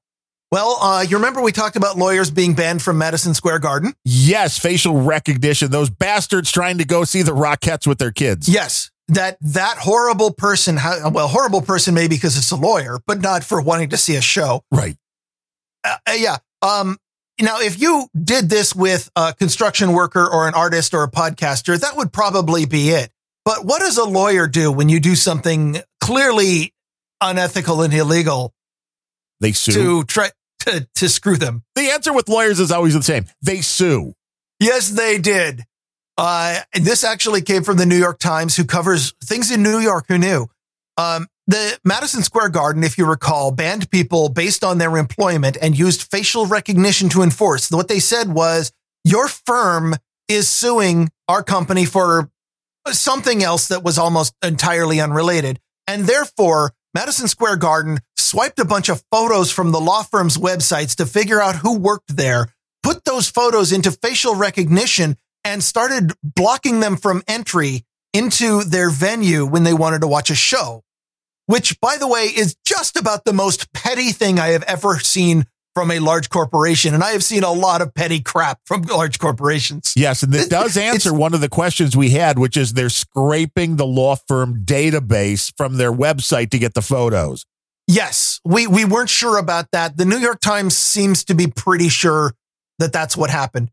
Well, 0.52 0.78
uh, 0.82 1.02
you 1.08 1.18
remember 1.18 1.42
we 1.42 1.52
talked 1.52 1.76
about 1.76 1.96
lawyers 1.98 2.32
being 2.32 2.56
banned 2.56 2.82
from 2.82 2.98
Madison 2.98 3.36
Square 3.36 3.60
Garden? 3.60 3.94
Yes, 4.04 4.58
facial 4.58 5.00
recognition. 5.02 5.70
Those 5.70 5.92
bastards 5.92 6.52
trying 6.52 6.80
to 6.80 6.86
go 6.86 7.04
see 7.04 7.22
the 7.22 7.36
Rockettes 7.36 7.86
with 7.86 8.00
their 8.00 8.12
kids. 8.12 8.50
Yes, 8.50 8.90
that 9.10 9.38
that 9.42 9.78
horrible 9.78 10.32
person. 10.34 10.78
Well, 11.12 11.28
horrible 11.28 11.62
person 11.62 11.94
maybe 11.94 12.16
because 12.16 12.36
it's 12.36 12.50
a 12.50 12.56
lawyer, 12.56 13.00
but 13.06 13.22
not 13.22 13.44
for 13.44 13.62
wanting 13.62 13.90
to 13.90 13.98
see 13.98 14.16
a 14.16 14.22
show. 14.22 14.64
Right. 14.72 14.96
Uh, 15.84 15.98
uh, 16.08 16.14
yeah. 16.18 16.38
Um. 16.64 16.98
Now, 17.42 17.60
if 17.60 17.80
you 17.80 18.08
did 18.22 18.50
this 18.50 18.76
with 18.76 19.10
a 19.16 19.34
construction 19.34 19.94
worker 19.94 20.28
or 20.30 20.48
an 20.48 20.54
artist 20.54 20.94
or 20.94 21.04
a 21.04 21.10
podcaster, 21.12 21.80
that 21.80 21.96
would 21.96 22.12
probably 22.12 22.66
be 22.66 22.90
it. 22.90 23.12
But 23.46 23.66
what 23.66 23.80
does 23.80 23.98
a 23.98 24.04
lawyer 24.04 24.48
do 24.48 24.72
when 24.72 24.90
you 24.90 25.00
do 25.00 25.16
something 25.16 25.78
clearly 26.02 26.74
unethical 27.22 27.82
and 27.82 27.94
illegal 27.94 28.54
They 29.40 29.54
sue. 29.54 29.72
to 29.72 30.04
try 30.04 30.32
to, 30.66 30.88
to 30.96 31.10
screw 31.10 31.38
them? 31.38 31.64
The 31.76 31.90
answer 31.92 32.14
with 32.14 32.28
lawyers 32.28 32.60
is 32.60 32.72
always 32.72 32.94
the 32.94 33.04
same. 33.04 33.26
They 33.42 33.62
sue. 33.62 34.14
Yes, 34.60 34.90
they 34.90 35.18
did. 35.18 35.64
Uh, 36.18 36.60
and 36.74 36.84
this 36.84 37.06
actually 37.06 37.42
came 37.42 37.64
from 37.64 37.78
the 37.78 37.86
New 37.86 37.98
York 37.98 38.20
Times, 38.20 38.58
who 38.58 38.66
covers 38.66 39.14
things 39.24 39.52
in 39.52 39.64
New 39.64 39.80
York. 39.80 40.06
Who 40.10 40.18
knew? 40.18 40.48
Um, 40.98 41.28
the 41.50 41.80
Madison 41.84 42.22
Square 42.22 42.50
Garden, 42.50 42.84
if 42.84 42.96
you 42.96 43.08
recall, 43.08 43.50
banned 43.50 43.90
people 43.90 44.30
based 44.30 44.64
on 44.64 44.78
their 44.78 44.96
employment 44.98 45.58
and 45.60 45.78
used 45.78 46.04
facial 46.04 46.46
recognition 46.46 47.10
to 47.10 47.24
enforce. 47.24 47.72
What 47.72 47.88
they 47.88 48.00
said 48.00 48.32
was, 48.32 48.72
your 49.04 49.28
firm 49.28 49.96
is 50.28 50.48
suing 50.48 51.10
our 51.28 51.42
company 51.42 51.86
for 51.86 52.30
something 52.92 53.44
else 53.44 53.68
that 53.70 53.84
was 53.84 53.98
almost 53.98 54.36
entirely 54.44 55.02
unrelated. 55.02 55.60
And 55.88 56.06
therefore, 56.06 56.74
Madison 56.94 57.28
Square 57.28 57.58
Garden 57.58 57.98
swiped 58.16 58.60
a 58.60 58.66
bunch 58.66 58.88
of 58.88 59.04
photos 59.12 59.52
from 59.52 59.72
the 59.72 59.82
law 59.82 60.04
firm's 60.04 60.38
websites 60.38 60.96
to 60.98 61.08
figure 61.08 61.42
out 61.42 61.56
who 61.56 61.80
worked 61.80 62.16
there, 62.16 62.50
put 62.84 63.06
those 63.06 63.28
photos 63.28 63.72
into 63.72 63.90
facial 63.90 64.36
recognition, 64.36 65.18
and 65.44 65.64
started 65.64 66.14
blocking 66.24 66.80
them 66.80 66.96
from 66.96 67.24
entry 67.28 67.86
into 68.14 68.64
their 68.64 68.92
venue 68.92 69.48
when 69.48 69.64
they 69.64 69.74
wanted 69.74 70.02
to 70.02 70.08
watch 70.08 70.30
a 70.30 70.36
show. 70.36 70.84
Which, 71.50 71.82
by 71.82 71.98
the 71.98 72.08
way, 72.08 72.26
is 72.26 72.56
just 72.64 72.96
about 72.96 73.26
the 73.26 73.34
most 73.34 73.74
petty 73.74 74.12
thing 74.12 74.40
I 74.40 74.50
have 74.50 74.62
ever 74.64 75.00
seen 75.00 75.48
from 75.74 75.90
a 75.90 75.98
large 75.98 76.30
corporation. 76.30 76.94
And 76.94 77.04
I 77.04 77.10
have 77.14 77.24
seen 77.24 77.44
a 77.44 77.52
lot 77.52 77.82
of 77.82 77.92
petty 77.96 78.22
crap 78.22 78.60
from 78.66 78.84
large 78.84 79.18
corporations. 79.18 79.94
Yes, 79.96 80.22
and 80.22 80.36
it 80.36 80.52
does 80.52 80.78
answer 80.92 81.12
one 81.12 81.34
of 81.34 81.42
the 81.42 81.50
questions 81.50 81.98
we 81.98 82.12
had, 82.12 82.38
which 82.38 82.56
is 82.56 82.74
they're 82.74 82.90
scraping 82.92 83.78
the 83.78 83.86
law 83.88 84.16
firm 84.28 84.64
database 84.64 85.52
from 85.58 85.78
their 85.78 85.92
website 85.92 86.52
to 86.52 86.60
get 86.60 86.76
the 86.76 86.84
photos. 86.84 87.48
Yes, 87.88 88.40
we, 88.46 88.68
we 88.68 88.86
weren't 88.86 89.10
sure 89.10 89.40
about 89.40 89.72
that. 89.72 89.98
The 89.98 90.06
New 90.06 90.20
York 90.20 90.42
Times 90.42 90.78
seems 90.78 91.24
to 91.24 91.34
be 91.34 91.48
pretty 91.48 91.90
sure 91.90 92.36
that 92.78 92.94
that's 92.94 93.18
what 93.18 93.32
happened. 93.32 93.72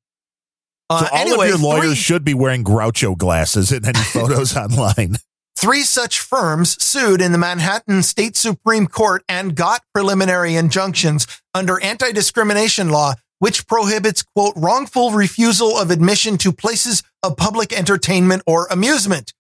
Uh, 0.89 1.01
So 1.01 1.09
all 1.12 1.19
anyway, 1.19 1.51
of 1.51 1.61
your 1.61 1.69
lawyers 1.69 1.85
three- 1.89 1.94
should 1.97 2.24
be 2.24 2.32
wearing 2.32 2.65
Groucho 2.65 3.19
glasses 3.19 3.70
in 3.70 3.85
any 3.85 4.01
photos 4.01 4.57
online. 4.57 5.16
Three 5.57 5.85
such 5.85 6.20
firms 6.20 6.83
sued 6.85 7.23
in 7.23 7.33
the 7.33 7.39
Manhattan 7.39 8.03
State 8.03 8.37
Supreme 8.37 8.87
Court 8.87 9.24
and 9.27 9.57
got 9.57 9.83
preliminary 9.95 10.55
injunctions 10.55 11.27
under 11.55 11.81
anti 11.81 12.12
discrimination 12.12 12.91
law, 12.91 13.15
which 13.39 13.66
prohibits, 13.66 14.23
quote, 14.23 14.53
wrongful 14.55 15.12
refusal 15.12 15.78
of 15.78 15.91
admission 15.91 16.37
to 16.39 16.53
places 16.53 17.03
of 17.23 17.39
public 17.39 17.73
entertainment 17.73 18.43
or 18.47 18.66
amusement. 18.70 19.33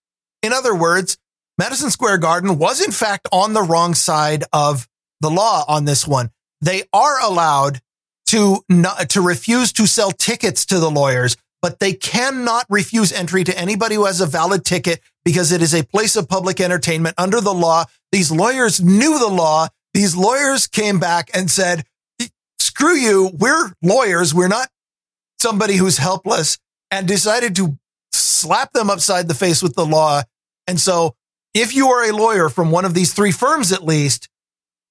In 0.42 0.54
other 0.54 0.74
words, 0.74 1.18
Madison 1.58 1.90
Square 1.90 2.18
Garden 2.18 2.58
was 2.58 2.84
in 2.84 2.92
fact 2.92 3.28
on 3.30 3.52
the 3.52 3.62
wrong 3.62 3.94
side 3.94 4.44
of 4.54 4.88
the 5.20 5.30
law 5.30 5.64
on 5.68 5.84
this 5.84 6.06
one. 6.06 6.30
They 6.62 6.84
are 6.94 7.20
allowed 7.22 7.80
to 8.28 8.64
not, 8.70 9.10
to 9.10 9.20
refuse 9.20 9.70
to 9.74 9.86
sell 9.86 10.12
tickets 10.12 10.64
to 10.66 10.78
the 10.78 10.90
lawyers, 10.90 11.36
but 11.66 11.80
they 11.80 11.92
cannot 11.92 12.64
refuse 12.70 13.12
entry 13.12 13.42
to 13.42 13.58
anybody 13.58 13.96
who 13.96 14.04
has 14.04 14.20
a 14.20 14.26
valid 14.26 14.64
ticket 14.64 15.00
because 15.24 15.50
it 15.50 15.60
is 15.60 15.74
a 15.74 15.82
place 15.82 16.14
of 16.14 16.28
public 16.28 16.60
entertainment 16.60 17.12
under 17.18 17.40
the 17.40 17.52
law. 17.52 17.84
These 18.12 18.30
lawyers 18.30 18.80
knew 18.80 19.18
the 19.18 19.26
law. 19.26 19.66
These 19.92 20.14
lawyers 20.14 20.68
came 20.68 21.00
back 21.00 21.28
and 21.34 21.50
said, 21.50 21.84
screw 22.60 22.94
you. 22.94 23.32
We're 23.36 23.72
lawyers. 23.82 24.32
We're 24.32 24.46
not 24.46 24.68
somebody 25.40 25.74
who's 25.74 25.98
helpless 25.98 26.56
and 26.92 27.08
decided 27.08 27.56
to 27.56 27.76
slap 28.12 28.72
them 28.72 28.88
upside 28.88 29.26
the 29.26 29.34
face 29.34 29.60
with 29.60 29.74
the 29.74 29.84
law. 29.84 30.22
And 30.68 30.78
so 30.78 31.16
if 31.52 31.74
you 31.74 31.88
are 31.88 32.08
a 32.08 32.14
lawyer 32.14 32.48
from 32.48 32.70
one 32.70 32.84
of 32.84 32.94
these 32.94 33.12
three 33.12 33.32
firms, 33.32 33.72
at 33.72 33.82
least, 33.82 34.28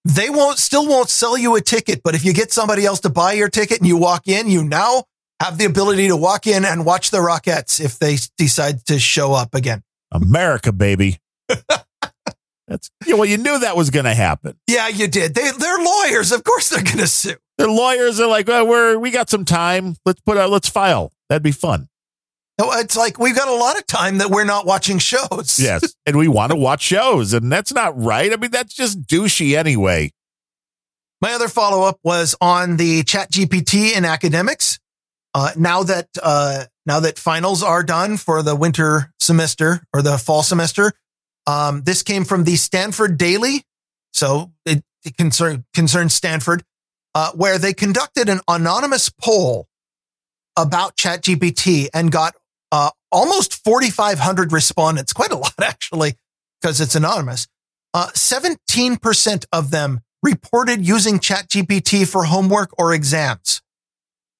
they 0.03 0.29
won't 0.29 0.57
still 0.57 0.85
won't 0.89 1.09
sell 1.09 1.37
you 1.37 1.55
a 1.55 1.61
ticket. 1.61 2.01
But 2.03 2.15
if 2.15 2.25
you 2.25 2.33
get 2.33 2.51
somebody 2.51 2.85
else 2.85 2.99
to 2.99 3.09
buy 3.09 3.31
your 3.31 3.47
ticket 3.47 3.77
and 3.77 3.87
you 3.87 3.95
walk 3.95 4.27
in, 4.27 4.49
you 4.49 4.61
now 4.61 5.05
have 5.41 5.57
the 5.57 5.65
ability 5.65 6.07
to 6.07 6.15
walk 6.15 6.47
in 6.47 6.65
and 6.65 6.85
watch 6.85 7.11
the 7.11 7.17
Rockettes 7.17 7.83
if 7.83 7.99
they 7.99 8.17
decide 8.37 8.85
to 8.85 8.99
show 8.99 9.33
up 9.33 9.53
again. 9.53 9.83
America, 10.11 10.71
baby. 10.71 11.19
That's 12.67 12.89
yeah, 13.05 13.13
well, 13.15 13.25
you 13.25 13.37
knew 13.37 13.59
that 13.59 13.77
was 13.77 13.91
going 13.91 14.05
to 14.05 14.13
happen. 14.15 14.57
Yeah, 14.67 14.87
you 14.87 15.07
did. 15.07 15.35
They 15.35 15.51
they're 15.51 15.83
lawyers. 15.83 16.31
Of 16.31 16.43
course 16.43 16.69
they're 16.69 16.83
going 16.83 16.97
to 16.97 17.07
sue. 17.07 17.35
Their 17.57 17.67
lawyers 17.67 18.19
are 18.19 18.27
like, 18.27 18.47
well, 18.47 18.65
we're 18.67 18.97
we 18.97 19.11
got 19.11 19.29
some 19.29 19.45
time. 19.45 19.95
Let's 20.05 20.19
put 20.21 20.37
out. 20.37 20.49
Let's 20.49 20.67
file. 20.67 21.11
That'd 21.29 21.43
be 21.43 21.51
fun. 21.51 21.89
No, 22.59 22.71
It's 22.71 22.95
like 22.95 23.19
we've 23.19 23.35
got 23.35 23.49
a 23.49 23.53
lot 23.53 23.77
of 23.77 23.85
time 23.85 24.19
that 24.19 24.29
we're 24.29 24.45
not 24.45 24.65
watching 24.65 24.97
shows. 24.97 25.59
Yes, 25.61 25.95
and 26.05 26.15
we 26.17 26.27
want 26.27 26.51
to 26.53 26.55
watch 26.57 26.81
shows, 26.81 27.33
and 27.33 27.51
that's 27.51 27.73
not 27.73 28.01
right. 28.01 28.31
I 28.31 28.37
mean, 28.37 28.51
that's 28.51 28.73
just 28.73 29.01
douchey 29.03 29.57
anyway. 29.57 30.11
My 31.21 31.33
other 31.33 31.47
follow 31.47 31.83
up 31.83 31.99
was 32.03 32.35
on 32.39 32.77
the 32.77 33.03
Chat 33.03 33.31
GPT 33.31 33.95
in 33.95 34.05
academics. 34.05 34.74
Uh, 35.35 35.51
now 35.57 35.83
that 35.83 36.07
uh, 36.23 36.63
now 36.85 37.01
that 37.01 37.19
finals 37.19 37.61
are 37.61 37.83
done 37.83 38.15
for 38.15 38.41
the 38.41 38.55
winter 38.55 39.11
semester 39.19 39.85
or 39.93 40.01
the 40.01 40.17
fall 40.17 40.41
semester, 40.41 40.93
um, 41.45 41.83
this 41.83 42.03
came 42.03 42.23
from 42.23 42.45
the 42.45 42.55
Stanford 42.55 43.17
Daily, 43.17 43.65
so 44.13 44.53
it, 44.65 44.81
it 45.03 45.17
concern, 45.17 45.65
concerns 45.73 46.13
Stanford, 46.13 46.63
uh, 47.13 47.31
where 47.33 47.57
they 47.57 47.73
conducted 47.73 48.29
an 48.29 48.39
anonymous 48.47 49.09
poll 49.09 49.67
about 50.57 50.95
Chat 50.95 51.21
GPT 51.21 51.89
and 51.93 52.13
got 52.13 52.33
uh, 52.71 52.91
almost 53.11 53.61
4,500 53.61 54.53
respondents, 54.53 55.11
quite 55.11 55.31
a 55.31 55.37
lot 55.37 55.53
actually, 55.61 56.13
because 56.61 56.79
it's 56.79 56.95
anonymous. 56.95 57.45
Uh, 57.93 58.07
17% 58.13 59.45
of 59.51 59.71
them 59.71 59.99
reported 60.23 60.85
using 60.85 61.19
ChatGPT 61.19 62.07
for 62.07 62.23
homework 62.23 62.71
or 62.77 62.93
exams. 62.93 63.61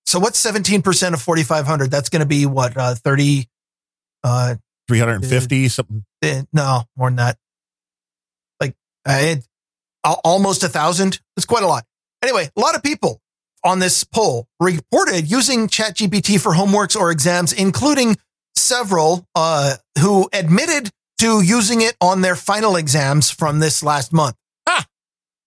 So 0.06 0.20
what's 0.20 0.44
17% 0.44 1.14
of 1.14 1.22
4,500? 1.22 1.90
That's 1.90 2.10
going 2.10 2.20
to 2.22 2.26
be 2.26 2.46
what, 2.46 2.78
uh, 2.78 2.96
30, 2.96 3.48
uh, 4.24 4.56
Three 4.88 5.00
hundred 5.00 5.16
and 5.16 5.26
fifty 5.26 5.68
something. 5.68 6.06
eh, 6.22 6.44
no, 6.54 6.84
more 6.96 7.10
than 7.10 7.16
that. 7.16 7.38
Like, 8.60 8.76
uh, 9.08 9.18
it, 9.20 9.48
almost 10.04 10.64
a 10.64 10.70
thousand. 10.70 11.20
It's 11.38 11.46
quite 11.48 11.64
a 11.64 11.68
lot. 11.68 11.86
Anyway, 12.22 12.50
a 12.56 12.60
lot 12.60 12.76
of 12.76 12.84
people 12.84 13.20
on 13.64 13.80
this 13.80 14.04
poll 14.04 14.48
reported 14.60 15.30
using 15.30 15.68
ChatGPT 15.68 16.40
for 16.40 16.54
homeworks 16.54 16.96
or 16.96 17.10
exams, 17.10 17.52
including 17.52 18.16
several, 18.56 19.26
uh, 19.34 19.76
who 20.00 20.30
admitted 20.32 20.92
to 21.20 21.42
using 21.42 21.82
it 21.82 21.96
on 22.00 22.22
their 22.22 22.36
final 22.36 22.76
exams 22.76 23.32
from 23.32 23.60
this 23.60 23.82
last 23.82 24.14
month. 24.14 24.36
Ah. 24.68 24.86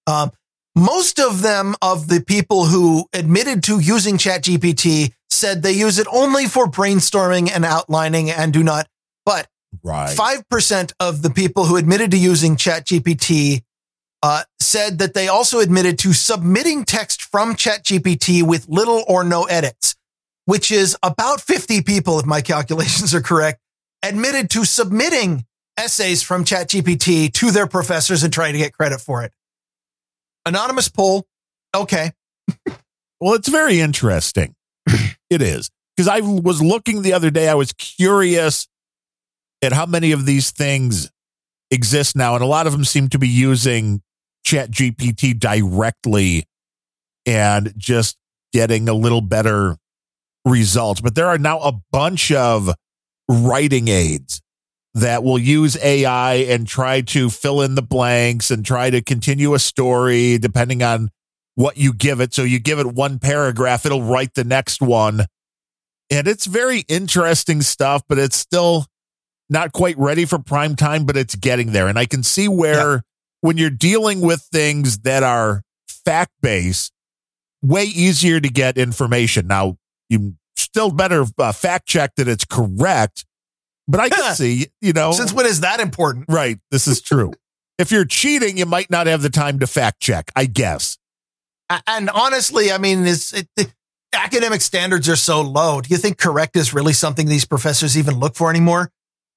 Um, 0.08 0.32
most 0.78 1.18
of 1.20 1.42
them, 1.42 1.74
of 1.82 2.08
the 2.08 2.20
people 2.20 2.66
who 2.66 3.06
admitted 3.12 3.62
to 3.64 3.78
using 3.80 4.16
ChatGPT, 4.16 5.12
said 5.30 5.62
they 5.62 5.72
use 5.72 5.98
it 5.98 6.06
only 6.12 6.46
for 6.46 6.66
brainstorming 6.66 7.50
and 7.54 7.64
outlining 7.64 8.30
and 8.30 8.52
do 8.52 8.62
not. 8.62 8.88
But 9.24 9.48
Right. 9.82 10.16
Five 10.16 10.48
percent 10.48 10.94
of 10.98 11.20
the 11.20 11.30
people 11.30 11.66
who 11.66 11.76
admitted 11.76 12.10
to 12.12 12.16
using 12.16 12.56
ChatGPT 12.56 13.62
uh, 14.22 14.42
said 14.58 14.98
that 14.98 15.14
they 15.14 15.28
also 15.28 15.60
admitted 15.60 15.98
to 16.00 16.12
submitting 16.14 16.84
text 16.84 17.22
from 17.22 17.54
ChatGPT 17.54 18.42
with 18.42 18.66
little 18.68 19.04
or 19.06 19.24
no 19.24 19.44
edits. 19.44 19.94
which 20.46 20.70
is 20.70 20.96
about 21.02 21.42
50 21.42 21.82
people, 21.82 22.18
if 22.18 22.24
my 22.24 22.40
calculations 22.52 23.14
are 23.14 23.20
correct, 23.20 23.60
admitted 24.02 24.48
to 24.48 24.64
submitting 24.64 25.44
essays 25.76 26.22
from 26.22 26.42
ChatGPT 26.42 27.30
to 27.34 27.50
their 27.50 27.66
professors 27.66 28.24
and 28.24 28.32
trying 28.32 28.54
to 28.54 28.58
get 28.58 28.72
credit 28.72 28.98
for 28.98 29.22
it. 29.22 29.32
Anonymous 30.46 30.88
poll. 30.88 31.26
Okay. 31.74 32.12
Well, 33.20 33.34
it's 33.34 33.48
very 33.48 33.80
interesting. 33.80 34.54
it 35.30 35.42
is. 35.42 35.70
Because 35.96 36.08
I 36.08 36.20
was 36.20 36.62
looking 36.62 37.02
the 37.02 37.12
other 37.14 37.30
day, 37.30 37.48
I 37.48 37.54
was 37.54 37.72
curious 37.72 38.68
at 39.60 39.72
how 39.72 39.86
many 39.86 40.12
of 40.12 40.24
these 40.24 40.52
things 40.52 41.10
exist 41.70 42.14
now. 42.14 42.34
And 42.34 42.44
a 42.44 42.46
lot 42.46 42.66
of 42.66 42.72
them 42.72 42.84
seem 42.84 43.08
to 43.08 43.18
be 43.18 43.26
using 43.26 44.02
Chat 44.44 44.70
GPT 44.70 45.38
directly 45.38 46.44
and 47.26 47.74
just 47.76 48.16
getting 48.52 48.88
a 48.88 48.94
little 48.94 49.20
better 49.20 49.76
results. 50.44 51.00
But 51.00 51.16
there 51.16 51.26
are 51.26 51.38
now 51.38 51.58
a 51.58 51.72
bunch 51.90 52.30
of 52.30 52.72
writing 53.28 53.88
aids 53.88 54.40
that 55.00 55.22
will 55.22 55.38
use 55.38 55.76
AI 55.82 56.34
and 56.34 56.66
try 56.66 57.00
to 57.00 57.30
fill 57.30 57.62
in 57.62 57.74
the 57.74 57.82
blanks 57.82 58.50
and 58.50 58.64
try 58.64 58.90
to 58.90 59.02
continue 59.02 59.54
a 59.54 59.58
story 59.58 60.38
depending 60.38 60.82
on 60.82 61.10
what 61.54 61.76
you 61.76 61.92
give 61.92 62.20
it. 62.20 62.34
So 62.34 62.42
you 62.42 62.58
give 62.58 62.78
it 62.78 62.86
one 62.86 63.18
paragraph, 63.18 63.86
it'll 63.86 64.02
write 64.02 64.34
the 64.34 64.44
next 64.44 64.80
one. 64.80 65.24
And 66.10 66.26
it's 66.26 66.46
very 66.46 66.84
interesting 66.88 67.62
stuff, 67.62 68.02
but 68.08 68.18
it's 68.18 68.36
still 68.36 68.86
not 69.50 69.72
quite 69.72 69.98
ready 69.98 70.24
for 70.24 70.38
prime 70.38 70.76
time, 70.76 71.04
but 71.04 71.16
it's 71.16 71.34
getting 71.34 71.72
there. 71.72 71.88
And 71.88 71.98
I 71.98 72.06
can 72.06 72.22
see 72.22 72.48
where 72.48 72.92
yeah. 72.92 73.00
when 73.40 73.56
you're 73.56 73.70
dealing 73.70 74.20
with 74.20 74.42
things 74.42 74.98
that 75.00 75.22
are 75.22 75.62
fact 76.04 76.32
based, 76.40 76.92
way 77.62 77.84
easier 77.84 78.40
to 78.40 78.48
get 78.48 78.78
information. 78.78 79.46
Now, 79.46 79.76
you 80.08 80.34
still 80.56 80.90
better 80.90 81.24
uh, 81.38 81.52
fact 81.52 81.86
check 81.86 82.14
that 82.16 82.28
it's 82.28 82.44
correct, 82.44 83.24
but 83.88 84.00
I 84.00 84.08
can 84.10 84.34
see, 84.34 84.66
you 84.80 84.92
know. 84.92 85.12
Since 85.12 85.32
when 85.32 85.46
is 85.46 85.60
that 85.60 85.80
important? 85.80 86.26
Right. 86.28 86.58
This 86.70 86.86
is 86.86 87.00
true. 87.00 87.32
if 87.78 87.90
you're 87.90 88.04
cheating, 88.04 88.58
you 88.58 88.66
might 88.66 88.90
not 88.90 89.06
have 89.06 89.22
the 89.22 89.30
time 89.30 89.58
to 89.60 89.66
fact 89.66 90.00
check, 90.00 90.30
I 90.36 90.44
guess. 90.44 90.98
And 91.86 92.10
honestly, 92.10 92.70
I 92.70 92.78
mean, 92.78 93.06
is 93.06 93.32
it, 93.32 93.48
it, 93.56 93.72
academic 94.12 94.60
standards 94.60 95.08
are 95.08 95.16
so 95.16 95.40
low. 95.40 95.80
Do 95.80 95.88
you 95.90 95.96
think 95.96 96.18
correct 96.18 96.56
is 96.56 96.74
really 96.74 96.92
something 96.92 97.28
these 97.28 97.44
professors 97.44 97.96
even 97.96 98.18
look 98.18 98.36
for 98.36 98.50
anymore? 98.50 98.90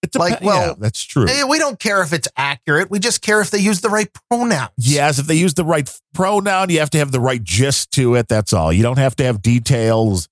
It's 0.03 0.15
like, 0.15 0.41
well, 0.41 0.69
yeah, 0.69 0.73
that's 0.80 1.03
true. 1.03 1.28
Eh, 1.30 1.44
we 1.44 1.60
don't 1.60 1.80
care 1.80 2.02
if 2.02 2.11
it's 2.11 2.28
accurate. 2.36 2.90
We 2.90 2.98
just 2.98 3.22
care 3.22 3.40
if 3.40 3.52
they 3.52 3.60
use 3.60 3.82
the 3.82 3.90
right 3.90 4.10
pronouns. 4.30 4.72
Yes, 4.78 5.19
if 5.19 5.28
they 5.28 5.36
use 5.36 5.53
the 5.53 5.64
right 5.64 5.94
pronoun, 6.15 6.69
you 6.69 6.80
have 6.80 6.90
to 6.91 6.98
have 6.98 7.11
the 7.11 7.19
right 7.19 7.44
gist 7.44 7.91
to 7.91 8.15
it. 8.15 8.28
That's 8.28 8.52
all. 8.52 8.73
You 8.73 8.82
don't 8.82 8.98
have 8.98 9.15
to 9.18 9.23
have 9.23 9.44
details. 9.44 10.28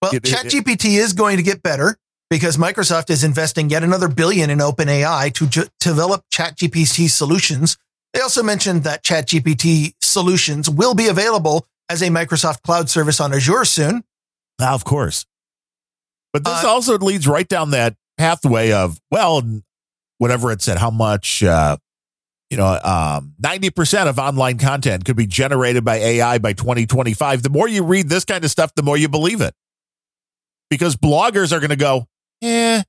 Well, 0.00 0.12
ChatGPT 0.12 0.98
is 0.98 1.12
going 1.12 1.38
to 1.38 1.42
get 1.42 1.60
better 1.62 1.98
because 2.34 2.56
Microsoft 2.56 3.10
is 3.10 3.22
investing 3.22 3.70
yet 3.70 3.84
another 3.84 4.08
billion 4.08 4.50
in 4.50 4.58
OpenAI 4.58 5.32
to 5.34 5.46
ju- 5.46 5.68
develop 5.78 6.24
ChatGPT 6.32 7.08
solutions. 7.08 7.78
They 8.12 8.20
also 8.20 8.42
mentioned 8.42 8.82
that 8.82 9.04
ChatGPT 9.04 9.94
solutions 10.00 10.68
will 10.68 10.96
be 10.96 11.06
available 11.06 11.64
as 11.88 12.02
a 12.02 12.08
Microsoft 12.08 12.62
cloud 12.62 12.90
service 12.90 13.20
on 13.20 13.32
Azure 13.32 13.64
soon. 13.64 14.02
Ah, 14.60 14.74
of 14.74 14.84
course. 14.84 15.26
But 16.32 16.42
this 16.42 16.64
uh, 16.64 16.68
also 16.68 16.98
leads 16.98 17.28
right 17.28 17.46
down 17.46 17.70
that 17.70 17.94
pathway 18.18 18.72
of, 18.72 18.98
well, 19.12 19.40
whatever 20.18 20.50
it 20.50 20.60
said, 20.60 20.78
how 20.78 20.90
much, 20.90 21.40
uh, 21.44 21.76
you 22.50 22.56
know, 22.56 22.80
um, 22.82 23.34
90% 23.40 24.08
of 24.08 24.18
online 24.18 24.58
content 24.58 25.04
could 25.04 25.14
be 25.16 25.28
generated 25.28 25.84
by 25.84 25.98
AI 25.98 26.38
by 26.38 26.52
2025. 26.52 27.44
The 27.44 27.48
more 27.50 27.68
you 27.68 27.84
read 27.84 28.08
this 28.08 28.24
kind 28.24 28.44
of 28.44 28.50
stuff, 28.50 28.74
the 28.74 28.82
more 28.82 28.96
you 28.96 29.08
believe 29.08 29.40
it. 29.40 29.54
Because 30.68 30.96
bloggers 30.96 31.52
are 31.52 31.60
going 31.60 31.70
to 31.70 31.76
go, 31.76 32.08
eh, 32.44 32.82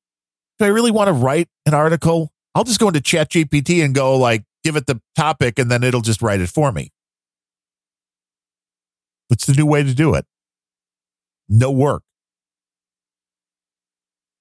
do 0.59 0.65
I 0.65 0.69
really 0.69 0.91
want 0.91 1.07
to 1.07 1.13
write 1.13 1.47
an 1.65 1.73
article? 1.73 2.31
I'll 2.53 2.63
just 2.63 2.79
go 2.79 2.87
into 2.87 3.01
ChatGPT 3.01 3.83
and 3.83 3.93
go 3.93 4.17
like, 4.17 4.43
give 4.63 4.75
it 4.75 4.87
the 4.87 5.01
topic 5.15 5.59
and 5.59 5.69
then 5.69 5.83
it'll 5.83 6.01
just 6.01 6.21
write 6.21 6.41
it 6.41 6.49
for 6.49 6.71
me. 6.71 6.91
What's 9.27 9.45
the 9.45 9.53
new 9.53 9.65
way 9.65 9.83
to 9.83 9.93
do 9.93 10.13
it. 10.13 10.25
No 11.49 11.71
work. 11.71 12.03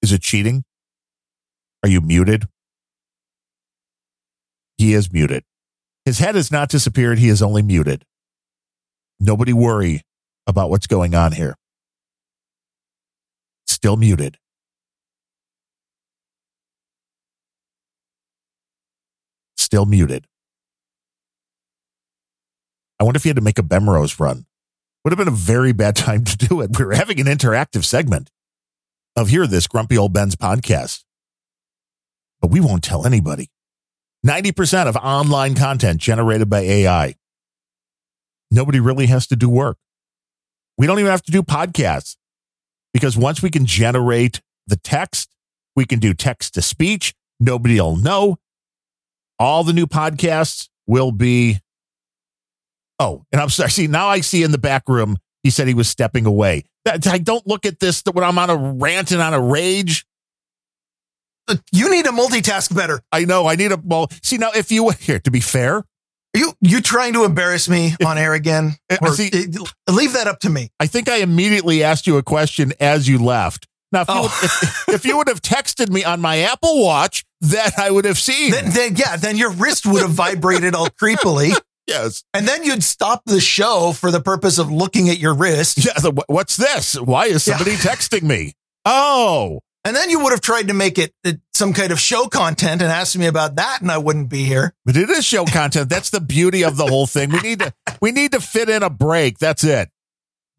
Is 0.02 0.12
it 0.12 0.22
cheating? 0.22 0.64
Are 1.82 1.88
you 1.88 2.00
muted? 2.00 2.46
He 4.76 4.94
is 4.94 5.12
muted. 5.12 5.44
His 6.04 6.18
head 6.18 6.34
has 6.34 6.50
not 6.50 6.68
disappeared. 6.68 7.18
He 7.18 7.28
is 7.28 7.42
only 7.42 7.62
muted. 7.62 8.04
Nobody 9.20 9.52
worry 9.52 10.02
about 10.46 10.70
what's 10.70 10.86
going 10.86 11.14
on 11.14 11.32
here. 11.32 11.56
Still 13.66 13.96
muted. 13.96 14.38
Still 19.74 19.86
muted. 19.86 20.26
I 23.00 23.04
wonder 23.04 23.16
if 23.16 23.24
he 23.24 23.28
had 23.28 23.36
to 23.36 23.42
make 23.42 23.58
a 23.58 23.62
Bemrose 23.62 24.20
run. 24.20 24.46
Would 25.02 25.10
have 25.10 25.18
been 25.18 25.26
a 25.26 25.32
very 25.32 25.72
bad 25.72 25.96
time 26.08 26.22
to 26.24 26.36
do 26.36 26.60
it. 26.60 26.78
We 26.78 26.84
were 26.84 26.94
having 26.94 27.18
an 27.18 27.26
interactive 27.26 27.84
segment 27.84 28.30
of 29.16 29.28
Hear 29.28 29.46
This 29.48 29.66
Grumpy 29.66 29.98
Old 29.98 30.12
Bens 30.12 30.36
podcast 30.36 31.04
but 32.44 32.50
we 32.50 32.60
won't 32.60 32.84
tell 32.84 33.06
anybody. 33.06 33.48
90% 34.26 34.86
of 34.86 34.96
online 34.96 35.54
content 35.54 35.98
generated 35.98 36.50
by 36.50 36.60
AI. 36.60 37.14
Nobody 38.50 38.80
really 38.80 39.06
has 39.06 39.26
to 39.28 39.36
do 39.36 39.48
work. 39.48 39.78
We 40.76 40.86
don't 40.86 40.98
even 40.98 41.10
have 41.10 41.22
to 41.22 41.32
do 41.32 41.42
podcasts 41.42 42.16
because 42.92 43.16
once 43.16 43.40
we 43.40 43.50
can 43.50 43.64
generate 43.64 44.42
the 44.66 44.76
text, 44.76 45.30
we 45.74 45.86
can 45.86 46.00
do 46.00 46.12
text 46.12 46.52
to 46.52 46.60
speech. 46.60 47.14
Nobody 47.40 47.80
will 47.80 47.96
know. 47.96 48.36
All 49.44 49.64
the 49.64 49.72
new 49.72 49.86
podcasts 49.86 50.68
will 50.86 51.12
be. 51.12 51.60
Oh, 52.98 53.24
and 53.32 53.40
I'm 53.40 53.50
sorry. 53.50 53.70
See, 53.72 53.86
now 53.86 54.08
I 54.08 54.20
see 54.20 54.42
in 54.42 54.52
the 54.52 54.58
back 54.58 54.88
room, 54.88 55.18
he 55.42 55.50
said 55.50 55.68
he 55.68 55.74
was 55.74 55.88
stepping 55.88 56.26
away. 56.26 56.64
I 56.86 57.18
don't 57.18 57.46
look 57.46 57.64
at 57.64 57.80
this 57.80 58.02
when 58.12 58.24
I'm 58.24 58.38
on 58.38 58.50
a 58.50 58.56
rant 58.56 59.10
and 59.10 59.22
on 59.22 59.32
a 59.32 59.40
rage 59.40 60.04
you 61.72 61.90
need 61.90 62.04
to 62.04 62.12
multitask 62.12 62.74
better. 62.74 63.00
I 63.12 63.24
know. 63.24 63.46
I 63.46 63.56
need 63.56 63.72
a 63.72 63.80
well. 63.82 64.08
See 64.22 64.38
now, 64.38 64.50
if 64.54 64.70
you 64.70 64.88
here 65.00 65.20
to 65.20 65.30
be 65.30 65.40
fair, 65.40 65.76
are 65.76 65.84
you 66.34 66.52
you 66.60 66.80
trying 66.80 67.12
to 67.14 67.24
embarrass 67.24 67.68
me 67.68 67.94
on 68.04 68.18
air 68.18 68.34
again? 68.34 68.76
Eh, 68.90 68.98
or, 69.02 69.12
see, 69.12 69.30
eh, 69.32 69.46
leave 69.90 70.14
that 70.14 70.26
up 70.26 70.40
to 70.40 70.50
me. 70.50 70.70
I 70.80 70.86
think 70.86 71.08
I 71.08 71.16
immediately 71.16 71.82
asked 71.82 72.06
you 72.06 72.16
a 72.16 72.22
question 72.22 72.72
as 72.80 73.08
you 73.08 73.18
left. 73.18 73.66
Now, 73.94 74.02
if, 74.02 74.10
oh. 74.10 74.14
you, 74.14 74.22
would, 74.22 74.30
if, 74.30 74.88
if, 74.88 75.04
you 75.04 75.16
would 75.16 75.28
have 75.28 75.40
texted 75.40 75.88
me 75.88 76.04
on 76.04 76.20
my 76.20 76.38
Apple 76.38 76.82
Watch, 76.82 77.24
that 77.42 77.78
I 77.78 77.90
would 77.90 78.04
have 78.04 78.18
seen. 78.18 78.50
Then, 78.50 78.70
then 78.70 78.96
yeah, 78.96 79.16
then 79.16 79.36
your 79.36 79.50
wrist 79.50 79.86
would 79.86 80.02
have 80.02 80.10
vibrated 80.10 80.74
all 80.74 80.88
creepily. 80.88 81.52
Yes. 81.86 82.24
And 82.32 82.48
then 82.48 82.64
you'd 82.64 82.82
stop 82.82 83.22
the 83.26 83.40
show 83.40 83.92
for 83.92 84.10
the 84.10 84.20
purpose 84.20 84.58
of 84.58 84.72
looking 84.72 85.10
at 85.10 85.18
your 85.18 85.34
wrist. 85.34 85.84
Yeah. 85.84 85.92
The, 85.92 86.24
what's 86.28 86.56
this? 86.56 86.98
Why 86.98 87.26
is 87.26 87.44
somebody 87.44 87.72
yeah. 87.72 87.76
texting 87.76 88.22
me? 88.22 88.54
Oh, 88.86 89.60
and 89.84 89.94
then 89.94 90.08
you 90.08 90.20
would 90.20 90.32
have 90.32 90.40
tried 90.40 90.68
to 90.68 90.74
make 90.74 90.98
it 90.98 91.12
some 91.52 91.74
kind 91.74 91.92
of 91.92 92.00
show 92.00 92.26
content 92.26 92.80
and 92.80 92.90
asked 92.90 93.18
me 93.18 93.26
about 93.26 93.56
that, 93.56 93.82
and 93.82 93.92
I 93.92 93.98
wouldn't 93.98 94.30
be 94.30 94.44
here. 94.44 94.74
But 94.86 94.96
it 94.96 95.10
is 95.10 95.26
show 95.26 95.44
content. 95.44 95.90
That's 95.90 96.08
the 96.08 96.22
beauty 96.22 96.64
of 96.64 96.78
the 96.78 96.86
whole 96.86 97.06
thing. 97.06 97.30
We 97.30 97.40
need 97.40 97.58
to 97.58 97.74
we 98.00 98.10
need 98.10 98.32
to 98.32 98.40
fit 98.40 98.70
in 98.70 98.82
a 98.82 98.88
break. 98.88 99.38
That's 99.38 99.62
it. 99.62 99.90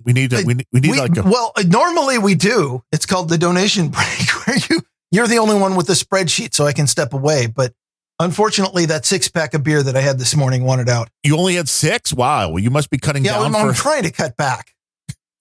We 0.05 0.13
need 0.13 0.29
to 0.29 0.43
we, 0.45 0.55
we 0.71 0.79
need 0.79 0.91
we, 0.91 0.99
like 0.99 1.17
a, 1.17 1.23
well 1.23 1.51
normally 1.65 2.17
we 2.17 2.35
do. 2.35 2.83
It's 2.91 3.05
called 3.05 3.29
the 3.29 3.37
donation 3.37 3.89
break 3.89 4.29
where 4.45 4.57
you 4.69 4.81
you're 5.11 5.27
the 5.27 5.37
only 5.37 5.57
one 5.57 5.75
with 5.75 5.87
the 5.87 5.93
spreadsheet, 5.93 6.53
so 6.53 6.65
I 6.65 6.73
can 6.73 6.87
step 6.87 7.13
away. 7.13 7.47
But 7.47 7.73
unfortunately, 8.19 8.85
that 8.87 9.05
six 9.05 9.27
pack 9.27 9.53
of 9.53 9.63
beer 9.63 9.81
that 9.81 9.95
I 9.95 10.01
had 10.01 10.19
this 10.19 10.35
morning 10.35 10.63
wanted 10.63 10.89
out. 10.89 11.09
You 11.23 11.37
only 11.37 11.55
had 11.55 11.69
six. 11.69 12.13
Wow. 12.13 12.49
Well, 12.49 12.59
you 12.59 12.69
must 12.69 12.89
be 12.89 12.97
cutting 12.97 13.25
yeah, 13.25 13.33
down. 13.33 13.45
I'm, 13.45 13.51
for... 13.53 13.57
I'm 13.57 13.73
trying 13.73 14.03
to 14.03 14.11
cut 14.11 14.37
back 14.37 14.71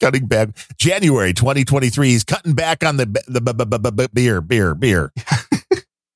cutting 0.01 0.27
back. 0.27 0.51
January 0.77 1.33
2023, 1.33 2.09
he's 2.09 2.25
cutting 2.25 2.53
back 2.53 2.85
on 2.85 2.97
the 2.97 3.07
the 3.29 4.11
beer, 4.13 4.41
beer, 4.41 4.75
beer. 4.75 5.13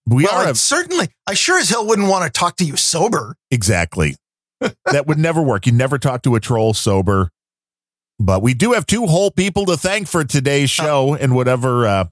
We 0.08 0.24
well, 0.24 0.46
are 0.46 0.50
a, 0.52 0.54
certainly. 0.54 1.08
I 1.26 1.34
sure 1.34 1.58
as 1.58 1.68
hell 1.68 1.86
wouldn't 1.86 2.08
want 2.08 2.24
to 2.24 2.30
talk 2.30 2.56
to 2.56 2.64
you 2.64 2.76
sober. 2.76 3.36
Exactly. 3.50 4.16
that 4.60 5.06
would 5.06 5.18
never 5.18 5.42
work. 5.42 5.66
You 5.66 5.72
never 5.72 5.98
talk 5.98 6.22
to 6.22 6.34
a 6.34 6.40
troll 6.40 6.72
sober. 6.72 7.30
But 8.18 8.42
we 8.42 8.54
do 8.54 8.72
have 8.72 8.86
two 8.86 9.06
whole 9.06 9.30
people 9.30 9.66
to 9.66 9.76
thank 9.76 10.08
for 10.08 10.24
today's 10.24 10.70
show 10.70 11.14
uh, 11.14 11.18
and 11.20 11.34
whatever 11.34 11.86
uh 11.86 12.04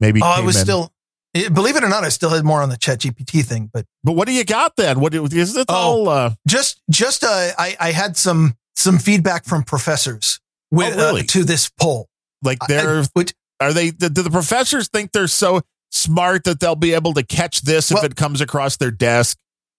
maybe. 0.00 0.20
Oh, 0.22 0.26
I 0.26 0.40
was 0.40 0.56
in. 0.56 0.62
still 0.62 0.92
eh, 1.34 1.48
believe 1.48 1.76
it 1.76 1.84
or 1.84 1.88
not, 1.88 2.04
I 2.04 2.08
still 2.08 2.30
had 2.30 2.44
more 2.44 2.62
on 2.62 2.70
the 2.70 2.76
chat 2.76 3.00
GPT 3.00 3.44
thing, 3.44 3.70
but 3.72 3.84
but 4.02 4.12
what 4.12 4.26
do 4.26 4.32
you 4.32 4.44
got 4.44 4.76
then? 4.76 5.00
What 5.00 5.14
is 5.14 5.56
it 5.56 5.66
oh, 5.68 5.74
all 5.74 6.08
uh 6.08 6.34
just 6.48 6.80
just 6.90 7.24
uh 7.24 7.50
I, 7.58 7.76
I 7.78 7.92
had 7.92 8.16
some 8.16 8.56
some 8.74 8.98
feedback 8.98 9.44
from 9.44 9.62
professors 9.62 10.40
with, 10.70 10.94
oh, 10.94 10.96
really? 10.96 11.20
uh, 11.20 11.24
to 11.28 11.44
this 11.44 11.70
poll. 11.80 12.08
Like 12.42 12.58
they're, 12.66 13.04
which, 13.12 13.34
are 13.60 13.72
they, 13.72 13.90
do 13.90 14.08
the 14.08 14.30
professors 14.30 14.88
think 14.88 15.12
they're 15.12 15.28
so 15.28 15.60
smart 15.90 16.44
that 16.44 16.60
they'll 16.60 16.74
be 16.74 16.94
able 16.94 17.12
to 17.14 17.22
catch 17.22 17.62
this 17.62 17.92
well, 17.92 18.02
if 18.02 18.10
it 18.10 18.16
comes 18.16 18.40
across 18.40 18.76
their 18.78 18.90
desk? 18.90 19.36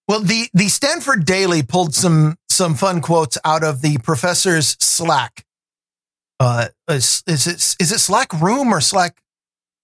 Well, 0.08 0.20
the, 0.20 0.48
the 0.53 0.68
Stanford 0.68 1.26
Daily 1.26 1.64
pulled 1.64 1.95
some, 1.95 2.36
some 2.49 2.76
fun 2.76 3.02
quotes 3.02 3.38
out 3.44 3.64
of 3.64 3.82
the 3.82 3.98
professor's 3.99 4.78
Slack. 4.80 5.45
Uh, 6.41 6.68
is, 6.89 7.23
is 7.27 7.45
it 7.45 7.55
is 7.80 7.91
it 7.91 7.99
Slack 7.99 8.34
Room 8.34 8.73
or 8.73 8.81
Slack? 8.81 9.22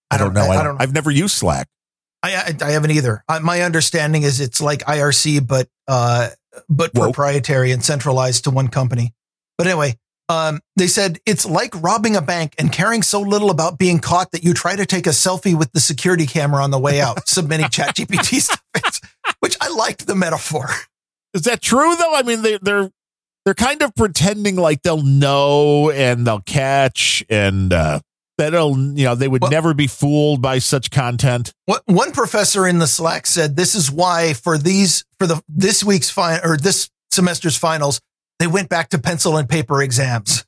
I 0.09 0.17
don't 0.17 0.34
know. 0.34 0.49
I, 0.49 0.63
don't. 0.63 0.81
I've 0.81 0.93
never 0.93 1.11
used 1.11 1.35
Slack. 1.35 1.67
I 2.23 2.35
I, 2.35 2.65
I 2.65 2.71
haven't 2.71 2.91
either. 2.91 3.23
I, 3.29 3.38
my 3.39 3.61
understanding 3.61 4.23
is 4.23 4.41
it's 4.41 4.59
like 4.59 4.79
IRC, 4.79 5.45
but 5.45 5.67
uh, 5.88 6.29
but 6.67 6.95
Woke. 6.95 7.13
proprietary 7.13 7.71
and 7.71 7.84
centralized 7.84 8.45
to 8.45 8.49
one 8.49 8.69
company. 8.69 9.13
But 9.59 9.67
anyway, 9.67 9.99
um, 10.29 10.59
they 10.75 10.88
said 10.88 11.19
it's 11.27 11.45
like 11.45 11.71
robbing 11.75 12.15
a 12.15 12.21
bank 12.23 12.55
and 12.57 12.71
caring 12.71 13.03
so 13.03 13.21
little 13.21 13.51
about 13.51 13.77
being 13.77 13.99
caught 13.99 14.31
that 14.31 14.43
you 14.43 14.55
try 14.55 14.75
to 14.75 14.85
take 14.88 15.05
a 15.05 15.11
selfie 15.11 15.57
with 15.57 15.71
the 15.73 15.79
security 15.79 16.25
camera 16.25 16.63
on 16.63 16.71
the 16.71 16.79
way 16.79 16.99
out, 17.01 17.27
submitting 17.29 17.67
ChatGPT 17.67 18.41
stuff. 18.41 18.63
Which 19.41 19.57
I 19.61 19.69
liked 19.69 20.07
the 20.07 20.15
metaphor. 20.15 20.69
Is 21.35 21.43
that 21.43 21.61
true 21.61 21.95
though? 21.95 22.15
I 22.15 22.23
mean, 22.23 22.41
they, 22.41 22.57
they're 22.59 22.89
they're 23.48 23.53
kind 23.53 23.82
of 23.82 23.95
pretending 23.95 24.57
like 24.57 24.82
they'll 24.82 25.02
know 25.02 25.90
and 25.90 26.28
they'll 26.28 26.41
catch 26.41 27.24
and 27.30 27.72
uh, 27.72 28.02
that'll 28.38 28.78
you 28.78 29.06
know 29.06 29.15
they 29.15 29.30
would 29.30 29.41
Well- 29.41 29.52
never 29.52 29.74
be 29.74 29.88
fooled 29.88 30.41
by 30.41 30.60
such 30.60 30.91
content. 30.91 31.53
What 31.65 31.82
one 31.86 32.11
professor 32.11 32.68
in 32.68 32.80
the 32.80 32.88
Slack 32.88 33.26
said 33.26 33.56
this 33.56 33.74
is 33.74 33.90
why 33.90 34.34
for 34.34 34.57
these 34.57 35.06
for 35.18 35.28
the 35.28 35.41
this 35.48 35.82
week's 35.82 36.10
fin 36.10 36.41
or 36.44 36.57
this 36.57 36.90
semester's 37.10 37.56
finals 37.56 38.02
they 38.38 38.48
went 38.48 38.68
back 38.68 38.90
to 38.90 38.99
pencil 38.99 39.38
and 39.38 39.48
paper 39.48 39.82
exams. 39.82 40.45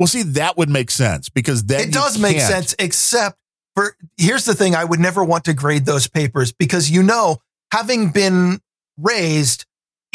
Well, 0.00 0.08
see, 0.08 0.24
that 0.24 0.56
would 0.56 0.68
make 0.68 0.90
sense 0.90 1.28
because 1.28 1.62
then 1.66 1.88
it 1.88 1.92
does 1.92 2.18
make 2.18 2.40
sense, 2.40 2.74
except 2.80 3.38
for 3.76 3.94
here's 4.16 4.46
the 4.46 4.54
thing: 4.54 4.74
I 4.74 4.84
would 4.84 4.98
never 4.98 5.22
want 5.22 5.44
to 5.44 5.54
grade 5.54 5.86
those 5.86 6.08
papers 6.08 6.52
because 6.52 6.90
you 6.90 7.04
know, 7.04 7.38
having 7.72 8.10
been 8.10 8.58
raised 8.98 9.64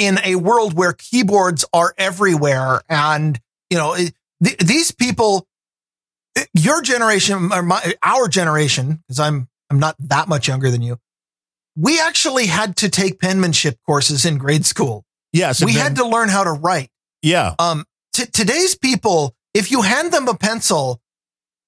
in 0.02 0.20
a 0.24 0.36
world 0.36 0.74
where 0.74 0.94
keyboards 0.94 1.64
are 1.74 1.94
everywhere, 1.98 2.82
and 2.90 3.40
you 3.70 3.78
know, 3.78 3.94
it- 3.94 4.16
th- 4.44 4.58
these 4.58 4.92
people, 4.92 5.48
eh, 6.36 6.46
your 6.54 6.82
generation 6.82 7.52
or 7.54 7.62
my 7.62 7.94
our 8.04 8.28
generation, 8.28 9.04
because 9.08 9.20
I'm 9.20 9.48
I'm 9.70 9.80
not 9.80 9.96
that 10.00 10.28
much 10.28 10.48
younger 10.48 10.72
than 10.72 10.82
you. 10.82 10.98
We 11.78 12.00
actually 12.02 12.48
had 12.48 12.76
to 12.78 12.90
take 12.90 13.20
penmanship 13.20 13.78
courses 13.86 14.26
in 14.26 14.38
grade 14.38 14.66
school. 14.66 15.06
Yes, 15.34 15.64
We 15.64 15.74
then- 15.74 15.84
had 15.84 15.96
to 15.98 16.06
learn 16.08 16.28
how 16.30 16.44
to 16.44 16.52
write 16.52 16.90
Yeah, 17.22 17.54
um 17.60 17.86
t- 18.14 18.26
today's 18.26 18.76
people 18.76 19.36
if 19.54 19.70
you 19.72 19.82
hand 19.84 20.12
them 20.12 20.28
a 20.28 20.34
pencil 20.36 21.00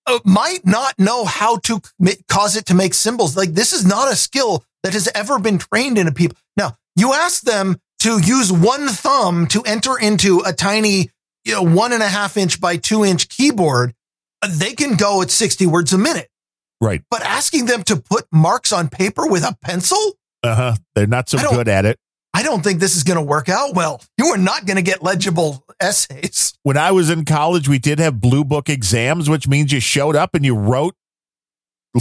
uh, 0.05 0.19
might 0.25 0.65
not 0.65 0.93
know 0.97 1.23
how 1.23 1.57
to 1.57 1.81
cause 2.27 2.57
it 2.57 2.65
to 2.65 2.73
make 2.73 2.93
symbols 2.93 3.37
like 3.37 3.53
this 3.53 3.71
is 3.71 3.85
not 3.85 4.11
a 4.11 4.15
skill 4.17 4.65
that 4.83 4.91
has 4.93 5.07
ever 5.15 5.39
been 5.39 5.57
trained 5.59 5.97
into 5.97 6.11
people 6.11 6.35
now 6.57 6.75
you 6.97 7.13
ask 7.13 7.43
them 7.43 7.79
to 8.03 8.19
use 8.19 8.51
one 8.51 8.87
thumb 8.87 9.47
to 9.47 9.61
enter 9.63 9.97
into 9.97 10.41
a 10.45 10.53
tiny 10.53 11.09
you 11.45 11.53
know 11.53 11.63
one 11.63 11.93
and 11.93 12.03
a 12.03 12.07
half 12.07 12.37
inch 12.37 12.59
by 12.59 12.77
two 12.77 13.03
inch 13.03 13.29
keyboard 13.29 13.93
uh, 14.41 14.49
they 14.51 14.73
can 14.73 14.95
go 14.95 15.21
at 15.21 15.31
60 15.31 15.65
words 15.67 15.93
a 15.93 15.97
minute 15.97 16.29
right. 16.81 17.01
but 17.09 17.21
asking 17.21 17.65
them 17.65 17.81
to 17.83 17.95
put 17.95 18.25
marks 18.31 18.71
on 18.71 18.89
paper 18.89 19.25
with 19.27 19.43
a 19.43 19.55
pencil 19.61 19.97
Uh 20.43 20.55
huh. 20.55 20.75
They're 20.95 21.07
not 21.07 21.29
so 21.29 21.37
good 21.49 21.67
at 21.67 21.85
it. 21.85 21.97
i 22.33 22.43
don't 22.43 22.63
think 22.63 22.79
this 22.79 22.95
is 22.95 23.03
going 23.03 23.17
to 23.17 23.23
work 23.23 23.47
out 23.47 23.73
well 23.73 24.01
you 24.17 24.27
are 24.27 24.37
not 24.37 24.65
going 24.65 24.77
to 24.77 24.83
get 24.83 25.01
legible 25.01 25.63
essays 25.79 26.53
When 26.63 26.77
I 26.77 26.91
was 26.91 27.09
in 27.09 27.25
college, 27.25 27.67
we 27.67 27.77
did 27.77 27.99
have 27.99 28.21
blue 28.21 28.45
book 28.45 28.69
exams, 28.69 29.29
which 29.29 29.47
means 29.47 29.73
you 29.73 29.81
showed 29.81 30.15
up 30.15 30.33
and 30.33 30.45
you 30.45 30.55
wrote 30.55 30.95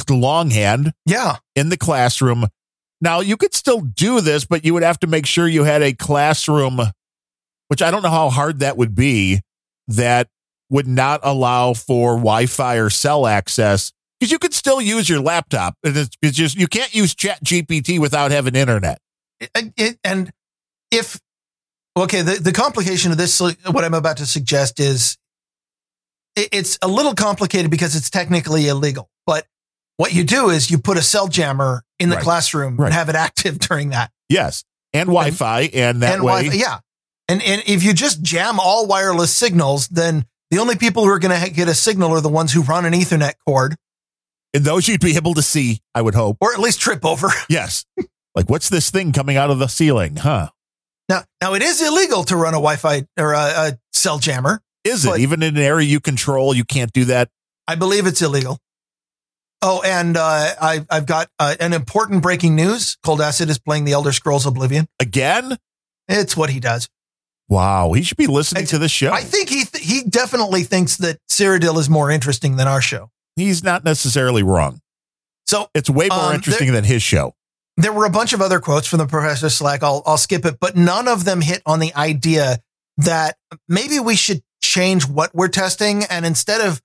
longhand 0.08 0.92
yeah 1.04 1.36
in 1.54 1.68
the 1.68 1.76
classroom. 1.76 2.46
Now 3.02 3.20
you 3.20 3.36
could 3.36 3.52
still 3.52 3.80
do 3.80 4.20
this, 4.20 4.44
but 4.44 4.64
you 4.64 4.72
would 4.74 4.84
have 4.84 5.00
to 5.00 5.06
make 5.06 5.26
sure 5.26 5.48
you 5.48 5.64
had 5.64 5.82
a 5.82 5.92
classroom, 5.92 6.80
which 7.68 7.82
I 7.82 7.90
don't 7.90 8.02
know 8.02 8.10
how 8.10 8.30
hard 8.30 8.60
that 8.60 8.76
would 8.76 8.94
be, 8.94 9.40
that 9.88 10.28
would 10.70 10.86
not 10.86 11.20
allow 11.22 11.74
for 11.74 12.12
Wi-Fi 12.12 12.76
or 12.76 12.88
cell 12.88 13.26
access 13.26 13.92
because 14.18 14.30
you 14.30 14.38
could 14.38 14.54
still 14.54 14.80
use 14.80 15.08
your 15.08 15.20
laptop. 15.20 15.74
It's, 15.82 16.16
it's 16.22 16.36
just 16.36 16.56
you 16.56 16.68
can't 16.68 16.94
use 16.94 17.12
Chat 17.12 17.44
GPT 17.44 17.98
without 17.98 18.30
having 18.30 18.54
internet. 18.54 18.98
and 20.04 20.32
if 20.92 21.18
okay 21.96 22.22
the, 22.22 22.34
the 22.34 22.52
complication 22.52 23.10
of 23.10 23.18
this 23.18 23.40
what 23.40 23.84
i'm 23.84 23.94
about 23.94 24.18
to 24.18 24.26
suggest 24.26 24.78
is 24.78 25.16
it, 26.36 26.48
it's 26.52 26.78
a 26.82 26.88
little 26.88 27.14
complicated 27.14 27.70
because 27.70 27.96
it's 27.96 28.10
technically 28.10 28.68
illegal 28.68 29.08
what 29.97 30.12
you 30.14 30.24
do 30.24 30.51
is 30.51 30.70
you 30.70 30.78
put 30.78 30.97
a 30.98 31.02
cell 31.02 31.28
jammer 31.28 31.82
in 31.98 32.09
the 32.09 32.16
Right. 32.16 32.24
classroom 32.24 32.77
Right. 32.77 32.86
and 32.86 32.94
have 32.94 33.09
it 33.09 33.14
active 33.14 33.59
during 33.69 33.90
that 33.90 34.10
Yes, 34.28 34.64
and 34.93 35.09
Wi-Fi, 35.09 35.62
and, 35.74 36.02
that 36.02 36.14
and 36.14 36.23
way, 36.23 36.32
Wi-Fi, 36.48 36.56
yeah 36.56 36.78
and 37.28 37.43
and 37.43 37.62
if 37.66 37.82
you 37.85 37.93
just 37.93 38.23
jam 38.23 38.59
all 38.59 38.86
wireless 38.86 39.35
signals 39.35 39.89
then 39.89 40.24
the 40.51 40.59
only 40.59 40.77
people 40.77 41.05
who 41.05 41.10
are 41.10 41.19
going 41.19 41.39
to 41.40 41.51
get 41.51 41.69
a 41.69 41.74
signal 41.74 42.10
are 42.12 42.20
the 42.20 42.28
ones 42.28 42.52
who 42.52 42.62
run 42.62 42.85
an 42.85 42.93
ethernet 42.93 43.35
cord 43.47 43.77
and 44.55 44.64
those 44.64 44.86
you'd 44.86 45.01
be 45.01 45.16
able 45.16 45.32
to 45.35 45.40
see. 45.43 45.81
I 45.94 46.02
would 46.02 46.14
hope. 46.14 46.36
or 46.43 46.52
at 46.52 46.59
least 46.60 46.81
trip 46.81 47.05
over 47.06 47.28
Yes, 47.48 47.86
like 48.35 48.51
what's 48.51 48.69
this 48.69 48.90
thing 48.90 49.12
coming 49.12 49.36
out 49.36 49.51
of 49.51 49.59
the 49.59 49.69
ceiling? 49.69 50.16
Huh? 50.16 50.48
now 51.09 51.24
now 51.40 51.55
it 51.55 51.62
is 51.62 51.81
illegal 51.82 52.23
to 52.24 52.36
run 52.36 52.55
a 52.55 52.59
wi-fi 52.59 53.06
or 53.19 53.32
a, 53.32 53.39
a 53.39 53.78
cell 53.93 54.19
jammer 54.19 54.60
Is 54.85 55.05
it 55.06 55.20
even 55.20 55.43
in 55.43 55.56
an 55.56 55.62
area 55.62 55.86
you 55.86 56.01
control? 56.01 56.55
You 56.55 56.64
can't 56.64 56.93
do 56.93 57.05
that. 57.06 57.28
I 57.69 57.74
believe 57.77 58.06
it's 58.06 58.20
illegal. 58.23 58.59
Oh, 59.64 59.80
and 59.84 60.16
uh, 60.16 60.51
I, 60.60 60.84
I've 60.90 61.06
got 61.06 61.28
uh, 61.39 61.55
an 61.60 61.72
important 61.72 62.20
breaking 62.22 62.56
news. 62.56 62.97
Cold 63.05 63.20
Acid 63.20 63.48
is 63.48 63.59
playing 63.59 63.84
the 63.84 63.93
Elder 63.93 64.12
Scrolls 64.12 64.44
Oblivion. 64.44 64.86
Again? 64.98 65.56
It's 66.09 66.36
what 66.36 66.51
he 66.51 66.59
does. 66.59 66.89
Wow, 67.48 67.93
he 67.93 68.02
should 68.02 68.16
be 68.16 68.26
listening 68.26 68.64
I- 68.64 68.66
to 68.66 68.78
this 68.78 68.90
show. 68.90 69.12
I 69.12 69.20
think 69.22 69.48
he 69.48 69.64
th- 69.64 69.84
he 69.84 70.02
definitely 70.05 70.62
thinks 70.64 70.97
that 70.98 71.18
Cyrodiil 71.30 71.78
is 71.78 71.89
more 71.89 72.10
interesting 72.10 72.56
than 72.56 72.66
our 72.66 72.80
show. 72.82 73.10
He's 73.36 73.62
not 73.62 73.84
necessarily 73.84 74.43
wrong. 74.43 74.80
So 75.47 75.68
It's 75.74 75.89
way 75.90 76.09
more 76.09 76.18
Um, 76.18 76.34
interesting 76.34 76.72
than 76.72 76.84
his 76.84 77.02
show. 77.02 77.34
there 77.76 77.93
were 77.93 78.05
a 78.06 78.10
bunch 78.10 78.32
of 78.32 78.40
other 78.40 78.59
quotes 78.60 78.86
from 78.86 78.98
the 78.98 79.06
Professor 79.06 79.48
Slack. 79.51 79.82
I'll 79.82 80.02
I'll 80.06 80.16
skip 80.18 80.44
it, 80.44 80.59
but 80.60 80.76
none 80.76 81.09
of 81.09 81.24
them 81.24 81.40
hit 81.40 81.62
on 81.66 81.78
the 81.78 81.94
idea 81.94 82.59
that 82.98 83.36
maybe 83.68 83.98
we 84.01 84.16
should 84.16 84.43
change 84.62 85.06
what 85.06 85.34
we're 85.34 85.48
testing, 85.48 86.05
and 86.05 86.24
instead 86.26 86.60
of 86.62 86.80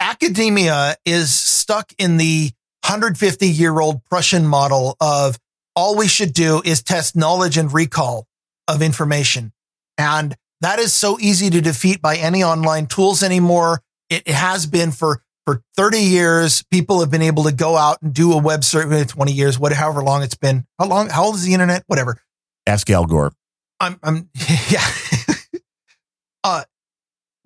academia 0.00 0.96
is 1.04 1.32
stuck 1.32 1.92
in 1.98 2.16
the 2.16 2.50
150 2.84 3.48
year 3.48 3.78
old 3.78 4.04
Prussian 4.04 4.46
model 4.46 4.96
of 5.00 5.38
all 5.74 5.96
we 5.96 6.08
should 6.08 6.32
do 6.32 6.62
is 6.64 6.82
test 6.82 7.16
knowledge 7.16 7.58
and 7.58 7.72
recall 7.72 8.26
of 8.68 8.82
information, 8.82 9.52
and 9.98 10.36
that 10.60 10.78
is 10.78 10.92
so 10.92 11.18
easy 11.20 11.50
to 11.50 11.60
defeat 11.60 12.00
by 12.00 12.16
any 12.16 12.42
online 12.42 12.86
tools 12.86 13.22
anymore. 13.22 13.82
It 14.08 14.28
has 14.28 14.66
been 14.66 14.92
for 14.92 15.22
for 15.46 15.62
30 15.76 15.98
years, 15.98 16.64
people 16.72 17.00
have 17.00 17.10
been 17.10 17.22
able 17.22 17.44
to 17.44 17.52
go 17.52 17.76
out 17.76 18.02
and 18.02 18.12
do 18.12 18.32
a 18.32 18.38
web 18.38 18.64
survey, 18.64 19.04
20 19.04 19.32
years, 19.32 19.58
whatever, 19.58 19.80
however 19.80 20.02
long 20.02 20.24
it's 20.24 20.34
been. 20.34 20.66
How 20.78 20.86
long, 20.86 21.08
how 21.08 21.24
old 21.24 21.36
is 21.36 21.44
the 21.44 21.54
internet? 21.54 21.84
Whatever. 21.86 22.20
Ask 22.66 22.90
Al 22.90 23.06
Gore. 23.06 23.32
I'm, 23.78 23.96
I'm, 24.02 24.28
yeah. 24.68 24.84
uh, 26.42 26.64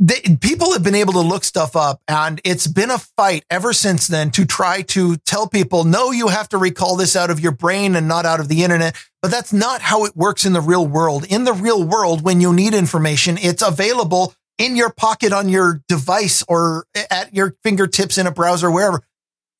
they, 0.03 0.39
people 0.41 0.73
have 0.73 0.83
been 0.83 0.95
able 0.95 1.13
to 1.13 1.21
look 1.21 1.45
stuff 1.45 1.77
up 1.77 2.01
and 2.09 2.41
it's 2.43 2.67
been 2.67 2.91
a 2.91 2.99
fight 2.99 3.45
ever 3.51 3.75
since 3.75 4.07
then 4.07 4.31
to 4.31 4.47
try 4.47 4.81
to 4.81 5.17
tell 5.19 5.47
people, 5.47 5.85
no, 5.85 6.11
you 6.11 6.29
have 6.29 6.49
to 6.49 6.59
recall 6.59 6.97
this 6.97 7.15
out 7.15 7.31
of 7.31 7.39
your 7.39 7.53
brain 7.53 7.95
and 7.95 8.09
not 8.09 8.25
out 8.25 8.41
of 8.41 8.49
the 8.49 8.65
internet. 8.65 8.97
But 9.21 9.31
that's 9.31 9.53
not 9.53 9.83
how 9.83 10.07
it 10.07 10.17
works 10.17 10.47
in 10.47 10.55
the 10.55 10.63
real 10.63 10.87
world. 10.87 11.27
In 11.29 11.45
the 11.45 11.53
real 11.53 11.85
world, 11.85 12.23
when 12.23 12.41
you 12.41 12.55
need 12.55 12.73
information, 12.73 13.37
it's 13.37 13.63
available 13.63 14.35
in 14.57 14.75
your 14.75 14.91
pocket 14.91 15.35
on 15.35 15.51
your 15.51 15.83
device 15.87 16.43
or 16.49 16.87
at 17.11 17.35
your 17.35 17.57
fingertips 17.63 18.17
in 18.17 18.27
a 18.27 18.33
browser, 18.33 18.71
wherever. 18.71 19.03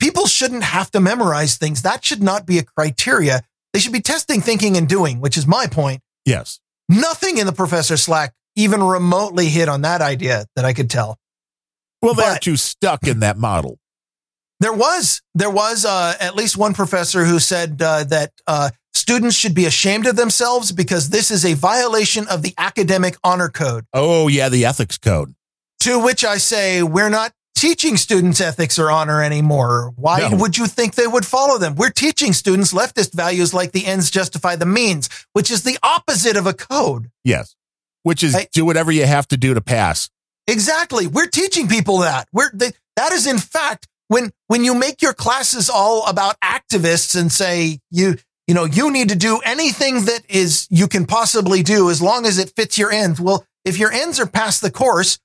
People 0.01 0.27
shouldn't 0.27 0.65
have 0.65 0.91
to 0.93 1.01
memorize 1.01 1.59
things. 1.59 1.83
That 1.83 2.03
should 2.03 2.23
not 2.23 2.47
be 2.47 2.59
a 2.59 2.63
criteria. 2.63 3.43
They 3.75 3.79
should 3.79 3.93
be 3.93 4.01
testing, 4.01 4.41
thinking, 4.41 4.79
and 4.79 4.89
doing, 4.89 5.21
which 5.21 5.37
is 5.37 5.47
my 5.47 5.67
point. 5.67 6.01
Yes. 6.25 6.61
Nothing 6.89 7.37
in 7.37 7.47
the 7.47 7.53
Professor 7.53 7.99
Slack 7.99 8.35
even 8.57 8.83
remotely 8.83 9.47
hit 9.49 9.69
on 9.69 9.83
that 9.83 10.01
idea 10.03 10.47
that 10.57 10.65
I 10.65 10.73
could 10.73 10.91
tell. 10.91 11.19
Well, 12.03 12.15
they're 12.15 12.39
too 12.39 12.57
stuck 12.57 13.07
in 13.07 13.21
that 13.21 13.37
model. 13.37 13.79
There 14.61 14.73
was 14.73 15.23
there 15.35 15.51
was 15.51 15.85
uh, 15.85 16.15
at 16.21 16.35
least 16.37 16.57
one 16.57 16.75
professor 16.75 17.25
who 17.25 17.39
said 17.39 17.81
uh, 17.81 18.05
that 18.05 18.33
uh, 18.47 18.71
students 18.93 19.37
should 19.37 19.55
be 19.55 19.65
ashamed 19.65 20.07
of 20.07 20.17
themselves 20.17 20.73
because 20.73 21.09
this 21.11 21.31
is 21.31 21.45
a 21.45 21.55
violation 21.55 22.27
of 22.29 22.43
the 22.43 22.55
academic 22.59 23.17
honor 23.25 23.49
code. 23.49 23.85
Oh, 23.95 24.29
yeah, 24.29 24.49
the 24.49 24.65
ethics 24.67 24.99
code. 24.99 25.35
To 25.81 25.99
which 25.99 26.25
I 26.25 26.37
say, 26.37 26.83
we're 26.83 27.09
not 27.09 27.33
teaching 27.55 27.97
students 27.97 28.41
ethics 28.41 28.79
or 28.79 28.91
honor 28.91 29.23
anymore. 29.23 29.93
Why 29.97 30.29
No. 30.29 30.37
would 30.37 30.59
you 30.59 30.67
think 30.67 30.95
they 30.95 31.07
would 31.07 31.25
follow 31.27 31.57
them? 31.59 31.75
We're 31.75 31.91
teaching 31.91 32.33
students 32.35 32.73
leftist 32.73 33.15
values 33.15 33.53
like 33.55 33.73
the 33.73 33.87
ends 33.87 34.11
justify 34.11 34.57
the 34.57 34.67
means, 34.67 35.09
which 35.33 35.51
is 35.51 35.63
the 35.63 35.79
opposite 35.83 36.37
of 36.37 36.47
a 36.47 36.53
code. 36.55 37.11
Yes. 37.25 37.55
Which 38.03 38.23
is 38.23 38.35
Hey. 38.35 38.49
do 38.53 38.65
whatever 38.65 38.91
you 38.93 39.07
have 39.07 39.29
to 39.29 39.37
do 39.37 39.55
to 39.55 39.61
pass. 39.61 40.09
Exactly. 40.47 41.07
We're 41.07 41.27
teaching 41.29 41.69
people 41.69 41.99
that. 41.99 42.29
We're 42.33 42.51
they, 42.53 42.73
that 42.97 43.13
is 43.13 43.27
in 43.27 43.39
fact 43.39 43.87
when 44.09 44.33
when 44.49 44.65
you 44.65 44.75
make 44.75 45.03
your 45.03 45.13
classes 45.13 45.71
all 45.71 46.07
about 46.07 46.37
activists 46.41 47.19
and 47.19 47.31
say 47.31 47.79
you 47.91 48.17
you 48.47 48.55
know 48.55 48.65
you 48.65 48.91
need 48.91 49.11
to 49.11 49.17
do 49.17 49.41
anything 49.45 50.07
that 50.07 50.23
is 50.29 50.67
you 50.71 50.89
can 50.89 51.07
possibly 51.07 51.63
do 51.63 51.91
as 51.91 52.03
long 52.03 52.27
as 52.27 52.39
it 52.39 52.53
fits 52.57 52.77
your 52.79 52.91
ends. 52.91 53.21
Well, 53.21 53.47
if 53.65 53.79
your 53.79 53.93
ends 53.93 54.19
are 54.19 54.27
past 54.27 54.63
the 54.63 54.71
course, 54.71 55.19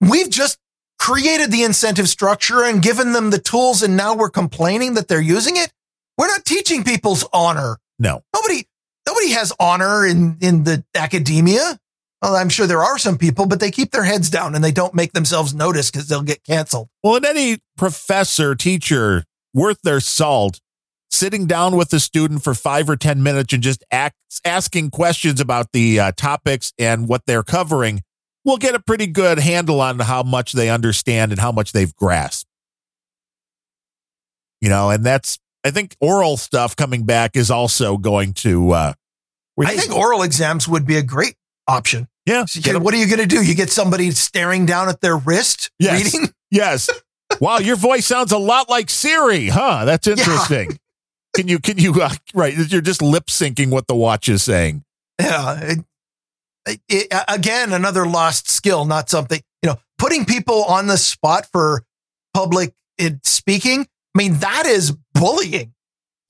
we've 0.00 0.30
just 0.30 0.58
created 0.98 1.50
the 1.50 1.62
incentive 1.62 2.08
structure 2.08 2.62
and 2.64 2.82
given 2.82 3.12
them 3.12 3.30
the 3.30 3.38
tools, 3.38 3.82
and 3.82 3.96
now 3.96 4.14
we're 4.14 4.30
complaining 4.30 4.94
that 4.94 5.08
they're 5.08 5.20
using 5.20 5.56
it. 5.56 5.72
We're 6.18 6.26
not 6.26 6.44
teaching 6.44 6.84
people's 6.84 7.24
honor. 7.32 7.78
No. 7.98 8.22
Nobody, 8.34 8.66
nobody 9.06 9.30
has 9.30 9.52
honor 9.60 10.04
in 10.06 10.36
in 10.40 10.64
the 10.64 10.84
academia. 10.94 11.78
Well, 12.22 12.36
I'm 12.36 12.50
sure 12.50 12.66
there 12.66 12.82
are 12.82 12.98
some 12.98 13.16
people, 13.16 13.46
but 13.46 13.60
they 13.60 13.70
keep 13.70 13.92
their 13.92 14.04
heads 14.04 14.28
down 14.28 14.54
and 14.54 14.62
they 14.62 14.72
don't 14.72 14.94
make 14.94 15.12
themselves 15.12 15.54
notice 15.54 15.90
because 15.90 16.06
they'll 16.06 16.22
get 16.22 16.44
canceled. 16.44 16.88
Well, 17.02 17.16
and 17.16 17.24
any 17.24 17.58
professor, 17.78 18.54
teacher 18.54 19.24
worth 19.54 19.80
their 19.82 20.00
salt, 20.00 20.60
sitting 21.10 21.46
down 21.46 21.76
with 21.76 21.88
the 21.88 21.98
student 21.98 22.44
for 22.44 22.54
five 22.54 22.90
or 22.90 22.96
10 22.96 23.22
minutes 23.22 23.54
and 23.54 23.62
just 23.62 23.84
asking 24.44 24.90
questions 24.90 25.40
about 25.40 25.72
the 25.72 25.98
uh, 25.98 26.12
topics 26.12 26.72
and 26.78 27.08
what 27.08 27.22
they're 27.26 27.42
covering 27.42 28.02
will 28.44 28.58
get 28.58 28.74
a 28.74 28.80
pretty 28.80 29.06
good 29.06 29.38
handle 29.38 29.80
on 29.80 29.98
how 29.98 30.22
much 30.22 30.52
they 30.52 30.68
understand 30.68 31.32
and 31.32 31.40
how 31.40 31.52
much 31.52 31.72
they've 31.72 31.94
grasped. 31.96 32.48
You 34.60 34.68
know, 34.68 34.90
and 34.90 35.04
that's, 35.04 35.38
I 35.64 35.70
think 35.70 35.96
oral 36.00 36.36
stuff 36.36 36.76
coming 36.76 37.04
back 37.04 37.34
is 37.34 37.50
also 37.50 37.96
going 37.96 38.34
to, 38.34 38.72
uh, 38.72 38.92
I 39.58 39.76
think 39.76 39.94
oral 39.94 40.22
exams 40.22 40.68
would 40.68 40.86
be 40.86 40.96
a 40.96 41.02
great 41.02 41.34
option. 41.66 42.08
Yeah. 42.26 42.44
You 42.52 42.74
know, 42.74 42.78
what 42.78 42.94
are 42.94 42.98
you 42.98 43.06
going 43.06 43.18
to 43.20 43.26
do? 43.26 43.42
You 43.42 43.54
get 43.54 43.70
somebody 43.70 44.10
staring 44.12 44.66
down 44.66 44.88
at 44.88 45.00
their 45.00 45.16
wrist 45.16 45.70
Yes. 45.78 46.04
reading? 46.14 46.32
Yes. 46.50 46.90
wow, 47.40 47.58
your 47.58 47.76
voice 47.76 48.06
sounds 48.06 48.32
a 48.32 48.38
lot 48.38 48.68
like 48.68 48.90
Siri, 48.90 49.48
huh? 49.48 49.84
That's 49.84 50.06
interesting. 50.06 50.78
Can 51.36 51.46
you 51.46 51.60
can 51.60 51.78
you 51.78 51.94
uh, 52.02 52.10
right? 52.34 52.52
You're 52.56 52.80
just 52.80 53.00
lip 53.02 53.26
syncing 53.26 53.70
what 53.70 53.86
the 53.86 53.94
watch 53.94 54.28
is 54.28 54.42
saying. 54.42 54.82
Yeah. 55.20 55.74
It, 56.66 56.80
it, 56.88 57.06
again, 57.28 57.72
another 57.72 58.04
lost 58.06 58.50
skill, 58.50 58.84
not 58.84 59.08
something, 59.08 59.40
you 59.62 59.68
know, 59.70 59.78
putting 59.96 60.24
people 60.24 60.64
on 60.64 60.88
the 60.88 60.98
spot 60.98 61.46
for 61.52 61.84
public 62.34 62.74
speaking. 63.22 63.82
I 64.14 64.18
mean, 64.18 64.34
that 64.38 64.66
is 64.66 64.92
bullying. 65.14 65.72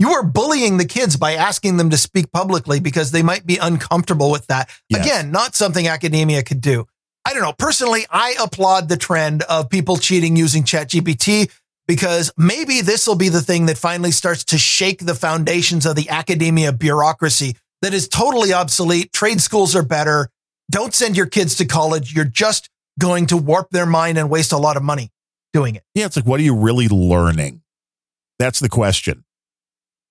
You 0.00 0.12
are 0.12 0.22
bullying 0.22 0.78
the 0.78 0.86
kids 0.86 1.18
by 1.18 1.34
asking 1.34 1.76
them 1.76 1.90
to 1.90 1.98
speak 1.98 2.32
publicly 2.32 2.80
because 2.80 3.10
they 3.10 3.22
might 3.22 3.46
be 3.46 3.58
uncomfortable 3.58 4.30
with 4.30 4.46
that. 4.46 4.70
Yes. 4.88 5.04
Again, 5.04 5.30
not 5.30 5.54
something 5.54 5.86
academia 5.86 6.42
could 6.42 6.62
do. 6.62 6.86
I 7.26 7.34
don't 7.34 7.42
know. 7.42 7.52
Personally, 7.52 8.06
I 8.10 8.34
applaud 8.42 8.88
the 8.88 8.96
trend 8.96 9.42
of 9.42 9.68
people 9.68 9.98
cheating 9.98 10.36
using 10.36 10.62
ChatGPT 10.62 11.50
because 11.86 12.32
maybe 12.38 12.80
this 12.80 13.06
will 13.06 13.14
be 13.14 13.28
the 13.28 13.42
thing 13.42 13.66
that 13.66 13.76
finally 13.76 14.10
starts 14.10 14.42
to 14.44 14.58
shake 14.58 15.04
the 15.04 15.14
foundations 15.14 15.84
of 15.84 15.96
the 15.96 16.08
academia 16.08 16.72
bureaucracy 16.72 17.56
that 17.82 17.92
is 17.92 18.08
totally 18.08 18.54
obsolete. 18.54 19.12
Trade 19.12 19.42
schools 19.42 19.76
are 19.76 19.82
better. 19.82 20.30
Don't 20.70 20.94
send 20.94 21.14
your 21.14 21.26
kids 21.26 21.56
to 21.56 21.66
college. 21.66 22.14
You're 22.14 22.24
just 22.24 22.70
going 22.98 23.26
to 23.26 23.36
warp 23.36 23.68
their 23.68 23.86
mind 23.86 24.16
and 24.16 24.30
waste 24.30 24.52
a 24.52 24.58
lot 24.58 24.78
of 24.78 24.82
money 24.82 25.10
doing 25.52 25.74
it. 25.74 25.82
Yeah, 25.94 26.06
it's 26.06 26.16
like, 26.16 26.26
what 26.26 26.40
are 26.40 26.44
you 26.44 26.56
really 26.56 26.88
learning? 26.88 27.60
That's 28.38 28.60
the 28.60 28.70
question. 28.70 29.24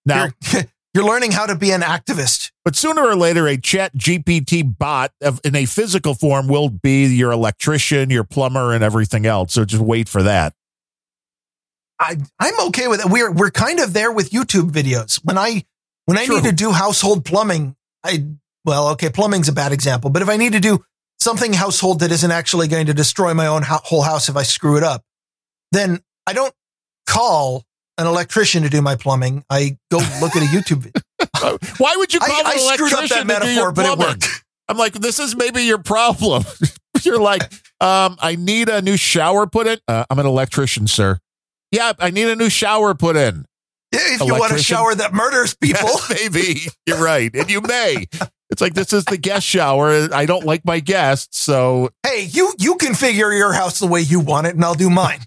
Now, 0.05 0.27
You're, 0.53 0.63
you're 0.93 1.03
learning 1.05 1.31
how 1.31 1.45
to 1.45 1.55
be 1.55 1.71
an 1.71 1.81
activist. 1.81 2.51
but 2.65 2.75
sooner 2.75 3.03
or 3.05 3.15
later, 3.15 3.47
a 3.47 3.57
Chat 3.57 3.95
GPT 3.95 4.77
bot 4.77 5.11
of, 5.21 5.39
in 5.43 5.55
a 5.55 5.65
physical 5.65 6.13
form 6.13 6.47
will 6.47 6.69
be 6.69 7.05
your 7.05 7.31
electrician, 7.31 8.09
your 8.09 8.23
plumber, 8.23 8.73
and 8.73 8.83
everything 8.83 9.25
else. 9.25 9.53
So 9.53 9.65
just 9.65 9.83
wait 9.83 10.09
for 10.09 10.23
that. 10.23 10.53
I, 11.99 12.17
I'm 12.39 12.59
okay 12.67 12.87
with 12.87 13.01
it. 13.01 13.07
We're 13.11 13.29
we're 13.31 13.51
kind 13.51 13.79
of 13.79 13.91
there 13.91 14.11
with 14.11 14.29
YouTube 14.31 14.71
videos. 14.71 15.19
When 15.23 15.37
I 15.37 15.65
when 16.05 16.17
I 16.17 16.25
True. 16.25 16.35
need 16.37 16.45
to 16.45 16.51
do 16.53 16.71
household 16.71 17.25
plumbing, 17.25 17.75
I 18.05 18.25
well, 18.63 18.89
okay, 18.89 19.09
plumbing's 19.09 19.49
a 19.49 19.53
bad 19.53 19.73
example, 19.73 20.09
but 20.09 20.21
if 20.21 20.29
I 20.29 20.37
need 20.37 20.53
to 20.53 20.59
do 20.61 20.83
something 21.19 21.51
household 21.51 21.99
that 21.99 22.11
isn't 22.11 22.31
actually 22.31 22.69
going 22.69 22.85
to 22.85 22.93
destroy 22.93 23.33
my 23.33 23.47
own 23.47 23.63
ho- 23.63 23.81
whole 23.83 24.01
house 24.03 24.29
if 24.29 24.37
I 24.37 24.43
screw 24.43 24.77
it 24.77 24.83
up, 24.83 25.03
then 25.73 25.99
I 26.25 26.31
don't 26.33 26.53
call 27.05 27.65
an 27.99 28.07
electrician 28.07 28.63
to 28.63 28.69
do 28.69 28.81
my 28.81 28.95
plumbing. 28.95 29.43
I 29.49 29.77
go 29.91 29.97
look 30.21 30.35
at 30.35 30.41
a 30.41 30.45
YouTube 30.45 30.77
video. 30.83 31.01
Uh, 31.33 31.57
Why 31.77 31.95
would 31.97 32.13
you 32.13 32.19
call 32.19 32.35
I, 32.35 32.39
an 32.39 32.45
I 32.47 32.57
screwed 32.57 32.93
up 32.93 32.99
electrician 32.99 33.27
that 33.27 33.39
to 33.41 33.45
do 33.47 33.53
your 33.53 33.71
metaphor, 33.71 33.73
but 33.73 33.85
it 33.85 33.99
worked. 33.99 34.45
I'm 34.67 34.77
like, 34.77 34.93
this 34.93 35.19
is 35.19 35.35
maybe 35.35 35.63
your 35.63 35.79
problem. 35.79 36.43
You're 37.03 37.19
like, 37.19 37.43
um, 37.81 38.17
I 38.19 38.35
need 38.37 38.69
a 38.69 38.81
new 38.81 38.97
shower 38.97 39.47
put 39.47 39.67
in. 39.67 39.79
Uh, 39.87 40.05
I'm 40.09 40.19
an 40.19 40.25
electrician, 40.25 40.87
sir. 40.87 41.19
Yeah, 41.71 41.93
I 41.99 42.09
need 42.11 42.27
a 42.27 42.35
new 42.35 42.49
shower 42.49 42.93
put 42.93 43.15
in. 43.15 43.45
If 43.91 44.21
you 44.21 44.35
want 44.35 44.53
a 44.53 44.59
shower 44.59 44.93
that 44.93 45.13
murders 45.13 45.55
people, 45.61 45.89
Yes, 46.09 46.09
maybe 46.09 46.59
you're 46.85 47.03
right, 47.03 47.33
and 47.33 47.49
you 47.49 47.61
may. 47.61 48.05
It's 48.51 48.61
like 48.61 48.73
this 48.73 48.93
is 48.93 49.05
the 49.05 49.17
guest 49.17 49.45
shower. 49.45 50.13
I 50.13 50.25
don't 50.25 50.45
like 50.45 50.65
my 50.65 50.79
guests, 50.79 51.39
so 51.39 51.89
hey, 52.03 52.27
you 52.29 52.53
you 52.59 52.75
configure 52.75 53.35
your 53.35 53.53
house 53.53 53.79
the 53.79 53.87
way 53.87 54.01
you 54.01 54.19
want 54.19 54.47
it, 54.47 54.55
and 54.55 54.63
I'll 54.63 54.75
do 54.75 54.89
mine. 54.89 55.19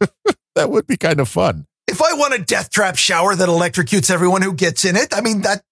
that 0.55 0.71
would 0.71 0.87
be 0.87 0.97
kind 0.97 1.21
of 1.21 1.29
fun. 1.29 1.67
If 1.93 2.03
I 2.03 2.15
want 2.15 2.35
a 2.35 2.39
death 2.39 2.71
trap 2.71 2.97
shower 2.97 3.35
that 3.37 3.49
electrocutes 3.49 4.11
everyone 4.11 4.43
who 4.43 4.55
gets 4.55 4.85
in 4.85 4.97
it, 4.97 5.15
I 5.17 5.21
mean 5.21 5.43
that 5.43 5.63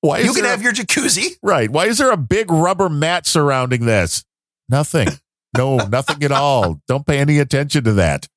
Why 0.00 0.18
is 0.18 0.26
you 0.26 0.34
can 0.34 0.44
have 0.44 0.60
a, 0.60 0.62
your 0.62 0.72
jacuzzi. 0.72 1.36
right? 1.42 1.70
Why 1.70 1.86
is 1.86 1.98
there 1.98 2.10
a 2.10 2.16
big 2.16 2.50
rubber 2.50 2.88
mat 2.88 3.26
surrounding 3.26 3.86
this? 3.86 4.24
Nothing. 4.68 5.08
No, 5.56 5.76
nothing 5.88 6.22
at 6.22 6.32
all. 6.32 6.80
Don't 6.88 7.06
pay 7.06 7.18
any 7.18 7.38
attention 7.38 7.84
to 7.84 7.92
that. 7.94 8.28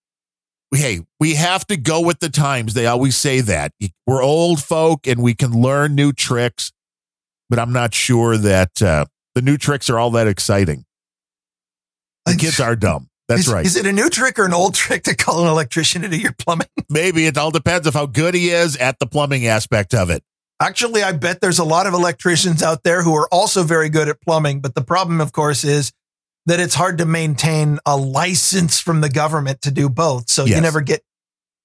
Hey, 0.74 1.02
we 1.20 1.36
have 1.36 1.68
to 1.68 1.78
go 1.78 2.02
with 2.02 2.20
the 2.20 2.30
times. 2.30 2.74
They 2.74 2.88
always 2.88 3.16
say 3.16 3.42
that. 3.42 3.74
We're 4.08 4.24
old 4.24 4.64
folk 4.64 5.06
and 5.06 5.22
we 5.22 5.36
can 5.36 5.52
learn 5.62 5.94
new 5.94 6.12
tricks, 6.14 6.72
but 7.50 7.60
I'm 7.60 7.72
not 7.74 7.94
sure 7.94 8.38
that 8.38 8.82
uh, 8.82 9.06
the 9.36 9.44
new 9.44 9.58
tricks 9.58 9.90
are 9.90 10.00
all 10.00 10.10
that 10.12 10.28
exciting. 10.28 10.86
The 12.26 12.36
kids 12.36 12.60
are 12.60 12.76
dumb. 12.76 13.10
That's 13.28 13.48
is, 13.48 13.54
right. 13.54 13.66
Is 13.66 13.76
it 13.76 13.86
a 13.86 13.94
new 13.94 14.10
trick 14.10 14.38
or 14.38 14.46
an 14.46 14.54
old 14.54 14.76
trick 14.76 15.04
to 15.04 15.16
call 15.16 15.44
an 15.44 15.48
electrician 15.48 16.02
to 16.02 16.10
do 16.10 16.18
your 16.18 16.34
plumbing? 16.34 16.68
Maybe 16.90 17.26
it 17.26 17.38
all 17.38 17.52
depends 17.52 17.88
of 17.88 17.94
how 17.94 18.06
good 18.06 18.34
he 18.34 18.50
is 18.50 18.76
at 18.78 19.00
the 19.00 19.08
plumbing 19.08 19.48
aspect 19.48 19.94
of 19.94 20.10
it. 20.10 20.24
Actually, 20.62 21.04
I 21.04 21.12
bet 21.14 21.42
there's 21.42 21.60
a 21.60 21.64
lot 21.64 21.88
of 21.88 21.94
electricians 21.94 22.62
out 22.62 22.84
there 22.84 23.04
who 23.04 23.14
are 23.16 23.28
also 23.32 23.64
very 23.64 23.90
good 23.90 24.08
at 24.08 24.22
plumbing. 24.22 24.62
But 24.62 24.76
the 24.76 24.84
problem, 24.84 25.20
of 25.20 25.32
course, 25.32 25.64
is 25.64 25.92
that 26.46 26.60
it's 26.60 26.76
hard 26.76 26.98
to 26.98 27.06
maintain 27.06 27.80
a 27.86 27.98
license 27.98 28.80
from 28.80 29.02
the 29.02 29.10
government 29.10 29.62
to 29.62 29.72
do 29.72 29.90
both. 29.90 30.30
So 30.30 30.46
Yes. 30.46 30.56
you 30.56 30.62
never 30.62 30.82
get 30.82 31.02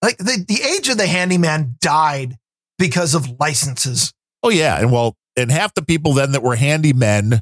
like 0.02 0.16
the, 0.18 0.44
the 0.46 0.62
age 0.62 0.88
of 0.88 0.96
the 0.96 1.06
handyman 1.06 1.76
died 1.80 2.36
because 2.78 3.14
of 3.14 3.38
licenses. 3.40 4.12
Oh 4.42 4.50
yeah, 4.50 4.78
and 4.78 4.92
well, 4.92 5.16
and 5.36 5.50
half 5.50 5.74
the 5.74 5.82
people 5.82 6.14
then 6.14 6.32
that 6.32 6.42
were 6.42 6.56
handymen 6.56 7.40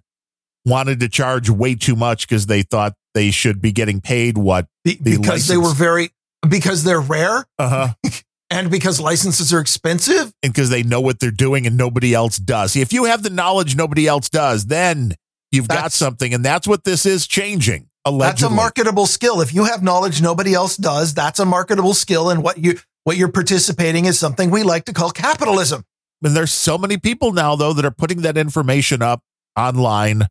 wanted 0.64 1.00
to 1.00 1.08
charge 1.08 1.50
way 1.50 1.74
too 1.74 1.94
much 1.94 2.26
because 2.26 2.46
they 2.46 2.62
thought 2.62 2.94
they 3.16 3.30
should 3.30 3.62
be 3.62 3.72
getting 3.72 4.00
paid 4.02 4.36
what. 4.36 4.66
The 4.84 4.98
because 5.02 5.48
they 5.48 5.56
were 5.56 5.72
very 5.72 6.10
because 6.46 6.84
they're 6.84 7.00
rare 7.00 7.46
Uh 7.58 7.94
huh. 8.04 8.10
and 8.50 8.70
because 8.70 9.00
licenses 9.00 9.52
are 9.54 9.58
expensive. 9.58 10.32
and 10.42 10.52
because 10.52 10.68
they 10.68 10.82
know 10.82 11.00
what 11.00 11.18
they're 11.18 11.30
doing 11.30 11.66
and 11.66 11.76
nobody 11.76 12.12
else 12.12 12.36
does. 12.36 12.72
See, 12.72 12.82
if 12.82 12.92
you 12.92 13.04
have 13.04 13.22
the 13.22 13.30
knowledge 13.30 13.74
nobody 13.74 14.06
else 14.06 14.28
does, 14.28 14.66
then 14.66 15.14
you've 15.50 15.66
got 15.66 15.92
something, 15.92 16.34
and 16.34 16.44
that's 16.44 16.68
what 16.68 16.84
this 16.84 17.06
is 17.06 17.26
changing. 17.26 17.88
Allegedly, 18.04 18.26
That's 18.30 18.42
a 18.42 18.50
marketable 18.54 19.06
skill. 19.06 19.40
If 19.40 19.52
you 19.52 19.64
have 19.64 19.82
knowledge 19.82 20.22
nobody 20.22 20.54
else 20.54 20.76
does, 20.76 21.12
that's 21.12 21.40
a 21.40 21.44
marketable 21.44 21.94
skill. 21.94 22.30
And 22.30 22.42
what 22.42 22.58
you 22.58 22.78
what 23.04 23.16
you're 23.16 23.32
participating 23.32 24.04
is 24.04 24.18
something 24.18 24.50
we 24.50 24.62
like 24.62 24.84
to 24.84 24.92
call 24.92 25.10
capitalism. 25.10 25.84
And 26.22 26.36
there's 26.36 26.52
so 26.52 26.76
many 26.76 26.98
people 26.98 27.32
now, 27.32 27.56
though, 27.56 27.72
that 27.72 27.84
are 27.84 27.90
putting 27.90 28.22
that 28.22 28.36
information 28.36 29.02
up 29.02 29.22
online. 29.56 30.26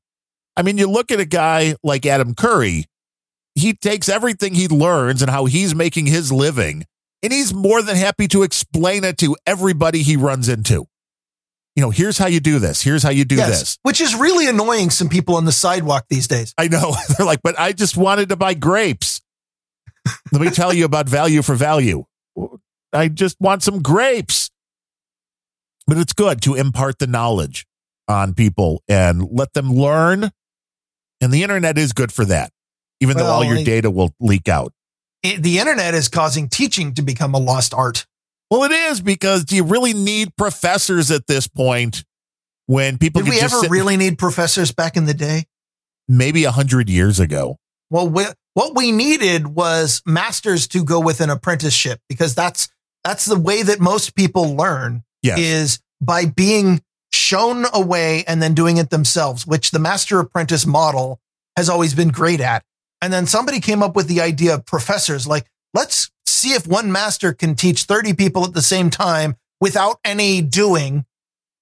I 0.57 0.61
mean, 0.61 0.77
you 0.77 0.89
look 0.89 1.11
at 1.11 1.19
a 1.19 1.25
guy 1.25 1.75
like 1.83 2.05
Adam 2.05 2.33
Curry, 2.33 2.85
he 3.55 3.73
takes 3.73 4.09
everything 4.09 4.53
he 4.53 4.67
learns 4.67 5.21
and 5.21 5.29
how 5.29 5.45
he's 5.45 5.75
making 5.75 6.05
his 6.07 6.31
living, 6.31 6.85
and 7.23 7.31
he's 7.33 7.53
more 7.53 7.81
than 7.81 7.95
happy 7.95 8.27
to 8.29 8.43
explain 8.43 9.03
it 9.03 9.17
to 9.19 9.35
everybody 9.45 10.01
he 10.01 10.17
runs 10.17 10.49
into. 10.49 10.87
You 11.75 11.81
know, 11.81 11.89
here's 11.89 12.17
how 12.17 12.27
you 12.27 12.39
do 12.39 12.59
this. 12.59 12.81
Here's 12.81 13.03
how 13.03 13.09
you 13.09 13.25
do 13.25 13.35
this. 13.35 13.77
Which 13.83 13.99
is 13.99 14.15
really 14.15 14.47
annoying 14.47 14.89
some 14.89 15.09
people 15.09 15.35
on 15.35 15.43
the 15.43 15.51
sidewalk 15.51 16.05
these 16.09 16.27
days. 16.27 16.53
I 16.57 16.69
know. 16.69 16.95
They're 17.17 17.25
like, 17.25 17.41
but 17.43 17.59
I 17.59 17.73
just 17.73 17.97
wanted 17.97 18.29
to 18.29 18.37
buy 18.37 18.53
grapes. 18.53 19.21
Let 20.31 20.41
me 20.41 20.51
tell 20.51 20.73
you 20.73 20.85
about 20.85 21.09
value 21.09 21.41
for 21.41 21.55
value. 21.55 22.05
I 22.93 23.09
just 23.09 23.35
want 23.41 23.61
some 23.63 23.81
grapes. 23.81 24.51
But 25.87 25.97
it's 25.97 26.13
good 26.13 26.41
to 26.43 26.55
impart 26.55 26.99
the 26.99 27.07
knowledge 27.07 27.67
on 28.07 28.33
people 28.33 28.81
and 28.87 29.27
let 29.31 29.53
them 29.53 29.71
learn. 29.71 30.31
And 31.21 31.31
the 31.33 31.43
internet 31.43 31.77
is 31.77 31.93
good 31.93 32.11
for 32.11 32.25
that, 32.25 32.51
even 32.99 33.17
though 33.17 33.25
all 33.25 33.43
your 33.43 33.63
data 33.63 33.89
will 33.89 34.13
leak 34.19 34.47
out. 34.47 34.73
It- 35.23 35.41
the 35.41 35.59
internet 35.59 35.93
is 35.93 36.07
causing 36.09 36.49
teaching 36.49 36.93
to 36.95 37.01
become 37.01 37.33
a 37.33 37.39
lost 37.39 37.73
art. 37.73 38.05
Well, 38.51 38.63
it 38.63 38.71
is 38.71 39.01
because 39.01 39.43
do 39.43 39.55
you 39.55 39.63
really 39.63 39.93
need 39.93 40.35
professors 40.37 41.09
at 41.09 41.25
this 41.27 41.47
point 41.47 42.03
when 42.67 42.97
people 42.97 43.21
Did 43.23 43.29
we 43.31 43.39
ever 43.39 43.61
really 43.69 43.97
need 43.97 44.17
professors 44.17 44.71
back 44.71 44.95
in 44.97 45.05
the 45.05 45.13
day? 45.13 45.45
maybe 46.07 46.43
a 46.43 46.51
hundred 46.51 46.87
years 46.87 47.19
ago? 47.19 47.57
Well, 47.89 48.07
we, 48.07 48.25
what 48.53 48.75
we 48.75 48.91
needed 48.91 49.47
was 49.47 50.03
masters 50.05 50.67
to 50.67 50.83
go 50.83 50.99
with 50.99 51.19
an 51.21 51.31
apprenticeship 51.31 51.99
because 52.07 52.35
that's 52.35 52.67
that's 53.03 53.25
the 53.25 53.37
way 53.39 53.63
that 53.63 53.79
most 53.79 54.15
people 54.15 54.55
learn 54.55 55.03
Yes. 55.23 55.39
is 55.39 55.79
by 56.01 56.25
being 56.25 56.81
shown 57.15 57.65
a 57.73 57.81
way 57.81 58.23
and 58.27 58.41
then 58.41 58.53
doing 58.53 58.77
it 58.77 58.89
themselves, 58.89 59.47
which 59.47 59.71
the 59.71 59.79
master 59.79 60.19
apprentice 60.19 60.65
model 60.65 61.19
has 61.55 61.69
always 61.69 61.93
been 61.93 62.09
great 62.09 62.41
at. 62.41 62.63
And 63.01 63.11
then 63.11 63.25
somebody 63.25 63.59
came 63.59 63.83
up 63.83 63.95
with 63.95 64.07
the 64.07 64.21
idea 64.21 64.55
of 64.55 64.65
professors 64.65 65.27
like, 65.27 65.45
let's 65.73 66.11
see 66.25 66.53
if 66.53 66.67
one 66.67 66.91
master 66.91 67.33
can 67.33 67.55
teach 67.55 67.83
30 67.83 68.13
people 68.13 68.43
at 68.45 68.53
the 68.53 68.61
same 68.61 68.89
time 68.89 69.35
without 69.61 69.99
any 70.03 70.41
doing 70.41 71.05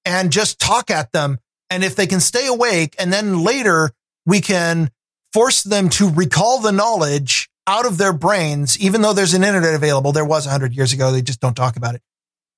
and 0.05 0.31
just 0.31 0.59
talk 0.59 0.89
at 0.89 1.11
them. 1.11 1.39
And 1.69 1.83
if 1.83 1.95
they 1.95 2.07
can 2.07 2.19
stay 2.19 2.47
awake, 2.47 2.95
and 2.99 3.11
then 3.11 3.43
later 3.43 3.91
we 4.25 4.41
can 4.41 4.91
force 5.31 5.63
them 5.63 5.89
to 5.89 6.09
recall 6.09 6.59
the 6.59 6.71
knowledge 6.71 7.49
out 7.65 7.85
of 7.85 7.97
their 7.97 8.13
brains, 8.13 8.77
even 8.79 9.01
though 9.01 9.13
there's 9.13 9.33
an 9.33 9.43
internet 9.43 9.73
available. 9.73 10.11
There 10.11 10.25
was 10.25 10.45
100 10.45 10.73
years 10.73 10.93
ago. 10.93 11.11
They 11.11 11.21
just 11.21 11.39
don't 11.39 11.55
talk 11.55 11.75
about 11.75 11.95
it. 11.95 12.01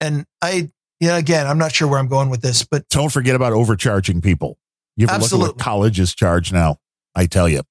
And 0.01 0.25
I, 0.41 0.71
yeah, 0.99 1.17
again, 1.17 1.47
I'm 1.47 1.57
not 1.57 1.73
sure 1.73 1.87
where 1.87 1.99
I'm 1.99 2.07
going 2.07 2.29
with 2.29 2.41
this, 2.41 2.63
but 2.63 2.87
Don't 2.89 3.11
forget 3.11 3.35
about 3.35 3.53
overcharging 3.53 4.21
people. 4.21 4.57
You 4.95 5.07
ever 5.09 5.19
look 5.19 5.33
at 5.33 5.39
what 5.39 5.57
colleges 5.57 6.15
charge 6.15 6.53
now? 6.53 6.77
I 7.13 7.25
tell 7.25 7.49
you. 7.49 7.61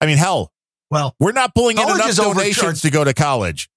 I 0.00 0.06
mean, 0.06 0.18
hell, 0.18 0.52
well, 0.90 1.14
we're 1.18 1.32
not 1.32 1.54
pulling 1.54 1.78
in 1.78 1.88
enough 1.88 2.14
donations 2.14 2.82
to 2.82 2.90
go 2.90 3.04
to 3.04 3.14
college. 3.14 3.68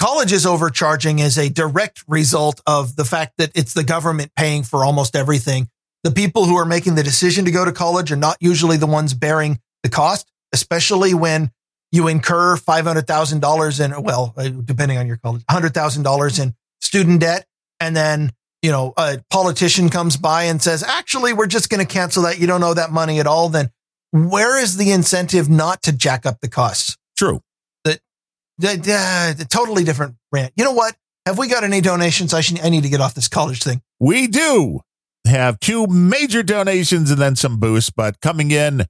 colleges 0.00 0.44
overcharging 0.46 1.18
is 1.20 1.38
a 1.38 1.48
direct 1.48 2.02
result 2.08 2.60
of 2.66 2.96
the 2.96 3.04
fact 3.04 3.34
that 3.38 3.52
it's 3.54 3.74
the 3.74 3.84
government 3.84 4.32
paying 4.36 4.62
for 4.62 4.84
almost 4.84 5.14
everything. 5.14 5.68
The 6.02 6.10
people 6.10 6.44
who 6.44 6.56
are 6.56 6.64
making 6.64 6.96
the 6.96 7.02
decision 7.02 7.44
to 7.44 7.50
go 7.50 7.64
to 7.64 7.72
college 7.72 8.10
are 8.12 8.16
not 8.16 8.36
usually 8.40 8.76
the 8.76 8.86
ones 8.86 9.14
bearing 9.14 9.60
the 9.82 9.88
cost, 9.88 10.30
especially 10.52 11.14
when 11.14 11.50
you 11.92 12.08
incur 12.08 12.56
$500,000 12.56 13.84
in, 13.84 14.02
well, 14.02 14.34
uh, 14.36 14.48
depending 14.48 14.98
on 14.98 15.06
your 15.06 15.16
college, 15.16 15.44
$100,000 15.46 16.42
in 16.42 16.54
student 16.80 17.20
debt. 17.20 17.46
And 17.84 17.94
then, 17.94 18.32
you 18.62 18.70
know, 18.70 18.94
a 18.96 19.20
politician 19.30 19.90
comes 19.90 20.16
by 20.16 20.44
and 20.44 20.62
says, 20.62 20.82
actually, 20.82 21.34
we're 21.34 21.46
just 21.46 21.68
going 21.68 21.86
to 21.86 21.92
cancel 21.92 22.22
that. 22.22 22.38
You 22.38 22.46
don't 22.46 22.62
owe 22.62 22.72
that 22.72 22.90
money 22.90 23.20
at 23.20 23.26
all. 23.26 23.50
Then 23.50 23.68
where 24.10 24.58
is 24.60 24.78
the 24.78 24.90
incentive 24.90 25.50
not 25.50 25.82
to 25.82 25.92
jack 25.92 26.24
up 26.24 26.40
the 26.40 26.48
costs? 26.48 26.96
True. 27.16 27.40
the, 27.84 29.46
totally 29.50 29.84
different 29.84 30.16
rant. 30.32 30.54
You 30.56 30.64
know 30.64 30.72
what? 30.72 30.96
Have 31.26 31.36
we 31.38 31.48
got 31.48 31.62
any 31.62 31.82
donations? 31.82 32.32
I 32.32 32.40
should, 32.40 32.60
I 32.60 32.70
need 32.70 32.84
to 32.84 32.88
get 32.88 33.02
off 33.02 33.14
this 33.14 33.28
college 33.28 33.62
thing. 33.62 33.82
We 34.00 34.28
do 34.28 34.80
have 35.26 35.60
two 35.60 35.86
major 35.86 36.42
donations 36.42 37.10
and 37.10 37.20
then 37.20 37.36
some 37.36 37.58
boosts, 37.58 37.90
but 37.94 38.20
coming 38.20 38.50
in, 38.50 38.84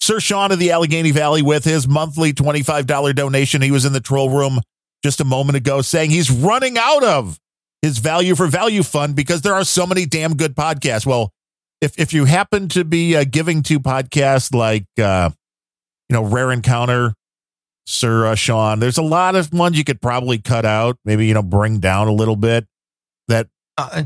Sir 0.00 0.20
Sean 0.20 0.52
of 0.52 0.58
the 0.58 0.72
Allegheny 0.72 1.10
Valley 1.10 1.42
with 1.42 1.64
his 1.64 1.86
monthly 1.86 2.32
$25 2.32 3.14
donation. 3.14 3.62
He 3.62 3.70
was 3.70 3.84
in 3.84 3.92
the 3.92 4.00
troll 4.00 4.30
room 4.30 4.60
just 5.02 5.20
a 5.20 5.24
moment 5.24 5.56
ago 5.56 5.82
saying 5.82 6.10
he's 6.10 6.30
running 6.30 6.78
out 6.78 7.02
of 7.04 7.38
his 7.82 7.98
value 7.98 8.34
for 8.34 8.46
value 8.46 8.82
fund 8.82 9.14
because 9.16 9.42
there 9.42 9.54
are 9.54 9.64
so 9.64 9.86
many 9.86 10.06
damn 10.06 10.36
good 10.36 10.54
podcasts. 10.54 11.04
Well, 11.04 11.32
if, 11.80 11.98
if 11.98 12.12
you 12.12 12.24
happen 12.24 12.68
to 12.70 12.84
be 12.84 13.16
uh, 13.16 13.24
giving 13.24 13.62
to 13.64 13.80
podcasts 13.80 14.54
like, 14.54 14.86
uh, 15.02 15.30
you 16.08 16.14
know, 16.14 16.22
Rare 16.24 16.52
Encounter, 16.52 17.14
Sir 17.86 18.26
uh, 18.26 18.34
Sean, 18.36 18.78
there's 18.78 18.98
a 18.98 19.02
lot 19.02 19.34
of 19.34 19.52
ones 19.52 19.76
you 19.76 19.82
could 19.84 20.00
probably 20.00 20.38
cut 20.38 20.64
out, 20.64 20.96
maybe, 21.04 21.26
you 21.26 21.34
know, 21.34 21.42
bring 21.42 21.80
down 21.80 22.06
a 22.06 22.12
little 22.12 22.36
bit. 22.36 22.66
That 23.28 23.48
Uh, 23.76 24.04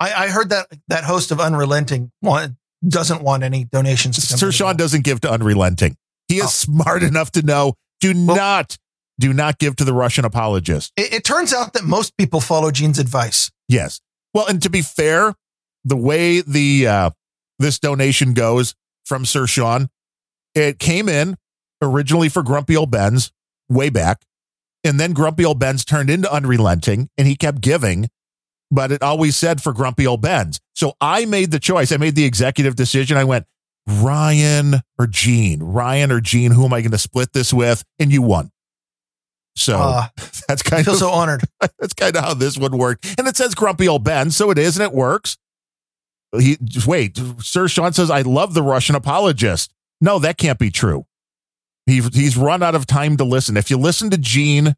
I, 0.00 0.12
I 0.24 0.28
heard 0.28 0.50
that 0.50 0.66
that 0.88 1.04
host 1.04 1.30
of 1.30 1.38
Unrelenting 1.40 2.10
want, 2.22 2.54
doesn't 2.86 3.22
want 3.22 3.44
any 3.44 3.64
donations. 3.64 4.16
To 4.16 4.38
Sir 4.38 4.50
Sean 4.50 4.76
doesn't 4.76 5.04
give 5.04 5.20
to 5.20 5.30
unrelenting. 5.30 5.96
He 6.26 6.38
is 6.38 6.44
Oh. 6.44 6.48
smart 6.48 7.04
enough 7.04 7.30
to 7.32 7.42
know 7.42 7.74
do 8.00 8.12
Well- 8.26 8.34
not 8.36 8.76
do 9.18 9.32
not 9.32 9.58
give 9.58 9.76
to 9.76 9.84
the 9.84 9.92
Russian 9.92 10.24
apologist. 10.24 10.92
It, 10.96 11.12
it 11.12 11.24
turns 11.24 11.52
out 11.52 11.72
that 11.74 11.84
most 11.84 12.16
people 12.16 12.40
follow 12.40 12.70
Gene's 12.70 12.98
advice. 12.98 13.50
Yes. 13.68 14.00
Well, 14.34 14.46
and 14.46 14.62
to 14.62 14.70
be 14.70 14.82
fair, 14.82 15.34
the 15.84 15.96
way 15.96 16.40
the 16.40 16.86
uh 16.86 17.10
this 17.58 17.78
donation 17.78 18.34
goes 18.34 18.74
from 19.04 19.24
Sir 19.24 19.46
Sean, 19.46 19.88
it 20.54 20.78
came 20.78 21.08
in 21.08 21.36
originally 21.80 22.28
for 22.28 22.42
Grumpy 22.42 22.76
Old 22.76 22.90
Bens 22.90 23.32
way 23.68 23.90
back, 23.90 24.24
and 24.84 24.98
then 24.98 25.12
Grumpy 25.12 25.44
Old 25.44 25.58
Bens 25.58 25.84
turned 25.84 26.10
into 26.10 26.32
unrelenting, 26.32 27.08
and 27.16 27.26
he 27.26 27.36
kept 27.36 27.60
giving, 27.60 28.08
but 28.70 28.90
it 28.90 29.02
always 29.02 29.36
said 29.36 29.62
for 29.62 29.72
Grumpy 29.72 30.06
Old 30.06 30.22
Bens. 30.22 30.60
So 30.74 30.94
I 31.00 31.24
made 31.26 31.50
the 31.50 31.60
choice. 31.60 31.92
I 31.92 31.96
made 31.98 32.14
the 32.14 32.24
executive 32.24 32.74
decision. 32.74 33.16
I 33.16 33.24
went 33.24 33.46
Ryan 33.86 34.76
or 34.98 35.06
Gene, 35.06 35.62
Ryan 35.62 36.10
or 36.10 36.20
Gene. 36.20 36.52
Who 36.52 36.64
am 36.64 36.72
I 36.72 36.80
going 36.80 36.92
to 36.92 36.98
split 36.98 37.32
this 37.32 37.52
with? 37.52 37.84
And 37.98 38.12
you 38.12 38.22
won. 38.22 38.50
So 39.54 39.78
Uh, 39.78 40.08
that's 40.48 40.62
I 40.66 40.70
kind 40.70 40.84
feel 40.84 40.94
of 40.94 41.00
so 41.00 41.10
honored. 41.10 41.42
that's 41.78 41.94
kind 41.94 42.16
of 42.16 42.24
how 42.24 42.34
this 42.34 42.56
one 42.56 42.76
worked. 42.78 43.06
And 43.18 43.28
it 43.28 43.36
says 43.36 43.54
grumpy 43.54 43.88
old 43.88 44.04
Ben, 44.04 44.30
so 44.30 44.50
it 44.50 44.58
is, 44.58 44.76
and 44.76 44.84
it 44.84 44.92
works. 44.92 45.36
He 46.38 46.56
just 46.64 46.86
wait, 46.86 47.20
Sir 47.40 47.68
Sean 47.68 47.92
says, 47.92 48.10
I 48.10 48.22
love 48.22 48.54
the 48.54 48.62
Russian 48.62 48.94
apologist. 48.94 49.72
No, 50.00 50.18
that 50.18 50.38
can't 50.38 50.58
be 50.58 50.70
true. 50.70 51.04
He, 51.86 52.00
he's 52.00 52.36
run 52.36 52.62
out 52.62 52.74
of 52.74 52.86
time 52.86 53.16
to 53.18 53.24
listen. 53.24 53.56
If 53.56 53.70
you 53.70 53.76
listen 53.76 54.08
to 54.10 54.16
Gene 54.18 54.74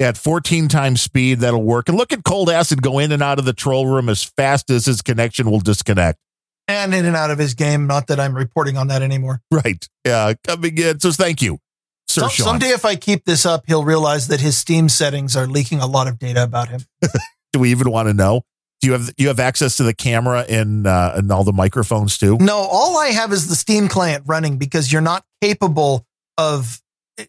at 0.00 0.16
14 0.16 0.68
times 0.68 1.00
speed, 1.00 1.40
that'll 1.40 1.62
work. 1.62 1.88
And 1.88 1.96
look 1.96 2.12
at 2.12 2.24
Cold 2.24 2.50
Acid 2.50 2.82
go 2.82 2.98
in 2.98 3.12
and 3.12 3.22
out 3.22 3.38
of 3.38 3.44
the 3.44 3.52
troll 3.52 3.86
room 3.86 4.08
as 4.08 4.24
fast 4.24 4.70
as 4.70 4.86
his 4.86 5.02
connection 5.02 5.50
will 5.50 5.60
disconnect. 5.60 6.18
And 6.66 6.92
in 6.94 7.06
and 7.06 7.16
out 7.16 7.30
of 7.30 7.38
his 7.38 7.54
game. 7.54 7.86
Not 7.86 8.08
that 8.08 8.18
I'm 8.20 8.34
reporting 8.34 8.76
on 8.76 8.88
that 8.88 9.00
anymore. 9.02 9.40
Right. 9.50 9.86
Yeah. 10.04 10.34
Coming 10.44 10.76
in. 10.78 11.00
So 11.00 11.12
thank 11.12 11.40
you, 11.42 11.58
Sir 12.08 12.22
Some- 12.22 12.30
Sean. 12.30 12.46
someday, 12.46 12.68
if 12.68 12.84
I 12.84 12.96
keep 12.96 13.24
this 13.24 13.44
up, 13.44 13.64
he'll 13.66 13.84
realize 13.84 14.28
that 14.28 14.40
his 14.40 14.56
Steam 14.56 14.88
settings 14.88 15.36
are 15.36 15.46
leaking 15.46 15.80
a 15.80 15.86
lot 15.86 16.08
of 16.08 16.18
data 16.18 16.42
about 16.42 16.68
him. 16.68 16.80
Do 17.52 17.60
we 17.60 17.70
even 17.70 17.90
want 17.90 18.08
to 18.08 18.14
know? 18.14 18.42
Do 18.80 18.86
you 18.86 18.92
have 18.92 19.10
you 19.18 19.28
have 19.28 19.40
access 19.40 19.76
to 19.78 19.82
the 19.82 19.94
camera 19.94 20.44
and 20.48 20.86
uh, 20.86 21.12
and 21.16 21.32
all 21.32 21.42
the 21.42 21.52
microphones 21.52 22.16
too? 22.16 22.38
No, 22.40 22.56
all 22.56 22.98
I 22.98 23.08
have 23.08 23.32
is 23.32 23.48
the 23.48 23.56
Steam 23.56 23.88
client 23.88 24.22
running 24.26 24.56
because 24.56 24.92
you're 24.92 25.02
not 25.02 25.24
capable 25.42 26.06
of 26.36 26.80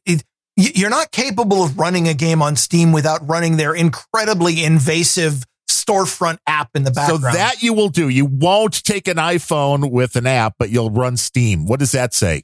it, 0.06 0.24
you're 0.56 0.92
not 0.92 1.12
capable 1.12 1.64
of 1.64 1.80
running 1.80 2.08
a 2.08 2.14
game 2.14 2.42
on 2.44 2.56
Steam 2.56 2.92
without 2.92 3.28
running 3.28 3.58
their 3.58 3.74
incredibly 3.74 4.64
invasive 4.64 5.44
storefront 5.70 6.38
app 6.46 6.70
in 6.76 6.84
the 6.84 6.92
background. 6.92 7.24
So 7.24 7.32
that 7.32 7.64
you 7.64 7.74
will 7.74 7.90
do. 7.90 8.10
You 8.10 8.26
won't 8.26 8.84
take 8.84 9.08
an 9.08 9.18
iPhone 9.18 9.90
with 9.90 10.16
an 10.16 10.28
app, 10.28 10.56
but 10.60 10.70
you'll 10.70 10.92
run 10.92 11.18
Steam. 11.18 11.66
What 11.66 11.80
does 11.80 11.94
that 11.94 12.14
say? 12.14 12.44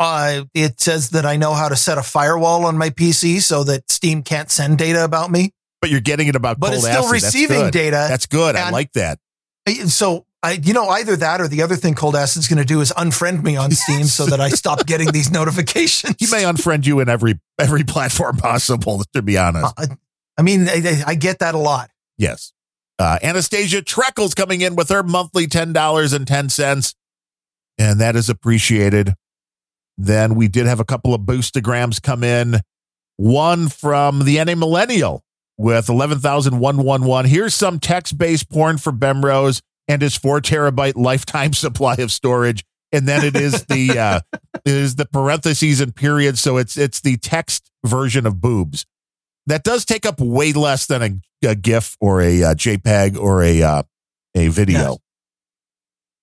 Uh, 0.00 0.42
it 0.54 0.80
says 0.80 1.10
that 1.10 1.24
I 1.24 1.36
know 1.36 1.54
how 1.54 1.68
to 1.68 1.76
set 1.76 1.98
a 1.98 2.02
firewall 2.02 2.66
on 2.66 2.76
my 2.76 2.90
PC 2.90 3.40
so 3.40 3.62
that 3.64 3.90
Steam 3.90 4.22
can't 4.22 4.50
send 4.50 4.78
data 4.78 5.04
about 5.04 5.30
me, 5.30 5.52
But 5.80 5.90
you're 5.90 6.00
getting 6.00 6.26
it 6.28 6.36
about 6.36 6.58
but 6.58 6.68
cold 6.72 6.78
it's 6.78 6.84
still 6.86 6.98
acid. 7.04 7.12
Receiving 7.12 7.60
good. 7.60 7.72
data. 7.72 8.06
That's 8.08 8.26
good. 8.26 8.56
I 8.56 8.70
like 8.70 8.92
that. 8.94 9.18
So 9.86 10.26
I, 10.42 10.52
you 10.62 10.74
know, 10.74 10.88
either 10.88 11.16
that 11.16 11.40
or 11.40 11.48
the 11.48 11.62
other 11.62 11.76
thing 11.76 11.94
Cold 11.94 12.16
Acid's 12.16 12.48
going 12.48 12.58
to 12.58 12.66
do 12.66 12.80
is 12.82 12.92
unfriend 12.92 13.42
me 13.42 13.56
on 13.56 13.70
Steam 13.70 14.04
so 14.04 14.26
that 14.26 14.40
I 14.40 14.50
stop 14.50 14.84
getting 14.86 15.10
these 15.10 15.30
notifications. 15.32 16.16
He 16.18 16.26
may 16.30 16.42
unfriend 16.42 16.84
you 16.86 17.00
in 17.00 17.08
every 17.08 17.40
every 17.58 17.84
platform 17.84 18.36
possible. 18.36 19.02
To 19.14 19.22
be 19.22 19.38
honest, 19.38 19.72
Uh, 19.78 19.86
I 20.36 20.42
mean, 20.42 20.68
I, 20.68 21.02
I 21.06 21.14
get 21.14 21.38
that 21.38 21.54
a 21.54 21.58
lot. 21.58 21.90
yes. 22.18 22.52
Uh, 22.98 23.18
Anastasia 23.22 23.80
Trekles 23.82 24.36
coming 24.36 24.60
in 24.60 24.76
with 24.76 24.88
her 24.90 25.02
monthly 25.02 25.46
ten 25.46 25.72
dollars 25.72 26.12
and 26.12 26.26
ten 26.28 26.48
cents, 26.48 26.94
and 27.78 28.00
that 28.00 28.14
is 28.14 28.28
appreciated. 28.28 29.14
Then 29.96 30.34
we 30.34 30.48
did 30.48 30.66
have 30.66 30.80
a 30.80 30.84
couple 30.84 31.14
of 31.14 31.22
boostograms 31.22 32.02
come 32.02 32.24
in. 32.24 32.60
One 33.16 33.68
from 33.68 34.24
the 34.24 34.42
NA 34.44 34.54
Millennial 34.54 35.22
with 35.56 35.88
11,111. 35.88 37.30
Here's 37.30 37.54
some 37.54 37.78
text 37.78 38.18
based 38.18 38.50
porn 38.50 38.78
for 38.78 38.92
Bemrose 38.92 39.60
and 39.86 40.02
his 40.02 40.16
four 40.16 40.40
terabyte 40.40 40.96
lifetime 40.96 41.52
supply 41.54 41.94
of 41.96 42.10
storage. 42.10 42.64
And 42.92 43.08
then 43.08 43.24
it 43.24 43.36
is 43.36 43.64
the 43.64 43.98
uh, 43.98 44.20
it 44.64 44.72
is 44.72 44.96
the 44.96 45.06
parentheses 45.06 45.80
and 45.80 45.94
periods. 45.94 46.40
So 46.40 46.56
it's 46.56 46.76
it's 46.76 47.00
the 47.00 47.16
text 47.16 47.70
version 47.84 48.26
of 48.26 48.40
boobs. 48.40 48.86
That 49.46 49.62
does 49.62 49.84
take 49.84 50.06
up 50.06 50.20
way 50.20 50.52
less 50.52 50.86
than 50.86 51.02
a, 51.02 51.48
a 51.48 51.54
GIF 51.54 51.96
or 52.00 52.22
a 52.22 52.42
uh, 52.42 52.54
JPEG 52.54 53.18
or 53.18 53.42
a 53.42 53.62
uh, 53.62 53.82
a 54.34 54.48
video. 54.48 54.78
Yes. 54.78 54.98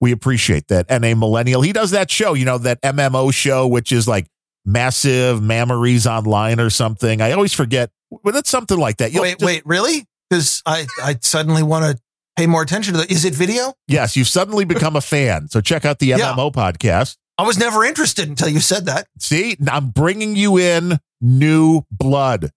We 0.01 0.11
appreciate 0.11 0.67
that. 0.69 0.89
NA 0.89 1.15
Millennial, 1.15 1.61
he 1.61 1.71
does 1.71 1.91
that 1.91 2.09
show, 2.11 2.33
you 2.33 2.43
know, 2.43 2.57
that 2.57 2.81
MMO 2.81 3.33
show, 3.33 3.67
which 3.67 3.91
is 3.91 4.07
like 4.07 4.27
massive 4.65 5.41
memories 5.41 6.05
online 6.07 6.59
or 6.59 6.69
something. 6.69 7.21
I 7.21 7.31
always 7.31 7.53
forget, 7.53 7.91
but 8.23 8.35
it's 8.35 8.49
something 8.49 8.77
like 8.77 8.97
that. 8.97 9.11
You'll 9.13 9.21
wait, 9.23 9.39
just- 9.39 9.45
wait, 9.45 9.63
really? 9.65 10.05
Because 10.29 10.61
I, 10.65 10.87
I 11.03 11.17
suddenly 11.21 11.61
want 11.63 11.85
to 11.97 12.01
pay 12.37 12.47
more 12.47 12.61
attention 12.61 12.93
to 12.93 13.01
that. 13.01 13.11
Is 13.11 13.25
it 13.25 13.33
video? 13.35 13.73
Yes, 13.87 14.15
you've 14.15 14.27
suddenly 14.29 14.65
become 14.65 14.95
a 14.95 15.01
fan. 15.01 15.47
So 15.49 15.61
check 15.61 15.85
out 15.85 15.99
the 15.99 16.07
Yeah. 16.07 16.17
MMO 16.33 16.51
podcast. 16.51 17.17
I 17.37 17.43
was 17.43 17.57
never 17.57 17.83
interested 17.83 18.27
until 18.29 18.47
you 18.49 18.59
said 18.59 18.85
that. 18.85 19.07
See, 19.19 19.57
I'm 19.67 19.89
bringing 19.89 20.35
you 20.35 20.57
in 20.57 20.99
new 21.19 21.83
blood. 21.91 22.51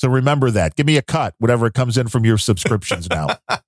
So 0.00 0.08
remember 0.08 0.50
that. 0.52 0.76
Give 0.76 0.86
me 0.86 0.96
a 0.96 1.02
cut, 1.02 1.34
whatever 1.38 1.66
it 1.66 1.74
comes 1.74 1.98
in 1.98 2.08
from 2.08 2.24
your 2.24 2.38
subscriptions 2.38 3.08
now. 3.10 3.28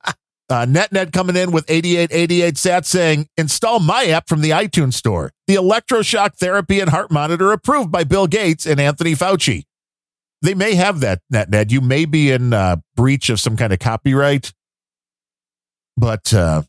Uh, 0.51 0.66
NetNed 0.66 1.12
coming 1.12 1.36
in 1.36 1.52
with 1.52 1.64
8888 1.70 2.59
sat 2.59 2.85
saying, 2.85 3.28
install 3.36 3.78
my 3.78 4.06
app 4.06 4.28
from 4.28 4.40
the 4.40 4.51
iTunes 4.51 4.94
store. 4.94 5.31
The 5.47 5.55
electroshock 5.55 6.35
therapy 6.35 6.81
and 6.81 6.90
heart 6.90 7.12
monitor 7.12 7.52
approved 7.52 7.93
by 7.93 8.02
Bill 8.02 8.27
Gates 8.27 8.66
and 8.66 8.81
Anthony 8.81 9.14
Fauci. 9.14 9.62
They 10.43 10.55
may 10.55 10.74
have 10.74 11.01
that, 11.01 11.20
NetNed. 11.32 11.70
You 11.70 11.81
may 11.81 12.05
be 12.05 12.32
in 12.32 12.52
uh, 12.52 12.77
breach 12.97 13.31
of 13.31 13.39
some 13.39 13.56
kind 13.56 13.72
of 13.72 13.78
copyright, 13.78 14.52
but 15.97 16.35
uh, 16.35 16.62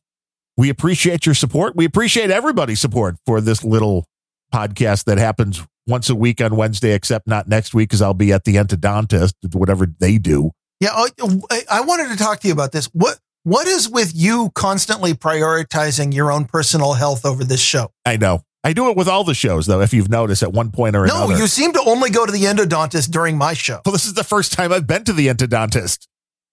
we 0.58 0.70
appreciate 0.70 1.26
your 1.26 1.34
support. 1.34 1.76
We 1.76 1.86
appreciate 1.86 2.30
everybody's 2.30 2.80
support 2.80 3.16
for 3.26 3.42
this 3.42 3.64
little 3.64 4.06
podcast 4.54 5.06
that 5.06 5.18
happens 5.18 5.66
once 5.88 6.10
a 6.10 6.16
week 6.16 6.40
on 6.40 6.56
Wednesday, 6.56 6.94
except 6.94 7.28
not 7.28 7.48
next 7.48 7.74
week 7.74 7.90
because 7.90 8.02
I'll 8.02 8.14
be 8.14 8.32
at 8.32 8.44
the 8.44 8.56
endodontist, 8.56 9.34
whatever 9.56 9.88
they 9.88 10.20
do. 10.20 10.52
Yeah, 10.80 10.90
oh, 10.94 11.42
I, 11.50 11.62
I 11.72 11.82
wanted 11.82 12.10
to 12.10 12.18
talk 12.18 12.42
to 12.42 12.48
you 12.48 12.54
about 12.54 12.74
this. 12.74 12.88
What 12.88 13.18
what 13.44 13.68
is 13.68 13.90
with 13.90 14.12
you 14.16 14.52
constantly 14.56 15.14
prioritizing 15.14 16.14
your 16.14 16.32
own 16.32 16.46
personal 16.46 16.94
health 16.94 17.26
over 17.26 17.44
this 17.44 17.62
show? 17.62 17.92
I 18.06 18.18
know. 18.18 18.42
I 18.64 18.74
do 18.74 18.90
it 18.92 18.96
with 18.98 19.08
all 19.08 19.24
the 19.24 19.34
shows, 19.34 19.66
though, 19.66 19.82
if 19.82 19.92
you've 19.94 20.10
noticed 20.10 20.44
at 20.44 20.54
one 20.54 20.70
point 20.72 20.96
or 20.96 21.04
another. 21.06 21.34
No, 21.34 21.40
you 21.40 21.48
seem 21.48 21.74
to 21.74 21.82
only 21.82 22.12
go 22.12 22.26
to 22.28 22.32
the 22.32 22.44
endodontist 22.44 23.10
during 23.10 23.36
my 23.38 23.54
show. 23.54 23.82
well, 23.86 23.94
this 23.94 24.06
is 24.06 24.14
the 24.14 24.24
first 24.24 24.54
time 24.54 24.72
I've 24.72 24.86
been 24.86 25.04
to 25.06 25.14
the 25.14 25.28
endodontist. 25.28 26.08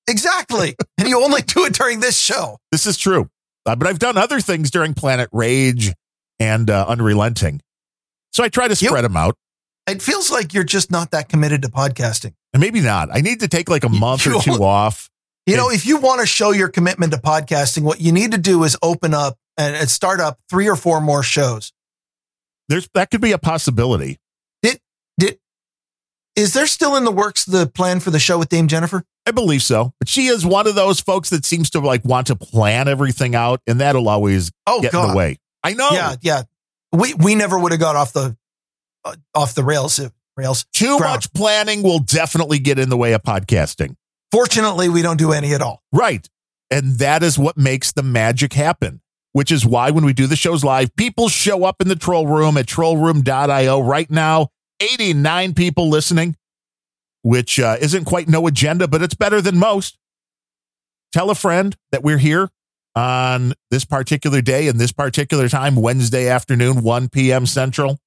Exactly. 0.09 0.75
and 0.97 1.07
you 1.07 1.23
only 1.23 1.43
do 1.43 1.67
it 1.67 1.75
during 1.75 2.01
this 2.01 2.19
show. 2.19 2.57
This 2.73 2.87
is 2.87 2.97
true. 2.97 3.29
Uh, 3.67 3.77
but 3.77 3.87
I've 3.87 3.99
done 3.99 4.17
other 4.17 4.41
things 4.41 4.71
during 4.71 4.95
Planet 4.95 5.29
Rage 5.33 5.93
and 6.41 6.71
uh, 6.71 6.87
Unrelenting. 6.89 7.61
So 8.33 8.43
I 8.43 8.49
try 8.49 8.69
to 8.69 8.73
You- 8.73 8.89
spread 8.89 9.05
them 9.05 9.17
out. 9.17 9.35
It 9.87 10.01
feels 10.03 10.31
like 10.31 10.53
you're 10.55 10.65
just 10.65 10.91
not 10.91 11.11
that 11.13 11.29
committed 11.29 11.63
to 11.63 11.69
podcasting. 11.69 12.33
And 12.55 12.61
maybe 12.61 12.81
not. 12.81 13.09
I 13.13 13.21
need 13.21 13.41
to 13.41 13.49
take 13.49 13.69
like 13.69 13.85
a 13.85 13.89
month 13.91 14.27
or 14.27 14.31
you- 14.35 14.41
two 14.41 14.63
off. 14.65 15.11
You 15.49 15.57
know, 15.57 15.71
if 15.71 15.87
you 15.87 15.97
want 15.99 16.21
to 16.21 16.27
show 16.27 16.51
your 16.51 16.69
commitment 16.69 17.13
to 17.13 17.19
podcasting, 17.19 17.83
what 17.83 18.01
you 18.01 18.13
need 18.13 18.33
to 18.33 18.39
do 18.39 18.65
is 18.65 18.77
open 18.83 19.15
up 19.15 19.39
and 19.57 19.89
start 19.89 20.21
up 20.21 20.39
three 20.51 20.69
or 20.69 20.77
four 20.77 21.01
more 21.01 21.23
shows. 21.23 21.73
There's 22.69 22.89
that 22.95 23.11
could 23.11 23.23
be 23.23 23.33
a 23.33 23.39
possibility. 23.39 24.19
Did 24.63 24.79
did 25.19 25.39
is 26.37 26.53
there 26.53 26.67
still 26.67 26.97
in 26.97 27.05
the 27.05 27.11
works 27.11 27.47
the 27.47 27.67
plan 27.67 28.01
for 28.01 28.11
the 28.11 28.19
show 28.19 28.39
with 28.39 28.51
Dame 28.51 28.69
Jennifer? 28.69 29.05
I 29.27 29.31
believe 29.31 29.63
so. 29.63 29.95
But 29.99 30.09
she 30.09 30.27
is 30.27 30.45
one 30.45 30.67
of 30.67 30.75
those 30.75 31.01
folks 31.01 31.31
that 31.31 31.45
seems 31.45 31.71
to 31.71 31.81
like 31.81 32.05
want 32.05 32.27
to 32.27 32.37
plan 32.37 32.87
everything 32.87 33.35
out, 33.35 33.63
and 33.67 33.81
that'll 33.81 34.09
always 34.09 34.53
Oh 34.67 34.83
get 34.83 34.93
in 34.93 35.09
the 35.09 35.17
way. 35.17 35.39
I 35.65 35.73
know. 35.73 35.89
yeah, 35.93 36.17
yeah. 36.21 36.43
We 36.93 37.15
we 37.15 37.35
never 37.35 37.59
would 37.59 37.73
have 37.73 37.81
got 37.81 37.97
off 37.97 38.13
the 38.13 38.37
uh, 39.05 39.17
off 39.35 39.55
the 39.55 39.65
rails. 39.65 39.99
Rails. 40.37 40.67
Too 40.73 40.99
ground. 40.99 41.15
much 41.15 41.33
planning 41.33 41.83
will 41.83 41.99
definitely 41.99 42.59
get 42.59 42.79
in 42.79 42.91
the 42.91 42.97
way 42.97 43.13
of 43.15 43.23
podcasting. 43.23 43.97
Fortunately, 44.31 44.89
we 44.89 45.03
don't 45.03 45.17
do 45.17 45.33
any 45.33 45.55
at 45.55 45.63
all. 45.63 45.83
Right. 45.93 46.29
And 46.71 46.99
that 46.99 47.23
is 47.23 47.39
what 47.39 47.57
makes 47.57 47.93
the 47.93 48.03
magic 48.03 48.53
happen, 48.53 49.01
which 49.33 49.51
is 49.51 49.65
why 49.65 49.91
when 49.91 50.05
we 50.05 50.13
do 50.13 50.27
the 50.27 50.37
shows 50.37 50.63
live, 50.63 50.95
people 50.97 51.29
show 51.29 51.65
up 51.65 51.81
in 51.81 51.89
the 51.89 51.97
troll 51.97 52.27
room 52.27 52.57
at 52.59 52.67
trollroom.io 52.67 53.81
right 53.81 54.11
now. 54.11 54.49
89 54.81 55.55
people 55.55 55.89
listening, 55.89 56.37
which 57.23 57.59
uh, 57.59 57.77
isn't 57.81 58.05
quite 58.05 58.29
no 58.29 58.47
agenda, 58.47 58.87
but 58.87 59.03
it's 59.03 59.15
better 59.15 59.41
than 59.41 59.59
most. 59.59 59.99
Tell 61.13 61.31
a 61.31 61.35
friend 61.35 61.75
that 61.91 62.03
we're 62.03 62.19
here 62.19 62.51
on 62.95 63.55
this 63.71 63.85
particular 63.85 64.43
day 64.43 64.69
and 64.69 64.79
this 64.79 64.93
particular 64.93 65.49
time, 65.49 65.75
Wednesday 65.75 66.29
afternoon, 66.29 66.83
1 66.83 67.09
p.m. 67.09 67.47
Central. 67.47 67.99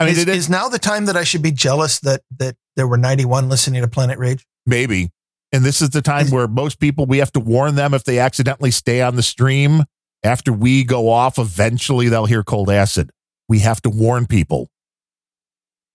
I 0.00 0.06
mean, 0.06 0.14
Is, 0.14 0.26
is 0.26 0.50
now 0.50 0.68
the 0.68 0.78
time 0.78 1.06
that 1.06 1.16
I 1.16 1.24
should 1.24 1.42
be 1.42 1.52
jealous 1.52 2.00
that 2.00 2.22
that 2.38 2.56
there 2.76 2.86
were 2.86 2.98
91 2.98 3.48
listening 3.48 3.82
to 3.82 3.88
Planet 3.88 4.18
Rage? 4.18 4.46
maybe. 4.66 5.10
And 5.52 5.64
this 5.64 5.80
is 5.80 5.90
the 5.90 6.02
time 6.02 6.28
where 6.30 6.46
most 6.46 6.78
people, 6.78 7.06
we 7.06 7.18
have 7.18 7.32
to 7.32 7.40
warn 7.40 7.74
them 7.74 7.94
if 7.94 8.04
they 8.04 8.18
accidentally 8.18 8.70
stay 8.70 9.00
on 9.00 9.16
the 9.16 9.22
stream 9.22 9.84
after 10.22 10.52
we 10.52 10.84
go 10.84 11.08
off, 11.08 11.38
eventually 11.38 12.08
they'll 12.08 12.26
hear 12.26 12.42
cold 12.42 12.70
acid. 12.70 13.10
We 13.48 13.60
have 13.60 13.80
to 13.82 13.90
warn 13.90 14.26
people. 14.26 14.68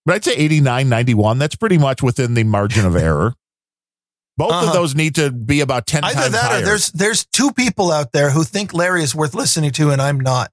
But 0.06 0.16
I'd 0.16 0.24
say 0.26 0.34
89, 0.36 0.90
91, 0.90 1.38
that's 1.40 1.56
pretty 1.56 1.78
much 1.78 2.02
within 2.02 2.34
the 2.34 2.44
margin 2.44 2.86
of 2.86 2.96
error. 2.96 3.36
Both 4.36 4.52
of 4.54 4.64
Uh-huh. 4.64 4.74
those 4.74 4.96
need 4.96 5.14
to 5.16 5.32
be 5.32 5.62
about 5.62 5.86
10 5.86 6.04
Either 6.04 6.16
times 6.16 6.32
that 6.32 6.44
higher. 6.46 6.62
or 6.62 6.66
there's 6.66 6.88
there's 6.92 7.24
two 7.28 7.52
people 7.52 7.92
out 7.92 8.12
there 8.14 8.32
who 8.32 8.44
think 8.44 8.74
Larry 8.74 9.04
is 9.04 9.14
worth 9.14 9.36
listening 9.36 9.70
to 9.74 9.92
and 9.92 10.02
I'm 10.02 10.20
not. 10.20 10.50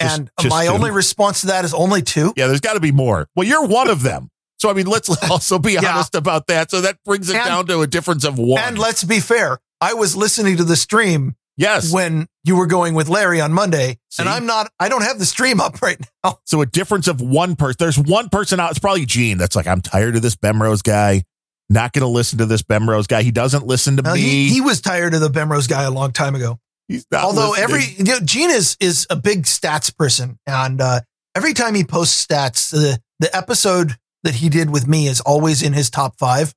Just- 0.00 0.18
And 0.18 0.30
just 0.40 0.50
my 0.50 0.66
two. 0.66 0.72
only 0.72 0.90
response 0.90 1.42
to 1.42 1.46
that 1.46 1.64
is 1.64 1.72
only 1.72 2.02
two. 2.02 2.32
yeah, 2.36 2.48
there's 2.48 2.60
got 2.60 2.72
to 2.72 2.80
be 2.80 2.90
more. 2.90 3.28
Well, 3.36 3.46
you're 3.46 3.64
one 3.64 3.88
of 3.88 4.02
them. 4.02 4.30
So, 4.62 4.70
I 4.70 4.74
mean, 4.74 4.86
let's 4.86 5.08
also 5.30 5.58
be 5.58 5.72
Yeah. 5.72 5.92
honest 5.92 6.14
about 6.14 6.46
that. 6.46 6.70
So 6.70 6.80
that 6.82 6.98
brings 7.04 7.28
it 7.28 7.36
And- 7.36 7.44
down 7.46 7.66
to 7.66 7.80
a 7.80 7.86
difference 7.88 8.22
of 8.24 8.38
one. 8.38 8.62
And 8.62 8.78
let's 8.78 9.02
be 9.02 9.18
fair. 9.20 9.58
I 9.80 9.94
was 9.94 10.14
listening 10.14 10.56
to 10.58 10.64
the 10.64 10.76
stream 10.76 11.34
yes. 11.56 11.92
when 11.92 12.28
you 12.44 12.54
were 12.54 12.66
going 12.66 12.94
with 12.94 13.08
Larry 13.08 13.40
on 13.40 13.52
Monday, 13.52 13.98
See? 14.10 14.22
and 14.22 14.28
I'm 14.28 14.46
not. 14.46 14.70
I 14.78 14.88
don't 14.88 15.02
have 15.02 15.18
the 15.18 15.26
stream 15.26 15.60
up 15.60 15.82
right 15.82 16.00
now. 16.22 16.38
So 16.46 16.60
a 16.62 16.66
difference 16.66 17.08
of 17.08 17.20
one 17.20 17.56
person. 17.56 17.76
There's 17.80 17.98
one 17.98 18.28
person 18.28 18.60
out. 18.60 18.70
It's 18.70 18.78
probably 18.78 19.04
Gene. 19.04 19.36
That's 19.38 19.56
like, 19.56 19.66
I'm 19.66 19.80
tired 19.80 20.14
of 20.14 20.22
this 20.22 20.36
Bemrose 20.36 20.82
guy. 20.82 21.24
Not 21.68 21.92
going 21.92 22.02
to 22.02 22.08
listen 22.08 22.38
to 22.38 22.46
this 22.46 22.62
Bemrose 22.62 23.08
guy. 23.08 23.22
He 23.24 23.32
doesn't 23.32 23.66
listen 23.66 23.96
to 23.96 24.12
me. 24.12 24.20
he, 24.20 24.48
he 24.50 24.60
was 24.60 24.80
tired 24.80 25.14
of 25.14 25.20
the 25.20 25.30
Bemrose 25.30 25.66
guy 25.66 25.82
a 25.82 25.90
long 25.90 26.12
time 26.12 26.36
ago. 26.36 26.60
He's 26.86 27.04
not 27.10 27.24
Although 27.24 27.50
listening. 27.50 27.64
every 27.64 27.84
you 27.98 28.04
know, 28.04 28.20
Gene 28.20 28.50
is 28.50 28.76
is 28.78 29.06
a 29.10 29.16
big 29.16 29.44
stats 29.44 29.96
person, 29.96 30.38
and 30.46 30.80
uh, 30.80 31.00
every 31.34 31.54
time 31.54 31.74
he 31.74 31.82
posts 31.82 32.24
stats, 32.26 32.70
the 32.70 33.00
the 33.20 33.34
episode 33.34 33.96
that 34.22 34.36
he 34.36 34.48
did 34.48 34.70
with 34.70 34.86
me 34.86 35.06
is 35.08 35.20
always 35.20 35.62
in 35.62 35.72
his 35.72 35.90
top 35.90 36.16
five. 36.18 36.54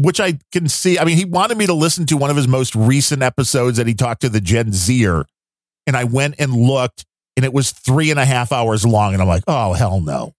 which 0.00 0.20
I 0.20 0.38
can 0.52 0.68
see. 0.68 0.98
I 0.98 1.04
mean, 1.04 1.16
he 1.16 1.24
wanted 1.24 1.56
me 1.56 1.66
to 1.66 1.74
listen 1.74 2.04
to 2.06 2.16
one 2.16 2.30
of 2.30 2.36
his 2.36 2.48
most 2.48 2.74
recent 2.74 3.22
episodes 3.22 3.76
that 3.76 3.86
he 3.86 3.94
talked 3.94 4.22
to 4.22 4.28
the 4.28 4.40
Gen 4.40 4.72
Zer, 4.72 5.24
and 5.86 5.96
I 5.96 6.04
went 6.04 6.34
and 6.38 6.52
looked, 6.52 7.04
and 7.36 7.44
it 7.44 7.52
was 7.52 7.70
three 7.70 8.10
and 8.10 8.18
a 8.18 8.24
half 8.24 8.50
hours 8.50 8.84
long, 8.84 9.12
and 9.12 9.22
I'm 9.22 9.28
like, 9.28 9.44
oh 9.46 9.72
hell 9.72 10.00
no. 10.00 10.32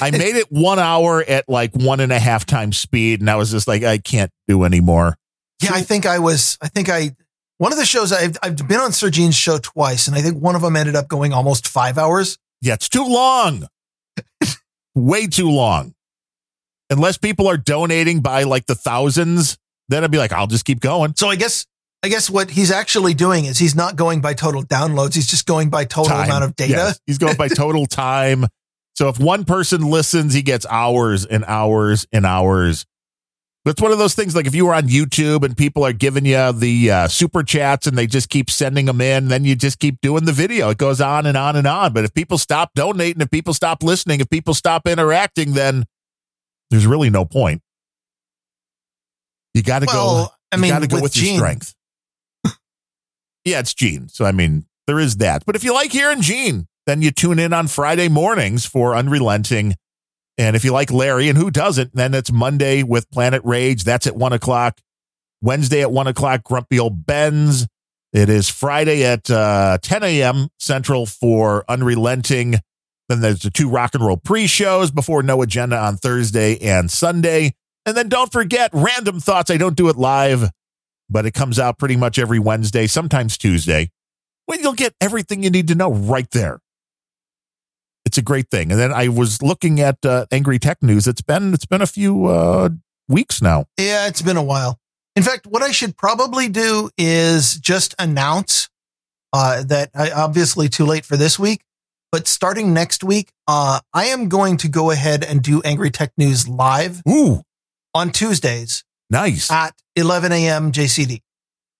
I 0.00 0.10
made 0.12 0.36
it 0.36 0.46
one 0.50 0.78
hour 0.78 1.24
at 1.26 1.48
like 1.48 1.74
one 1.74 1.98
and 1.98 2.12
a 2.12 2.20
half 2.20 2.46
times 2.46 2.78
speed, 2.78 3.20
and 3.20 3.28
I 3.28 3.34
was 3.36 3.50
just 3.50 3.66
like, 3.66 3.82
I 3.82 3.98
can't 3.98 4.30
do 4.46 4.62
anymore. 4.64 5.16
Yeah, 5.60 5.70
I 5.72 5.82
think 5.82 6.06
I 6.06 6.18
was. 6.18 6.56
I 6.62 6.68
think 6.68 6.88
I. 6.88 7.16
One 7.58 7.72
of 7.72 7.78
the 7.78 7.86
shows 7.86 8.12
I've 8.12 8.36
I've 8.42 8.56
been 8.68 8.78
on 8.78 8.92
Sir 8.92 9.10
Gene's 9.10 9.34
show 9.34 9.58
twice, 9.58 10.06
and 10.06 10.16
I 10.16 10.20
think 10.20 10.40
one 10.40 10.54
of 10.54 10.62
them 10.62 10.76
ended 10.76 10.94
up 10.94 11.08
going 11.08 11.32
almost 11.32 11.66
five 11.66 11.98
hours. 11.98 12.38
Yeah, 12.60 12.74
it's 12.74 12.88
too 12.88 13.04
long. 13.04 13.66
Way 14.96 15.26
too 15.26 15.50
long. 15.50 15.94
Unless 16.90 17.18
people 17.18 17.46
are 17.48 17.58
donating 17.58 18.20
by 18.20 18.44
like 18.44 18.66
the 18.66 18.74
thousands, 18.74 19.58
then 19.88 20.02
I'd 20.02 20.10
be 20.10 20.18
like, 20.18 20.32
I'll 20.32 20.46
just 20.46 20.64
keep 20.64 20.80
going. 20.80 21.14
So 21.16 21.28
I 21.28 21.36
guess 21.36 21.66
I 22.02 22.08
guess 22.08 22.30
what 22.30 22.50
he's 22.50 22.70
actually 22.70 23.14
doing 23.14 23.44
is 23.44 23.58
he's 23.58 23.74
not 23.74 23.96
going 23.96 24.20
by 24.20 24.32
total 24.32 24.62
downloads. 24.62 25.14
He's 25.14 25.26
just 25.26 25.46
going 25.46 25.70
by 25.70 25.84
total 25.84 26.16
Time. 26.16 26.24
amount 26.24 26.44
of 26.44 26.56
data. 26.56 26.72
Yes, 26.72 27.00
he's 27.06 27.18
going 27.18 27.36
by 27.36 27.48
total 27.54 27.86
time. 27.86 28.46
So 28.94 29.08
if 29.08 29.18
one 29.18 29.44
person 29.44 29.82
listens, 29.82 30.32
he 30.32 30.40
gets 30.40 30.64
hours 30.70 31.26
and 31.26 31.44
hours 31.46 32.06
and 32.12 32.24
hours. 32.24 32.86
It's 33.66 33.82
one 33.82 33.90
of 33.90 33.98
those 33.98 34.14
things 34.14 34.36
like 34.36 34.46
if 34.46 34.54
you 34.54 34.64
were 34.66 34.74
on 34.74 34.84
YouTube 34.84 35.44
and 35.44 35.56
people 35.56 35.84
are 35.84 35.92
giving 35.92 36.24
you 36.24 36.52
the 36.52 36.90
uh, 36.90 37.08
super 37.08 37.42
chats 37.42 37.88
and 37.88 37.98
they 37.98 38.06
just 38.06 38.28
keep 38.28 38.48
sending 38.48 38.86
them 38.86 39.00
in, 39.00 39.26
then 39.26 39.44
you 39.44 39.56
just 39.56 39.80
keep 39.80 40.00
doing 40.00 40.24
the 40.24 40.32
video. 40.32 40.70
It 40.70 40.78
goes 40.78 41.00
on 41.00 41.26
and 41.26 41.36
on 41.36 41.56
and 41.56 41.66
on. 41.66 41.92
But 41.92 42.04
if 42.04 42.14
people 42.14 42.38
stop 42.38 42.70
donating, 42.74 43.20
if 43.22 43.30
people 43.30 43.54
stop 43.54 43.82
listening, 43.82 44.20
if 44.20 44.30
people 44.30 44.54
stop 44.54 44.86
interacting, 44.86 45.54
then 45.54 45.84
there's 46.70 46.86
really 46.86 47.10
no 47.10 47.24
point. 47.24 47.60
You 49.52 49.62
got 49.62 49.80
to 49.80 49.86
go. 49.86 49.92
Well, 49.92 50.36
I 50.52 50.56
you 50.56 50.62
mean, 50.62 50.70
got 50.70 50.82
to 50.82 50.86
go 50.86 50.96
with 50.96 51.02
with, 51.02 51.16
your 51.16 51.36
strength. 51.36 51.74
yeah, 53.44 53.58
it's 53.58 53.74
Gene. 53.74 54.08
So 54.08 54.24
I 54.24 54.32
mean, 54.32 54.66
there 54.86 55.00
is 55.00 55.16
that. 55.16 55.44
But 55.44 55.56
if 55.56 55.64
you 55.64 55.74
like 55.74 55.90
hearing 55.90 56.20
Gene, 56.20 56.68
then 56.86 57.02
you 57.02 57.10
tune 57.10 57.38
in 57.38 57.52
on 57.52 57.66
Friday 57.66 58.08
mornings 58.08 58.64
for 58.64 58.94
Unrelenting. 58.94 59.74
And 60.38 60.54
if 60.54 60.64
you 60.64 60.72
like 60.72 60.92
Larry, 60.92 61.28
and 61.28 61.38
who 61.38 61.50
doesn't, 61.50 61.94
then 61.94 62.12
it's 62.12 62.30
Monday 62.30 62.82
with 62.82 63.10
Planet 63.10 63.42
Rage. 63.44 63.84
That's 63.84 64.06
at 64.06 64.16
one 64.16 64.32
o'clock. 64.32 64.80
Wednesday 65.40 65.80
at 65.80 65.90
one 65.92 66.06
o'clock, 66.06 66.44
Grumpy 66.44 66.78
Old 66.78 67.06
Bens. 67.06 67.66
It 68.12 68.28
is 68.28 68.48
Friday 68.48 69.04
at 69.04 69.30
uh, 69.30 69.78
10 69.82 70.02
a.m. 70.02 70.48
Central 70.58 71.06
for 71.06 71.64
Unrelenting. 71.68 72.56
Then 73.08 73.20
there's 73.20 73.40
the 73.40 73.50
two 73.50 73.68
rock 73.68 73.94
and 73.94 74.04
roll 74.04 74.16
pre 74.16 74.46
shows 74.46 74.90
before 74.90 75.22
No 75.22 75.42
Agenda 75.42 75.78
on 75.78 75.96
Thursday 75.96 76.58
and 76.58 76.90
Sunday. 76.90 77.54
And 77.84 77.96
then 77.96 78.08
don't 78.08 78.32
forget 78.32 78.70
Random 78.72 79.20
Thoughts. 79.20 79.50
I 79.50 79.56
don't 79.56 79.76
do 79.76 79.88
it 79.88 79.96
live, 79.96 80.50
but 81.08 81.24
it 81.24 81.32
comes 81.32 81.58
out 81.58 81.78
pretty 81.78 81.96
much 81.96 82.18
every 82.18 82.40
Wednesday, 82.40 82.86
sometimes 82.86 83.38
Tuesday, 83.38 83.90
when 84.46 84.60
you'll 84.60 84.72
get 84.72 84.94
everything 85.00 85.42
you 85.42 85.50
need 85.50 85.68
to 85.68 85.74
know 85.74 85.92
right 85.92 86.30
there. 86.32 86.58
It's 88.16 88.22
a 88.22 88.24
great 88.24 88.50
thing. 88.50 88.72
And 88.72 88.80
then 88.80 88.94
I 88.94 89.08
was 89.08 89.42
looking 89.42 89.78
at 89.78 90.02
uh, 90.06 90.24
Angry 90.32 90.58
Tech 90.58 90.82
News. 90.82 91.06
It's 91.06 91.20
been 91.20 91.52
it's 91.52 91.66
been 91.66 91.82
a 91.82 91.86
few 91.86 92.24
uh, 92.24 92.70
weeks 93.10 93.42
now. 93.42 93.66
Yeah, 93.78 94.06
it's 94.06 94.22
been 94.22 94.38
a 94.38 94.42
while. 94.42 94.80
In 95.14 95.22
fact, 95.22 95.46
what 95.46 95.62
I 95.62 95.70
should 95.70 95.98
probably 95.98 96.48
do 96.48 96.88
is 96.96 97.56
just 97.56 97.94
announce 97.98 98.70
uh, 99.34 99.64
that 99.64 99.90
I 99.94 100.12
obviously 100.12 100.70
too 100.70 100.86
late 100.86 101.04
for 101.04 101.18
this 101.18 101.38
week, 101.38 101.60
but 102.10 102.26
starting 102.26 102.72
next 102.72 103.04
week, 103.04 103.32
uh, 103.46 103.80
I 103.92 104.06
am 104.06 104.30
going 104.30 104.56
to 104.58 104.68
go 104.68 104.90
ahead 104.90 105.22
and 105.22 105.42
do 105.42 105.60
Angry 105.60 105.90
Tech 105.90 106.12
News 106.16 106.48
live 106.48 107.02
Ooh, 107.06 107.42
on 107.94 108.12
Tuesdays 108.12 108.82
nice. 109.10 109.50
at 109.50 109.74
11 109.94 110.32
a.m. 110.32 110.72
JCD. 110.72 111.20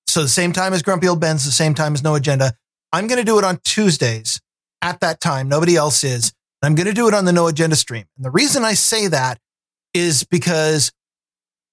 So 0.06 0.20
the 0.20 0.28
same 0.28 0.52
time 0.52 0.74
as 0.74 0.82
Grumpy 0.82 1.08
Old 1.08 1.18
Bens, 1.18 1.46
the 1.46 1.50
same 1.50 1.72
time 1.72 1.94
as 1.94 2.02
No 2.02 2.14
Agenda. 2.14 2.52
I'm 2.92 3.06
going 3.06 3.20
to 3.20 3.24
do 3.24 3.38
it 3.38 3.44
on 3.44 3.58
Tuesdays 3.64 4.38
at 4.82 5.00
that 5.00 5.20
time. 5.20 5.48
Nobody 5.48 5.76
else 5.76 6.04
is. 6.04 6.32
I'm 6.62 6.74
going 6.74 6.86
to 6.86 6.92
do 6.94 7.06
it 7.08 7.14
on 7.14 7.24
the 7.24 7.32
No 7.32 7.46
Agenda 7.46 7.76
stream. 7.76 8.04
And 8.16 8.24
the 8.24 8.30
reason 8.30 8.64
I 8.64 8.74
say 8.74 9.06
that 9.08 9.38
is 9.94 10.24
because 10.24 10.92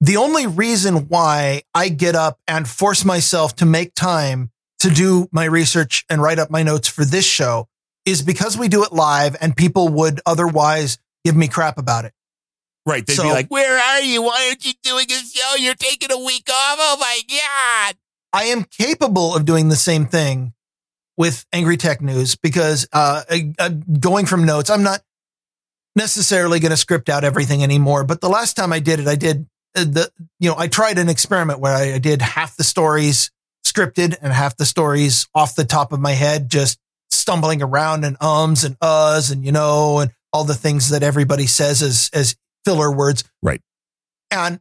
the 0.02 0.18
only 0.18 0.46
reason 0.48 1.08
why 1.08 1.64
I 1.74 1.90
get 1.90 2.16
up 2.16 2.40
and 2.48 2.68
force 2.68 3.04
myself 3.06 3.56
to 3.58 3.66
make 3.66 3.96
time 3.96 4.52
to 4.80 4.90
do 4.90 5.28
my 5.32 5.46
research 5.46 6.06
and 6.10 6.22
write 6.22 6.40
up 6.40 6.52
my 6.52 6.62
notes 6.64 6.88
for 6.88 7.06
this 7.06 7.26
show 7.26 7.68
is 8.06 8.22
because 8.22 8.58
we 8.58 8.68
do 8.68 8.84
it 8.84 8.92
live 8.92 9.36
and 9.40 9.56
people 9.56 9.88
would 9.88 10.20
otherwise 10.26 10.98
give 11.24 11.36
me 11.36 11.48
crap 11.48 11.78
about 11.78 12.04
it. 12.06 12.14
Right. 12.86 13.06
They'd 13.06 13.16
So- 13.16 13.24
be 13.24 13.30
like, 13.32 13.48
Where 13.48 13.80
are 13.80 14.02
you? 14.02 14.22
Why 14.22 14.48
aren't 14.50 14.66
you 14.66 14.74
doing 14.84 15.06
a 15.10 15.14
show? 15.26 15.56
You're 15.58 15.74
taking 15.76 16.12
a 16.12 16.18
week 16.18 16.50
off. 16.50 16.78
Oh 16.82 16.98
my 17.00 17.22
God. 17.30 17.96
I 18.34 18.46
am 18.46 18.66
capable 18.66 19.34
of 19.36 19.46
doing 19.46 19.70
the 19.70 19.76
same 19.78 20.06
thing 20.06 20.54
with 21.18 21.46
Angry 21.54 21.78
Tech 21.78 22.02
News 22.02 22.36
because 22.36 22.88
uh, 22.92 23.24
uh, 23.60 23.70
going 24.00 24.26
from 24.26 24.46
notes, 24.46 24.70
I'm 24.70 24.84
not 24.84 25.02
necessarily 25.96 26.60
going 26.60 26.72
to 26.72 26.78
script 26.78 27.10
out 27.10 27.24
everything 27.24 27.64
anymore. 27.64 28.04
But 28.04 28.22
the 28.22 28.30
last 28.30 28.56
time 28.56 28.74
I 28.74 28.80
did 28.80 29.00
it, 29.00 29.08
I 29.08 29.16
did 29.16 29.48
uh, 29.76 29.84
the, 29.84 30.12
you 30.40 30.50
know, 30.50 30.56
I 30.58 30.68
tried 30.68 30.98
an 30.98 31.10
experiment 31.10 31.60
where 31.60 31.74
I, 31.74 31.94
I 31.94 31.98
did 32.00 32.22
half 32.22 32.56
the 32.58 32.64
stories 32.64 33.32
scripted 33.66 34.18
and 34.22 34.34
half 34.34 34.58
the 34.58 34.66
stories 34.66 35.28
off 35.34 35.56
the 35.56 35.66
top 35.66 35.94
of 35.94 36.00
my 36.00 36.12
head, 36.12 36.50
just 36.50 36.80
stumbling 37.12 37.62
around 37.62 38.04
and 38.04 38.18
ums 38.20 38.64
and 38.64 38.78
uhs 38.80 39.32
and, 39.32 39.46
you 39.46 39.52
know, 39.52 40.00
and 40.00 40.12
all 40.32 40.44
the 40.44 40.56
things 40.56 40.90
that 40.90 41.04
everybody 41.04 41.46
says 41.46 41.82
as, 41.82 42.10
as 42.14 42.36
filler 42.66 42.92
words. 42.92 43.24
Right. 43.42 43.62
And 44.32 44.60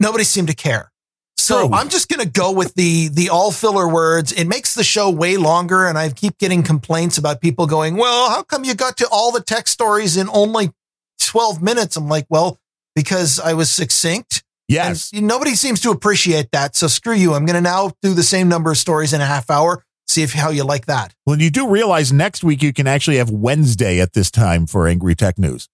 nobody 0.00 0.24
seemed 0.24 0.48
to 0.48 0.54
care. 0.54 0.92
So 1.38 1.68
True. 1.68 1.76
I'm 1.76 1.88
just 1.88 2.08
going 2.08 2.20
to 2.20 2.30
go 2.30 2.52
with 2.52 2.74
the 2.74 3.08
the 3.08 3.30
all 3.30 3.52
filler 3.52 3.88
words. 3.88 4.32
It 4.32 4.46
makes 4.46 4.74
the 4.74 4.82
show 4.84 5.08
way 5.08 5.36
longer, 5.36 5.86
and 5.86 5.96
I 5.96 6.10
keep 6.10 6.36
getting 6.38 6.64
complaints 6.64 7.16
about 7.16 7.40
people 7.40 7.66
going, 7.66 7.96
"Well, 7.96 8.28
how 8.28 8.42
come 8.42 8.64
you 8.64 8.74
got 8.74 8.96
to 8.98 9.08
all 9.10 9.30
the 9.30 9.40
tech 9.40 9.68
stories 9.68 10.16
in 10.16 10.28
only 10.30 10.72
12 11.20 11.62
minutes?" 11.62 11.96
I'm 11.96 12.08
like, 12.08 12.26
"Well, 12.28 12.58
because 12.94 13.38
I 13.38 13.54
was 13.54 13.70
succinct." 13.70 14.42
Yes. 14.68 15.12
And 15.14 15.26
nobody 15.26 15.54
seems 15.54 15.80
to 15.80 15.90
appreciate 15.90 16.50
that. 16.52 16.76
So 16.76 16.88
screw 16.88 17.14
you. 17.14 17.32
I'm 17.32 17.46
going 17.46 17.54
to 17.54 17.62
now 17.62 17.92
do 18.02 18.12
the 18.12 18.22
same 18.22 18.48
number 18.48 18.70
of 18.70 18.76
stories 18.76 19.14
in 19.14 19.20
a 19.20 19.26
half 19.26 19.48
hour. 19.48 19.84
See 20.06 20.22
if 20.22 20.32
how 20.32 20.50
you 20.50 20.64
like 20.64 20.86
that. 20.86 21.14
Well, 21.24 21.40
you 21.40 21.50
do 21.50 21.68
realize 21.68 22.12
next 22.12 22.42
week 22.42 22.62
you 22.62 22.72
can 22.72 22.86
actually 22.86 23.16
have 23.16 23.30
Wednesday 23.30 24.00
at 24.00 24.12
this 24.12 24.30
time 24.30 24.66
for 24.66 24.88
Angry 24.88 25.14
Tech 25.14 25.38
News. 25.38 25.68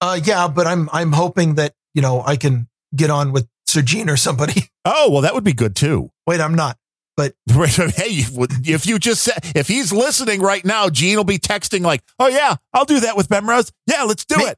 Uh, 0.00 0.20
yeah, 0.22 0.48
but 0.48 0.66
I'm 0.66 0.88
I'm 0.92 1.12
hoping 1.12 1.54
that 1.54 1.74
you 1.94 2.02
know 2.02 2.22
I 2.24 2.36
can 2.36 2.68
get 2.94 3.10
on 3.10 3.32
with 3.32 3.48
Sir 3.70 3.82
Gene 3.82 4.10
or 4.10 4.16
somebody. 4.16 4.64
Oh, 4.86 5.10
well, 5.10 5.20
that 5.20 5.34
would 5.34 5.44
be 5.44 5.52
good 5.52 5.76
too. 5.76 6.10
Wait, 6.26 6.40
I'm 6.40 6.54
not. 6.54 6.78
But 7.14 7.34
Hey, 7.50 8.24
if 8.64 8.86
you 8.86 8.98
just 8.98 9.22
said, 9.22 9.36
if 9.54 9.68
he's 9.68 9.92
listening 9.92 10.40
right 10.40 10.64
now, 10.64 10.88
Gene 10.88 11.18
will 11.18 11.24
be 11.24 11.36
texting 11.38 11.82
like, 11.82 12.02
"Oh 12.18 12.28
yeah, 12.28 12.56
I'll 12.72 12.86
do 12.86 13.00
that 13.00 13.14
with 13.14 13.28
Bemrose. 13.28 13.70
Yeah, 13.86 14.04
let's 14.04 14.24
do 14.24 14.36
it." 14.38 14.56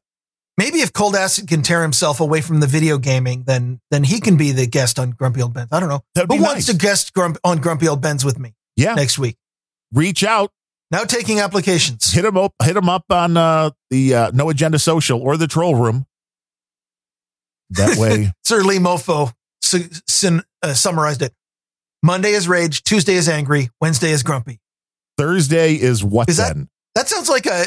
Maybe 0.56 0.78
if 0.78 0.92
Cold 0.92 1.16
Acid 1.16 1.48
can 1.48 1.62
tear 1.62 1.82
himself 1.82 2.20
away 2.20 2.40
from 2.40 2.60
the 2.60 2.68
video 2.68 2.98
gaming, 2.98 3.42
then 3.48 3.80
then 3.90 4.04
he 4.04 4.20
can 4.20 4.36
be 4.36 4.52
the 4.52 4.68
guest 4.68 5.00
on 5.00 5.10
Grumpy 5.10 5.42
Old 5.42 5.54
Bens. 5.54 5.70
I 5.72 5.80
don't 5.80 5.88
know. 5.88 6.04
That'd 6.14 6.30
Who 6.30 6.36
be 6.38 6.42
wants 6.44 6.68
nice. 6.68 6.76
to 6.76 6.76
guest 6.80 7.12
Grump, 7.14 7.36
on 7.42 7.58
Grumpy 7.58 7.88
Old 7.88 8.00
Bens 8.00 8.24
with 8.24 8.38
me 8.38 8.54
Yeah, 8.76 8.94
next 8.94 9.18
week? 9.18 9.38
reach 9.92 10.22
out, 10.22 10.52
Now 10.92 11.02
taking 11.02 11.40
applications. 11.40 12.12
hit 12.12 12.24
him 12.24 12.36
up, 12.36 12.54
hit 12.62 12.76
him 12.76 12.88
up 12.88 13.06
on 13.10 13.36
uh, 13.36 13.70
the 13.90 14.14
uh, 14.14 14.30
No 14.32 14.50
Agenda 14.50 14.78
Social 14.78 15.20
or 15.20 15.36
the 15.36 15.48
Troll 15.48 15.74
Room. 15.74 16.06
That 17.72 17.96
way, 17.98 18.32
Sir 18.44 18.62
Lee 18.62 18.78
Mofo 18.78 19.32
su- 19.60 19.88
sin- 20.06 20.42
uh, 20.62 20.74
summarized 20.74 21.22
it. 21.22 21.32
Monday 22.02 22.32
is 22.32 22.48
rage, 22.48 22.82
Tuesday 22.82 23.14
is 23.14 23.28
angry, 23.28 23.70
Wednesday 23.80 24.10
is 24.10 24.22
grumpy. 24.22 24.60
Thursday 25.18 25.74
is 25.74 26.02
what 26.02 26.28
Is 26.28 26.38
that- 26.38 26.54
then? 26.54 26.68
That 26.94 27.08
sounds 27.08 27.28
like 27.28 27.46
a. 27.46 27.66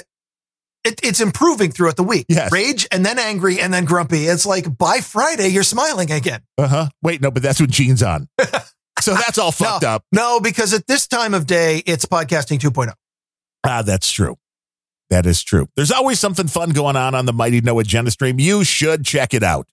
It, 0.84 1.00
it's 1.04 1.20
improving 1.20 1.72
throughout 1.72 1.96
the 1.96 2.04
week. 2.04 2.28
Yes. 2.30 2.52
Rage 2.52 2.88
and 2.92 3.04
then 3.04 3.18
angry 3.18 3.60
and 3.60 3.74
then 3.74 3.86
grumpy. 3.86 4.26
It's 4.26 4.46
like 4.46 4.78
by 4.78 5.00
Friday 5.00 5.48
you're 5.48 5.64
smiling 5.64 6.12
again. 6.12 6.42
Uh 6.60 6.68
huh. 6.68 6.90
Wait, 7.02 7.22
no, 7.22 7.32
but 7.32 7.42
that's 7.42 7.60
when 7.60 7.72
Gene's 7.72 8.04
on. 8.04 8.28
so 9.02 9.16
that's 9.16 9.40
all 9.40 9.52
fucked 9.52 9.84
up. 9.84 10.04
No, 10.12 10.40
because 10.40 10.76
at 10.76 10.86
this 10.86 11.08
time 11.08 11.34
of 11.34 11.48
day 11.48 11.82
it's 11.88 12.06
podcasting 12.06 12.64
oh. 12.64 12.70
2.0. 12.70 12.94
Ah, 13.64 13.82
that's 13.82 14.12
true. 14.12 14.38
That 15.10 15.26
is 15.26 15.42
true. 15.42 15.68
There's 15.76 15.92
always 15.92 16.20
something 16.20 16.48
fun 16.48 16.70
going 16.70 16.96
on 16.96 17.16
on 17.16 17.26
the 17.26 17.34
Mighty 17.34 17.62
No 17.62 17.80
Agenda 17.80 18.12
stream. 18.12 18.40
You 18.40 18.64
should 18.64 19.06
check 19.06 19.34
it 19.34 19.42
out. 19.42 19.68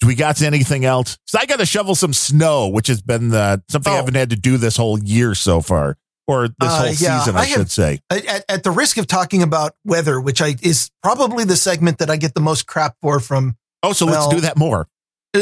Do 0.00 0.06
we 0.06 0.14
got 0.14 0.40
anything 0.42 0.84
else? 0.84 1.18
So 1.26 1.38
I 1.40 1.46
got 1.46 1.58
to 1.58 1.66
shovel 1.66 1.94
some 1.94 2.12
snow, 2.12 2.68
which 2.68 2.86
has 2.86 3.02
been 3.02 3.32
uh, 3.34 3.58
something 3.68 3.92
I 3.92 3.96
Oh. 3.96 3.98
haven't 3.98 4.14
had 4.14 4.30
to 4.30 4.36
do 4.36 4.56
this 4.56 4.76
whole 4.76 4.98
year 4.98 5.34
so 5.34 5.60
far, 5.60 5.96
or 6.28 6.46
this 6.48 6.54
Uh, 6.60 6.76
whole 6.78 6.86
yeah, 6.86 7.18
season, 7.18 7.36
I, 7.36 7.40
I 7.40 7.46
should 7.46 7.58
have- 7.58 7.72
say. 7.72 8.00
At, 8.10 8.44
at 8.48 8.62
the 8.62 8.70
risk 8.70 8.96
of 8.98 9.06
talking 9.08 9.42
about 9.42 9.74
weather, 9.84 10.20
which 10.20 10.40
I 10.40 10.54
is 10.62 10.90
probably 11.02 11.44
the 11.44 11.56
segment 11.56 11.98
that 11.98 12.10
I 12.10 12.16
get 12.16 12.34
the 12.34 12.40
most 12.40 12.66
crap 12.66 12.94
for 13.02 13.18
from 13.18 13.56
Oh, 13.82 13.92
so 13.92 14.06
well- 14.06 14.20
let's 14.28 14.34
do 14.34 14.40
that 14.42 14.56
more. 14.56 14.86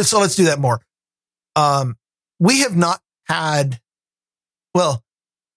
so 0.02 0.20
let's 0.20 0.36
do 0.36 0.44
that 0.46 0.58
more. 0.58 0.80
Um, 1.54 1.96
we 2.38 2.60
have 2.60 2.76
not 2.76 3.00
had, 3.28 3.80
well, 4.74 5.02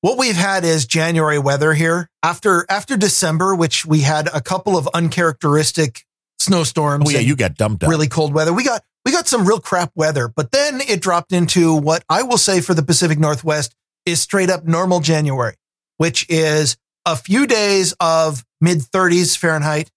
what 0.01 0.17
we've 0.17 0.35
had 0.35 0.63
is 0.65 0.85
January 0.85 1.39
weather 1.39 1.73
here 1.73 2.09
after 2.23 2.65
after 2.69 2.95
December, 2.97 3.53
which 3.55 3.85
we 3.85 4.01
had 4.01 4.29
a 4.33 4.39
couple 4.41 4.77
of 4.77 4.87
uncharacteristic 4.93 6.05
snowstorms. 6.39 7.03
Oh 7.07 7.09
yeah, 7.11 7.19
you 7.19 7.35
got 7.35 7.55
dumped 7.55 7.83
really 7.83 8.07
cold 8.07 8.33
weather. 8.33 8.53
We 8.53 8.63
got 8.63 8.81
we 9.05 9.11
got 9.11 9.27
some 9.27 9.47
real 9.47 9.59
crap 9.59 9.91
weather, 9.95 10.27
but 10.27 10.51
then 10.51 10.81
it 10.81 11.01
dropped 11.01 11.31
into 11.31 11.73
what 11.73 12.03
I 12.09 12.23
will 12.23 12.37
say 12.37 12.61
for 12.61 12.73
the 12.73 12.83
Pacific 12.83 13.17
Northwest 13.19 13.75
is 14.05 14.21
straight 14.21 14.49
up 14.49 14.65
normal 14.65 14.99
January, 14.99 15.55
which 15.97 16.25
is 16.29 16.77
a 17.05 17.15
few 17.15 17.47
days 17.47 17.93
of 17.99 18.43
mid 18.61 18.79
30s 18.79 19.37
Fahrenheit 19.37 19.89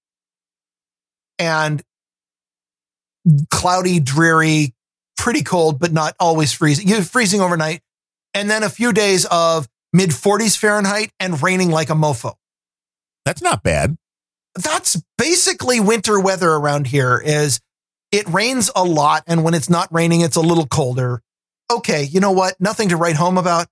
and 1.38 1.82
cloudy, 3.50 4.00
dreary, 4.00 4.74
pretty 5.16 5.42
cold, 5.42 5.78
but 5.78 5.92
not 5.92 6.14
always 6.18 6.52
freezing. 6.52 6.88
You're 6.88 7.02
freezing 7.02 7.40
overnight. 7.40 7.80
And 8.34 8.50
then 8.50 8.62
a 8.62 8.70
few 8.70 8.92
days 8.92 9.26
of 9.26 9.68
mid 9.92 10.10
40s 10.10 10.56
Fahrenheit 10.56 11.10
and 11.20 11.42
raining 11.42 11.70
like 11.70 11.90
a 11.90 11.94
mofo. 11.94 12.34
That's 13.24 13.42
not 13.42 13.62
bad. 13.62 13.96
That's 14.54 15.00
basically 15.16 15.80
winter 15.80 16.20
weather 16.20 16.50
around 16.50 16.86
here 16.86 17.22
is 17.24 17.60
it 18.12 18.28
rains 18.28 18.70
a 18.76 18.84
lot. 18.84 19.24
And 19.26 19.42
when 19.42 19.54
it's 19.54 19.68
not 19.70 19.88
raining, 19.92 20.20
it's 20.20 20.36
a 20.36 20.40
little 20.40 20.66
colder. 20.66 21.22
Okay. 21.72 22.04
You 22.04 22.20
know 22.20 22.32
what? 22.32 22.60
Nothing 22.60 22.90
to 22.90 22.96
write 22.96 23.16
home 23.16 23.38
about. 23.38 23.66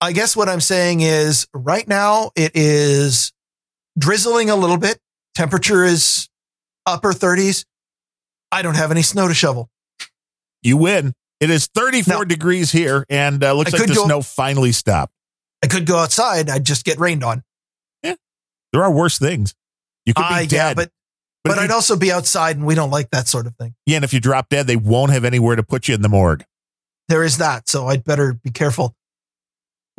I 0.00 0.12
guess 0.12 0.34
what 0.34 0.48
I'm 0.48 0.60
saying 0.60 1.00
is 1.02 1.46
right 1.52 1.86
now 1.86 2.30
it 2.36 2.52
is 2.54 3.32
drizzling 3.98 4.48
a 4.48 4.56
little 4.56 4.78
bit. 4.78 4.98
Temperature 5.34 5.84
is 5.84 6.28
upper 6.86 7.12
30s. 7.12 7.64
I 8.52 8.62
don't 8.62 8.76
have 8.76 8.90
any 8.90 9.02
snow 9.02 9.28
to 9.28 9.34
shovel. 9.34 9.68
You 10.62 10.76
win. 10.76 11.12
It 11.40 11.50
is 11.50 11.66
34 11.74 12.14
No. 12.14 12.24
degrees 12.24 12.70
here, 12.72 13.06
and 13.08 13.42
uh, 13.42 13.52
looks 13.54 13.72
I 13.74 13.78
like 13.78 13.88
the 13.88 13.94
go- 13.94 14.04
snow 14.06 14.22
finally 14.22 14.72
stopped. 14.72 15.12
I 15.62 15.66
could 15.68 15.86
go 15.86 15.96
outside. 15.98 16.50
I'd 16.50 16.64
just 16.64 16.84
get 16.84 16.98
rained 16.98 17.24
on. 17.24 17.42
Yeah, 18.02 18.14
there 18.72 18.82
are 18.82 18.90
worse 18.90 19.18
things. 19.18 19.54
You 20.06 20.12
could 20.14 20.28
be 20.28 20.34
Uh, 20.34 20.38
dead. 20.40 20.52
yeah, 20.52 20.74
but, 20.74 20.90
but, 21.44 21.52
if 21.54 21.58
I'd 21.58 21.68
you- 21.70 21.74
also 21.74 21.96
be 21.96 22.12
outside 22.12 22.56
and 22.56 22.66
we 22.66 22.74
don't 22.74 22.90
like 22.90 23.10
that 23.10 23.28
sort 23.28 23.46
of 23.46 23.54
thing. 23.56 23.74
yeah, 23.86 23.96
and 23.96 24.04
if 24.04 24.12
you 24.12 24.20
drop 24.20 24.48
dead, 24.48 24.66
they 24.66 24.76
won't 24.76 25.12
have 25.12 25.24
anywhere 25.24 25.56
to 25.56 25.62
put 25.62 25.88
you 25.88 25.94
in 25.94 26.02
the 26.02 26.08
morgue. 26.08 26.44
There 27.08 27.24
is 27.24 27.38
that. 27.38 27.68
So 27.68 27.86
I'd 27.88 28.04
better 28.04 28.34
be 28.34 28.50
careful. 28.50 28.94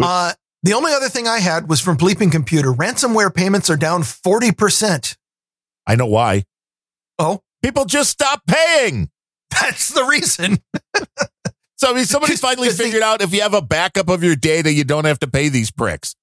Uh, 0.01 0.34
the 0.63 0.73
only 0.73 0.93
other 0.93 1.09
thing 1.09 1.27
I 1.27 1.39
had 1.39 1.69
was 1.69 1.81
from 1.81 1.97
Bleeping 1.97 2.31
Computer. 2.31 2.72
Ransomware 2.72 3.34
payments 3.34 3.69
are 3.69 3.76
down 3.77 4.03
40%. 4.03 5.18
I 5.88 5.95
know 5.95 6.05
why. 6.07 6.43
Oh, 7.19 7.41
People 7.63 7.85
just 7.85 8.09
stop 8.09 8.41
paying. 8.47 9.09
that's 9.51 9.89
the 9.89 10.03
reason. 10.05 10.59
So 11.77 11.89
I 11.89 11.95
mean, 11.95 12.05
somebody's 12.05 12.39
finally 12.41 12.69
figured 12.69 13.01
out 13.01 13.23
if 13.23 13.34
you 13.34 13.41
have 13.41 13.55
a 13.55 13.61
backup 13.61 14.07
of 14.07 14.23
your 14.23 14.35
data, 14.35 14.72
you 14.72 14.84
don't 14.84 15.05
have 15.05 15.18
to 15.22 15.27
pay 15.27 15.49
these 15.49 15.72
pricks. 15.72 16.13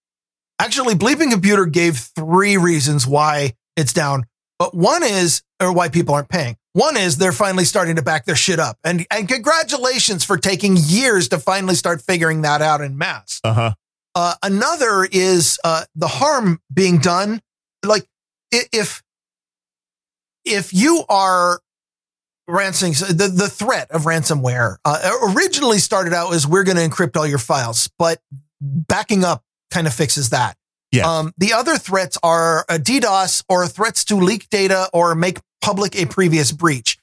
Actually, 0.60 0.94
Bleeping 0.94 1.32
Computer 1.32 1.66
gave 1.66 1.96
three 1.98 2.56
reasons 2.56 3.08
why 3.08 3.54
it's 3.76 3.92
down. 3.92 4.24
But 4.58 4.74
one 4.74 5.02
is, 5.02 5.42
or 5.60 5.72
why 5.72 5.88
people 5.88 6.14
aren't 6.14 6.28
paying. 6.28 6.56
One 6.72 6.96
is 6.96 7.18
they're 7.18 7.32
finally 7.32 7.64
starting 7.64 7.96
to 7.96 8.02
back 8.02 8.24
their 8.24 8.36
shit 8.36 8.58
up. 8.58 8.78
And, 8.84 9.06
and 9.10 9.28
congratulations 9.28 10.24
for 10.24 10.36
taking 10.36 10.76
years 10.76 11.28
to 11.28 11.38
finally 11.38 11.74
start 11.74 12.02
figuring 12.02 12.42
that 12.42 12.62
out 12.62 12.80
in 12.80 12.98
mass. 12.98 13.40
Uh 13.44 13.52
huh. 13.52 13.74
Uh, 14.14 14.34
another 14.42 15.06
is 15.10 15.58
uh, 15.62 15.84
the 15.94 16.08
harm 16.08 16.60
being 16.72 16.98
done. 16.98 17.40
Like 17.84 18.06
if 18.52 19.02
if 20.44 20.74
you 20.74 21.04
are 21.08 21.60
ransoming 22.48 22.94
the 22.94 23.28
the 23.32 23.48
threat 23.48 23.90
of 23.90 24.02
ransomware 24.02 24.76
uh, 24.84 25.10
originally 25.36 25.78
started 25.78 26.12
out 26.12 26.32
as 26.32 26.46
we're 26.46 26.64
going 26.64 26.76
to 26.76 26.82
encrypt 26.82 27.16
all 27.16 27.26
your 27.26 27.38
files, 27.38 27.88
but 27.98 28.20
backing 28.60 29.22
up 29.22 29.44
kind 29.70 29.86
of 29.86 29.94
fixes 29.94 30.30
that. 30.30 30.56
Yes. 30.92 31.06
Um, 31.06 31.32
the 31.36 31.52
other 31.52 31.76
threats 31.76 32.16
are 32.22 32.64
a 32.68 32.78
DDoS 32.78 33.44
or 33.48 33.66
threats 33.66 34.04
to 34.06 34.16
leak 34.16 34.48
data 34.48 34.88
or 34.92 35.14
make 35.14 35.38
public 35.60 35.94
a 35.96 36.06
previous 36.06 36.50
breach. 36.52 36.98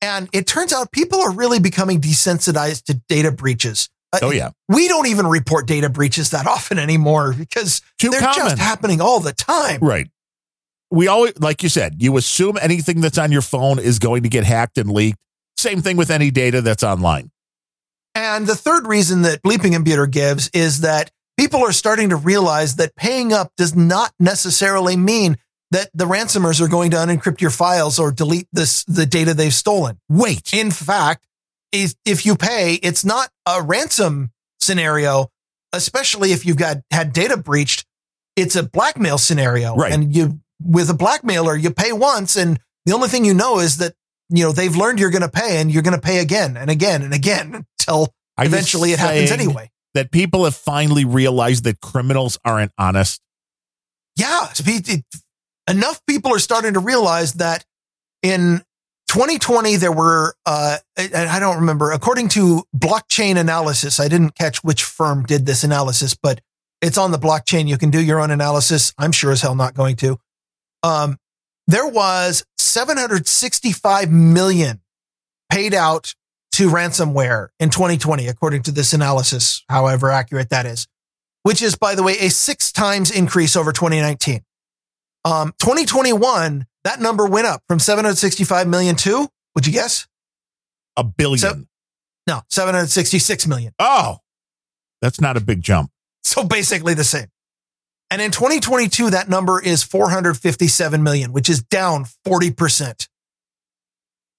And 0.00 0.28
it 0.32 0.46
turns 0.46 0.72
out 0.72 0.92
people 0.92 1.20
are 1.20 1.32
really 1.32 1.58
becoming 1.58 2.00
desensitized 2.00 2.84
to 2.84 3.00
data 3.08 3.32
breaches. 3.32 3.88
Uh, 4.12 4.18
Oh 4.22 4.30
yeah. 4.30 4.50
we 4.68 4.86
don't 4.86 5.06
even 5.08 5.26
report 5.26 5.66
data 5.66 5.88
breaches 5.88 6.30
that 6.30 6.46
often 6.46 6.78
anymore 6.78 7.32
because 7.36 7.80
Too 7.98 8.10
they're 8.10 8.20
common. 8.20 8.36
just 8.50 8.58
happening 8.58 9.00
all 9.00 9.18
the 9.20 9.32
time. 9.32 9.80
Right. 9.80 10.08
We 10.90 11.08
always, 11.08 11.36
like 11.40 11.62
you 11.64 11.68
said, 11.68 11.96
you 12.00 12.16
assume 12.16 12.56
anything 12.60 13.00
that's 13.00 13.18
on 13.18 13.32
your 13.32 13.42
phone 13.42 13.80
is 13.80 13.98
going 13.98 14.22
to 14.22 14.28
get 14.28 14.44
hacked 14.44 14.78
and 14.78 14.90
leaked. 14.92 15.18
Same 15.56 15.80
thing 15.82 15.96
with 15.96 16.10
any 16.10 16.30
data 16.30 16.60
that's 16.60 16.84
online. 16.84 17.30
And 18.14 18.46
the 18.46 18.54
third 18.54 18.86
reason 18.86 19.22
that 19.22 19.42
Bleeping 19.42 19.72
Computer 19.72 20.06
gives 20.06 20.50
is 20.54 20.82
that 20.82 21.10
people 21.36 21.60
are 21.60 21.72
starting 21.72 22.10
to 22.10 22.16
realize 22.16 22.76
that 22.76 22.94
paying 22.96 23.32
up 23.32 23.52
does 23.56 23.74
not 23.74 24.12
necessarily 24.18 24.96
mean 24.96 25.36
that 25.70 25.90
the 25.94 26.04
ransomers 26.04 26.60
are 26.60 26.68
going 26.68 26.90
to 26.92 26.96
unencrypt 26.96 27.40
your 27.40 27.50
files 27.50 27.98
or 27.98 28.12
delete 28.12 28.46
this 28.52 28.84
the 28.84 29.06
data 29.06 29.34
they've 29.34 29.54
stolen. 29.54 29.98
Wait. 30.08 30.52
In 30.52 30.70
fact, 30.70 31.26
if, 31.72 31.94
if 32.04 32.24
you 32.24 32.36
pay, 32.36 32.74
it's 32.74 33.04
not 33.04 33.30
a 33.46 33.60
ransom 33.60 34.30
scenario, 34.60 35.30
especially 35.72 36.32
if 36.32 36.46
you've 36.46 36.56
got 36.56 36.78
had 36.90 37.12
data 37.12 37.36
breached. 37.36 37.86
It's 38.36 38.56
a 38.56 38.62
blackmail 38.62 39.18
scenario. 39.18 39.74
Right. 39.74 39.92
And 39.92 40.14
you 40.14 40.40
with 40.62 40.90
a 40.90 40.94
blackmailer, 40.94 41.56
you 41.56 41.70
pay 41.70 41.92
once 41.92 42.36
and 42.36 42.58
the 42.86 42.92
only 42.92 43.08
thing 43.08 43.24
you 43.24 43.34
know 43.34 43.58
is 43.58 43.78
that 43.78 43.94
you 44.28 44.44
know 44.44 44.52
they've 44.52 44.76
learned 44.76 45.00
you're 45.00 45.10
going 45.10 45.22
to 45.22 45.28
pay 45.28 45.60
and 45.60 45.72
you're 45.72 45.82
going 45.82 45.94
to 45.94 46.00
pay 46.00 46.18
again 46.18 46.56
and 46.56 46.70
again 46.70 47.02
and 47.02 47.12
again 47.12 47.66
until 47.78 48.14
eventually 48.38 48.92
it 48.92 48.98
happens 48.98 49.30
anyway. 49.30 49.70
That 49.94 50.10
people 50.10 50.44
have 50.44 50.56
finally 50.56 51.04
realized 51.04 51.64
that 51.64 51.80
criminals 51.80 52.38
aren't 52.44 52.72
honest. 52.76 53.20
Yeah, 54.16 54.48
it- 54.58 54.88
it- 54.88 55.04
enough 55.68 56.00
people 56.06 56.34
are 56.34 56.38
starting 56.38 56.74
to 56.74 56.80
realize 56.80 57.34
that 57.34 57.64
in 58.22 58.62
2020 59.08 59.76
there 59.76 59.92
were 59.92 60.34
uh, 60.46 60.78
I, 60.98 61.10
I 61.36 61.38
don't 61.38 61.56
remember 61.56 61.92
according 61.92 62.28
to 62.30 62.64
blockchain 62.76 63.36
analysis. 63.36 64.00
I 64.00 64.08
didn't 64.08 64.34
catch 64.34 64.64
which 64.64 64.82
firm 64.82 65.22
did 65.24 65.46
this 65.46 65.62
analysis, 65.62 66.14
but 66.20 66.40
it's 66.82 66.98
on 66.98 67.12
the 67.12 67.18
blockchain. 67.18 67.68
You 67.68 67.78
can 67.78 67.90
do 67.90 68.02
your 68.02 68.20
own 68.20 68.30
analysis. 68.30 68.92
I'm 68.98 69.12
sure 69.12 69.30
as 69.30 69.42
hell 69.42 69.54
not 69.54 69.74
going 69.74 69.96
to. 69.96 70.18
Um, 70.82 71.18
there 71.66 71.86
was 71.86 72.44
765 72.58 74.10
million 74.10 74.80
paid 75.50 75.72
out 75.74 76.14
to 76.54 76.68
ransomware 76.68 77.48
in 77.58 77.70
2020, 77.70 78.28
according 78.28 78.62
to 78.62 78.70
this 78.70 78.92
analysis, 78.92 79.64
however 79.68 80.10
accurate 80.10 80.50
that 80.50 80.66
is, 80.66 80.86
which 81.42 81.60
is, 81.62 81.74
by 81.74 81.94
the 81.94 82.02
way, 82.02 82.14
a 82.20 82.30
six 82.30 82.70
times 82.70 83.10
increase 83.10 83.56
over 83.56 83.72
2019. 83.72 84.40
Um, 85.24 85.52
2021, 85.58 86.66
that 86.84 87.00
number 87.00 87.26
went 87.26 87.46
up 87.46 87.62
from 87.66 87.78
765 87.78 88.68
million 88.68 88.94
to, 88.96 89.28
would 89.54 89.66
you 89.66 89.72
guess? 89.72 90.06
A 90.96 91.02
billion. 91.02 91.66
No, 92.26 92.42
766 92.50 93.46
million. 93.46 93.72
oh, 93.78 94.18
that's 95.02 95.20
not 95.20 95.36
a 95.36 95.40
big 95.40 95.60
jump. 95.60 95.90
So 96.22 96.44
basically 96.44 96.94
the 96.94 97.04
same. 97.04 97.26
And 98.10 98.22
in 98.22 98.30
2022, 98.30 99.10
that 99.10 99.28
number 99.28 99.60
is 99.60 99.82
457 99.82 101.02
million, 101.02 101.32
which 101.32 101.50
is 101.50 101.62
down 101.62 102.04
40%. 102.26 103.08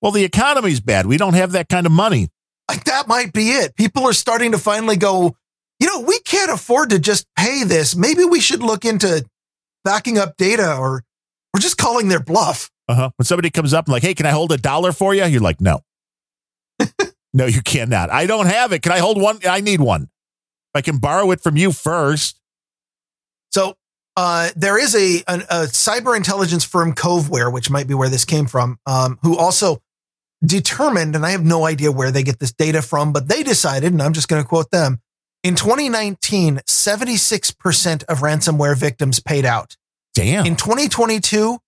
Well, 0.06 0.12
the 0.12 0.24
economy's 0.24 0.82
bad. 0.82 1.08
We 1.08 1.18
don't 1.18 1.34
have 1.34 1.54
that 1.54 1.68
kind 1.68 1.88
of 1.88 1.92
money. 1.92 2.30
Like 2.70 2.84
that 2.84 3.08
might 3.08 3.34
be 3.34 3.50
it. 3.50 3.76
People 3.76 4.04
are 4.04 4.14
starting 4.14 4.52
to 4.52 4.60
finally 4.60 4.98
go, 4.98 5.36
you 5.80 5.88
know, 5.88 6.02
we 6.02 6.20
can't 6.20 6.52
afford 6.52 6.92
to 6.92 7.00
just 7.00 7.26
pay 7.36 7.64
this. 7.64 7.96
Maybe 7.96 8.24
we 8.24 8.40
should 8.40 8.62
look 8.62 8.86
into 8.86 9.26
backing 9.84 10.20
up 10.20 10.38
data 10.38 10.76
or 10.78 11.04
or 11.56 11.60
just 11.60 11.80
calling 11.80 12.08
their 12.08 12.20
bluff. 12.20 12.70
Uh-huh. 12.88 13.10
When 13.18 13.26
somebody 13.26 13.50
comes 13.50 13.74
up 13.74 13.88
and 13.88 13.94
like, 13.94 14.04
hey, 14.04 14.14
can 14.14 14.28
I 14.28 14.30
hold 14.30 14.52
a 14.52 14.58
dollar 14.58 14.92
for 14.92 15.16
you? 15.16 15.26
You're 15.26 15.42
like, 15.42 15.60
no. 15.60 15.82
no, 17.34 17.48
you 17.48 17.64
cannot. 17.64 18.12
I 18.12 18.28
don't 18.28 18.46
have 18.46 18.74
it. 18.74 18.84
Can 18.84 18.92
I 18.92 19.00
hold 19.00 19.20
one? 19.20 19.40
I 19.44 19.60
need 19.62 19.82
one. 19.82 20.04
If 20.04 20.76
I 20.76 20.82
can 20.82 21.00
borrow 21.00 21.32
it 21.32 21.42
from 21.42 21.58
you 21.58 21.72
first. 21.72 22.40
So 23.50 23.74
uh, 24.16 24.52
there 24.56 24.80
is 24.80 24.94
a, 24.94 25.24
an- 25.28 25.48
a 25.50 25.64
cyber 25.64 26.16
intelligence 26.16 26.64
firm, 26.64 26.94
Coveware, 26.94 27.52
which 27.52 27.72
might 27.72 27.88
be 27.88 27.96
where 27.96 28.10
this 28.10 28.24
came 28.24 28.46
from, 28.46 28.78
um, 28.86 29.18
who 29.24 29.36
also 29.36 29.82
determined, 30.48 31.16
and 31.16 31.26
I 31.26 31.32
have 31.32 31.44
no 31.44 31.66
idea 31.66 31.92
where 31.92 32.12
they 32.12 32.24
get 32.24 32.40
this 32.40 32.54
data 32.54 32.82
from, 32.82 33.14
but 33.14 33.28
they 33.28 33.44
decided, 33.44 33.92
and 33.92 34.02
I'm 34.02 34.14
just 34.14 34.28
going 34.28 34.42
to 34.42 34.48
quote 34.48 34.72
them 34.72 35.00
in 35.46 35.54
2019, 35.54 36.62
76% 36.68 38.04
of 38.06 38.20
ransomware 38.20 38.76
victims 38.76 39.20
paid 39.20 39.46
out. 39.46 39.78
Damn. 40.16 40.44
In 40.44 40.56
2022, 40.56 41.60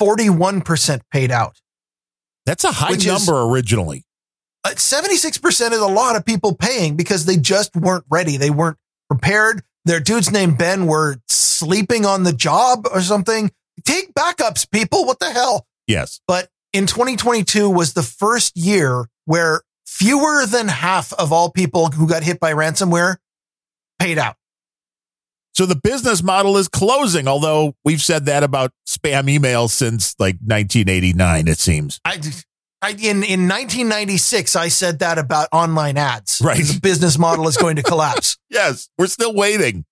41% 0.00 1.00
paid 1.12 1.30
out. 1.30 1.60
That's 2.46 2.64
a 2.64 2.72
high 2.72 2.94
number 2.94 3.42
originally. 3.42 4.04
Uh, 4.64 4.70
76% 4.70 5.72
is 5.72 5.78
a 5.78 5.86
lot 5.86 6.16
of 6.16 6.24
people 6.24 6.54
paying 6.54 6.96
because 6.96 7.26
they 7.26 7.36
just 7.36 7.76
weren't 7.76 8.04
ready. 8.08 8.38
They 8.38 8.48
weren't 8.48 8.78
prepared. 9.10 9.62
Their 9.84 10.00
dudes 10.00 10.32
named 10.32 10.56
Ben 10.56 10.86
were 10.86 11.16
sleeping 11.28 12.06
on 12.06 12.22
the 12.22 12.32
job 12.32 12.86
or 12.90 13.02
something. 13.02 13.50
Take 13.84 14.14
backups, 14.14 14.70
people. 14.70 15.04
What 15.04 15.18
the 15.18 15.30
hell? 15.30 15.66
Yes. 15.86 16.20
But 16.26 16.48
in 16.72 16.86
2022 16.86 17.68
was 17.68 17.92
the 17.92 18.02
first 18.02 18.56
year 18.56 19.06
where 19.24 19.62
fewer 19.86 20.46
than 20.46 20.68
half 20.68 21.12
of 21.14 21.32
all 21.32 21.50
people 21.50 21.90
who 21.90 22.08
got 22.08 22.22
hit 22.22 22.40
by 22.40 22.52
ransomware 22.52 23.16
paid 23.98 24.18
out. 24.18 24.36
So 25.54 25.66
the 25.66 25.76
business 25.76 26.22
model 26.22 26.56
is 26.56 26.66
closing, 26.68 27.28
although 27.28 27.74
we've 27.84 28.00
said 28.00 28.24
that 28.24 28.42
about 28.42 28.72
spam 28.88 29.24
emails 29.24 29.70
since 29.70 30.14
like 30.18 30.36
1989, 30.36 31.46
it 31.46 31.58
seems. 31.58 32.00
I, 32.06 32.18
I 32.80 32.90
in, 32.92 33.22
in 33.22 33.48
1996, 33.48 34.56
I 34.56 34.68
said 34.68 35.00
that 35.00 35.18
about 35.18 35.48
online 35.52 35.98
ads. 35.98 36.40
Right. 36.42 36.64
The 36.64 36.80
business 36.80 37.18
model 37.18 37.46
is 37.48 37.56
going 37.58 37.76
to 37.76 37.82
collapse. 37.82 38.38
Yes, 38.52 38.90
we're 38.98 39.06
still 39.06 39.34
waiting. 39.34 39.86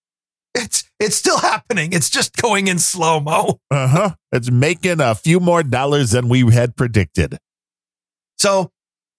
It's, 0.55 0.85
it's 0.99 1.17
still 1.17 1.39
happening. 1.39 1.93
It's 1.93 2.11
just 2.11 2.37
going 2.37 2.69
in 2.69 2.79
slow 2.79 3.21
mo. 3.21 3.61
Uh 3.71 3.89
huh. 3.89 4.11
It's 4.33 4.51
making 4.51 5.01
a 5.01 5.15
few 5.15 5.41
more 5.41 5.63
dollars 5.63 6.11
than 6.11 6.29
we 6.29 6.51
had 6.53 6.77
predicted. 6.77 7.39
So, 8.39 8.71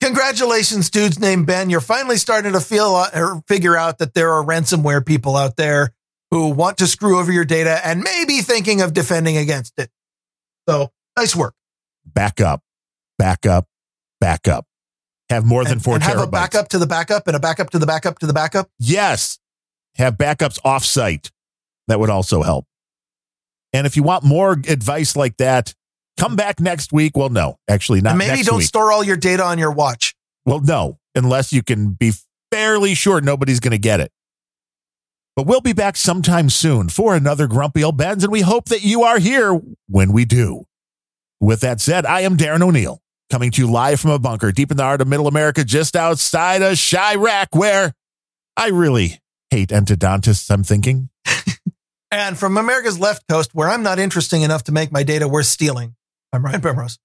congratulations, 0.01 0.89
dudes 0.89 1.19
named 1.19 1.47
Ben. 1.47 1.69
You're 1.69 1.79
finally 1.79 2.17
starting 2.17 2.53
to 2.53 2.59
feel 2.59 2.95
uh, 2.95 3.09
or 3.13 3.43
figure 3.47 3.77
out 3.77 3.99
that 3.99 4.13
there 4.13 4.31
are 4.33 4.43
ransomware 4.43 5.05
people 5.05 5.35
out 5.35 5.57
there 5.57 5.93
who 6.31 6.49
want 6.49 6.77
to 6.79 6.87
screw 6.87 7.19
over 7.19 7.31
your 7.31 7.45
data 7.45 7.79
and 7.85 8.01
maybe 8.01 8.41
thinking 8.41 8.81
of 8.81 8.93
defending 8.93 9.37
against 9.37 9.73
it. 9.77 9.89
So, 10.67 10.91
nice 11.17 11.35
work. 11.35 11.53
Back 12.05 12.41
up, 12.41 12.61
back 13.17 13.45
up, 13.45 13.67
back 14.19 14.47
up. 14.47 14.65
Have 15.29 15.45
more 15.45 15.63
than 15.63 15.73
and, 15.73 15.83
four 15.83 15.95
and 15.95 16.03
have 16.03 16.19
a 16.19 16.27
backup 16.27 16.69
to 16.69 16.77
the 16.77 16.87
backup 16.87 17.27
and 17.27 17.35
a 17.35 17.39
backup 17.39 17.69
to 17.69 17.79
the 17.79 17.85
backup 17.85 18.19
to 18.19 18.27
the 18.27 18.33
backup. 18.33 18.69
Yes. 18.79 19.39
Have 20.01 20.17
backups 20.17 20.59
offsite. 20.61 21.29
That 21.87 21.99
would 21.99 22.09
also 22.09 22.41
help. 22.41 22.65
And 23.71 23.85
if 23.85 23.95
you 23.95 24.01
want 24.01 24.23
more 24.23 24.53
advice 24.53 25.15
like 25.15 25.37
that, 25.37 25.75
come 26.17 26.35
back 26.35 26.59
next 26.59 26.91
week. 26.91 27.15
Well, 27.15 27.29
no, 27.29 27.57
actually 27.69 28.01
not 28.01 28.13
and 28.13 28.17
maybe 28.17 28.41
don't 28.41 28.57
week. 28.57 28.65
store 28.65 28.91
all 28.91 29.03
your 29.03 29.15
data 29.15 29.43
on 29.43 29.59
your 29.59 29.71
watch. 29.71 30.15
Well, 30.43 30.59
no, 30.59 30.97
unless 31.13 31.53
you 31.53 31.61
can 31.61 31.91
be 31.91 32.13
fairly 32.51 32.95
sure 32.95 33.21
nobody's 33.21 33.59
going 33.59 33.73
to 33.73 33.77
get 33.77 33.99
it. 33.99 34.11
But 35.35 35.45
we'll 35.45 35.61
be 35.61 35.71
back 35.71 35.95
sometime 35.95 36.49
soon 36.49 36.89
for 36.89 37.13
another 37.13 37.45
Grumpy 37.45 37.83
Old 37.83 37.97
Bens, 37.97 38.23
and 38.23 38.31
we 38.31 38.41
hope 38.41 38.69
that 38.69 38.81
you 38.81 39.03
are 39.03 39.19
here 39.19 39.61
when 39.87 40.13
we 40.13 40.25
do. 40.25 40.65
With 41.39 41.61
that 41.61 41.79
said, 41.79 42.07
I 42.07 42.21
am 42.21 42.37
Darren 42.37 42.63
O'Neill, 42.63 43.03
coming 43.29 43.51
to 43.51 43.61
you 43.61 43.71
live 43.71 43.99
from 43.99 44.09
a 44.09 44.19
bunker 44.19 44.51
deep 44.51 44.71
in 44.71 44.77
the 44.77 44.83
heart 44.83 45.01
of 45.01 45.07
Middle 45.07 45.27
America, 45.27 45.63
just 45.63 45.95
outside 45.95 46.63
of 46.63 46.73
Chiraq, 46.73 47.49
where 47.51 47.93
I 48.57 48.69
really 48.69 49.19
hate 49.51 49.69
endodontists, 49.69 50.49
I'm 50.49 50.63
thinking. 50.63 51.09
And 52.13 52.37
from 52.37 52.57
America's 52.57 52.99
left 52.99 53.25
coast, 53.29 53.55
where 53.55 53.69
I'm 53.69 53.83
not 53.83 53.97
interesting 53.97 54.41
enough 54.41 54.65
to 54.65 54.73
make 54.73 54.91
my 54.91 55.01
data 55.01 55.29
worth 55.29 55.45
stealing, 55.45 55.95
I'm 56.33 56.43
Ryan 56.43 56.59
Bemrose. 56.59 56.97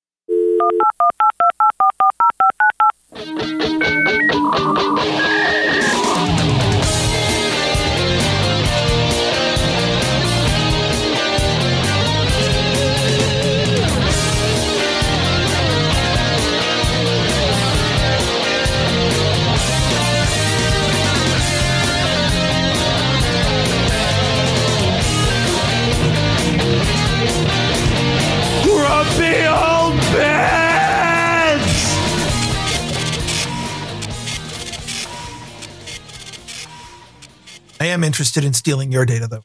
I 37.81 37.87
am 37.87 38.03
interested 38.03 38.45
in 38.45 38.53
stealing 38.53 38.93
your 38.93 39.05
data, 39.05 39.27
though. 39.27 39.45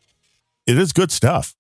It 0.66 0.78
is 0.78 0.94
good 0.94 1.12
stuff. 1.12 1.56